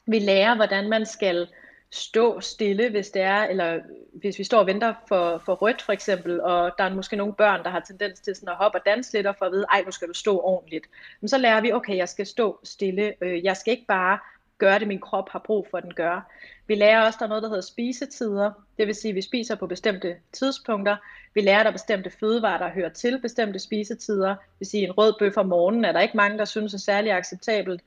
vi 0.06 0.18
lærer, 0.18 0.54
hvordan 0.54 0.88
man 0.88 1.06
skal 1.06 1.48
stå 1.90 2.40
stille, 2.40 2.90
hvis 2.90 3.10
det 3.10 3.22
er, 3.22 3.42
eller 3.42 3.80
hvis 4.12 4.38
vi 4.38 4.44
står 4.44 4.58
og 4.58 4.66
venter 4.66 4.94
for, 5.08 5.42
for 5.44 5.54
rødt 5.54 5.82
for 5.82 5.92
eksempel, 5.92 6.40
og 6.40 6.72
der 6.78 6.84
er 6.84 6.94
måske 6.94 7.16
nogle 7.16 7.34
børn, 7.34 7.64
der 7.64 7.70
har 7.70 7.80
tendens 7.80 8.20
til 8.20 8.34
sådan 8.34 8.48
at 8.48 8.56
hoppe 8.56 8.78
og 8.78 8.82
danse 8.86 9.12
lidt, 9.12 9.26
og 9.26 9.36
for 9.36 9.44
at 9.44 9.52
vide, 9.52 9.66
ej, 9.72 9.82
nu 9.82 9.90
skal 9.90 10.08
du 10.08 10.14
stå 10.14 10.40
ordentligt. 10.40 10.86
Men 11.20 11.28
så 11.28 11.38
lærer 11.38 11.60
vi, 11.60 11.72
okay, 11.72 11.96
jeg 11.96 12.08
skal 12.08 12.26
stå 12.26 12.60
stille, 12.64 13.14
øh, 13.20 13.44
jeg 13.44 13.56
skal 13.56 13.70
ikke 13.70 13.86
bare 13.86 14.18
gøre 14.58 14.78
det, 14.78 14.88
min 14.88 15.00
krop 15.00 15.28
har 15.28 15.38
brug 15.38 15.66
for, 15.70 15.78
at 15.78 15.84
den 15.84 15.94
gør. 15.94 16.30
Vi 16.66 16.74
lærer 16.74 17.06
også, 17.06 17.16
der 17.18 17.24
er 17.24 17.28
noget, 17.28 17.42
der 17.42 17.48
hedder 17.48 17.62
spisetider. 17.62 18.50
Det 18.78 18.86
vil 18.86 18.94
sige, 18.94 19.10
at 19.10 19.14
vi 19.14 19.22
spiser 19.22 19.54
på 19.54 19.66
bestemte 19.66 20.16
tidspunkter. 20.32 20.96
Vi 21.34 21.40
lærer, 21.40 21.62
der 21.62 21.70
er 21.70 21.72
bestemte 21.72 22.10
fødevarer, 22.10 22.58
der 22.58 22.68
hører 22.68 22.88
til 22.88 23.20
bestemte 23.20 23.58
spisetider. 23.58 24.28
Det 24.28 24.58
vil 24.58 24.68
sige, 24.68 24.84
en 24.84 24.92
rød 24.92 25.14
bøf 25.18 25.36
om 25.36 25.46
morgenen 25.46 25.84
er 25.84 25.92
der 25.92 26.00
ikke 26.00 26.16
mange, 26.16 26.38
der 26.38 26.44
synes 26.44 26.74
er 26.74 26.78
særlig 26.78 27.12
acceptabelt. 27.12 27.82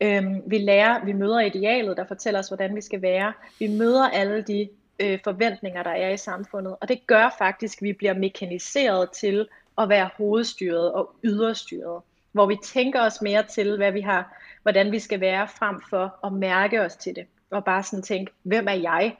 Øhm, 0.00 0.42
vi 0.46 0.58
lærer, 0.58 1.04
vi 1.04 1.12
møder 1.12 1.40
idealet, 1.40 1.96
der 1.96 2.04
fortæller 2.06 2.40
os, 2.40 2.48
hvordan 2.48 2.76
vi 2.76 2.80
skal 2.80 3.02
være. 3.02 3.32
Vi 3.58 3.66
møder 3.66 4.08
alle 4.08 4.42
de 4.42 4.68
øh, 5.00 5.18
forventninger, 5.24 5.82
der 5.82 5.90
er 5.90 6.10
i 6.10 6.16
samfundet. 6.16 6.76
Og 6.80 6.88
det 6.88 7.06
gør 7.06 7.34
faktisk, 7.38 7.78
at 7.78 7.82
vi 7.82 7.92
bliver 7.92 8.14
mekaniseret 8.14 9.10
til 9.10 9.48
at 9.78 9.88
være 9.88 10.10
hovedstyret 10.16 10.92
og 10.92 11.14
yderstyret. 11.24 12.02
Hvor 12.32 12.46
vi 12.46 12.56
tænker 12.64 13.00
os 13.00 13.22
mere 13.22 13.42
til, 13.42 13.76
hvad 13.76 13.92
vi 13.92 14.00
har, 14.00 14.36
hvordan 14.64 14.92
vi 14.92 14.98
skal 14.98 15.20
være, 15.20 15.48
frem 15.48 15.80
for 15.90 16.26
at 16.26 16.32
mærke 16.32 16.82
os 16.82 16.96
til 16.96 17.14
det 17.14 17.26
og 17.50 17.64
bare 17.64 17.82
sådan 17.82 18.02
tænke, 18.02 18.32
hvem 18.42 18.68
er 18.68 18.72
jeg? 18.72 19.16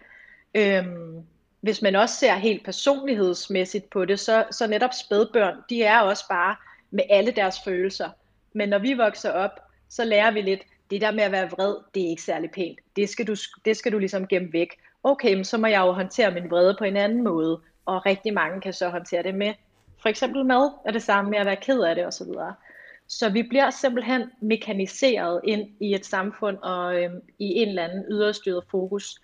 Øhm, 0.54 1.22
hvis 1.60 1.82
man 1.82 1.96
også 1.96 2.14
ser 2.14 2.34
helt 2.34 2.64
personlighedsmæssigt 2.64 3.90
på 3.90 4.04
det, 4.04 4.20
så, 4.20 4.44
så 4.50 4.66
netop 4.66 4.90
spædbørn, 5.04 5.56
de 5.70 5.82
er 5.82 6.00
også 6.00 6.24
bare 6.28 6.56
med 6.90 7.04
alle 7.10 7.30
deres 7.30 7.56
følelser. 7.64 8.10
Men 8.52 8.68
når 8.68 8.78
vi 8.78 8.92
vokser 8.92 9.30
op, 9.30 9.60
så 9.88 10.04
lærer 10.04 10.30
vi 10.30 10.40
lidt, 10.40 10.60
det 10.90 11.00
der 11.00 11.12
med 11.12 11.24
at 11.24 11.32
være 11.32 11.50
vred, 11.50 11.76
det 11.94 12.04
er 12.04 12.08
ikke 12.08 12.22
særlig 12.22 12.50
pænt. 12.50 12.78
Det 12.96 13.08
skal 13.08 13.26
du, 13.26 13.34
det 13.64 13.76
skal 13.76 13.92
du 13.92 13.98
ligesom 13.98 14.26
gemme 14.26 14.52
væk. 14.52 14.68
Okay, 15.02 15.42
så 15.42 15.58
må 15.58 15.66
jeg 15.66 15.80
jo 15.80 15.92
håndtere 15.92 16.30
min 16.30 16.50
vrede 16.50 16.76
på 16.78 16.84
en 16.84 16.96
anden 16.96 17.24
måde. 17.24 17.60
Og 17.86 18.06
rigtig 18.06 18.34
mange 18.34 18.60
kan 18.60 18.72
så 18.72 18.88
håndtere 18.88 19.22
det 19.22 19.34
med 19.34 19.54
for 20.04 20.08
eksempel 20.08 20.44
mad, 20.44 20.70
og 20.84 20.92
det 20.92 21.02
samme 21.02 21.30
med 21.30 21.38
at 21.38 21.46
være 21.46 21.56
ked 21.56 21.80
af 21.80 21.94
det 21.94 22.06
osv. 22.06 22.26
Så 23.08 23.28
vi 23.28 23.42
bliver 23.42 23.70
simpelthen 23.70 24.22
mekaniseret 24.40 25.40
ind 25.44 25.68
i 25.80 25.94
et 25.94 26.06
samfund 26.06 26.58
og 26.58 27.02
øhm, 27.02 27.20
i 27.38 27.44
en 27.44 27.68
eller 27.68 27.84
anden 27.84 28.04
yderstyret 28.10 28.64
fokus. 28.70 29.20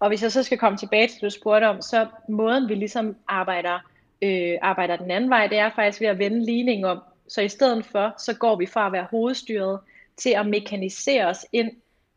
Og 0.00 0.08
hvis 0.08 0.22
jeg 0.22 0.32
så 0.32 0.42
skal 0.42 0.58
komme 0.58 0.78
tilbage 0.78 1.08
til 1.08 1.14
det, 1.14 1.22
du 1.22 1.30
spurgte 1.30 1.68
om, 1.68 1.82
så 1.82 2.06
måden 2.28 2.68
vi 2.68 2.74
ligesom 2.74 3.16
arbejder, 3.28 3.78
øh, 4.22 4.58
arbejder 4.62 4.96
den 4.96 5.10
anden 5.10 5.30
vej, 5.30 5.46
det 5.46 5.58
er 5.58 5.70
faktisk 5.74 6.00
ved 6.00 6.08
at 6.08 6.18
vende 6.18 6.44
ligningen 6.44 6.84
om. 6.84 7.02
Så 7.28 7.40
i 7.40 7.48
stedet 7.48 7.84
for, 7.84 8.14
så 8.18 8.34
går 8.34 8.56
vi 8.56 8.66
fra 8.66 8.86
at 8.86 8.92
være 8.92 9.06
hovedstyret 9.10 9.80
til 10.16 10.30
at 10.30 10.46
mekanisere 10.46 11.26
os 11.26 11.46
ind, 11.52 11.70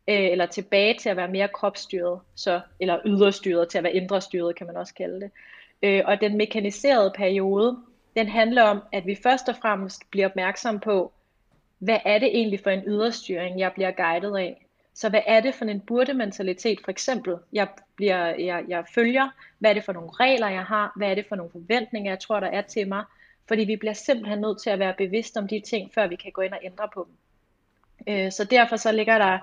øh, 0.07 0.31
eller 0.31 0.45
tilbage 0.45 0.97
til 0.99 1.09
at 1.09 1.17
være 1.17 1.27
mere 1.27 1.47
kropsstyret, 1.47 2.19
så, 2.35 2.61
eller 2.79 2.99
yderstyret 3.05 3.69
til 3.69 3.77
at 3.77 3.83
være 3.83 3.95
indre 3.95 4.21
styret, 4.21 4.55
kan 4.55 4.67
man 4.67 4.77
også 4.77 4.93
kalde 4.93 5.21
det. 5.21 5.31
Øh, 5.83 6.01
og 6.05 6.21
den 6.21 6.37
mekaniserede 6.37 7.13
periode, 7.15 7.77
den 8.15 8.27
handler 8.27 8.63
om, 8.63 8.81
at 8.91 9.05
vi 9.05 9.17
først 9.23 9.49
og 9.49 9.55
fremmest 9.55 10.01
bliver 10.11 10.27
opmærksom 10.27 10.79
på, 10.79 11.11
hvad 11.79 11.97
er 12.05 12.19
det 12.19 12.27
egentlig 12.27 12.59
for 12.59 12.69
en 12.69 12.83
yderstyring, 12.87 13.59
jeg 13.59 13.73
bliver 13.73 13.91
guidet 13.91 14.37
af? 14.37 14.65
Så 14.93 15.09
hvad 15.09 15.21
er 15.27 15.39
det 15.39 15.55
for 15.55 15.65
en 15.65 15.79
burde-mentalitet, 15.79 16.79
for 16.83 16.91
eksempel, 16.91 17.37
jeg, 17.53 17.67
bliver, 17.95 18.25
jeg, 18.27 18.63
jeg 18.67 18.83
følger? 18.95 19.29
Hvad 19.59 19.69
er 19.69 19.73
det 19.73 19.83
for 19.83 19.93
nogle 19.93 20.09
regler, 20.19 20.49
jeg 20.49 20.63
har? 20.63 20.93
Hvad 20.95 21.11
er 21.11 21.15
det 21.15 21.25
for 21.29 21.35
nogle 21.35 21.51
forventninger, 21.51 22.11
jeg 22.11 22.19
tror, 22.19 22.39
der 22.39 22.47
er 22.47 22.61
til 22.61 22.87
mig? 22.87 23.03
Fordi 23.47 23.63
vi 23.63 23.75
bliver 23.75 23.93
simpelthen 23.93 24.39
nødt 24.39 24.61
til 24.61 24.69
at 24.69 24.79
være 24.79 24.93
bevidste 24.97 25.37
om 25.37 25.47
de 25.47 25.59
ting, 25.59 25.91
før 25.93 26.07
vi 26.07 26.15
kan 26.15 26.31
gå 26.31 26.41
ind 26.41 26.53
og 26.53 26.59
ændre 26.63 26.89
på 26.93 27.07
dem. 27.07 27.15
Øh, 28.13 28.31
så 28.31 28.43
derfor 28.43 28.75
så 28.75 28.91
ligger 28.91 29.17
der, 29.17 29.39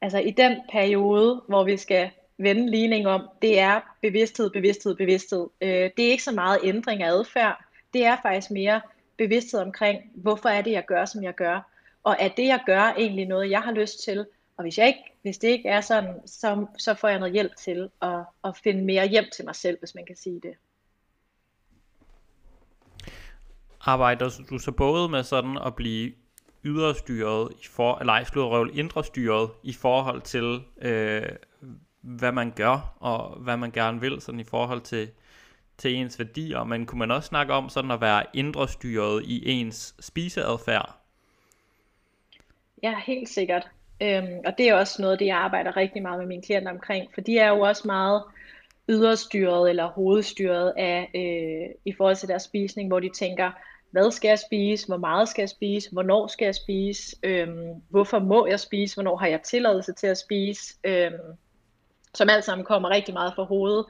altså 0.00 0.18
i 0.18 0.30
den 0.30 0.56
periode, 0.72 1.42
hvor 1.48 1.64
vi 1.64 1.76
skal 1.76 2.10
vende 2.38 2.70
ligning 2.70 3.06
om, 3.06 3.28
det 3.42 3.58
er 3.58 3.80
bevidsthed, 4.02 4.50
bevidsthed, 4.50 4.94
bevidsthed. 4.94 5.46
Øh, 5.60 5.90
det 5.96 6.06
er 6.06 6.10
ikke 6.10 6.22
så 6.22 6.32
meget 6.32 6.58
ændring 6.64 7.02
af 7.02 7.10
adfærd, 7.10 7.64
det 7.92 8.04
er 8.04 8.16
faktisk 8.22 8.50
mere 8.50 8.80
bevidsthed 9.18 9.60
omkring, 9.60 10.02
hvorfor 10.14 10.48
er 10.48 10.62
det, 10.62 10.70
jeg 10.70 10.84
gør, 10.86 11.04
som 11.04 11.22
jeg 11.22 11.34
gør. 11.34 11.70
Og 12.04 12.16
er 12.18 12.28
det, 12.28 12.46
jeg 12.46 12.60
gør, 12.66 12.80
egentlig 12.80 13.26
noget, 13.26 13.50
jeg 13.50 13.60
har 13.60 13.72
lyst 13.72 14.04
til? 14.04 14.26
Og 14.56 14.62
hvis, 14.62 14.78
jeg 14.78 14.86
ikke, 14.86 15.16
hvis 15.22 15.38
det 15.38 15.48
ikke 15.48 15.68
er 15.68 15.80
sådan, 15.80 16.14
så, 16.26 16.66
så 16.78 16.94
får 16.94 17.08
jeg 17.08 17.18
noget 17.18 17.32
hjælp 17.32 17.56
til 17.56 17.90
at, 18.02 18.20
at 18.44 18.56
finde 18.56 18.84
mere 18.84 19.08
hjem 19.08 19.24
til 19.32 19.44
mig 19.44 19.54
selv, 19.54 19.78
hvis 19.78 19.94
man 19.94 20.06
kan 20.06 20.16
sige 20.16 20.40
det. 20.40 20.54
Arbejder 23.80 24.30
du 24.50 24.58
så 24.58 24.72
både 24.72 25.08
med 25.08 25.22
sådan 25.22 25.58
at 25.66 25.74
blive 25.74 26.12
yderstyret 26.64 27.52
i 27.62 27.66
for, 27.66 27.98
eller 27.98 28.12
ej, 28.12 28.24
slået 28.24 28.74
indre 28.74 29.04
styret 29.04 29.50
i 29.62 29.72
forhold 29.72 30.22
til, 30.22 30.60
øh, 30.82 31.22
hvad 32.00 32.32
man 32.32 32.50
gør, 32.50 32.96
og 33.00 33.38
hvad 33.38 33.56
man 33.56 33.70
gerne 33.70 34.00
vil, 34.00 34.20
sådan 34.20 34.40
i 34.40 34.44
forhold 34.44 34.80
til 34.80 35.10
til 35.80 35.94
ens 35.94 36.18
værdier, 36.18 36.64
men 36.64 36.86
kunne 36.86 36.98
man 36.98 37.10
også 37.10 37.26
snakke 37.26 37.52
om 37.52 37.68
sådan 37.68 37.90
at 37.90 38.00
være 38.00 38.22
indre 38.34 38.68
styret 38.68 39.24
i 39.24 39.50
ens 39.50 39.94
spiseadfærd? 40.00 40.96
Ja, 42.82 42.94
helt 43.06 43.28
sikkert. 43.28 43.68
Øhm, 44.02 44.38
og 44.46 44.58
det 44.58 44.68
er 44.68 44.74
også 44.74 45.02
noget, 45.02 45.18
det 45.18 45.26
jeg 45.26 45.36
arbejder 45.36 45.76
rigtig 45.76 46.02
meget 46.02 46.18
med 46.18 46.26
mine 46.26 46.42
klienter 46.42 46.72
omkring, 46.72 47.10
for 47.14 47.20
de 47.20 47.38
er 47.38 47.48
jo 47.48 47.60
også 47.60 47.82
meget 47.86 48.22
yderstyret 48.88 49.70
eller 49.70 49.86
hovedstyret 49.86 50.72
af, 50.76 51.10
øh, 51.14 51.74
i 51.84 51.92
forhold 51.96 52.16
til 52.16 52.28
deres 52.28 52.42
spisning, 52.42 52.88
hvor 52.88 53.00
de 53.00 53.10
tænker, 53.14 53.50
hvad 53.90 54.10
skal 54.10 54.28
jeg 54.28 54.38
spise, 54.38 54.86
hvor 54.86 54.96
meget 54.96 55.28
skal 55.28 55.42
jeg 55.42 55.48
spise, 55.48 55.92
hvornår 55.92 56.26
skal 56.26 56.44
jeg 56.44 56.54
spise, 56.54 57.16
øhm, 57.22 57.74
hvorfor 57.88 58.18
må 58.18 58.46
jeg 58.46 58.60
spise, 58.60 58.96
hvornår 58.96 59.16
har 59.16 59.26
jeg 59.26 59.42
tilladelse 59.42 59.92
til 59.92 60.06
at 60.06 60.18
spise, 60.18 60.74
øhm, 60.84 61.36
som 62.14 62.28
alt 62.28 62.44
sammen 62.44 62.64
kommer 62.64 62.88
rigtig 62.88 63.14
meget 63.14 63.32
fra 63.36 63.42
hovedet. 63.42 63.86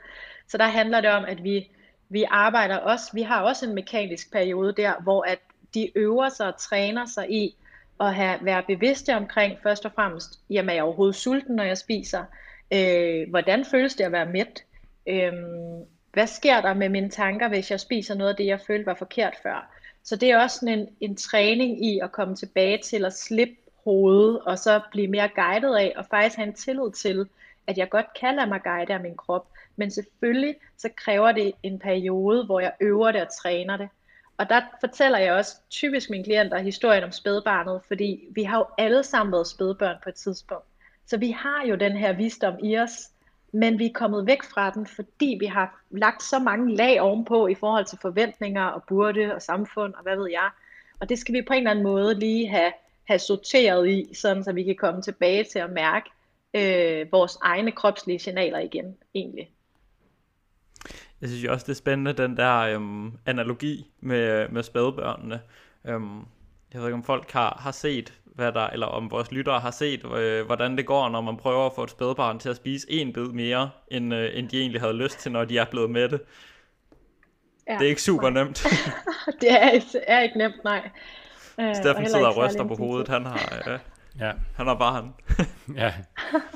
Så 0.49 0.59
der 0.59 0.65
handler 0.65 1.01
det 1.01 1.11
om, 1.11 1.25
at 1.25 1.45
vi 1.45 1.71
vi 2.11 2.25
arbejder 2.31 2.77
også, 2.77 3.11
vi 3.15 3.23
har 3.23 3.43
også 3.43 3.67
en 3.67 3.75
mekanisk 3.75 4.33
periode 4.33 4.73
der, 4.73 4.93
hvor 5.03 5.23
at 5.23 5.39
de 5.75 5.99
øver 5.99 6.29
sig 6.29 6.47
og 6.47 6.59
træner 6.59 7.07
sig 7.07 7.31
i 7.31 7.57
at 8.01 8.15
have, 8.15 8.39
være 8.41 8.63
bevidste 8.67 9.17
omkring 9.17 9.59
først 9.63 9.85
og 9.85 9.93
fremmest, 9.93 10.41
jamen 10.51 10.69
er 10.69 10.75
jeg 10.75 10.85
overhovedet 10.85 11.17
sulten, 11.17 11.57
når 11.57 11.65
jeg 11.65 11.79
spiser? 11.79 12.25
Øh, 12.73 13.31
hvordan 13.31 13.65
føles 13.65 13.95
det 13.95 14.05
at 14.05 14.13
være 14.13 14.27
mæt? 14.27 14.65
Øh, 15.07 15.33
hvad 16.13 16.27
sker 16.27 16.61
der 16.61 16.75
med 16.75 16.89
mine 16.89 17.11
tanker, 17.11 17.49
hvis 17.49 17.71
jeg 17.71 17.81
spiser 17.81 18.15
noget 18.15 18.31
af 18.31 18.37
det, 18.37 18.47
jeg 18.47 18.61
følte 18.67 18.87
var 18.87 18.95
forkert 18.95 19.35
før? 19.43 19.77
Så 20.05 20.17
det 20.17 20.31
er 20.31 20.39
også 20.39 20.59
sådan 20.59 20.79
en, 20.79 20.89
en 21.01 21.17
træning 21.17 21.87
i 21.87 22.01
at 22.03 22.13
komme 22.13 22.37
tilbage 22.37 22.79
til 22.79 23.05
at 23.05 23.13
slippe 23.13 23.55
hovedet, 23.85 24.41
og 24.41 24.59
så 24.59 24.81
blive 24.91 25.09
mere 25.09 25.29
guidet 25.35 25.77
af, 25.77 25.93
og 25.97 26.07
faktisk 26.11 26.37
have 26.37 26.49
en 26.49 26.55
tillid 26.55 26.93
til, 26.93 27.27
at 27.71 27.79
jeg 27.79 27.91
godt 27.91 28.15
kan 28.21 28.37
lade 28.37 28.47
mig 28.47 28.63
guide 28.63 28.95
af 28.95 29.01
min 29.01 29.17
krop, 29.17 29.49
men 29.77 29.91
selvfølgelig 29.91 30.55
så 30.79 30.89
kræver 30.97 31.33
det 31.33 31.53
en 31.63 31.79
periode, 31.79 32.45
hvor 32.45 32.61
jeg 32.61 32.73
øver 32.81 33.13
det 33.13 33.23
og 33.23 33.29
træner 33.43 33.77
det. 33.77 33.89
Og 34.39 34.49
der 34.49 34.61
fortæller 34.81 35.19
jeg 35.19 35.33
også 35.33 35.57
typisk 35.71 36.11
mine 36.11 36.25
klienter 36.25 36.59
historien 36.59 37.05
om 37.05 37.13
spædbarnet, 37.13 37.81
fordi 37.89 38.29
vi 38.35 38.43
har 38.43 38.59
jo 38.59 38.67
alle 38.79 39.03
sammen 39.03 39.33
været 39.33 39.47
spædbørn 39.47 39.97
på 40.03 40.09
et 40.09 40.15
tidspunkt. 40.15 40.65
Så 41.07 41.17
vi 41.17 41.31
har 41.31 41.67
jo 41.67 41.75
den 41.75 41.93
her 41.93 42.13
visdom 42.13 42.55
i 42.63 42.79
os, 42.79 43.11
men 43.53 43.79
vi 43.79 43.87
er 43.87 43.93
kommet 43.95 44.27
væk 44.27 44.43
fra 44.43 44.71
den, 44.71 44.87
fordi 44.87 45.37
vi 45.41 45.47
har 45.47 45.83
lagt 45.91 46.23
så 46.23 46.39
mange 46.39 46.77
lag 46.77 47.01
ovenpå 47.01 47.47
i 47.47 47.55
forhold 47.55 47.85
til 47.85 47.99
forventninger 48.03 48.65
og 48.65 48.83
burde 48.89 49.35
og 49.35 49.43
samfund 49.43 49.95
og 49.95 50.03
hvad 50.03 50.17
ved 50.17 50.31
jeg. 50.31 50.51
Og 51.01 51.09
det 51.09 51.19
skal 51.19 51.35
vi 51.35 51.43
på 51.43 51.53
en 51.53 51.59
eller 51.59 51.71
anden 51.71 51.85
måde 51.85 52.15
lige 52.15 52.49
have, 52.49 52.73
have 53.05 53.19
sorteret 53.19 53.89
i, 53.89 54.15
sådan 54.15 54.45
så 54.45 54.53
vi 54.53 54.63
kan 54.63 54.77
komme 54.77 55.03
tilbage 55.03 55.45
til 55.45 55.59
at 55.59 55.71
mærke 55.71 56.11
øh, 56.55 57.13
vores 57.13 57.39
egne 57.43 57.73
kropslige 57.73 58.19
signaler 58.19 58.59
igen, 58.59 58.97
egentlig. 59.15 59.51
Jeg 61.21 61.29
synes 61.29 61.45
også, 61.45 61.65
det 61.65 61.73
er 61.73 61.77
spændende, 61.77 62.13
den 62.13 62.37
der 62.37 62.57
øhm, 62.57 63.13
analogi 63.27 63.91
med, 64.01 64.49
med 64.49 64.63
spædbørnene. 64.63 65.41
Øhm, 65.85 66.19
jeg 66.73 66.81
ved 66.81 66.89
ikke, 66.89 66.95
om 66.95 67.05
folk 67.05 67.31
har, 67.31 67.59
har 67.63 67.73
set, 67.73 68.15
hvad 68.25 68.53
der, 68.53 68.67
eller 68.67 68.87
om 68.87 69.11
vores 69.11 69.33
lyttere 69.33 69.61
har 69.61 69.71
set, 69.71 70.05
øh, 70.17 70.47
hvordan 70.47 70.77
det 70.77 70.87
går, 70.87 71.09
når 71.09 71.21
man 71.21 71.37
prøver 71.37 71.67
at 71.67 71.73
få 71.75 71.85
et 71.85 71.91
spædbarn 71.91 72.39
til 72.39 72.49
at 72.49 72.57
spise 72.57 72.87
en 72.91 73.13
bid 73.13 73.27
mere, 73.27 73.71
end, 73.89 74.15
øh, 74.15 74.31
end 74.39 74.49
de 74.49 74.61
egentlig 74.61 74.81
havde 74.81 74.97
lyst 74.97 75.19
til, 75.19 75.33
når 75.33 75.45
de 75.45 75.59
er 75.59 75.65
blevet 75.71 75.91
med 75.91 76.09
det. 76.09 76.21
Ja, 77.69 77.75
det 77.75 77.85
er 77.85 77.89
ikke 77.89 78.03
super 78.03 78.31
nemt. 78.31 78.67
det 79.41 79.51
er, 79.51 79.81
er 80.07 80.21
ikke 80.21 80.39
nemt, 80.39 80.65
nej. 80.65 80.91
Øh, 81.61 81.77
Steffen 81.77 82.07
sidder 82.07 82.27
og 82.27 82.37
ryster 82.37 82.65
på 82.65 82.75
hovedet. 82.75 83.09
Han 83.09 83.27
har, 83.27 83.63
øh, 83.67 83.79
ja. 84.19 84.33
han 84.55 84.67
har 84.67 84.75
bare 84.75 85.03
han. 85.03 85.13
ja. 85.83 85.95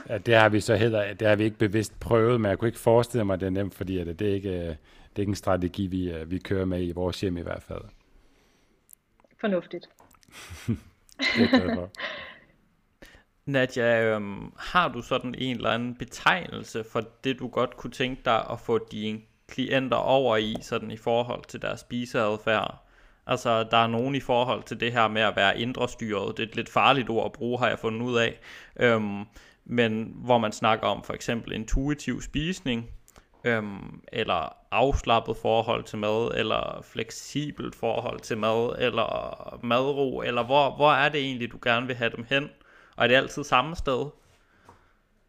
ja, 0.08 0.18
det 0.18 0.34
har 0.34 0.48
vi 0.48 0.60
så 0.60 0.74
heller, 0.74 1.14
det 1.14 1.28
har 1.28 1.36
vi 1.36 1.44
ikke 1.44 1.58
bevidst 1.58 2.00
prøvet, 2.00 2.40
men 2.40 2.48
jeg 2.48 2.58
kunne 2.58 2.68
ikke 2.68 2.78
forestille 2.78 3.24
mig, 3.24 3.34
at 3.34 3.40
det 3.40 3.46
er 3.46 3.50
nemt, 3.50 3.74
fordi 3.74 4.04
det, 4.04 4.18
det, 4.18 4.28
er 4.30 4.34
ikke, 4.34 4.58
det 4.58 5.16
er 5.16 5.20
ikke 5.20 5.30
en 5.30 5.34
strategi, 5.34 5.86
vi, 5.86 6.12
øh, 6.12 6.30
vi 6.30 6.38
kører 6.38 6.64
med 6.64 6.82
i 6.82 6.92
vores 6.92 7.20
hjem 7.20 7.36
i 7.36 7.42
hvert 7.42 7.62
fald. 7.62 7.82
Fornuftigt. 9.40 9.88
det 11.36 11.54
er 11.54 11.74
for. 11.74 11.90
Nadja, 13.46 14.04
øhm, 14.04 14.52
har 14.58 14.88
du 14.88 15.02
sådan 15.02 15.34
en 15.38 15.56
eller 15.56 15.70
anden 15.70 15.94
betegnelse 15.94 16.84
for 16.92 17.02
det, 17.24 17.38
du 17.38 17.48
godt 17.48 17.76
kunne 17.76 17.90
tænke 17.90 18.22
dig 18.24 18.50
at 18.50 18.60
få 18.60 18.78
dine 18.90 19.20
klienter 19.48 19.96
over 19.96 20.36
i, 20.36 20.56
sådan 20.62 20.90
i 20.90 20.96
forhold 20.96 21.44
til 21.44 21.62
deres 21.62 21.80
spiseadfærd? 21.80 22.83
Altså, 23.26 23.62
der 23.62 23.76
er 23.76 23.86
nogen 23.86 24.14
i 24.14 24.20
forhold 24.20 24.62
til 24.62 24.80
det 24.80 24.92
her 24.92 25.08
med 25.08 25.22
at 25.22 25.36
være 25.36 25.60
indre 25.60 25.88
styret. 25.88 26.36
Det 26.36 26.42
er 26.42 26.48
et 26.48 26.56
lidt 26.56 26.68
farligt 26.68 27.10
ord 27.10 27.24
at 27.24 27.32
bruge, 27.32 27.58
har 27.58 27.68
jeg 27.68 27.78
fundet 27.78 28.02
ud 28.02 28.16
af. 28.16 28.40
Øhm, 28.76 29.24
men 29.64 30.12
hvor 30.14 30.38
man 30.38 30.52
snakker 30.52 30.86
om 30.86 31.02
for 31.02 31.12
eksempel 31.12 31.52
intuitiv 31.52 32.22
spisning, 32.22 32.90
øhm, 33.44 34.02
eller 34.12 34.56
afslappet 34.70 35.36
forhold 35.36 35.84
til 35.84 35.98
mad, 35.98 36.30
eller 36.34 36.80
fleksibelt 36.82 37.74
forhold 37.74 38.20
til 38.20 38.38
mad, 38.38 38.76
eller 38.78 39.60
madro, 39.62 40.22
eller 40.22 40.44
hvor, 40.44 40.70
hvor 40.70 40.92
er 40.92 41.08
det 41.08 41.20
egentlig, 41.20 41.52
du 41.52 41.58
gerne 41.62 41.86
vil 41.86 41.96
have 41.96 42.10
dem 42.16 42.26
hen? 42.30 42.50
Og 42.96 43.04
er 43.04 43.08
det 43.08 43.14
altid 43.14 43.44
samme 43.44 43.76
sted? 43.76 44.06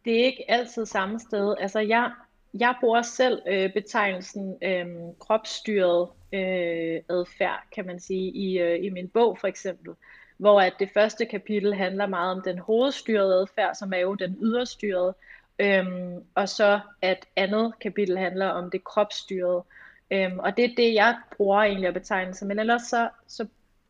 Det 0.04 0.20
er 0.20 0.24
ikke 0.24 0.50
altid 0.50 0.86
samme 0.86 1.20
sted. 1.20 1.54
Altså, 1.60 1.80
jeg, 1.80 2.10
jeg 2.54 2.74
bruger 2.80 3.02
selv 3.02 3.42
øh, 3.48 3.72
betegnelsen 3.72 4.56
øh, 4.62 4.86
kropsstyret 5.20 6.08
øh, 6.36 7.02
adfærd, 7.10 7.62
kan 7.74 7.86
man 7.86 8.00
sige, 8.00 8.30
i, 8.30 8.58
øh, 8.58 8.84
i 8.84 8.90
min 8.90 9.08
bog 9.08 9.38
for 9.38 9.46
eksempel. 9.46 9.94
Hvor 10.36 10.60
at 10.60 10.72
det 10.78 10.88
første 10.94 11.24
kapitel 11.24 11.74
handler 11.74 12.06
meget 12.06 12.36
om 12.36 12.42
den 12.42 12.58
hovedstyrede 12.58 13.34
adfærd, 13.34 13.74
som 13.74 13.92
er 13.92 13.98
jo 13.98 14.14
den 14.14 14.38
yderstyrede, 14.42 15.14
øhm, 15.58 16.22
og 16.34 16.48
så 16.48 16.80
at 17.02 17.26
andet 17.36 17.72
kapitel 17.80 18.18
handler 18.18 18.46
om 18.46 18.70
det 18.70 18.84
kropsstyrede. 18.84 19.64
Øhm, 20.10 20.38
og 20.38 20.56
det 20.56 20.64
er 20.64 20.74
det, 20.76 20.94
jeg 20.94 21.16
bruger 21.36 21.62
egentlig 21.62 21.88
at 21.88 21.94
betegne 21.94 22.34
sig. 22.34 22.48
Men 22.48 22.58
ellers 22.58 22.82
så, 22.82 23.08
så 23.26 23.46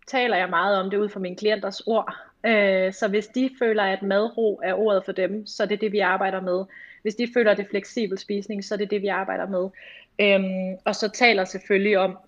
taler 0.06 0.36
jeg 0.36 0.50
meget 0.50 0.78
om 0.78 0.90
det 0.90 0.98
ud 0.98 1.08
fra 1.08 1.20
mine 1.20 1.36
klienters 1.36 1.80
ord. 1.80 2.16
Øh, 2.46 2.92
så 2.92 3.08
hvis 3.08 3.26
de 3.26 3.50
føler, 3.58 3.82
at 3.82 4.02
madro 4.02 4.60
er 4.64 4.74
ordet 4.74 5.04
for 5.04 5.12
dem, 5.12 5.46
så 5.46 5.62
er 5.62 5.66
det 5.66 5.80
det, 5.80 5.92
vi 5.92 5.98
arbejder 5.98 6.40
med. 6.40 6.64
Hvis 7.02 7.14
de 7.14 7.28
føler, 7.34 7.50
at 7.50 7.56
det 7.56 7.64
er 7.64 7.70
fleksibel 7.70 8.18
spisning, 8.18 8.64
så 8.64 8.74
er 8.74 8.78
det 8.78 8.90
det, 8.90 9.02
vi 9.02 9.06
arbejder 9.06 9.46
med. 9.46 9.68
Øhm, 10.18 10.78
og 10.84 10.94
så 10.94 11.08
taler 11.08 11.44
selvfølgelig 11.44 11.98
om, 11.98 12.18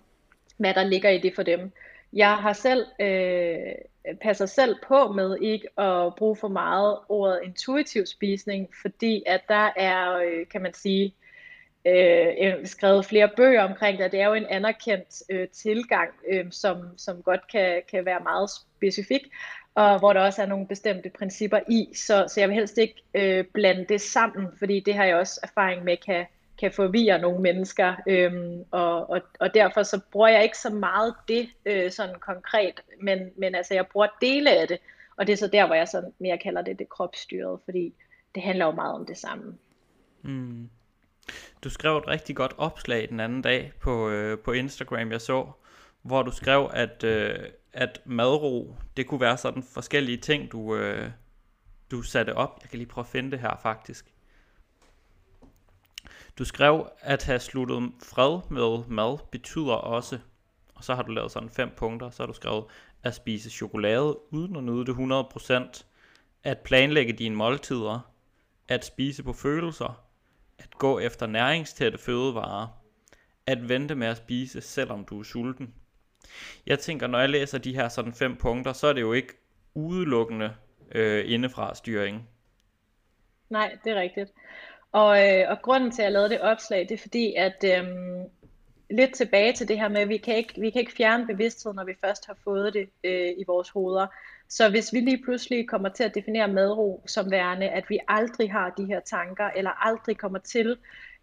hvad 0.59 0.73
der 0.73 0.83
ligger 0.83 1.09
i 1.09 1.17
det 1.17 1.35
for 1.35 1.43
dem. 1.43 1.71
Jeg 2.13 2.35
har 2.35 2.53
selv 2.53 2.85
øh, 2.99 4.15
passer 4.21 4.45
selv 4.45 4.75
på 4.87 5.11
med 5.11 5.37
ikke 5.41 5.79
at 5.79 6.15
bruge 6.15 6.35
for 6.35 6.47
meget 6.47 6.97
ordet 7.09 7.39
intuitiv 7.43 8.05
spisning, 8.05 8.69
fordi 8.81 9.23
at 9.25 9.41
der 9.47 9.69
er, 9.75 10.17
øh, 10.17 10.47
kan 10.51 10.61
man 10.61 10.73
sige, 10.73 11.15
øh, 11.85 12.27
øh 12.41 12.67
skrevet 12.67 13.05
flere 13.05 13.29
bøger 13.37 13.63
omkring 13.63 13.99
det, 13.99 14.11
det 14.11 14.21
er 14.21 14.27
jo 14.27 14.33
en 14.33 14.45
anerkendt 14.49 15.23
øh, 15.29 15.47
tilgang, 15.47 16.09
øh, 16.31 16.45
som, 16.51 16.77
som 16.97 17.23
godt 17.23 17.47
kan, 17.51 17.81
kan 17.91 18.05
være 18.05 18.19
meget 18.23 18.49
specifik, 18.49 19.21
og 19.75 19.99
hvor 19.99 20.13
der 20.13 20.21
også 20.21 20.41
er 20.41 20.45
nogle 20.45 20.67
bestemte 20.67 21.09
principper 21.09 21.59
i, 21.69 21.89
så, 21.95 22.25
så 22.27 22.39
jeg 22.39 22.49
vil 22.49 22.55
helst 22.55 22.77
ikke 22.77 23.03
øh, 23.13 23.45
blande 23.53 23.85
det 23.89 24.01
sammen, 24.01 24.47
fordi 24.57 24.79
det 24.79 24.93
har 24.93 25.05
jeg 25.05 25.15
også 25.15 25.39
erfaring 25.43 25.83
med 25.83 25.97
kan, 25.97 26.25
kan 26.59 26.71
forvirre 26.71 27.19
nogle 27.19 27.41
mennesker, 27.41 27.95
øhm, 28.07 28.63
og, 28.71 29.09
og, 29.09 29.21
og 29.39 29.53
derfor 29.53 29.83
så 29.83 29.99
bruger 30.11 30.27
jeg 30.27 30.43
ikke 30.43 30.57
så 30.57 30.69
meget 30.69 31.15
det 31.27 31.49
øh, 31.65 31.91
sådan 31.91 32.15
konkret, 32.19 32.81
men, 33.01 33.19
men 33.37 33.55
altså 33.55 33.73
jeg 33.73 33.87
bruger 33.87 34.07
dele 34.21 34.51
af 34.51 34.67
det, 34.67 34.77
og 35.17 35.27
det 35.27 35.33
er 35.33 35.37
så 35.37 35.47
der, 35.47 35.65
hvor 35.65 35.75
jeg 35.75 35.87
så 35.87 36.11
mere 36.19 36.37
kalder 36.37 36.61
det 36.61 36.79
det 36.79 36.89
kropsstyret, 36.89 37.59
fordi 37.65 37.93
det 38.35 38.43
handler 38.43 38.65
jo 38.65 38.71
meget 38.71 38.95
om 38.95 39.05
det 39.05 39.17
samme. 39.17 39.57
Mm. 40.21 40.69
Du 41.63 41.69
skrev 41.69 41.97
et 41.97 42.07
rigtig 42.07 42.35
godt 42.35 42.53
opslag 42.57 43.09
den 43.09 43.19
anden 43.19 43.41
dag 43.41 43.71
på, 43.81 44.09
øh, 44.09 44.39
på 44.39 44.51
Instagram, 44.51 45.11
jeg 45.11 45.21
så, 45.21 45.51
hvor 46.01 46.23
du 46.23 46.31
skrev, 46.31 46.69
at, 46.73 47.03
øh, 47.03 47.35
at 47.73 48.01
madro, 48.05 48.75
det 48.97 49.07
kunne 49.07 49.21
være 49.21 49.37
sådan 49.37 49.63
forskellige 49.63 50.17
ting, 50.17 50.51
du, 50.51 50.75
øh, 50.75 51.09
du 51.91 52.01
satte 52.01 52.35
op. 52.35 52.59
Jeg 52.61 52.69
kan 52.69 52.77
lige 52.77 52.89
prøve 52.89 53.03
at 53.03 53.11
finde 53.11 53.31
det 53.31 53.39
her 53.39 53.59
faktisk. 53.61 54.05
Du 56.39 56.45
skrev, 56.45 56.89
at 57.01 57.23
have 57.23 57.39
sluttet 57.39 57.91
fred 58.03 58.39
med 58.49 58.87
mad 58.87 59.17
betyder 59.31 59.73
også, 59.73 60.19
og 60.75 60.83
så 60.83 60.95
har 60.95 61.03
du 61.03 61.11
lavet 61.11 61.31
sådan 61.31 61.49
fem 61.49 61.71
punkter, 61.77 62.09
så 62.09 62.23
har 62.23 62.27
du 62.27 62.33
skrevet, 62.33 62.65
at 63.03 63.15
spise 63.15 63.49
chokolade 63.49 64.17
uden 64.29 64.55
at 64.55 64.63
nyde 64.63 64.85
det 64.85 64.93
100%, 64.93 65.83
at 66.43 66.59
planlægge 66.59 67.13
dine 67.13 67.35
måltider, 67.35 68.11
at 68.67 68.85
spise 68.85 69.23
på 69.23 69.33
følelser, 69.33 70.03
at 70.59 70.69
gå 70.77 70.99
efter 70.99 71.27
næringstætte 71.27 71.97
fødevarer, 71.97 72.67
at 73.45 73.69
vente 73.69 73.95
med 73.95 74.07
at 74.07 74.17
spise, 74.17 74.61
selvom 74.61 75.05
du 75.05 75.19
er 75.19 75.23
sulten. 75.23 75.73
Jeg 76.65 76.79
tænker, 76.79 77.07
når 77.07 77.19
jeg 77.19 77.29
læser 77.29 77.57
de 77.57 77.75
her 77.75 77.89
sådan 77.89 78.13
fem 78.13 78.35
punkter, 78.35 78.73
så 78.73 78.87
er 78.87 78.93
det 78.93 79.01
jo 79.01 79.13
ikke 79.13 79.33
udelukkende 79.73 80.55
øh, 80.91 81.31
indefra 81.31 81.75
styring. 81.75 82.29
Nej, 83.49 83.77
det 83.83 83.91
er 83.91 84.01
rigtigt. 84.01 84.31
Og, 84.91 85.27
øh, 85.27 85.49
og 85.49 85.61
grunden 85.61 85.91
til, 85.91 86.01
at 86.01 86.05
jeg 86.05 86.11
lavede 86.11 86.29
det 86.29 86.41
opslag, 86.41 86.79
det 86.79 86.91
er 86.91 87.01
fordi, 87.01 87.33
at 87.33 87.63
øh, 87.63 87.87
lidt 88.89 89.13
tilbage 89.15 89.53
til 89.53 89.67
det 89.67 89.79
her 89.79 89.87
med, 89.87 90.01
at 90.01 90.09
vi 90.09 90.17
kan 90.17 90.35
ikke, 90.35 90.61
vi 90.61 90.69
kan 90.69 90.79
ikke 90.79 90.93
fjerne 90.93 91.27
bevidsthed, 91.27 91.73
når 91.73 91.83
vi 91.83 91.93
først 92.05 92.25
har 92.25 92.37
fået 92.43 92.73
det 92.73 92.89
øh, 93.03 93.29
i 93.37 93.43
vores 93.47 93.69
hoveder. 93.69 94.07
Så 94.49 94.69
hvis 94.69 94.93
vi 94.93 94.99
lige 94.99 95.23
pludselig 95.23 95.69
kommer 95.69 95.89
til 95.89 96.03
at 96.03 96.15
definere 96.15 96.47
madro 96.47 97.03
som 97.07 97.31
værende, 97.31 97.69
at 97.69 97.89
vi 97.89 97.99
aldrig 98.07 98.51
har 98.51 98.69
de 98.69 98.85
her 98.85 98.99
tanker, 98.99 99.49
eller 99.55 99.85
aldrig 99.87 100.17
kommer 100.17 100.39
til 100.39 100.77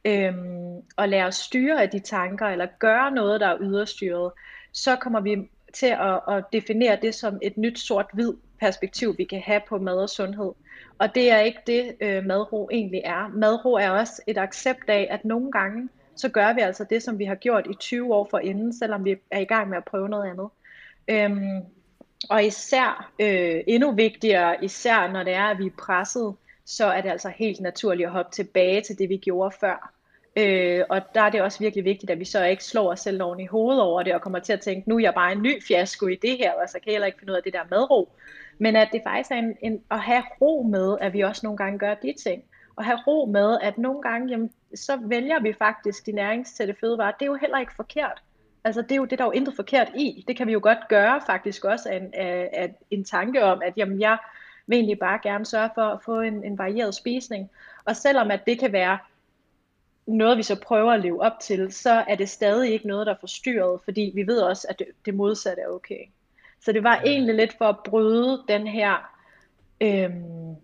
øhm, 0.04 0.76
at 0.98 1.08
lære 1.08 1.26
os 1.26 1.34
styre 1.34 1.82
af 1.82 1.90
de 1.90 1.98
tanker, 1.98 2.46
eller 2.46 2.66
gøre 2.78 3.10
noget, 3.10 3.40
der 3.40 3.46
er 3.46 3.58
yderstyret, 3.60 4.32
så 4.72 4.96
kommer 4.96 5.20
vi 5.20 5.36
til 5.74 5.86
at, 5.86 6.36
at 6.36 6.44
definere 6.52 6.98
det 7.02 7.14
som 7.14 7.38
et 7.42 7.56
nyt 7.56 7.78
sort-hvid 7.78 8.32
perspektiv, 8.60 9.18
vi 9.18 9.24
kan 9.24 9.40
have 9.40 9.60
på 9.68 9.78
mad 9.78 9.98
og 9.98 10.10
sundhed. 10.10 10.52
Og 10.98 11.14
det 11.14 11.30
er 11.30 11.38
ikke 11.38 11.60
det, 11.66 11.96
øh, 12.00 12.24
madro 12.24 12.68
egentlig 12.72 13.02
er. 13.04 13.28
Madro 13.28 13.72
er 13.72 13.90
også 13.90 14.22
et 14.26 14.38
accept 14.38 14.88
af, 14.88 15.08
at 15.10 15.24
nogle 15.24 15.52
gange, 15.52 15.88
så 16.16 16.28
gør 16.28 16.52
vi 16.52 16.60
altså 16.60 16.84
det, 16.90 17.02
som 17.02 17.18
vi 17.18 17.24
har 17.24 17.34
gjort 17.34 17.66
i 17.70 17.74
20 17.74 18.14
år 18.14 18.28
forinden, 18.30 18.72
selvom 18.72 19.04
vi 19.04 19.16
er 19.30 19.38
i 19.40 19.44
gang 19.44 19.68
med 19.68 19.76
at 19.76 19.84
prøve 19.84 20.08
noget 20.08 20.30
andet. 20.30 20.48
Øhm, 21.08 21.62
og 22.30 22.44
især, 22.44 23.12
øh, 23.18 23.62
endnu 23.66 23.92
vigtigere, 23.92 24.64
især 24.64 25.12
når 25.12 25.22
det 25.22 25.34
er, 25.34 25.44
at 25.44 25.58
vi 25.58 25.66
er 25.66 25.76
presset, 25.78 26.34
så 26.64 26.86
er 26.86 27.00
det 27.00 27.10
altså 27.10 27.28
helt 27.28 27.60
naturligt 27.60 28.06
at 28.06 28.12
hoppe 28.12 28.32
tilbage 28.32 28.80
til 28.80 28.98
det, 28.98 29.08
vi 29.08 29.16
gjorde 29.16 29.56
før. 29.60 29.92
Øh, 30.36 30.84
og 30.88 31.00
der 31.14 31.20
er 31.20 31.30
det 31.30 31.42
også 31.42 31.58
virkelig 31.58 31.84
vigtigt, 31.84 32.10
at 32.10 32.18
vi 32.18 32.24
så 32.24 32.44
ikke 32.44 32.64
slår 32.64 32.90
os 32.90 33.00
selv 33.00 33.22
oven 33.22 33.40
i 33.40 33.46
hovedet 33.46 33.82
over 33.82 34.02
det, 34.02 34.14
og 34.14 34.20
kommer 34.20 34.38
til 34.38 34.52
at 34.52 34.60
tænke, 34.60 34.88
nu 34.88 34.96
er 34.96 35.00
jeg 35.00 35.14
bare 35.14 35.32
en 35.32 35.42
ny 35.42 35.62
fiasko 35.62 36.06
i 36.06 36.14
det 36.14 36.38
her, 36.38 36.52
og 36.52 36.68
så 36.68 36.72
kan 36.72 36.82
jeg 36.86 36.92
heller 36.92 37.06
ikke 37.06 37.18
finde 37.18 37.32
ud 37.32 37.36
af 37.36 37.42
det 37.42 37.52
der 37.52 37.60
madro. 37.70 38.08
Men 38.58 38.76
at 38.76 38.88
det 38.92 39.02
faktisk 39.04 39.30
er 39.30 39.36
en, 39.36 39.56
en, 39.62 39.82
at 39.90 40.00
have 40.00 40.22
ro 40.40 40.62
med, 40.62 40.96
at 41.00 41.12
vi 41.12 41.20
også 41.20 41.40
nogle 41.44 41.56
gange 41.56 41.78
gør 41.78 41.94
de 41.94 42.14
ting. 42.22 42.42
Og 42.76 42.84
have 42.84 42.98
ro 43.06 43.26
med, 43.26 43.58
at 43.62 43.78
nogle 43.78 44.02
gange, 44.02 44.28
jamen, 44.28 44.50
så 44.74 44.98
vælger 45.02 45.40
vi 45.40 45.52
faktisk 45.52 46.06
de 46.06 46.12
næringstætte 46.12 46.76
fødevarer. 46.80 47.12
Det 47.12 47.22
er 47.22 47.26
jo 47.26 47.34
heller 47.34 47.58
ikke 47.58 47.74
forkert. 47.74 48.22
Altså 48.64 48.82
det 48.82 48.92
er 48.92 48.96
jo 48.96 49.04
det, 49.04 49.18
der 49.18 49.24
er 49.24 49.28
jo 49.28 49.32
intet 49.32 49.56
forkert 49.56 49.88
i. 49.96 50.24
Det 50.28 50.36
kan 50.36 50.46
vi 50.46 50.52
jo 50.52 50.60
godt 50.62 50.88
gøre 50.88 51.20
faktisk 51.26 51.64
også 51.64 51.88
af 51.88 51.96
en, 51.96 52.14
af, 52.14 52.50
af 52.52 52.74
en 52.90 53.04
tanke 53.04 53.44
om, 53.44 53.62
at 53.64 53.72
jamen, 53.76 54.00
jeg 54.00 54.18
vil 54.66 54.76
egentlig 54.76 54.98
bare 54.98 55.18
gerne 55.22 55.46
sørge 55.46 55.70
for 55.74 55.82
at 55.82 56.02
få 56.04 56.20
en, 56.20 56.44
en 56.44 56.58
varieret 56.58 56.94
spisning. 56.94 57.50
Og 57.84 57.96
selvom 57.96 58.30
at 58.30 58.46
det 58.46 58.58
kan 58.58 58.72
være 58.72 58.98
noget, 60.06 60.38
vi 60.38 60.42
så 60.42 60.60
prøver 60.60 60.92
at 60.92 61.00
leve 61.00 61.22
op 61.22 61.40
til, 61.40 61.72
så 61.72 62.04
er 62.08 62.14
det 62.14 62.28
stadig 62.28 62.72
ikke 62.72 62.88
noget, 62.88 63.06
der 63.06 63.14
er 63.14 63.18
forstyrret, 63.20 63.80
fordi 63.84 64.12
vi 64.14 64.26
ved 64.26 64.40
også, 64.40 64.66
at 64.70 64.78
det, 64.78 64.86
det 65.04 65.14
modsatte 65.14 65.62
er 65.62 65.68
okay. 65.68 66.00
Så 66.60 66.72
det 66.72 66.82
var 66.82 67.00
egentlig 67.04 67.34
lidt 67.34 67.58
for 67.58 67.64
at 67.64 67.76
bryde 67.84 68.42
den 68.48 68.66
her 68.66 69.12
øhm, 69.80 70.56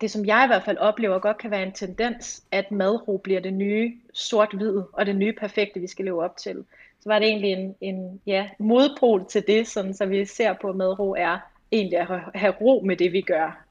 det, 0.00 0.10
som 0.10 0.24
jeg 0.24 0.44
i 0.44 0.46
hvert 0.46 0.64
fald 0.64 0.78
oplever 0.78 1.18
godt 1.18 1.38
kan 1.38 1.50
være 1.50 1.62
en 1.62 1.72
tendens, 1.72 2.44
at 2.50 2.70
madro 2.70 3.16
bliver 3.16 3.40
det 3.40 3.52
nye 3.52 3.96
sort-hvid 4.12 4.82
og 4.92 5.06
det 5.06 5.16
nye 5.16 5.32
perfekte, 5.32 5.80
vi 5.80 5.86
skal 5.86 6.04
leve 6.04 6.24
op 6.24 6.36
til. 6.36 6.64
Så 7.00 7.08
var 7.08 7.18
det 7.18 7.28
egentlig 7.28 7.52
en, 7.52 7.74
en 7.80 8.20
ja, 8.26 8.48
modpol 8.58 9.26
til 9.28 9.44
det, 9.46 9.68
sådan, 9.68 9.94
så 9.94 10.06
vi 10.06 10.24
ser 10.24 10.52
på, 10.52 10.68
at 10.68 10.76
madro 10.76 11.14
er 11.18 11.38
egentlig 11.72 11.98
at 11.98 12.20
have 12.34 12.54
ro 12.60 12.82
med 12.86 12.96
det, 12.96 13.12
vi 13.12 13.20
gør. 13.20 13.64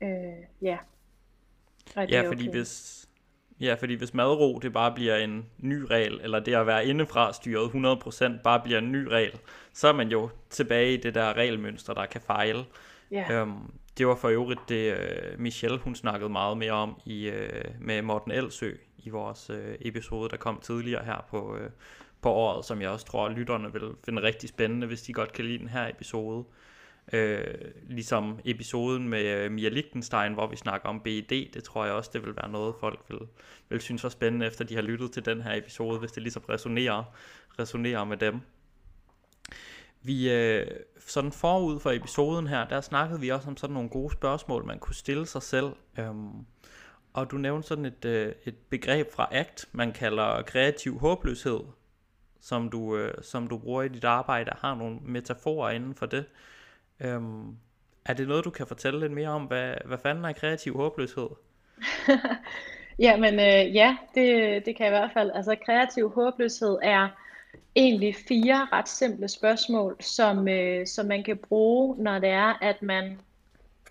Øh, 0.00 0.08
ja. 0.62 0.76
Og 1.96 2.08
ja, 2.08 2.28
fordi 2.28 2.48
okay. 2.48 2.58
hvis, 2.58 3.05
Ja, 3.60 3.74
fordi 3.74 3.94
hvis 3.94 4.14
madro 4.14 4.58
det 4.62 4.72
bare 4.72 4.92
bliver 4.94 5.16
en 5.16 5.46
ny 5.58 5.80
regel, 5.90 6.20
eller 6.22 6.40
det 6.40 6.54
at 6.54 6.66
være 6.66 6.86
indefra 6.86 7.32
styret 7.32 7.68
100% 7.68 8.42
bare 8.42 8.60
bliver 8.60 8.78
en 8.78 8.92
ny 8.92 9.06
regel, 9.06 9.32
så 9.72 9.88
er 9.88 9.92
man 9.92 10.08
jo 10.08 10.30
tilbage 10.50 10.94
i 10.94 10.96
det 10.96 11.14
der 11.14 11.36
regelmønster, 11.36 11.94
der 11.94 12.06
kan 12.06 12.20
fejle. 12.20 12.64
Yeah. 13.12 13.40
Øhm, 13.40 13.52
det 13.98 14.06
var 14.06 14.14
for 14.14 14.28
øvrigt 14.28 14.60
det, 14.68 14.92
uh, 14.92 15.40
Michelle 15.40 15.78
hun 15.78 15.94
snakkede 15.94 16.30
meget 16.30 16.58
mere 16.58 16.72
om 16.72 17.00
i, 17.04 17.28
uh, 17.28 17.34
med 17.80 18.02
Morten 18.02 18.32
Elsø 18.32 18.72
i 18.98 19.10
vores 19.10 19.50
uh, 19.50 19.56
episode, 19.80 20.28
der 20.30 20.36
kom 20.36 20.60
tidligere 20.62 21.04
her 21.04 21.26
på, 21.30 21.52
uh, 21.54 21.70
på 22.20 22.30
året, 22.30 22.64
som 22.64 22.82
jeg 22.82 22.90
også 22.90 23.06
tror, 23.06 23.26
at 23.26 23.32
lytterne 23.32 23.72
vil 23.72 23.90
finde 24.04 24.22
rigtig 24.22 24.48
spændende, 24.48 24.86
hvis 24.86 25.02
de 25.02 25.12
godt 25.12 25.32
kan 25.32 25.44
lide 25.44 25.58
den 25.58 25.68
her 25.68 25.88
episode. 25.88 26.44
Øh, 27.12 27.54
ligesom 27.88 28.38
episoden 28.44 29.08
med 29.08 29.24
øh, 29.24 29.50
Mia 29.50 29.68
Lichtenstein, 29.68 30.32
hvor 30.32 30.46
vi 30.46 30.56
snakker 30.56 30.88
om 30.88 31.00
BED, 31.00 31.52
det 31.54 31.64
tror 31.64 31.84
jeg 31.84 31.94
også, 31.94 32.10
det 32.12 32.26
vil 32.26 32.36
være 32.36 32.50
noget, 32.50 32.74
folk 32.80 33.00
vil, 33.08 33.18
vil 33.68 33.80
synes 33.80 34.02
var 34.02 34.08
spændende, 34.08 34.46
efter 34.46 34.64
de 34.64 34.74
har 34.74 34.82
lyttet 34.82 35.12
til 35.12 35.24
den 35.24 35.42
her 35.42 35.54
episode, 35.54 35.98
hvis 35.98 36.12
det 36.12 36.22
ligesom 36.22 36.42
resonerer, 36.48 37.04
resonerer 37.58 38.04
med 38.04 38.16
dem. 38.16 38.40
Vi, 40.02 40.32
øh, 40.32 40.66
sådan 40.98 41.32
forud 41.32 41.80
for 41.80 41.90
episoden 41.90 42.46
her, 42.46 42.68
der 42.68 42.80
snakkede 42.80 43.20
vi 43.20 43.28
også 43.28 43.48
om 43.48 43.56
sådan 43.56 43.74
nogle 43.74 43.88
gode 43.88 44.12
spørgsmål, 44.12 44.64
man 44.64 44.78
kunne 44.78 44.94
stille 44.94 45.26
sig 45.26 45.42
selv. 45.42 45.72
Øhm, 45.98 46.46
og 47.12 47.30
du 47.30 47.36
nævnte 47.36 47.68
sådan 47.68 47.84
et, 47.84 48.04
øh, 48.04 48.32
et 48.44 48.56
begreb 48.70 49.12
fra 49.12 49.28
ACT, 49.30 49.68
man 49.72 49.92
kalder 49.92 50.42
kreativ 50.42 50.98
håbløshed, 50.98 51.60
som 52.40 52.68
du, 52.68 52.96
øh, 52.96 53.14
som 53.22 53.46
du 53.46 53.58
bruger 53.58 53.82
i 53.82 53.88
dit 53.88 54.04
arbejde, 54.04 54.50
har 54.58 54.74
nogle 54.74 54.98
metaforer 55.02 55.70
inden 55.70 55.94
for 55.94 56.06
det. 56.06 56.24
Øhm, 57.00 57.56
er 58.04 58.12
det 58.12 58.28
noget, 58.28 58.44
du 58.44 58.50
kan 58.50 58.66
fortælle 58.66 59.00
lidt 59.00 59.12
mere 59.12 59.28
om? 59.28 59.42
Hvad, 59.42 59.74
hvad 59.84 59.98
fanden 59.98 60.24
er 60.24 60.32
kreativ 60.32 60.76
håbløshed? 60.76 61.28
Jamen 62.98 63.34
øh, 63.34 63.74
ja, 63.74 63.96
det, 64.14 64.66
det 64.66 64.76
kan 64.76 64.86
jeg 64.86 64.94
i 64.94 64.98
hvert 64.98 65.12
fald. 65.14 65.30
Altså 65.34 65.56
kreativ 65.64 66.10
håbløshed 66.10 66.78
er 66.82 67.08
egentlig 67.76 68.14
fire 68.28 68.68
ret 68.72 68.88
simple 68.88 69.28
spørgsmål, 69.28 69.96
som, 70.00 70.48
øh, 70.48 70.86
som 70.86 71.06
man 71.06 71.24
kan 71.24 71.36
bruge, 71.36 72.02
når 72.02 72.18
det 72.18 72.28
er, 72.28 72.58
at 72.62 72.82
man 72.82 73.20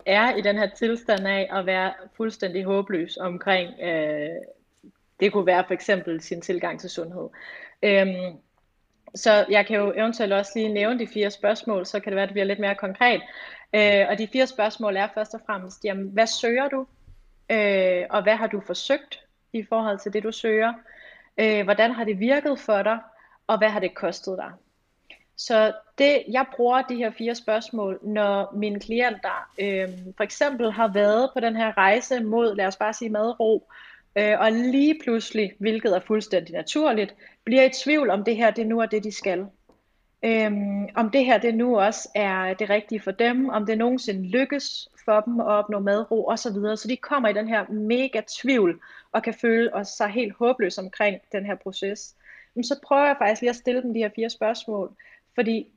er 0.06 0.36
i 0.36 0.42
den 0.42 0.58
her 0.58 0.70
tilstand 0.70 1.28
af 1.28 1.50
at 1.52 1.66
være 1.66 1.94
fuldstændig 2.18 2.64
håbløs 2.64 3.18
omkring, 3.18 3.74
øh, 3.82 4.30
det 5.20 5.34
kunne 5.34 5.46
være 5.46 5.64
for 5.68 5.74
eksempel 5.74 6.22
sin 6.22 6.42
tilgang 6.42 6.80
til 6.80 6.90
sundhed. 6.90 7.30
Øhm, 7.84 8.38
så 9.16 9.46
jeg 9.50 9.66
kan 9.66 9.78
jo 9.78 9.94
eventuelt 9.98 10.34
også 10.34 10.52
lige 10.56 10.74
nævne 10.74 11.00
de 11.00 11.08
fire 11.08 11.32
spørgsmål, 11.32 11.86
så 11.86 12.00
kan 12.00 12.12
det 12.12 12.16
være, 12.16 12.24
at 12.24 12.30
det 12.30 12.34
bliver 12.34 12.46
lidt 12.46 12.60
mere 12.60 12.76
konkret. 12.76 13.22
Øh, 13.74 14.06
og 14.10 14.18
de 14.18 14.28
fire 14.28 14.48
spørgsmål 14.48 14.96
er 14.96 15.08
først 15.14 15.34
og 15.34 15.42
fremmest, 15.46 15.86
jamen, 15.86 16.08
hvad 16.08 16.28
søger 16.28 16.68
du? 16.68 16.88
Øh, 17.52 18.06
og 18.10 18.24
hvad 18.24 18.36
har 18.36 18.48
du 18.48 18.62
forsøgt 18.66 19.20
i 19.54 19.64
forhold 19.70 20.00
til 20.00 20.14
det, 20.14 20.24
du 20.24 20.32
søger? 20.32 20.74
Øh, 21.38 21.64
hvordan 21.64 21.92
har 21.92 22.04
det 22.04 22.20
virket 22.20 22.60
for 22.60 22.84
dig? 22.84 23.00
Og 23.48 23.58
hvad 23.58 23.70
har 23.70 23.80
det 23.80 23.96
kostet 23.96 24.38
dig? 24.38 24.52
Så 25.38 25.74
det, 25.98 26.24
jeg 26.32 26.46
bruger 26.56 26.82
de 26.82 26.96
her 26.96 27.12
fire 27.12 27.36
spørgsmål, 27.36 28.00
når 28.04 28.54
mine 28.56 28.80
klienter 28.80 29.50
øh, 29.60 29.90
for 30.18 30.24
eksempel 30.24 30.72
har 30.72 30.88
været 30.88 31.30
på 31.34 31.40
den 31.40 31.56
her 31.56 31.78
rejse 31.78 32.24
mod, 32.24 32.56
lad 32.56 32.66
os 32.66 32.76
bare 32.76 32.94
sige 32.94 33.10
madro, 33.10 33.70
øh, 34.16 34.40
og 34.40 34.52
lige 34.52 35.00
pludselig, 35.04 35.54
hvilket 35.60 35.96
er 35.96 36.00
fuldstændig 36.00 36.54
naturligt, 36.54 37.16
bliver 37.46 37.64
i 37.64 37.70
tvivl 37.70 38.10
om 38.10 38.24
det 38.24 38.36
her, 38.36 38.52
det 38.52 38.68
nu 38.68 38.80
er 38.80 38.86
det, 38.86 39.04
de 39.04 39.12
skal. 39.12 39.46
Øhm, 40.24 40.90
om 40.96 41.10
det 41.10 41.26
her, 41.26 41.38
det 41.38 41.56
nu 41.56 41.80
også 41.80 42.10
er 42.16 42.54
det 42.54 42.70
rigtige 42.70 43.02
for 43.02 43.12
dem, 43.12 43.50
om 43.50 43.66
det 43.66 43.78
nogensinde 43.78 44.28
lykkes 44.28 44.90
for 45.06 45.22
dem 45.22 45.40
at 45.40 45.46
opnå 45.46 45.80
madro 45.80 46.28
osv. 46.28 46.52
Så, 46.52 46.76
så 46.76 46.88
de 46.88 46.98
kommer 46.98 47.30
i 47.30 47.34
den 47.34 47.48
her 47.48 47.70
mega 47.70 48.22
tvivl 48.42 48.82
og 49.12 49.24
kan 49.24 49.34
føle 49.34 49.72
sig 49.84 50.10
helt 50.10 50.34
håbløse 50.34 50.82
omkring 50.82 51.22
den 51.32 51.46
her 51.46 51.56
proces. 51.56 52.16
Men 52.56 52.64
så 52.64 52.80
prøver 52.84 53.06
jeg 53.06 53.16
faktisk 53.20 53.42
lige 53.42 53.50
at 53.50 53.56
stille 53.56 53.82
dem 53.82 53.94
de 53.94 54.00
her 54.00 54.10
fire 54.16 54.30
spørgsmål, 54.30 54.96
fordi 55.36 55.68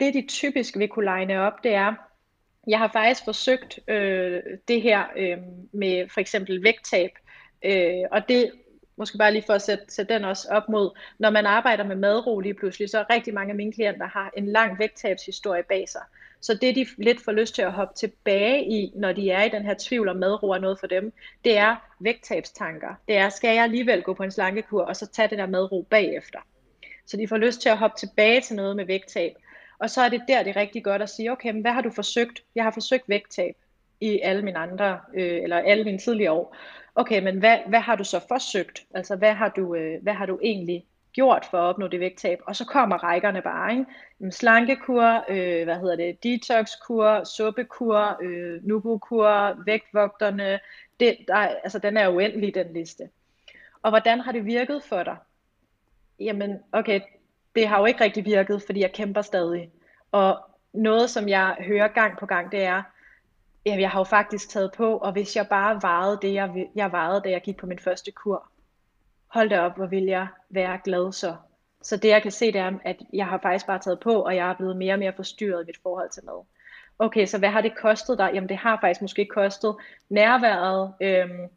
det 0.00 0.14
de 0.14 0.26
typisk 0.26 0.78
vil 0.78 0.88
kunne 0.88 1.04
legne 1.04 1.40
op, 1.40 1.64
det 1.64 1.74
er, 1.74 1.94
jeg 2.66 2.78
har 2.78 2.90
faktisk 2.92 3.24
forsøgt 3.24 3.78
øh, 3.88 4.40
det 4.68 4.82
her 4.82 5.04
øh, 5.16 5.38
med 5.72 6.08
for 6.08 6.20
eksempel 6.20 6.62
vægttab, 6.62 7.10
øh, 7.64 8.02
og 8.10 8.28
det 8.28 8.52
måske 8.96 9.18
bare 9.18 9.32
lige 9.32 9.44
for 9.46 9.52
at 9.52 9.62
sætte, 9.62 9.84
sætte 9.88 10.14
den 10.14 10.24
også 10.24 10.48
op 10.50 10.68
mod, 10.68 10.98
når 11.18 11.30
man 11.30 11.46
arbejder 11.46 11.84
med 11.84 11.96
madro 11.96 12.40
lige 12.40 12.54
pludselig, 12.54 12.90
så 12.90 13.04
rigtig 13.10 13.34
mange 13.34 13.50
af 13.50 13.56
mine 13.56 13.72
klienter 13.72 14.06
har 14.06 14.30
en 14.36 14.46
lang 14.46 14.78
vægttabshistorie 14.78 15.62
bag 15.62 15.88
sig. 15.88 16.02
Så 16.40 16.54
det 16.54 16.76
de 16.76 16.86
lidt 16.98 17.24
får 17.24 17.32
lyst 17.32 17.54
til 17.54 17.62
at 17.62 17.72
hoppe 17.72 17.94
tilbage 17.94 18.64
i, 18.64 18.92
når 18.94 19.12
de 19.12 19.30
er 19.30 19.42
i 19.42 19.48
den 19.48 19.62
her 19.62 19.74
tvivl 19.78 20.08
om 20.08 20.16
madro 20.16 20.50
er 20.50 20.58
noget 20.58 20.80
for 20.80 20.86
dem, 20.86 21.12
det 21.44 21.58
er 21.58 21.76
vægttabstanker. 22.00 22.94
Det 23.08 23.16
er, 23.16 23.28
skal 23.28 23.54
jeg 23.54 23.64
alligevel 23.64 24.02
gå 24.02 24.14
på 24.14 24.22
en 24.22 24.30
slankekur, 24.30 24.82
og 24.82 24.96
så 24.96 25.06
tage 25.06 25.28
det 25.28 25.38
der 25.38 25.46
madro 25.46 25.86
bagefter. 25.90 26.38
Så 27.06 27.16
de 27.16 27.28
får 27.28 27.36
lyst 27.36 27.60
til 27.60 27.68
at 27.68 27.78
hoppe 27.78 27.96
tilbage 27.98 28.40
til 28.40 28.56
noget 28.56 28.76
med 28.76 28.84
vægttab. 28.84 29.32
Og 29.78 29.90
så 29.90 30.00
er 30.00 30.08
det 30.08 30.22
der, 30.28 30.42
det 30.42 30.56
er 30.56 30.60
rigtig 30.60 30.84
godt 30.84 31.02
at 31.02 31.10
sige, 31.10 31.32
okay, 31.32 31.50
men 31.50 31.60
hvad 31.60 31.72
har 31.72 31.80
du 31.80 31.90
forsøgt? 31.90 32.42
Jeg 32.54 32.64
har 32.64 32.70
forsøgt 32.70 33.08
vægttab 33.08 33.56
i 34.02 34.20
alle 34.20 34.42
mine 34.42 34.58
andre, 34.58 35.00
øh, 35.14 35.42
eller 35.42 35.58
alle 35.58 35.84
mine 35.84 35.98
tidligere 35.98 36.32
år. 36.32 36.56
Okay, 36.94 37.22
men 37.22 37.38
hvad, 37.38 37.58
hvad 37.66 37.80
har 37.80 37.96
du 37.96 38.04
så 38.04 38.20
forsøgt? 38.28 38.82
Altså, 38.94 39.16
hvad 39.16 39.32
har 39.32 39.48
du, 39.48 39.74
øh, 39.74 40.02
hvad 40.02 40.12
har 40.12 40.26
du 40.26 40.38
egentlig 40.42 40.84
gjort 41.12 41.46
for 41.50 41.58
at 41.58 41.62
opnå 41.62 41.88
det 41.88 42.00
vægttab? 42.00 42.38
Og 42.46 42.56
så 42.56 42.64
kommer 42.64 43.04
rækkerne 43.04 43.42
bare, 43.42 43.72
ikke? 43.72 43.86
Slankekur, 44.32 45.24
øh, 45.28 45.64
hvad 45.64 45.76
hedder 45.76 45.96
det, 45.96 46.22
detoxkur, 46.22 47.24
suppekur, 47.24 48.18
øh, 48.22 48.66
nubukur, 48.66 49.64
vægtvogterne, 49.64 50.60
det, 51.00 51.16
der, 51.28 51.36
altså 51.36 51.78
den 51.78 51.96
er 51.96 52.08
uendelig, 52.08 52.54
den 52.54 52.72
liste. 52.72 53.08
Og 53.82 53.90
hvordan 53.90 54.20
har 54.20 54.32
det 54.32 54.46
virket 54.46 54.82
for 54.88 55.02
dig? 55.02 55.16
Jamen, 56.20 56.58
okay, 56.72 57.00
det 57.54 57.68
har 57.68 57.78
jo 57.78 57.84
ikke 57.86 58.04
rigtig 58.04 58.24
virket, 58.24 58.62
fordi 58.66 58.80
jeg 58.80 58.92
kæmper 58.92 59.22
stadig. 59.22 59.70
Og 60.12 60.40
noget, 60.72 61.10
som 61.10 61.28
jeg 61.28 61.56
hører 61.60 61.88
gang 61.88 62.18
på 62.18 62.26
gang, 62.26 62.52
det 62.52 62.62
er, 62.62 62.82
ja, 63.66 63.80
jeg 63.80 63.90
har 63.90 64.00
jo 64.00 64.04
faktisk 64.04 64.48
taget 64.48 64.72
på, 64.72 64.96
og 64.96 65.12
hvis 65.12 65.36
jeg 65.36 65.48
bare 65.48 65.82
vejede 65.82 66.18
det, 66.22 66.34
jeg, 66.34 66.68
jeg 66.74 66.92
vejede, 66.92 67.20
da 67.24 67.30
jeg 67.30 67.42
gik 67.42 67.56
på 67.56 67.66
min 67.66 67.78
første 67.78 68.10
kur, 68.10 68.48
hold 69.26 69.48
da 69.48 69.60
op, 69.60 69.76
hvor 69.76 69.86
vil 69.86 70.04
jeg 70.04 70.26
være 70.50 70.78
glad 70.84 71.12
så. 71.12 71.36
Så 71.82 71.96
det 71.96 72.08
jeg 72.08 72.22
kan 72.22 72.32
se, 72.32 72.52
det 72.52 72.60
er, 72.60 72.72
at 72.84 72.96
jeg 73.12 73.26
har 73.26 73.38
faktisk 73.38 73.66
bare 73.66 73.78
taget 73.78 74.00
på, 74.00 74.22
og 74.22 74.36
jeg 74.36 74.50
er 74.50 74.54
blevet 74.54 74.76
mere 74.76 74.94
og 74.94 74.98
mere 74.98 75.12
forstyrret 75.12 75.62
i 75.62 75.66
mit 75.66 75.78
forhold 75.82 76.10
til 76.10 76.24
mad. 76.24 76.44
Okay, 76.98 77.26
så 77.26 77.38
hvad 77.38 77.48
har 77.48 77.60
det 77.60 77.76
kostet 77.76 78.18
dig? 78.18 78.30
Jamen 78.34 78.48
det 78.48 78.56
har 78.56 78.78
faktisk 78.80 79.02
måske 79.02 79.26
kostet 79.26 79.76
nærværet, 80.08 80.94
øhm, 81.00 81.48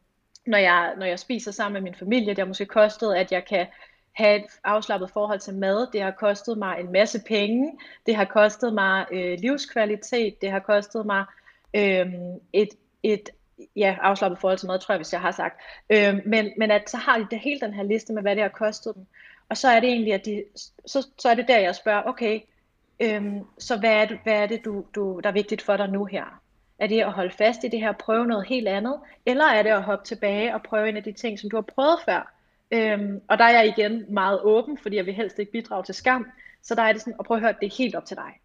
når, 0.45 0.57
jeg, 0.57 0.93
når 0.97 1.05
jeg 1.05 1.19
spiser 1.19 1.51
sammen 1.51 1.73
med 1.73 1.91
min 1.91 1.99
familie. 1.99 2.29
Det 2.29 2.37
har 2.37 2.45
måske 2.45 2.65
kostet, 2.65 3.13
at 3.13 3.31
jeg 3.31 3.45
kan 3.45 3.67
have 4.13 4.35
et 4.35 4.45
afslappet 4.63 5.09
forhold 5.09 5.39
til 5.39 5.53
mad. 5.53 5.87
Det 5.93 6.01
har 6.01 6.11
kostet 6.11 6.57
mig 6.57 6.79
en 6.79 6.91
masse 6.91 7.23
penge. 7.27 7.79
Det 8.05 8.15
har 8.15 8.25
kostet 8.25 8.73
mig 8.73 9.05
øh, 9.11 9.39
livskvalitet. 9.39 10.41
Det 10.41 10.51
har 10.51 10.59
kostet 10.59 11.05
mig 11.05 11.25
øhm, 11.75 12.39
et, 12.53 12.69
et 13.03 13.29
ja, 13.75 13.97
afslappet 14.01 14.39
forhold 14.39 14.57
til 14.57 14.67
mad, 14.67 14.79
tror 14.79 14.93
jeg, 14.93 14.99
hvis 14.99 15.13
jeg 15.13 15.21
har 15.21 15.31
sagt. 15.31 15.61
Øhm, 15.89 16.21
men, 16.25 16.51
men 16.57 16.71
at 16.71 16.89
så 16.89 16.97
har 16.97 17.17
de 17.17 17.27
det, 17.31 17.39
hele 17.39 17.59
den 17.59 17.73
her 17.73 17.83
liste 17.83 18.13
med, 18.13 18.21
hvad 18.21 18.35
det 18.35 18.43
har 18.43 18.49
kostet 18.49 18.95
dem. 18.95 19.05
Og 19.49 19.57
så 19.57 19.67
er 19.67 19.79
det 19.79 19.89
egentlig, 19.89 20.13
at 20.13 20.25
de, 20.25 20.43
så, 20.85 21.07
så 21.17 21.29
er 21.29 21.35
det 21.35 21.47
der, 21.47 21.59
jeg 21.59 21.75
spørger, 21.75 22.03
okay, 22.03 22.39
øhm, 22.99 23.39
så 23.57 23.77
hvad 23.77 23.93
er 23.93 24.05
det, 24.05 24.19
hvad 24.23 24.33
er 24.33 24.45
det 24.45 24.65
du, 24.65 24.85
du, 24.95 25.19
der 25.23 25.29
er 25.29 25.33
vigtigt 25.33 25.61
for 25.61 25.77
dig 25.77 25.89
nu 25.89 26.05
her? 26.05 26.41
Er 26.79 26.87
det 26.87 27.01
at 27.01 27.11
holde 27.11 27.31
fast 27.31 27.63
i 27.63 27.67
det 27.67 27.79
her 27.79 27.89
og 27.89 27.97
prøve 27.97 28.27
noget 28.27 28.47
helt 28.47 28.67
andet? 28.67 28.99
Eller 29.25 29.45
er 29.45 29.63
det 29.63 29.69
at 29.69 29.83
hoppe 29.83 30.05
tilbage 30.05 30.53
og 30.53 30.63
prøve 30.63 30.89
en 30.89 30.97
af 30.97 31.03
de 31.03 31.11
ting, 31.11 31.39
som 31.39 31.49
du 31.49 31.57
har 31.57 31.61
prøvet 31.61 31.99
før? 32.05 32.33
Øhm, 32.71 33.21
og 33.27 33.37
der 33.37 33.43
er 33.43 33.51
jeg 33.51 33.67
igen 33.67 34.05
meget 34.13 34.41
åben, 34.41 34.77
fordi 34.77 34.95
jeg 34.95 35.05
vil 35.05 35.13
helst 35.13 35.39
ikke 35.39 35.51
bidrage 35.51 35.83
til 35.83 35.95
skam. 35.95 36.27
Så 36.61 36.75
der 36.75 36.81
er 36.81 36.91
det 36.91 37.01
sådan, 37.01 37.15
at 37.19 37.25
prøve 37.25 37.37
at 37.37 37.41
høre, 37.41 37.49
at 37.49 37.59
det 37.59 37.65
er 37.65 37.77
helt 37.77 37.95
op 37.95 38.05
til 38.05 38.17
dig. 38.17 38.39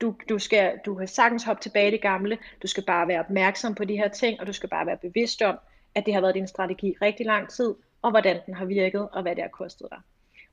Du, 0.00 0.14
du, 0.28 0.38
skal, 0.38 0.78
du 0.86 0.94
kan 0.94 1.08
sagtens 1.08 1.44
hoppe 1.44 1.62
tilbage 1.62 1.88
i 1.88 1.90
det 1.90 2.02
gamle. 2.02 2.38
Du 2.62 2.66
skal 2.66 2.84
bare 2.84 3.08
være 3.08 3.20
opmærksom 3.20 3.74
på 3.74 3.84
de 3.84 3.96
her 3.96 4.08
ting, 4.08 4.40
og 4.40 4.46
du 4.46 4.52
skal 4.52 4.68
bare 4.68 4.86
være 4.86 4.96
bevidst 4.96 5.42
om, 5.42 5.58
at 5.94 6.06
det 6.06 6.14
har 6.14 6.20
været 6.20 6.34
din 6.34 6.48
strategi 6.48 6.96
rigtig 7.02 7.26
lang 7.26 7.50
tid, 7.50 7.74
og 8.02 8.10
hvordan 8.10 8.40
den 8.46 8.54
har 8.54 8.64
virket, 8.64 9.08
og 9.12 9.22
hvad 9.22 9.36
det 9.36 9.42
har 9.42 9.48
kostet 9.48 9.86
dig. 9.90 9.98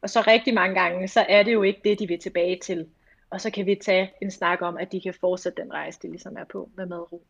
Og 0.01 0.09
så 0.09 0.22
rigtig 0.22 0.53
mange 0.53 0.81
gange, 0.81 1.07
så 1.07 1.26
er 1.30 1.43
det 1.43 1.53
jo 1.53 1.61
ikke 1.61 1.81
det, 1.84 1.99
de 1.99 2.07
vil 2.07 2.19
tilbage 2.19 2.59
til. 2.59 2.88
Og 3.30 3.41
så 3.41 3.49
kan 3.49 3.65
vi 3.65 3.76
tage 3.76 4.11
en 4.22 4.31
snak 4.31 4.61
om, 4.61 4.77
at 4.77 4.91
de 4.91 5.01
kan 5.01 5.13
fortsætte 5.19 5.61
den 5.61 5.73
rejse, 5.73 5.99
de 6.01 6.07
ligesom 6.07 6.38
er 6.38 6.43
på 6.51 6.69
med 6.76 6.85
madro. 6.85 7.26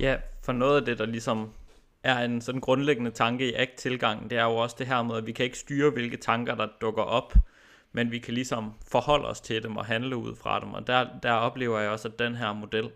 Ja, 0.00 0.16
for 0.42 0.52
noget 0.52 0.80
af 0.80 0.86
det, 0.86 0.98
der 0.98 1.06
ligesom 1.06 1.52
er 2.02 2.18
en 2.18 2.40
sådan 2.40 2.60
grundlæggende 2.60 3.10
tanke 3.10 3.50
i 3.50 3.54
ACT-tilgangen, 3.54 4.30
det 4.30 4.38
er 4.38 4.44
jo 4.44 4.56
også 4.56 4.76
det 4.78 4.86
her 4.86 5.02
med, 5.02 5.16
at 5.16 5.26
vi 5.26 5.32
kan 5.32 5.44
ikke 5.44 5.58
styre, 5.58 5.90
hvilke 5.90 6.16
tanker, 6.16 6.54
der 6.54 6.68
dukker 6.80 7.02
op 7.02 7.34
men 7.92 8.10
vi 8.10 8.18
kan 8.18 8.34
ligesom 8.34 8.74
forholde 8.90 9.28
os 9.28 9.40
til 9.40 9.62
dem 9.62 9.76
og 9.76 9.86
handle 9.86 10.16
ud 10.16 10.36
fra 10.36 10.60
dem, 10.60 10.72
og 10.74 10.86
der, 10.86 11.08
der 11.22 11.32
oplever 11.32 11.78
jeg 11.78 11.90
også, 11.90 12.08
at 12.08 12.18
den 12.18 12.34
her 12.34 12.52
model 12.52 12.90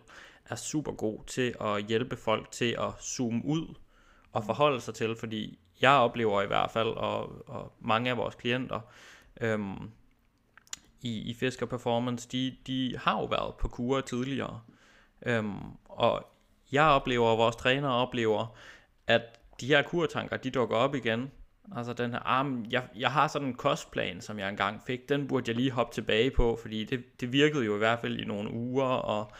er 0.46 0.54
super 0.54 0.92
god 0.92 1.24
til 1.26 1.54
at 1.60 1.84
hjælpe 1.84 2.16
folk 2.16 2.50
til 2.50 2.76
at 2.78 3.02
zoome 3.02 3.44
ud 3.44 3.74
og 4.32 4.44
forholde 4.44 4.80
sig 4.80 4.94
til, 4.94 5.16
fordi 5.16 5.58
jeg 5.80 5.90
oplever 5.90 6.42
i 6.42 6.46
hvert 6.46 6.70
fald, 6.70 6.88
og, 6.88 7.48
og 7.48 7.72
mange 7.80 8.10
af 8.10 8.16
vores 8.16 8.34
klienter 8.34 8.80
øhm, 9.40 9.90
i, 11.02 11.30
i 11.30 11.34
Fisker 11.34 11.66
Performance, 11.66 12.28
de, 12.28 12.56
de 12.66 12.98
har 12.98 13.20
jo 13.20 13.24
været 13.24 13.54
på 13.54 13.68
kurer 13.68 14.00
tidligere. 14.00 14.60
Øhm, 15.26 15.60
og 15.84 16.26
jeg 16.72 16.84
oplever, 16.84 17.28
og 17.28 17.38
vores 17.38 17.56
træner 17.56 17.88
oplever, 17.88 18.56
at 19.06 19.22
de 19.60 19.66
her 19.66 19.82
kurtanker, 19.82 20.36
de 20.36 20.50
dukker 20.50 20.76
op 20.76 20.94
igen. 20.94 21.30
Altså 21.76 21.92
den 21.92 22.10
her 22.10 22.18
arm, 22.18 22.66
jeg, 22.70 22.82
jeg 22.96 23.12
har 23.12 23.28
sådan 23.28 23.48
en 23.48 23.54
kostplan, 23.54 24.20
som 24.20 24.38
jeg 24.38 24.48
engang 24.48 24.82
fik, 24.86 25.08
den 25.08 25.28
burde 25.28 25.50
jeg 25.50 25.56
lige 25.56 25.70
hoppe 25.70 25.94
tilbage 25.94 26.30
på, 26.30 26.58
fordi 26.62 26.84
det, 26.84 27.20
det 27.20 27.32
virkede 27.32 27.64
jo 27.64 27.74
i 27.74 27.78
hvert 27.78 28.00
fald 28.00 28.18
i 28.18 28.24
nogle 28.24 28.50
uger, 28.50 28.84
og 28.84 29.32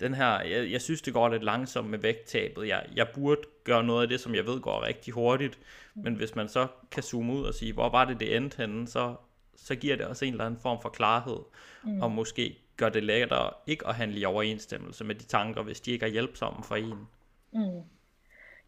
den 0.00 0.14
her, 0.14 0.42
jeg, 0.42 0.70
jeg 0.70 0.82
synes 0.82 1.02
det 1.02 1.12
går 1.12 1.28
lidt 1.28 1.44
langsomt 1.44 1.90
med 1.90 1.98
vægttabet. 1.98 2.68
Jeg, 2.68 2.86
jeg 2.94 3.08
burde 3.14 3.40
gøre 3.64 3.84
noget 3.84 4.02
af 4.02 4.08
det, 4.08 4.20
som 4.20 4.34
jeg 4.34 4.46
ved 4.46 4.60
går 4.60 4.82
rigtig 4.82 5.14
hurtigt, 5.14 5.58
men 5.94 6.14
hvis 6.14 6.34
man 6.34 6.48
så 6.48 6.66
kan 6.90 7.02
zoome 7.02 7.32
ud 7.32 7.44
og 7.44 7.54
sige, 7.54 7.72
hvor 7.72 7.88
var 7.88 8.04
det 8.04 8.20
det 8.20 8.36
endte 8.36 8.56
henne, 8.56 8.88
så, 8.88 9.14
så 9.56 9.74
giver 9.74 9.96
det 9.96 10.06
også 10.06 10.24
en 10.24 10.32
eller 10.32 10.46
anden 10.46 10.60
form 10.60 10.82
for 10.82 10.88
klarhed, 10.88 11.38
mm. 11.84 12.02
og 12.02 12.10
måske 12.10 12.58
gør 12.76 12.88
det 12.88 13.02
lettere 13.02 13.50
ikke 13.66 13.86
at 13.86 13.94
handle 13.94 14.20
i 14.20 14.24
overensstemmelse 14.24 15.04
med 15.04 15.14
de 15.14 15.24
tanker, 15.24 15.62
hvis 15.62 15.80
de 15.80 15.90
ikke 15.90 16.06
er 16.06 16.10
hjælpsomme 16.10 16.64
for 16.64 16.76
en. 16.76 17.08
Mm. 17.52 17.82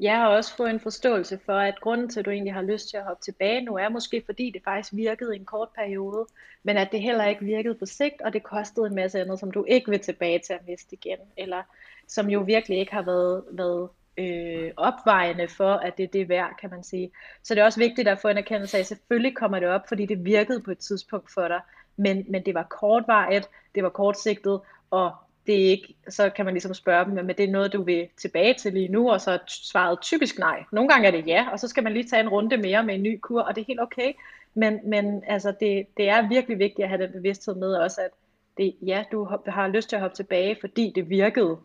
Jeg 0.00 0.16
har 0.16 0.28
også 0.28 0.56
fået 0.56 0.70
en 0.70 0.80
forståelse 0.80 1.40
for, 1.46 1.52
at 1.52 1.80
grunden 1.80 2.08
til, 2.08 2.20
at 2.20 2.26
du 2.26 2.30
egentlig 2.30 2.54
har 2.54 2.62
lyst 2.62 2.88
til 2.90 2.96
at 2.96 3.04
hoppe 3.04 3.22
tilbage 3.24 3.60
nu, 3.60 3.76
er 3.76 3.88
måske 3.88 4.22
fordi 4.26 4.50
det 4.50 4.62
faktisk 4.64 4.96
virkede 4.96 5.36
i 5.36 5.38
en 5.38 5.44
kort 5.44 5.68
periode, 5.74 6.26
men 6.62 6.76
at 6.76 6.88
det 6.92 7.02
heller 7.02 7.24
ikke 7.24 7.44
virkede 7.44 7.74
på 7.74 7.86
sigt, 7.86 8.22
og 8.22 8.32
det 8.32 8.42
kostede 8.42 8.86
en 8.86 8.94
masse 8.94 9.20
andet, 9.20 9.40
som 9.40 9.50
du 9.50 9.64
ikke 9.68 9.90
vil 9.90 10.00
tilbage 10.00 10.38
til 10.38 10.52
at 10.52 10.68
miste 10.68 10.94
igen, 10.94 11.18
eller 11.36 11.62
som 12.08 12.30
jo 12.30 12.40
virkelig 12.40 12.78
ikke 12.78 12.92
har 12.92 13.02
været, 13.02 13.44
været 13.50 13.88
øh, 14.16 14.70
opvejende 14.76 15.48
for, 15.48 15.72
at 15.72 15.96
det 15.96 16.02
er 16.02 16.08
det 16.08 16.28
værd, 16.28 16.50
kan 16.60 16.70
man 16.70 16.82
sige. 16.82 17.10
Så 17.42 17.54
det 17.54 17.60
er 17.60 17.64
også 17.64 17.80
vigtigt 17.80 18.08
at 18.08 18.18
få 18.18 18.28
en 18.28 18.38
erkendelse 18.38 18.76
af, 18.76 18.80
at 18.80 18.86
selvfølgelig 18.86 19.36
kommer 19.36 19.58
det 19.58 19.68
op, 19.68 19.88
fordi 19.88 20.06
det 20.06 20.24
virkede 20.24 20.60
på 20.60 20.70
et 20.70 20.78
tidspunkt 20.78 21.30
for 21.34 21.48
dig, 21.48 21.60
men, 21.96 22.24
men 22.28 22.46
det 22.46 22.54
var 22.54 22.62
kortvarigt, 22.62 23.48
det 23.74 23.82
var 23.82 23.88
kortsigtet, 23.88 24.60
og 24.90 25.12
det 25.46 25.54
er 25.54 25.70
ikke, 25.70 25.94
så 26.08 26.30
kan 26.30 26.44
man 26.44 26.54
ligesom 26.54 26.74
spørge 26.74 27.04
dem, 27.04 27.24
men 27.24 27.36
det 27.36 27.40
er 27.40 27.50
noget, 27.50 27.72
du 27.72 27.82
vil 27.82 28.08
tilbage 28.16 28.54
til 28.54 28.72
lige 28.72 28.88
nu, 28.88 29.10
og 29.10 29.20
så 29.20 29.30
er 29.30 29.38
svaret 29.46 29.98
typisk 30.00 30.38
nej. 30.38 30.64
Nogle 30.72 30.88
gange 30.88 31.06
er 31.06 31.10
det 31.10 31.26
ja, 31.26 31.48
og 31.52 31.60
så 31.60 31.68
skal 31.68 31.82
man 31.82 31.92
lige 31.92 32.08
tage 32.08 32.20
en 32.20 32.28
runde 32.28 32.56
mere 32.56 32.84
med 32.84 32.94
en 32.94 33.02
ny 33.02 33.20
kur, 33.20 33.42
og 33.42 33.54
det 33.54 33.60
er 33.60 33.66
helt 33.66 33.80
okay. 33.80 34.12
Men, 34.54 34.80
men 34.84 35.22
altså, 35.26 35.54
det, 35.60 35.86
det 35.96 36.08
er 36.08 36.28
virkelig 36.28 36.58
vigtigt 36.58 36.84
at 36.84 36.88
have 36.88 37.02
den 37.02 37.12
bevidsthed 37.12 37.54
med 37.54 37.74
også, 37.74 38.00
at 38.00 38.10
det, 38.56 38.76
ja, 38.82 39.04
du 39.12 39.24
har 39.46 39.68
lyst 39.68 39.88
til 39.88 39.96
at 39.96 40.02
hoppe 40.02 40.16
tilbage, 40.16 40.56
fordi 40.60 40.92
det 40.94 41.08
virkede, 41.08 41.58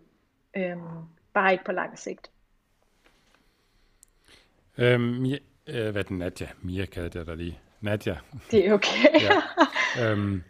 øhm, 0.57 0.79
bare 1.33 1.51
ikke 1.51 1.63
på 1.63 1.71
lang 1.71 1.99
sigt. 1.99 2.29
Øhm, 4.77 5.25
ja, 5.25 5.37
øh, 5.67 5.91
hvad 5.91 6.03
er 6.03 6.07
den, 6.07 6.17
Nadja? 6.17 6.47
Mia 6.61 6.85
kaldte 6.85 7.17
jeg 7.17 7.27
dig 7.27 7.37
lige. 7.37 7.59
Nadja. 7.81 8.17
Det 8.51 8.67
er 8.67 8.73
okay. 8.73 9.21
ja. 9.21 10.11
øhm, 10.11 10.43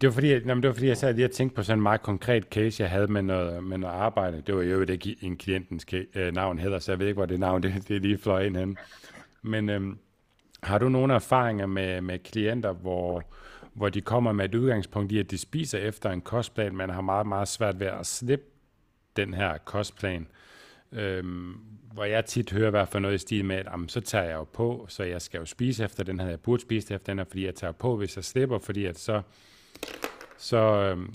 det 0.00 0.06
var 0.06 0.12
fordi, 0.12 0.28
jamen, 0.28 0.62
det 0.62 0.68
var 0.68 0.74
fordi 0.74 0.86
jeg 0.86 0.96
sad 0.96 1.14
lige 1.14 1.24
og 1.24 1.30
tænkte 1.30 1.56
på 1.56 1.62
sådan 1.62 1.78
en 1.78 1.82
meget 1.82 2.02
konkret 2.02 2.44
case, 2.44 2.82
jeg 2.82 2.90
havde 2.90 3.06
med 3.06 3.22
noget, 3.22 3.64
med 3.64 3.78
noget 3.78 3.94
arbejde. 3.94 4.42
Det 4.46 4.56
var 4.56 4.62
jo 4.62 4.80
ikke 4.80 5.16
en 5.20 5.36
klientens 5.36 5.86
øh, 6.14 6.34
navn 6.34 6.58
hedder, 6.58 6.78
så 6.78 6.92
jeg 6.92 6.98
ved 6.98 7.06
ikke, 7.06 7.18
hvor 7.18 7.26
det 7.26 7.40
navn 7.40 7.62
det, 7.62 7.88
det 7.88 8.02
lige 8.02 8.18
fløj 8.18 8.44
ind 8.44 8.56
hen. 8.56 8.76
Men 9.42 9.68
øhm, 9.68 9.98
har 10.62 10.78
du 10.78 10.88
nogle 10.88 11.14
erfaringer 11.14 11.66
med, 11.66 12.00
med 12.00 12.18
klienter, 12.18 12.72
hvor, 12.72 13.22
hvor 13.74 13.88
de 13.88 14.00
kommer 14.00 14.32
med 14.32 14.44
et 14.44 14.54
udgangspunkt 14.54 15.12
i, 15.12 15.18
at 15.18 15.30
de 15.30 15.38
spiser 15.38 15.78
efter 15.78 16.10
en 16.10 16.20
kostplan, 16.20 16.76
men 16.76 16.90
har 16.90 17.00
meget, 17.00 17.26
meget 17.26 17.48
svært 17.48 17.80
ved 17.80 17.86
at 17.86 18.06
slippe 18.06 18.44
den 19.16 19.34
her 19.34 19.58
kostplan? 19.58 20.26
Øhm, 20.92 21.54
hvor 21.92 22.04
jeg 22.04 22.24
tit 22.24 22.52
hører 22.52 22.66
i 22.66 22.70
hvert 22.70 22.88
fald 22.88 23.02
noget 23.02 23.14
i 23.14 23.18
stil 23.18 23.44
med, 23.44 23.56
at 23.56 23.66
jamen, 23.70 23.88
så 23.88 24.00
tager 24.00 24.24
jeg 24.24 24.34
jo 24.34 24.44
på, 24.44 24.86
så 24.88 25.04
jeg 25.04 25.22
skal 25.22 25.38
jo 25.38 25.44
spise 25.44 25.84
efter 25.84 26.04
den 26.04 26.20
her, 26.20 26.28
jeg 26.28 26.40
burde 26.40 26.62
spise 26.62 26.94
efter 26.94 27.12
den 27.12 27.18
her, 27.18 27.24
fordi 27.24 27.44
jeg 27.46 27.54
tager 27.54 27.72
på, 27.72 27.96
hvis 27.96 28.16
jeg 28.16 28.24
slipper, 28.24 28.58
fordi 28.58 28.84
at 28.84 28.98
så 28.98 29.22
så, 30.36 30.56
øhm, 30.56 31.14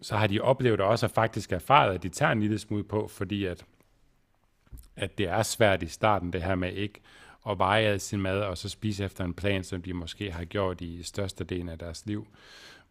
så 0.00 0.16
har 0.16 0.26
de 0.26 0.40
oplevet 0.40 0.80
også 0.80 1.06
og 1.06 1.10
faktisk 1.10 1.52
erfaret, 1.52 1.94
at 1.94 2.02
de 2.02 2.08
tager 2.08 2.32
en 2.32 2.40
lille 2.40 2.58
smule 2.58 2.84
på, 2.84 3.08
fordi 3.08 3.44
at, 3.44 3.64
at 4.96 5.18
det 5.18 5.28
er 5.28 5.42
svært 5.42 5.82
i 5.82 5.86
starten, 5.86 6.32
det 6.32 6.42
her 6.42 6.54
med 6.54 6.72
ikke 6.72 7.00
at 7.48 7.58
veje 7.58 7.98
sin 7.98 8.20
mad 8.20 8.40
og 8.40 8.58
så 8.58 8.68
spise 8.68 9.04
efter 9.04 9.24
en 9.24 9.34
plan, 9.34 9.64
som 9.64 9.82
de 9.82 9.92
måske 9.92 10.32
har 10.32 10.44
gjort 10.44 10.80
i 10.80 11.02
størstedelen 11.02 11.68
af 11.68 11.78
deres 11.78 12.06
liv. 12.06 12.26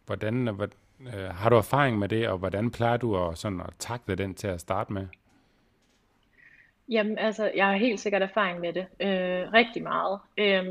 Hvordan, 0.06 0.48
øh, 0.48 0.56
hvad, 0.56 0.68
øh, 1.00 1.30
har 1.30 1.50
du 1.50 1.56
erfaring 1.56 2.00
med 2.00 2.10
det, 2.10 2.28
og 2.30 2.38
hvordan 2.38 2.72
plejer 2.72 2.98
du 2.98 3.28
at, 3.28 3.38
sådan, 3.38 3.62
at 3.62 3.74
takle 3.80 4.16
den 4.16 4.36
til 4.36 4.48
at 4.48 4.62
starte 4.62 4.94
med? 4.94 5.08
Jamen, 6.90 7.18
altså, 7.18 7.52
jeg 7.56 7.66
har 7.66 7.78
helt 7.78 8.00
sikkert 8.00 8.22
erfaring 8.22 8.60
med 8.60 8.74
det. 8.74 8.86
Øh, 9.00 9.54
rigtig 9.54 9.84
meget. 9.84 10.20
Øh, 10.38 10.66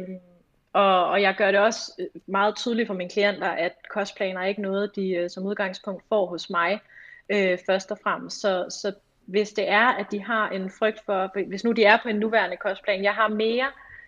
og, 0.75 1.07
og 1.07 1.23
jeg 1.23 1.35
gør 1.39 1.51
det 1.51 1.61
også 1.61 1.93
øh, 1.99 2.07
meget 2.27 2.57
tydeligt 2.57 2.87
for 2.87 2.95
mine 2.95 3.11
klienter, 3.11 3.49
at 3.49 3.73
kostplaner 3.91 4.41
er 4.41 4.47
ikke 4.47 4.63
noget, 4.63 4.97
de 4.97 5.11
øh, 5.11 5.31
som 5.31 5.47
udgangspunkt 5.47 6.05
får 6.09 6.27
hos 6.27 6.51
mig 6.51 6.81
øh, 7.29 7.59
først 7.67 7.91
og 7.91 7.99
fremmest. 8.03 8.41
Så, 8.41 8.67
så 8.71 8.93
hvis 9.27 9.53
det 9.53 9.69
er, 9.69 9.87
at 9.87 10.07
de 10.11 10.23
har 10.23 10.49
en 10.49 10.71
frygt 10.71 11.05
for, 11.07 11.47
hvis 11.49 11.65
nu 11.65 11.73
de 11.73 11.85
er 11.85 11.99
på 12.03 12.09
en 12.09 12.17
nuværende 12.17 12.57
kostplan, 12.57 13.05
jeg 13.05 13.15
har 13.15 13.29
mere 13.29 13.67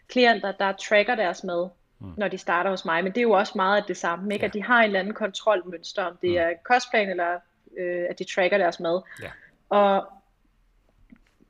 klienter, 0.08 0.52
der 0.52 0.72
tracker 0.72 1.14
deres 1.14 1.44
mad, 1.44 1.68
mm. 1.98 2.12
når 2.16 2.28
de 2.28 2.38
starter 2.38 2.70
hos 2.70 2.84
mig, 2.84 3.04
men 3.04 3.12
det 3.12 3.18
er 3.18 3.22
jo 3.22 3.32
også 3.32 3.52
meget 3.56 3.76
af 3.76 3.84
det 3.88 3.96
samme, 3.96 4.34
ikke? 4.34 4.44
Ja. 4.44 4.48
at 4.48 4.54
de 4.54 4.62
har 4.62 4.78
en 4.78 4.84
eller 4.84 5.00
anden 5.00 5.14
kontrolmønster, 5.14 6.04
om 6.04 6.18
det 6.22 6.30
mm. 6.30 6.36
er 6.36 6.50
kostplan 6.64 7.10
eller 7.10 7.38
øh, 7.78 8.06
at 8.10 8.18
de 8.18 8.24
tracker 8.24 8.58
deres 8.58 8.80
mad. 8.80 9.02
Ja. 9.22 9.30
Og, 9.68 10.12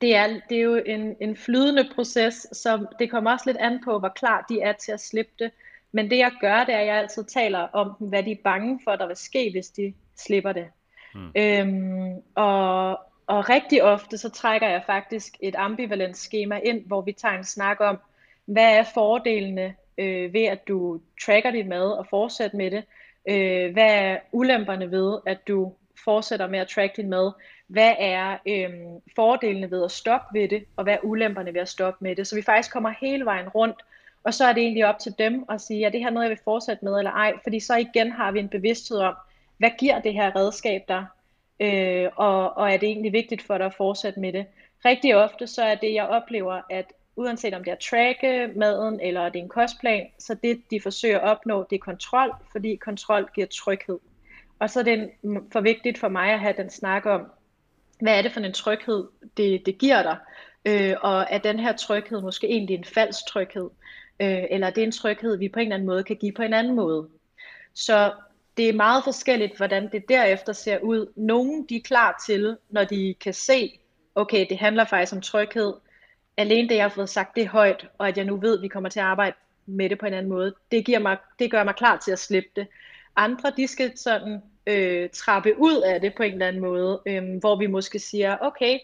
det 0.01 0.15
er, 0.15 0.27
det 0.49 0.57
er 0.57 0.61
jo 0.61 0.75
en, 0.85 1.15
en 1.21 1.37
flydende 1.37 1.89
proces, 1.95 2.47
så 2.51 2.85
det 2.99 3.11
kommer 3.11 3.31
også 3.31 3.49
lidt 3.49 3.57
an 3.57 3.81
på, 3.83 3.99
hvor 3.99 4.09
klar 4.09 4.45
de 4.49 4.61
er 4.61 4.73
til 4.73 4.91
at 4.91 5.01
slippe 5.01 5.31
det. 5.39 5.51
Men 5.91 6.09
det 6.09 6.17
jeg 6.17 6.31
gør, 6.41 6.63
det 6.63 6.75
er, 6.75 6.79
at 6.79 6.87
jeg 6.87 6.97
altid 6.97 7.23
taler 7.23 7.59
om, 7.59 7.87
hvad 7.99 8.23
de 8.23 8.31
er 8.31 8.43
bange 8.43 8.79
for, 8.83 8.95
der 8.95 9.07
vil 9.07 9.15
ske, 9.15 9.49
hvis 9.51 9.67
de 9.67 9.93
slipper 10.15 10.51
det. 10.51 10.67
Mm. 11.15 11.31
Øhm, 11.35 12.21
og, 12.35 12.89
og 13.27 13.49
rigtig 13.49 13.83
ofte, 13.83 14.17
så 14.17 14.29
trækker 14.29 14.67
jeg 14.67 14.83
faktisk 14.85 15.37
et 15.39 15.55
ambivalent 15.57 16.17
schema 16.17 16.59
ind, 16.63 16.85
hvor 16.85 17.01
vi 17.01 17.11
tager 17.11 17.37
en 17.37 17.43
snak 17.43 17.77
om, 17.79 17.97
hvad 18.45 18.77
er 18.77 18.83
fordelene 18.93 19.75
øh, 19.97 20.33
ved, 20.33 20.43
at 20.43 20.67
du 20.67 21.01
tracker 21.25 21.51
dit 21.51 21.67
mad 21.67 21.91
og 21.91 22.07
fortsætter 22.09 22.57
med 22.57 22.71
det? 22.71 22.83
Øh, 23.29 23.73
hvad 23.73 23.89
er 23.89 24.17
ulemperne 24.31 24.91
ved, 24.91 25.19
at 25.25 25.47
du 25.47 25.73
fortsætter 26.03 26.47
med 26.47 26.59
at 26.59 26.67
track 26.67 26.97
din 26.97 27.09
mad? 27.09 27.31
Hvad 27.67 27.93
er 27.99 28.37
øhm, 28.45 29.01
fordelene 29.15 29.71
ved 29.71 29.83
at 29.83 29.91
stoppe 29.91 30.39
ved 30.39 30.47
det, 30.47 30.65
og 30.75 30.83
hvad 30.83 30.93
er 30.93 31.03
ulemperne 31.03 31.53
ved 31.53 31.61
at 31.61 31.69
stoppe 31.69 32.03
med 32.03 32.15
det. 32.15 32.27
Så 32.27 32.35
vi 32.35 32.41
faktisk 32.41 32.73
kommer 32.73 32.93
hele 33.01 33.25
vejen 33.25 33.49
rundt, 33.49 33.81
og 34.23 34.33
så 34.33 34.45
er 34.45 34.53
det 34.53 34.63
egentlig 34.63 34.85
op 34.85 34.99
til 34.99 35.15
dem 35.19 35.45
at 35.49 35.61
sige, 35.61 35.85
er 35.85 35.89
det 35.89 35.99
her 35.99 36.09
noget, 36.09 36.25
jeg 36.25 36.29
vil 36.29 36.43
fortsætte 36.43 36.85
med 36.85 36.97
eller 36.97 37.11
ej? 37.11 37.33
Fordi 37.43 37.59
så 37.59 37.75
igen 37.75 38.11
har 38.11 38.31
vi 38.31 38.39
en 38.39 38.49
bevidsthed 38.49 38.97
om, 38.97 39.15
hvad 39.57 39.69
giver 39.79 39.99
det 39.99 40.13
her 40.13 40.35
redskab 40.35 40.81
der, 40.87 41.05
øh, 41.59 42.09
og, 42.15 42.57
og 42.57 42.73
er 42.73 42.77
det 42.77 42.89
egentlig 42.89 43.13
vigtigt 43.13 43.43
for 43.43 43.57
dig 43.57 43.65
at 43.65 43.73
fortsætte 43.73 44.19
med 44.19 44.33
det? 44.33 44.45
Rigtig 44.85 45.15
ofte 45.15 45.47
så 45.47 45.63
er 45.63 45.75
det, 45.75 45.93
jeg 45.93 46.07
oplever, 46.07 46.61
at 46.69 46.85
uanset 47.15 47.53
om 47.53 47.63
det 47.63 47.71
er 47.71 47.75
at 47.75 47.79
tracke 47.79 48.49
maden, 48.55 48.99
eller 48.99 49.29
det 49.29 49.39
er 49.39 49.43
en 49.43 49.49
kostplan, 49.49 50.07
så 50.19 50.35
det 50.43 50.61
de 50.71 50.81
forsøger 50.81 51.19
at 51.19 51.29
opnå, 51.29 51.67
det 51.69 51.75
er 51.75 51.79
kontrol, 51.79 52.31
fordi 52.51 52.75
kontrol 52.75 53.29
giver 53.35 53.47
tryghed. 53.47 53.99
Og 54.59 54.69
så 54.69 54.79
er 54.79 54.83
det 54.83 55.11
mm, 55.21 55.51
for 55.51 55.61
vigtigt 55.61 55.97
for 55.97 56.07
mig 56.07 56.33
at 56.33 56.39
have 56.39 56.53
den 56.57 56.69
snak 56.69 57.05
om, 57.05 57.31
hvad 57.99 58.17
er 58.17 58.21
det 58.21 58.31
for 58.31 58.39
en 58.39 58.53
tryghed, 58.53 59.07
det, 59.37 59.65
det 59.65 59.77
giver 59.77 60.03
dig, 60.03 60.17
øh, 60.65 60.95
og 61.01 61.25
er 61.29 61.37
den 61.37 61.59
her 61.59 61.75
tryghed 61.75 62.21
måske 62.21 62.47
egentlig 62.47 62.75
en 62.75 62.83
falsk 62.83 63.27
tryghed, 63.27 63.69
øh, 64.19 64.43
eller 64.49 64.67
er 64.67 64.71
det 64.71 64.83
en 64.83 64.91
tryghed, 64.91 65.37
vi 65.37 65.49
på 65.49 65.59
en 65.59 65.65
eller 65.65 65.75
anden 65.75 65.87
måde 65.87 66.03
kan 66.03 66.15
give 66.15 66.31
på 66.31 66.41
en 66.41 66.53
anden 66.53 66.75
måde. 66.75 67.07
Så 67.73 68.13
det 68.57 68.69
er 68.69 68.73
meget 68.73 69.03
forskelligt, 69.03 69.57
hvordan 69.57 69.91
det 69.91 70.09
derefter 70.09 70.53
ser 70.53 70.79
ud. 70.79 71.13
Nogle 71.15 71.65
de 71.69 71.75
er 71.75 71.81
klar 71.81 72.23
til, 72.27 72.57
når 72.69 72.83
de 72.83 73.15
kan 73.21 73.33
se, 73.33 73.79
okay, 74.15 74.45
det 74.49 74.57
handler 74.57 74.85
faktisk 74.85 75.13
om 75.13 75.21
tryghed. 75.21 75.73
Alene 76.37 76.69
det, 76.69 76.75
jeg 76.75 76.83
har 76.83 76.89
fået 76.89 77.09
sagt 77.09 77.35
det 77.35 77.47
højt, 77.47 77.87
og 77.97 78.07
at 78.07 78.17
jeg 78.17 78.25
nu 78.25 78.37
ved, 78.37 78.57
at 78.57 78.61
vi 78.61 78.67
kommer 78.67 78.89
til 78.89 78.99
at 78.99 79.05
arbejde 79.05 79.35
med 79.65 79.89
det 79.89 79.99
på 79.99 80.05
en 80.05 80.13
anden 80.13 80.29
måde, 80.29 80.53
det, 80.71 80.85
giver 80.85 80.99
mig, 80.99 81.17
det 81.39 81.51
gør 81.51 81.63
mig 81.63 81.75
klar 81.75 81.97
til 81.97 82.11
at 82.11 82.19
slippe 82.19 82.49
det. 82.55 82.67
Andre, 83.15 83.51
de 83.57 83.67
skal 83.67 83.97
sådan 83.97 84.41
øh, 84.67 85.09
trappe 85.09 85.59
ud 85.59 85.81
af 85.81 86.01
det 86.01 86.15
på 86.15 86.23
en 86.23 86.33
eller 86.33 86.47
anden 86.47 86.61
måde, 86.61 87.01
øh, 87.05 87.39
hvor 87.39 87.55
vi 87.55 87.67
måske 87.67 87.99
siger, 87.99 88.37
okay, 88.41 88.79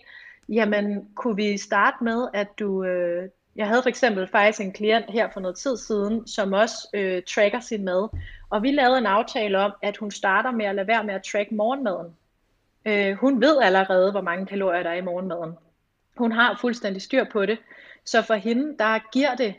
jamen 0.50 1.08
kunne 1.16 1.36
vi 1.36 1.58
starte 1.58 2.04
med, 2.04 2.28
at 2.34 2.48
du, 2.60 2.84
øh, 2.84 3.30
jeg 3.56 3.68
havde 3.68 3.82
for 3.82 3.90
eksempel 3.90 4.28
faktisk 4.28 4.62
en 4.62 4.74
klient 4.74 5.06
her 5.10 5.30
for 5.34 5.40
noget 5.40 5.58
tid 5.58 5.78
siden, 5.78 6.28
som 6.28 6.54
også 6.54 6.88
øh, 6.94 7.24
tracker 7.28 7.60
sin 7.60 7.86
mad, 7.86 8.10
og 8.50 8.64
vi 8.64 8.72
lavede 8.72 8.98
en 8.98 9.06
aftale 9.06 9.60
om, 9.60 9.74
at 9.82 9.98
hun 9.98 10.12
starter 10.12 10.52
med 10.52 10.66
at 10.66 10.76
lade 10.76 10.88
være 10.88 11.04
med 11.04 11.14
at 11.14 11.24
track 11.24 11.52
morgenmaden. 11.52 12.16
Øh, 12.86 13.16
hun 13.16 13.42
ved 13.42 13.62
allerede, 13.62 14.12
hvor 14.12 14.22
mange 14.22 14.46
kalorier 14.46 14.84
der 14.84 14.90
er 14.90 14.98
i 14.98 15.02
morgenmaden. 15.02 15.54
Hun 16.18 16.32
har 16.32 16.58
fuldstændig 16.62 17.02
styr 17.02 17.24
på 17.32 17.46
det, 17.46 17.58
så 18.06 18.22
for 18.22 18.34
hende, 18.34 18.78
der 18.80 19.00
giver 19.12 19.36
det, 19.36 19.54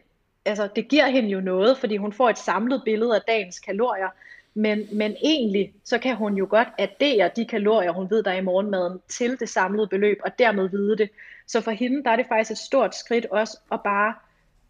altså 0.45 0.69
det 0.77 0.89
giver 0.89 1.07
hende 1.07 1.29
jo 1.29 1.41
noget, 1.41 1.79
fordi 1.79 1.97
hun 1.97 2.13
får 2.13 2.31
et 2.31 2.39
samlet 2.39 2.83
billede 2.85 3.15
af 3.15 3.23
dagens 3.29 3.59
kalorier, 3.59 4.09
men, 4.55 4.87
men 4.93 5.17
egentlig, 5.23 5.75
så 5.85 5.99
kan 5.99 6.17
hun 6.17 6.35
jo 6.35 6.47
godt 6.51 6.69
addere 6.79 7.31
de 7.37 7.45
kalorier, 7.45 7.93
hun 7.93 8.11
ved, 8.11 8.23
der 8.23 8.31
er 8.31 8.39
i 8.39 8.41
morgenmaden, 8.41 9.01
til 9.09 9.41
det 9.41 9.49
samlede 9.49 9.87
beløb, 9.87 10.21
og 10.25 10.39
dermed 10.39 10.69
vide 10.69 10.97
det. 10.97 11.11
Så 11.47 11.61
for 11.61 11.71
hende, 11.71 12.05
der 12.05 12.11
er 12.11 12.17
det 12.17 12.27
faktisk 12.29 12.51
et 12.51 12.59
stort 12.59 12.95
skridt 12.95 13.27
også 13.27 13.59
at 13.73 13.81
bare 13.85 14.15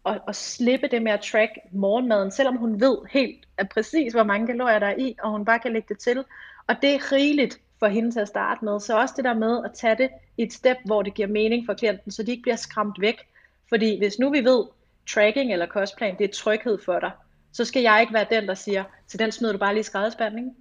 at, 0.05 0.21
at 0.27 0.35
slippe 0.35 0.87
det 0.87 1.01
med 1.01 1.11
at 1.11 1.21
track 1.21 1.51
morgenmaden, 1.71 2.31
selvom 2.31 2.57
hun 2.57 2.81
ved 2.81 2.97
helt 3.11 3.45
at 3.57 3.69
præcis, 3.69 4.13
hvor 4.13 4.23
mange 4.23 4.47
kalorier 4.47 4.79
der 4.79 4.87
er 4.87 4.95
i, 4.97 5.15
og 5.23 5.31
hun 5.31 5.45
bare 5.45 5.59
kan 5.59 5.73
lægge 5.73 5.87
det 5.89 5.99
til. 5.99 6.23
Og 6.67 6.75
det 6.81 6.93
er 6.93 7.11
rigeligt 7.11 7.59
for 7.79 7.87
hende 7.87 8.11
til 8.11 8.19
at 8.19 8.27
starte 8.27 8.65
med. 8.65 8.79
Så 8.79 8.99
også 8.99 9.13
det 9.17 9.25
der 9.25 9.33
med 9.33 9.65
at 9.65 9.71
tage 9.73 9.95
det 9.95 10.09
i 10.37 10.43
et 10.43 10.53
step, 10.53 10.77
hvor 10.85 11.01
det 11.01 11.13
giver 11.13 11.27
mening 11.27 11.65
for 11.65 11.73
klienten, 11.73 12.11
så 12.11 12.23
de 12.23 12.31
ikke 12.31 12.41
bliver 12.41 12.55
skræmt 12.55 13.01
væk. 13.01 13.21
Fordi 13.69 13.97
hvis 13.97 14.19
nu 14.19 14.29
vi 14.29 14.43
ved, 14.43 14.65
tracking 15.09 15.53
eller 15.53 15.65
kostplan, 15.65 16.17
det 16.17 16.23
er 16.29 16.33
tryghed 16.33 16.77
for 16.85 16.99
dig, 16.99 17.11
så 17.55 17.65
skal 17.65 17.81
jeg 17.81 18.01
ikke 18.01 18.13
være 18.13 18.27
den, 18.31 18.47
der 18.47 18.53
siger, 18.53 18.83
til 19.07 19.19
den 19.19 19.31
smider 19.31 19.53
du 19.53 19.59
bare 19.59 19.73
lige 19.73 19.83
skraldespanden. 19.83 20.55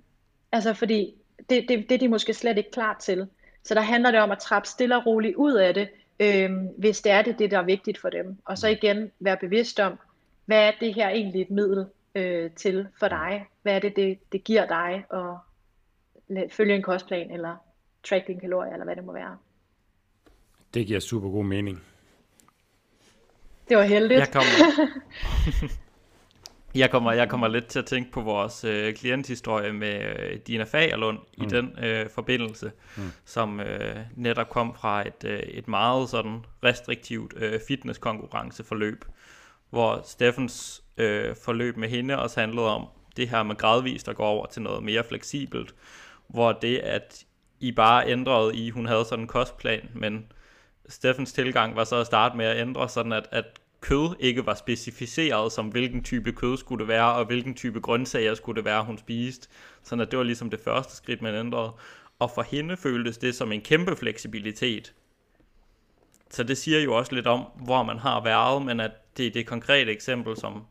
Altså 0.52 0.74
fordi 0.74 1.14
det, 1.50 1.64
det, 1.68 1.88
det 1.88 1.94
er 1.94 1.98
de 1.98 2.08
måske 2.08 2.34
slet 2.34 2.58
ikke 2.58 2.70
klar 2.70 2.96
til. 3.00 3.28
Så 3.62 3.74
der 3.74 3.80
handler 3.80 4.10
det 4.10 4.20
om 4.20 4.30
at 4.30 4.38
trappe 4.38 4.68
stille 4.68 4.96
og 4.96 5.06
roligt 5.06 5.36
ud 5.36 5.52
af 5.52 5.74
det, 5.74 5.88
øhm, 6.20 6.68
hvis 6.78 7.00
det 7.00 7.12
er 7.12 7.22
det, 7.22 7.38
det, 7.38 7.50
der 7.50 7.58
er 7.58 7.62
vigtigt 7.62 7.98
for 7.98 8.10
dem. 8.10 8.36
Og 8.44 8.58
så 8.58 8.68
igen 8.68 9.10
være 9.20 9.36
bevidst 9.36 9.80
om, 9.80 9.98
hvad 10.44 10.66
er 10.68 10.72
det 10.80 10.94
her 10.94 11.08
egentlig 11.08 11.42
et 11.42 11.50
middel 11.50 11.86
øh, 12.14 12.50
til 12.50 12.88
for 12.98 13.08
dig? 13.08 13.46
Hvad 13.62 13.74
er 13.74 13.78
det, 13.78 13.96
det, 13.96 14.18
det 14.32 14.44
giver 14.44 14.66
dig 14.66 15.04
at 15.12 16.52
følge 16.52 16.74
en 16.74 16.82
kostplan, 16.82 17.30
eller 17.30 17.56
track 18.08 18.26
din 18.26 18.40
kalorier, 18.40 18.72
eller 18.72 18.84
hvad 18.84 18.96
det 18.96 19.04
må 19.04 19.12
være? 19.12 19.38
Det 20.74 20.86
giver 20.86 21.00
super 21.00 21.28
god 21.28 21.44
mening. 21.44 21.82
Det 23.68 23.76
var 23.76 23.82
heldigt. 23.82 24.20
Jeg 24.20 24.28
kommer, 24.32 24.88
jeg 26.74 26.90
kommer, 26.90 27.12
jeg 27.12 27.28
kommer 27.28 27.48
lidt 27.48 27.66
til 27.66 27.78
at 27.78 27.86
tænke 27.86 28.12
på 28.12 28.20
vores 28.20 28.64
øh, 28.64 28.94
klienthistorie 28.94 29.72
med 29.72 30.02
øh, 30.02 30.38
Dina 30.46 30.64
Fagerlund 30.64 31.18
mm. 31.38 31.44
i 31.44 31.46
den 31.46 31.78
øh, 31.84 32.10
forbindelse, 32.10 32.72
mm. 32.96 33.02
som 33.24 33.60
øh, 33.60 33.96
netop 34.16 34.48
kom 34.48 34.74
fra 34.74 35.06
et, 35.06 35.24
øh, 35.24 35.38
et 35.38 35.68
meget 35.68 36.08
sådan 36.08 36.44
restriktivt 36.64 37.34
øh, 37.36 37.60
fitnesskonkurrenceforløb, 37.68 39.04
hvor 39.70 40.00
Steffens 40.04 40.82
øh, 40.96 41.36
forløb 41.44 41.76
med 41.76 41.88
hende 41.88 42.18
også 42.18 42.40
handlede 42.40 42.74
om 42.74 42.86
det 43.16 43.28
her 43.28 43.42
med 43.42 43.56
gradvist 43.56 44.08
at 44.08 44.16
gå 44.16 44.22
over 44.22 44.46
til 44.46 44.62
noget 44.62 44.82
mere 44.82 45.04
fleksibelt, 45.04 45.74
hvor 46.28 46.52
det, 46.52 46.78
at 46.78 47.24
I 47.60 47.72
bare 47.72 48.08
ændrede 48.08 48.56
i, 48.56 48.70
hun 48.70 48.86
havde 48.86 49.04
sådan 49.04 49.22
en 49.22 49.28
kostplan, 49.28 49.90
men 49.94 50.26
Steffens 50.88 51.32
tilgang 51.32 51.76
var 51.76 51.84
så 51.84 51.96
at 51.96 52.06
starte 52.06 52.36
med 52.36 52.46
at 52.46 52.60
ændre 52.60 52.88
sådan, 52.88 53.12
at, 53.12 53.28
at 53.30 53.60
kød 53.84 54.16
ikke 54.20 54.46
var 54.46 54.54
specificeret 54.54 55.52
som, 55.52 55.68
hvilken 55.68 56.04
type 56.04 56.32
kød 56.32 56.56
skulle 56.56 56.80
det 56.80 56.88
være, 56.88 57.12
og 57.12 57.24
hvilken 57.24 57.54
type 57.54 57.80
grøntsager 57.80 58.34
skulle 58.34 58.56
det 58.56 58.64
være, 58.64 58.84
hun 58.84 58.98
spiste. 58.98 59.48
Sådan 59.82 60.02
at 60.02 60.10
det 60.10 60.18
var 60.18 60.24
ligesom 60.24 60.50
det 60.50 60.60
første 60.60 60.96
skridt, 60.96 61.22
man 61.22 61.34
ændrede. 61.34 61.72
Og 62.18 62.30
for 62.34 62.42
hende 62.42 62.76
føltes 62.76 63.18
det 63.18 63.34
som 63.34 63.52
en 63.52 63.60
kæmpe 63.60 63.96
fleksibilitet. 63.96 64.94
Så 66.30 66.42
det 66.42 66.58
siger 66.58 66.80
jo 66.80 66.94
også 66.94 67.14
lidt 67.14 67.26
om, 67.26 67.44
hvor 67.64 67.82
man 67.82 67.98
har 67.98 68.24
været, 68.24 68.62
men 68.62 68.80
at 68.80 68.90
det 69.16 69.26
er 69.26 69.30
det 69.30 69.46
konkrete 69.46 69.92
eksempel, 69.92 70.36
som, 70.36 70.62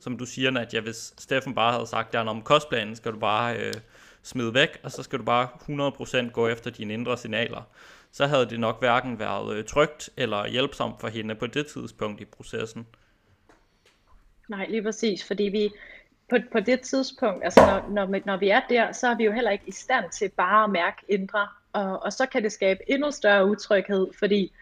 som 0.00 0.18
du 0.18 0.26
siger, 0.26 0.50
Nadia, 0.50 0.80
hvis 0.80 1.14
Steffen 1.18 1.54
bare 1.54 1.72
havde 1.72 1.86
sagt, 1.86 2.12
der 2.12 2.20
om 2.20 2.42
kostplanen 2.42 2.96
skal 2.96 3.12
du 3.12 3.18
bare 3.18 3.56
øh, 3.56 3.74
smide 4.22 4.54
væk, 4.54 4.68
og 4.82 4.92
så 4.92 5.02
skal 5.02 5.18
du 5.18 5.24
bare 5.24 5.48
100% 6.26 6.30
gå 6.30 6.48
efter 6.48 6.70
dine 6.70 6.94
indre 6.94 7.16
signaler 7.16 7.62
så 8.12 8.26
havde 8.26 8.46
det 8.46 8.60
nok 8.60 8.78
hverken 8.78 9.18
været 9.18 9.56
øh, 9.56 9.64
trygt 9.64 10.10
eller 10.16 10.46
hjælpsomt 10.46 11.00
for 11.00 11.08
hende 11.08 11.34
på 11.34 11.46
det 11.46 11.66
tidspunkt 11.66 12.20
i 12.20 12.24
processen. 12.24 12.86
Nej, 14.48 14.66
lige 14.66 14.82
præcis, 14.82 15.24
fordi 15.24 15.42
vi 15.42 15.70
på, 16.30 16.36
på 16.52 16.60
det 16.60 16.80
tidspunkt, 16.80 17.44
altså 17.44 17.60
når, 17.60 18.06
når, 18.06 18.20
når 18.24 18.36
vi 18.36 18.48
er 18.48 18.60
der, 18.68 18.92
så 18.92 19.08
er 19.08 19.14
vi 19.14 19.24
jo 19.24 19.32
heller 19.32 19.50
ikke 19.50 19.64
i 19.66 19.72
stand 19.72 20.10
til 20.10 20.28
bare 20.28 20.64
at 20.64 20.70
mærke 20.70 21.02
indre, 21.08 21.48
og, 21.72 22.02
og 22.02 22.12
så 22.12 22.26
kan 22.26 22.42
det 22.42 22.52
skabe 22.52 22.80
endnu 22.90 23.10
større 23.10 23.46
utryghed, 23.46 24.06
fordi 24.18 24.52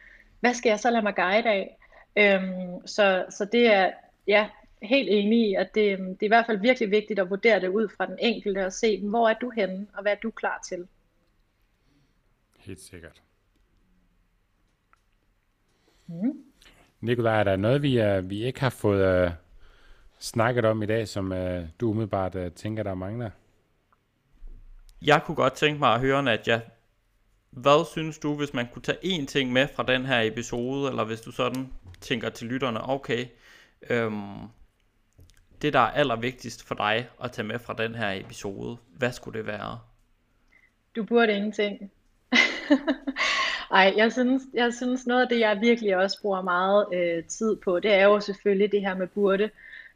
hvad 0.41 0.55
skal 0.55 0.71
jeg 0.71 0.81
så 0.81 0.91
lade 0.91 1.03
mig 1.03 1.15
guide 1.15 1.49
af? 1.49 1.79
Øhm, 2.17 2.87
så, 2.87 3.25
så 3.31 3.45
det 3.45 3.67
er, 3.67 3.91
ja, 4.27 4.49
helt 4.83 5.09
enig 5.11 5.51
i, 5.51 5.55
at 5.55 5.75
det, 5.75 5.99
det 5.99 6.23
er 6.23 6.27
i 6.27 6.29
hvert 6.29 6.47
fald 6.47 6.61
virkelig 6.61 6.91
vigtigt 6.91 7.21
at 7.21 7.31
vurdere 7.31 7.61
det 7.61 7.69
ud 7.69 7.89
fra 7.97 8.07
den 8.07 8.19
enkelte 8.19 8.67
og 8.67 8.73
se, 8.73 9.01
hvor 9.01 9.29
er 9.29 9.35
du 9.35 9.51
henne, 9.51 9.87
og 9.95 10.03
hvad 10.03 10.13
er 10.13 10.17
du 10.23 10.31
klar 10.31 10.61
til? 10.69 10.89
Helt 12.59 12.81
sikkert. 12.81 13.23
Mm. 16.07 16.33
Nikolaj, 17.01 17.41
er 17.41 17.45
der 17.45 17.57
noget, 17.57 17.83
vi, 17.83 18.01
uh, 18.01 18.31
vi 18.31 18.45
ikke 18.45 18.61
har 18.61 18.71
fået 18.71 19.27
uh, 19.27 19.33
snakket 20.19 20.65
om 20.65 20.83
i 20.83 20.87
dag, 20.87 21.09
som 21.09 21.33
uh, 21.33 21.39
du 21.81 21.91
umiddelbart 21.91 22.35
uh, 22.35 22.49
tænker, 22.53 22.83
der 22.83 22.95
mangler? 22.95 23.31
Jeg 25.03 25.23
kunne 25.25 25.35
godt 25.35 25.53
tænke 25.53 25.79
mig 25.79 25.95
at 25.95 26.01
høre, 26.01 26.23
Nadja, 26.23 26.61
hvad 27.51 27.87
synes 27.91 28.19
du, 28.19 28.35
hvis 28.35 28.55
man 28.55 28.67
kunne 28.73 28.83
tage 28.83 28.99
én 29.05 29.27
ting 29.27 29.53
med 29.53 29.69
fra 29.69 29.83
den 29.83 30.07
her 30.07 30.21
episode, 30.21 30.89
eller 30.89 31.05
hvis 31.05 31.21
du 31.21 31.31
sådan 31.31 31.73
tænker 32.01 32.29
til 32.29 32.47
lytterne, 32.47 32.89
okay, 32.89 33.27
øhm, 33.91 34.39
det 35.63 35.73
der 35.73 35.79
er 35.79 35.91
allervigtigst 35.91 36.67
for 36.67 36.75
dig 36.75 37.09
at 37.25 37.33
tage 37.33 37.49
med 37.49 37.59
fra 37.59 37.75
den 37.75 37.95
her 37.95 38.11
episode, 38.11 38.77
hvad 38.97 39.13
skulle 39.13 39.39
det 39.39 39.47
være? 39.47 39.79
Du 40.97 41.05
burde 41.05 41.33
ingenting. 41.33 41.91
Ej, 43.73 43.95
jeg 43.97 44.13
synes, 44.13 44.43
jeg 44.55 44.75
synes 44.75 45.07
noget 45.07 45.23
af 45.23 45.29
det, 45.29 45.41
jeg 45.41 45.59
virkelig 45.61 45.97
også 45.97 46.23
bruger 46.23 46.43
meget 46.43 46.87
øh, 46.95 47.25
tid 47.25 47.57
på, 47.57 47.81
det 47.81 47.95
er 47.95 48.05
jo 48.05 48.21
selvfølgelig 48.21 48.73
det 48.73 48.81
her 48.81 48.95
med 48.95 49.07
burde. 49.07 49.51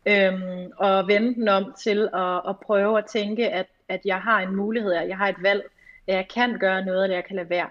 Øhm, 0.07 0.71
og 0.77 1.09
vende 1.09 1.35
den 1.35 1.49
om 1.49 1.75
til 1.83 2.09
at, 2.15 2.43
at 2.49 2.61
prøve 2.61 2.99
at 2.99 3.07
tænke, 3.07 3.49
at, 3.49 3.67
at 3.89 4.01
jeg 4.05 4.21
har 4.21 4.41
en 4.41 4.57
mulighed, 4.57 4.93
at 4.93 5.09
jeg 5.09 5.17
har 5.17 5.29
et 5.29 5.43
valg, 5.43 5.63
at 6.07 6.15
jeg 6.15 6.29
kan 6.35 6.59
gøre 6.59 6.85
noget, 6.85 7.05
at 7.05 7.11
jeg 7.11 7.25
kan 7.25 7.37
lade 7.37 7.51
være. 7.51 7.69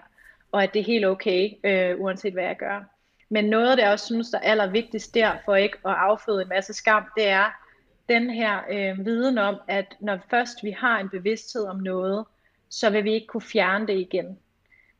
Og 0.52 0.62
at 0.62 0.74
det 0.74 0.80
er 0.80 0.84
helt 0.84 1.06
okay, 1.06 1.50
øh, 1.64 2.00
uanset 2.00 2.32
hvad 2.32 2.44
jeg 2.44 2.56
gør. 2.56 2.84
Men 3.28 3.44
noget, 3.44 3.78
det 3.78 3.84
jeg 3.84 3.92
også 3.92 4.06
synes, 4.06 4.30
der 4.30 4.38
er 4.38 4.50
allervigtigst 4.50 5.14
der, 5.14 5.32
for 5.44 5.56
ikke 5.56 5.76
at 5.84 5.94
afføde 5.98 6.42
en 6.42 6.48
masse 6.48 6.72
skam, 6.72 7.04
det 7.16 7.28
er 7.28 7.60
den 8.08 8.30
her 8.30 8.58
øh, 8.70 9.06
viden 9.06 9.38
om, 9.38 9.56
at 9.68 9.96
når 10.00 10.18
først 10.30 10.64
vi 10.64 10.70
har 10.70 10.98
en 10.98 11.08
bevidsthed 11.08 11.66
om 11.66 11.76
noget, 11.76 12.24
så 12.68 12.90
vil 12.90 13.04
vi 13.04 13.12
ikke 13.12 13.26
kunne 13.26 13.40
fjerne 13.40 13.86
det 13.86 13.98
igen. 13.98 14.38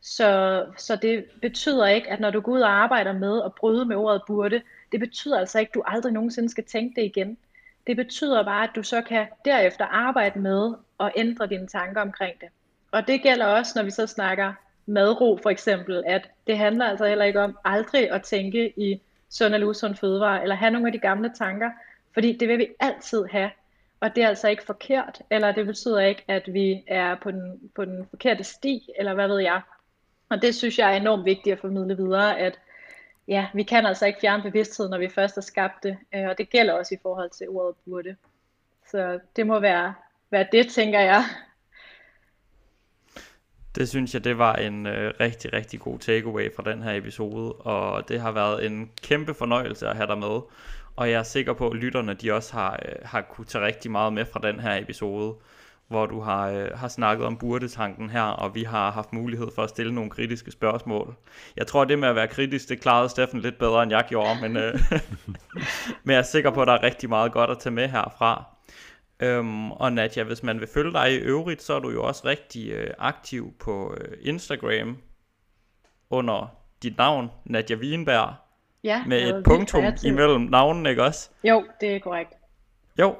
Så, 0.03 0.65
så 0.77 0.97
det 0.97 1.25
betyder 1.43 1.87
ikke, 1.87 2.11
at 2.11 2.21
når 2.21 2.31
du 2.31 2.41
går 2.41 2.53
ud 2.53 2.61
og 2.61 2.71
arbejder 2.71 3.13
med 3.13 3.43
at 3.45 3.55
bryde 3.55 3.85
med 3.85 3.97
ordet 3.97 4.23
burde, 4.27 4.63
det 4.93 5.01
betyder 5.01 5.39
altså 5.39 5.59
ikke, 5.59 5.71
at 5.71 5.75
du 5.75 5.83
aldrig 5.87 6.13
nogensinde 6.13 6.49
skal 6.49 6.65
tænke 6.65 7.01
det 7.01 7.07
igen. 7.07 7.39
Det 7.87 7.97
betyder 7.97 8.45
bare, 8.45 8.65
at 8.65 8.71
du 8.75 8.83
så 8.83 9.03
kan 9.03 9.27
derefter 9.45 9.85
arbejde 9.85 10.39
med 10.39 10.75
at 11.01 11.13
ændre 11.17 11.47
dine 11.47 11.67
tanker 11.67 12.01
omkring 12.01 12.41
det. 12.41 12.49
Og 12.91 13.07
det 13.07 13.23
gælder 13.23 13.47
også, 13.47 13.73
når 13.77 13.83
vi 13.83 13.91
så 13.91 14.07
snakker 14.07 14.53
madro 14.87 15.39
for 15.43 15.51
eksempel, 15.51 16.03
at 16.07 16.31
det 16.47 16.59
handler 16.59 16.85
altså 16.85 17.07
heller 17.07 17.25
ikke 17.25 17.41
om 17.41 17.59
aldrig 17.65 18.11
at 18.11 18.23
tænke 18.23 18.81
i 18.81 19.01
sund 19.31 19.55
eller 19.55 19.67
usund 19.67 19.95
fødevare, 19.95 20.43
eller 20.43 20.55
have 20.55 20.71
nogle 20.71 20.89
af 20.89 20.93
de 20.93 20.99
gamle 20.99 21.33
tanker, 21.39 21.71
fordi 22.15 22.37
det 22.37 22.49
vil 22.49 22.59
vi 22.59 22.69
altid 22.81 23.25
have. 23.25 23.51
Og 24.01 24.17
det 24.17 24.25
er 24.25 24.29
altså 24.29 24.49
ikke 24.49 24.65
forkert, 24.65 25.23
eller 25.31 25.53
det 25.53 25.67
betyder 25.67 26.01
ikke, 26.01 26.25
at 26.29 26.43
vi 26.53 26.85
er 26.87 27.15
på 27.15 27.31
den, 27.31 27.71
på 27.75 27.85
den 27.85 28.07
forkerte 28.11 28.45
sti, 28.45 28.89
eller 28.99 29.15
hvad 29.15 29.29
ved 29.29 29.39
jeg. 29.39 29.61
Og 30.31 30.43
det 30.43 30.55
synes 30.55 30.79
jeg 30.79 30.93
er 30.93 30.97
enormt 30.97 31.25
vigtigt 31.25 31.53
at 31.53 31.61
formidle 31.61 31.97
videre, 31.97 32.39
at 32.39 32.59
ja, 33.29 33.47
vi 33.55 33.63
kan 33.63 33.87
altså 33.87 34.07
ikke 34.07 34.19
fjerne 34.21 34.43
bevidsthed, 34.43 34.89
når 34.89 34.99
vi 34.99 35.09
først 35.09 35.35
har 35.35 35.43
skabt 35.43 35.83
det, 35.83 35.99
øh, 36.15 36.29
og 36.29 36.39
det 36.39 36.51
gælder 36.51 36.73
også 36.73 36.95
i 36.95 36.99
forhold 37.03 37.31
til 37.31 37.49
ordet 37.49 37.77
burde. 37.85 38.17
Så 38.91 39.19
det 39.37 39.47
må 39.47 39.61
være, 39.61 39.95
være 40.31 40.47
det, 40.53 40.69
tænker 40.69 41.01
jeg. 41.01 41.25
Det 43.75 43.89
synes 43.89 44.15
jeg, 44.15 44.25
det 44.25 44.39
var 44.39 44.55
en 44.55 44.87
øh, 44.87 45.15
rigtig, 45.21 45.53
rigtig 45.53 45.81
god 45.81 45.99
takeaway 45.99 46.55
fra 46.57 46.71
den 46.73 46.83
her 46.83 46.93
episode, 46.93 47.53
og 47.53 48.09
det 48.09 48.21
har 48.21 48.33
været 48.33 48.67
en 48.67 48.91
kæmpe 49.03 49.35
fornøjelse 49.35 49.89
at 49.89 49.97
have 49.97 50.07
dig 50.07 50.19
med. 50.19 50.41
Og 50.97 51.11
jeg 51.11 51.19
er 51.19 51.23
sikker 51.23 51.53
på, 51.53 51.69
at 51.69 51.77
lytterne 51.77 52.15
de 52.15 52.33
også 52.33 52.53
har, 52.53 52.81
øh, 52.89 52.95
har 53.05 53.21
kunne 53.21 53.45
tage 53.45 53.67
rigtig 53.67 53.91
meget 53.91 54.13
med 54.13 54.25
fra 54.25 54.41
den 54.43 54.61
her 54.61 54.81
episode 54.81 55.35
hvor 55.91 56.07
du 56.07 56.21
har, 56.21 56.51
øh, 56.51 56.69
har 56.75 56.89
snakket 56.89 57.27
om 57.27 57.37
burdetanken 57.37 58.11
her, 58.11 58.23
og 58.23 58.55
vi 58.55 58.63
har 58.63 58.91
haft 58.91 59.13
mulighed 59.13 59.49
for 59.55 59.63
at 59.63 59.69
stille 59.71 59.95
nogle 59.95 60.11
kritiske 60.11 60.51
spørgsmål. 60.51 61.17
Jeg 61.57 61.67
tror, 61.67 61.85
det 61.85 61.99
med 61.99 62.09
at 62.09 62.15
være 62.15 62.29
kritisk, 62.29 62.69
det 62.69 62.81
klarede 62.81 63.09
Steffen 63.09 63.41
lidt 63.41 63.59
bedre, 63.59 63.83
end 63.83 63.93
jeg 63.93 64.05
gjorde, 64.09 64.41
men, 64.41 64.57
øh, 64.57 64.75
men 66.05 66.13
jeg 66.13 66.19
er 66.19 66.23
sikker 66.23 66.51
på, 66.51 66.63
at 66.63 66.69
der 66.69 66.73
er 66.75 66.83
rigtig 66.83 67.09
meget 67.09 67.33
godt 67.33 67.51
at 67.51 67.59
tage 67.59 67.73
med 67.73 67.89
herfra. 67.89 68.45
Øhm, 69.21 69.73
og 69.73 69.93
Nadja, 69.93 70.23
hvis 70.23 70.43
man 70.43 70.61
vil 70.61 70.69
følge 70.75 70.93
dig 70.93 71.13
i 71.13 71.17
øvrigt, 71.17 71.63
så 71.63 71.75
er 71.75 71.81
du 71.81 71.91
jo 71.91 72.05
også 72.05 72.23
rigtig 72.25 72.71
øh, 72.71 72.91
aktiv 72.99 73.55
på 73.59 73.95
øh, 74.01 74.19
Instagram 74.21 74.99
under 76.11 76.57
dit 76.83 76.99
navn, 76.99 77.31
Nadja 77.45 77.77
Wienberg, 77.77 78.35
ja, 78.85 79.05
med 79.07 79.29
et 79.29 79.45
punktum 79.45 79.85
imellem 80.05 80.41
navnen, 80.41 80.87
ikke 80.87 81.03
også? 81.03 81.31
Jo, 81.45 81.65
det 81.81 81.97
er 81.97 81.99
korrekt. 81.99 82.33
Jo, 82.99 83.17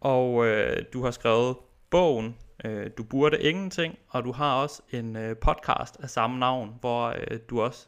og 0.00 0.46
øh, 0.46 0.82
du 0.92 1.04
har 1.04 1.10
skrevet 1.10 1.56
bogen 1.94 2.36
øh, 2.64 2.90
Du 2.98 3.02
burde 3.02 3.42
ingenting, 3.42 3.98
og 4.08 4.24
du 4.24 4.32
har 4.32 4.62
også 4.62 4.82
en 4.90 5.16
øh, 5.16 5.36
podcast 5.36 6.00
af 6.00 6.10
samme 6.10 6.38
navn, 6.38 6.76
hvor 6.80 7.08
øh, 7.08 7.38
du 7.50 7.62
også 7.62 7.86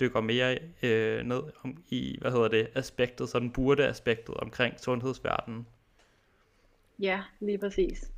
dykker 0.00 0.20
mere 0.20 0.58
øh, 0.82 1.24
ned 1.24 1.42
om, 1.64 1.82
i, 1.88 2.18
hvad 2.20 2.30
hedder 2.30 2.48
det, 2.48 2.68
aspektet, 2.74 3.28
sådan 3.28 3.50
burde 3.50 3.86
aspektet 3.86 4.34
omkring 4.34 4.80
sundhedsverdenen. 4.80 5.66
Ja, 6.98 7.22
lige 7.40 7.58
præcis. 7.58 8.10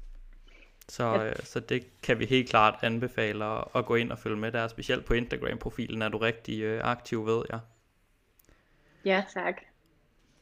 Så, 0.88 1.04
ja. 1.04 1.28
øh, 1.28 1.36
så 1.36 1.60
det 1.60 2.02
kan 2.02 2.18
vi 2.18 2.24
helt 2.24 2.50
klart 2.50 2.78
anbefale 2.82 3.44
at, 3.44 3.64
at 3.74 3.86
gå 3.86 3.94
ind 3.94 4.12
og 4.12 4.18
følge 4.18 4.36
med 4.36 4.52
der, 4.52 4.68
specielt 4.68 5.04
på 5.04 5.14
Instagram-profilen 5.14 6.02
er 6.02 6.08
du 6.08 6.18
rigtig 6.18 6.62
øh, 6.62 6.80
aktiv, 6.84 7.26
ved 7.26 7.42
jeg. 7.50 7.60
Ja, 9.04 9.24
tak. 9.34 9.54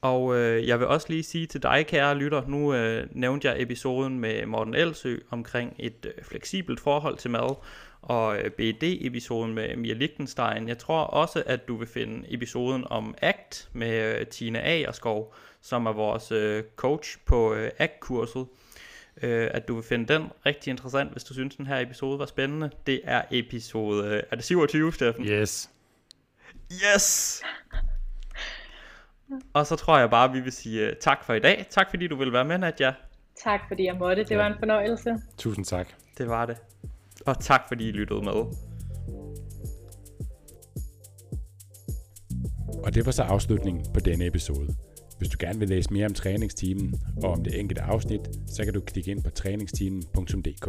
Og 0.00 0.36
øh, 0.36 0.68
jeg 0.68 0.78
vil 0.78 0.86
også 0.86 1.06
lige 1.10 1.22
sige 1.22 1.46
til 1.46 1.62
dig, 1.62 1.86
kære 1.86 2.14
lytter, 2.14 2.42
nu 2.46 2.74
øh, 2.74 3.06
nævnte 3.12 3.48
jeg 3.48 3.62
episoden 3.62 4.18
med 4.18 4.46
Morten 4.46 4.74
Elsø 4.74 5.16
omkring 5.30 5.74
et 5.78 6.06
øh, 6.06 6.24
fleksibelt 6.24 6.80
forhold 6.80 7.16
til 7.16 7.30
mad, 7.30 7.56
og 8.02 8.38
øh, 8.38 8.50
BED-episoden 8.50 9.54
med 9.54 9.76
Mia 9.76 9.94
Lichtenstein. 9.94 10.68
Jeg 10.68 10.78
tror 10.78 11.00
også, 11.04 11.42
at 11.46 11.68
du 11.68 11.76
vil 11.76 11.88
finde 11.88 12.34
episoden 12.34 12.84
om 12.90 13.14
ACT 13.22 13.68
med 13.72 14.18
øh, 14.20 14.26
Tina 14.26 14.58
Agerskov, 14.58 15.34
som 15.60 15.86
er 15.86 15.92
vores 15.92 16.32
øh, 16.32 16.64
coach 16.76 17.18
på 17.26 17.54
øh, 17.54 17.70
ACT-kurset. 17.78 18.46
Øh, 19.22 19.50
at 19.50 19.68
du 19.68 19.74
vil 19.74 19.84
finde 19.84 20.14
den 20.14 20.30
rigtig 20.46 20.70
interessant, 20.70 21.12
hvis 21.12 21.24
du 21.24 21.34
synes, 21.34 21.56
den 21.56 21.66
her 21.66 21.78
episode 21.80 22.18
var 22.18 22.26
spændende. 22.26 22.70
Det 22.86 23.00
er 23.04 23.22
episode... 23.30 24.08
Øh, 24.08 24.22
er 24.30 24.36
det 24.36 24.44
27, 24.44 24.92
Steffen? 24.92 25.24
Yes. 25.24 25.70
Yes! 26.72 27.42
Og 29.52 29.66
så 29.66 29.76
tror 29.76 29.98
jeg 29.98 30.10
bare, 30.10 30.28
at 30.28 30.34
vi 30.34 30.40
vil 30.40 30.52
sige 30.52 30.86
uh, 30.86 30.92
tak 31.00 31.24
for 31.24 31.34
i 31.34 31.40
dag. 31.40 31.66
Tak 31.70 31.90
fordi 31.90 32.08
du 32.08 32.16
vil 32.16 32.32
være 32.32 32.44
med, 32.44 32.58
Nadja. 32.58 32.92
Tak 33.44 33.60
fordi 33.68 33.84
jeg 33.84 33.96
måtte. 33.96 34.22
Det 34.22 34.30
ja. 34.30 34.36
var 34.36 34.46
en 34.46 34.58
fornøjelse. 34.58 35.16
Tusind 35.38 35.64
tak. 35.64 35.88
Det 36.18 36.28
var 36.28 36.46
det. 36.46 36.56
Og 37.26 37.40
tak 37.40 37.62
fordi 37.68 37.88
I 37.88 37.92
lyttede 37.92 38.22
med. 38.22 38.32
Og 42.84 42.94
det 42.94 43.06
var 43.06 43.12
så 43.12 43.22
afslutningen 43.22 43.84
på 43.94 44.00
denne 44.00 44.26
episode. 44.26 44.74
Hvis 45.18 45.28
du 45.28 45.36
gerne 45.40 45.58
vil 45.58 45.68
læse 45.68 45.92
mere 45.92 46.06
om 46.06 46.14
træningsteamen 46.14 46.94
og 47.22 47.30
om 47.30 47.44
det 47.44 47.60
enkelte 47.60 47.82
afsnit, 47.82 48.20
så 48.46 48.64
kan 48.64 48.74
du 48.74 48.80
klikke 48.80 49.10
ind 49.10 49.24
på 49.24 49.30
træningsteamen.dk. 49.30 50.68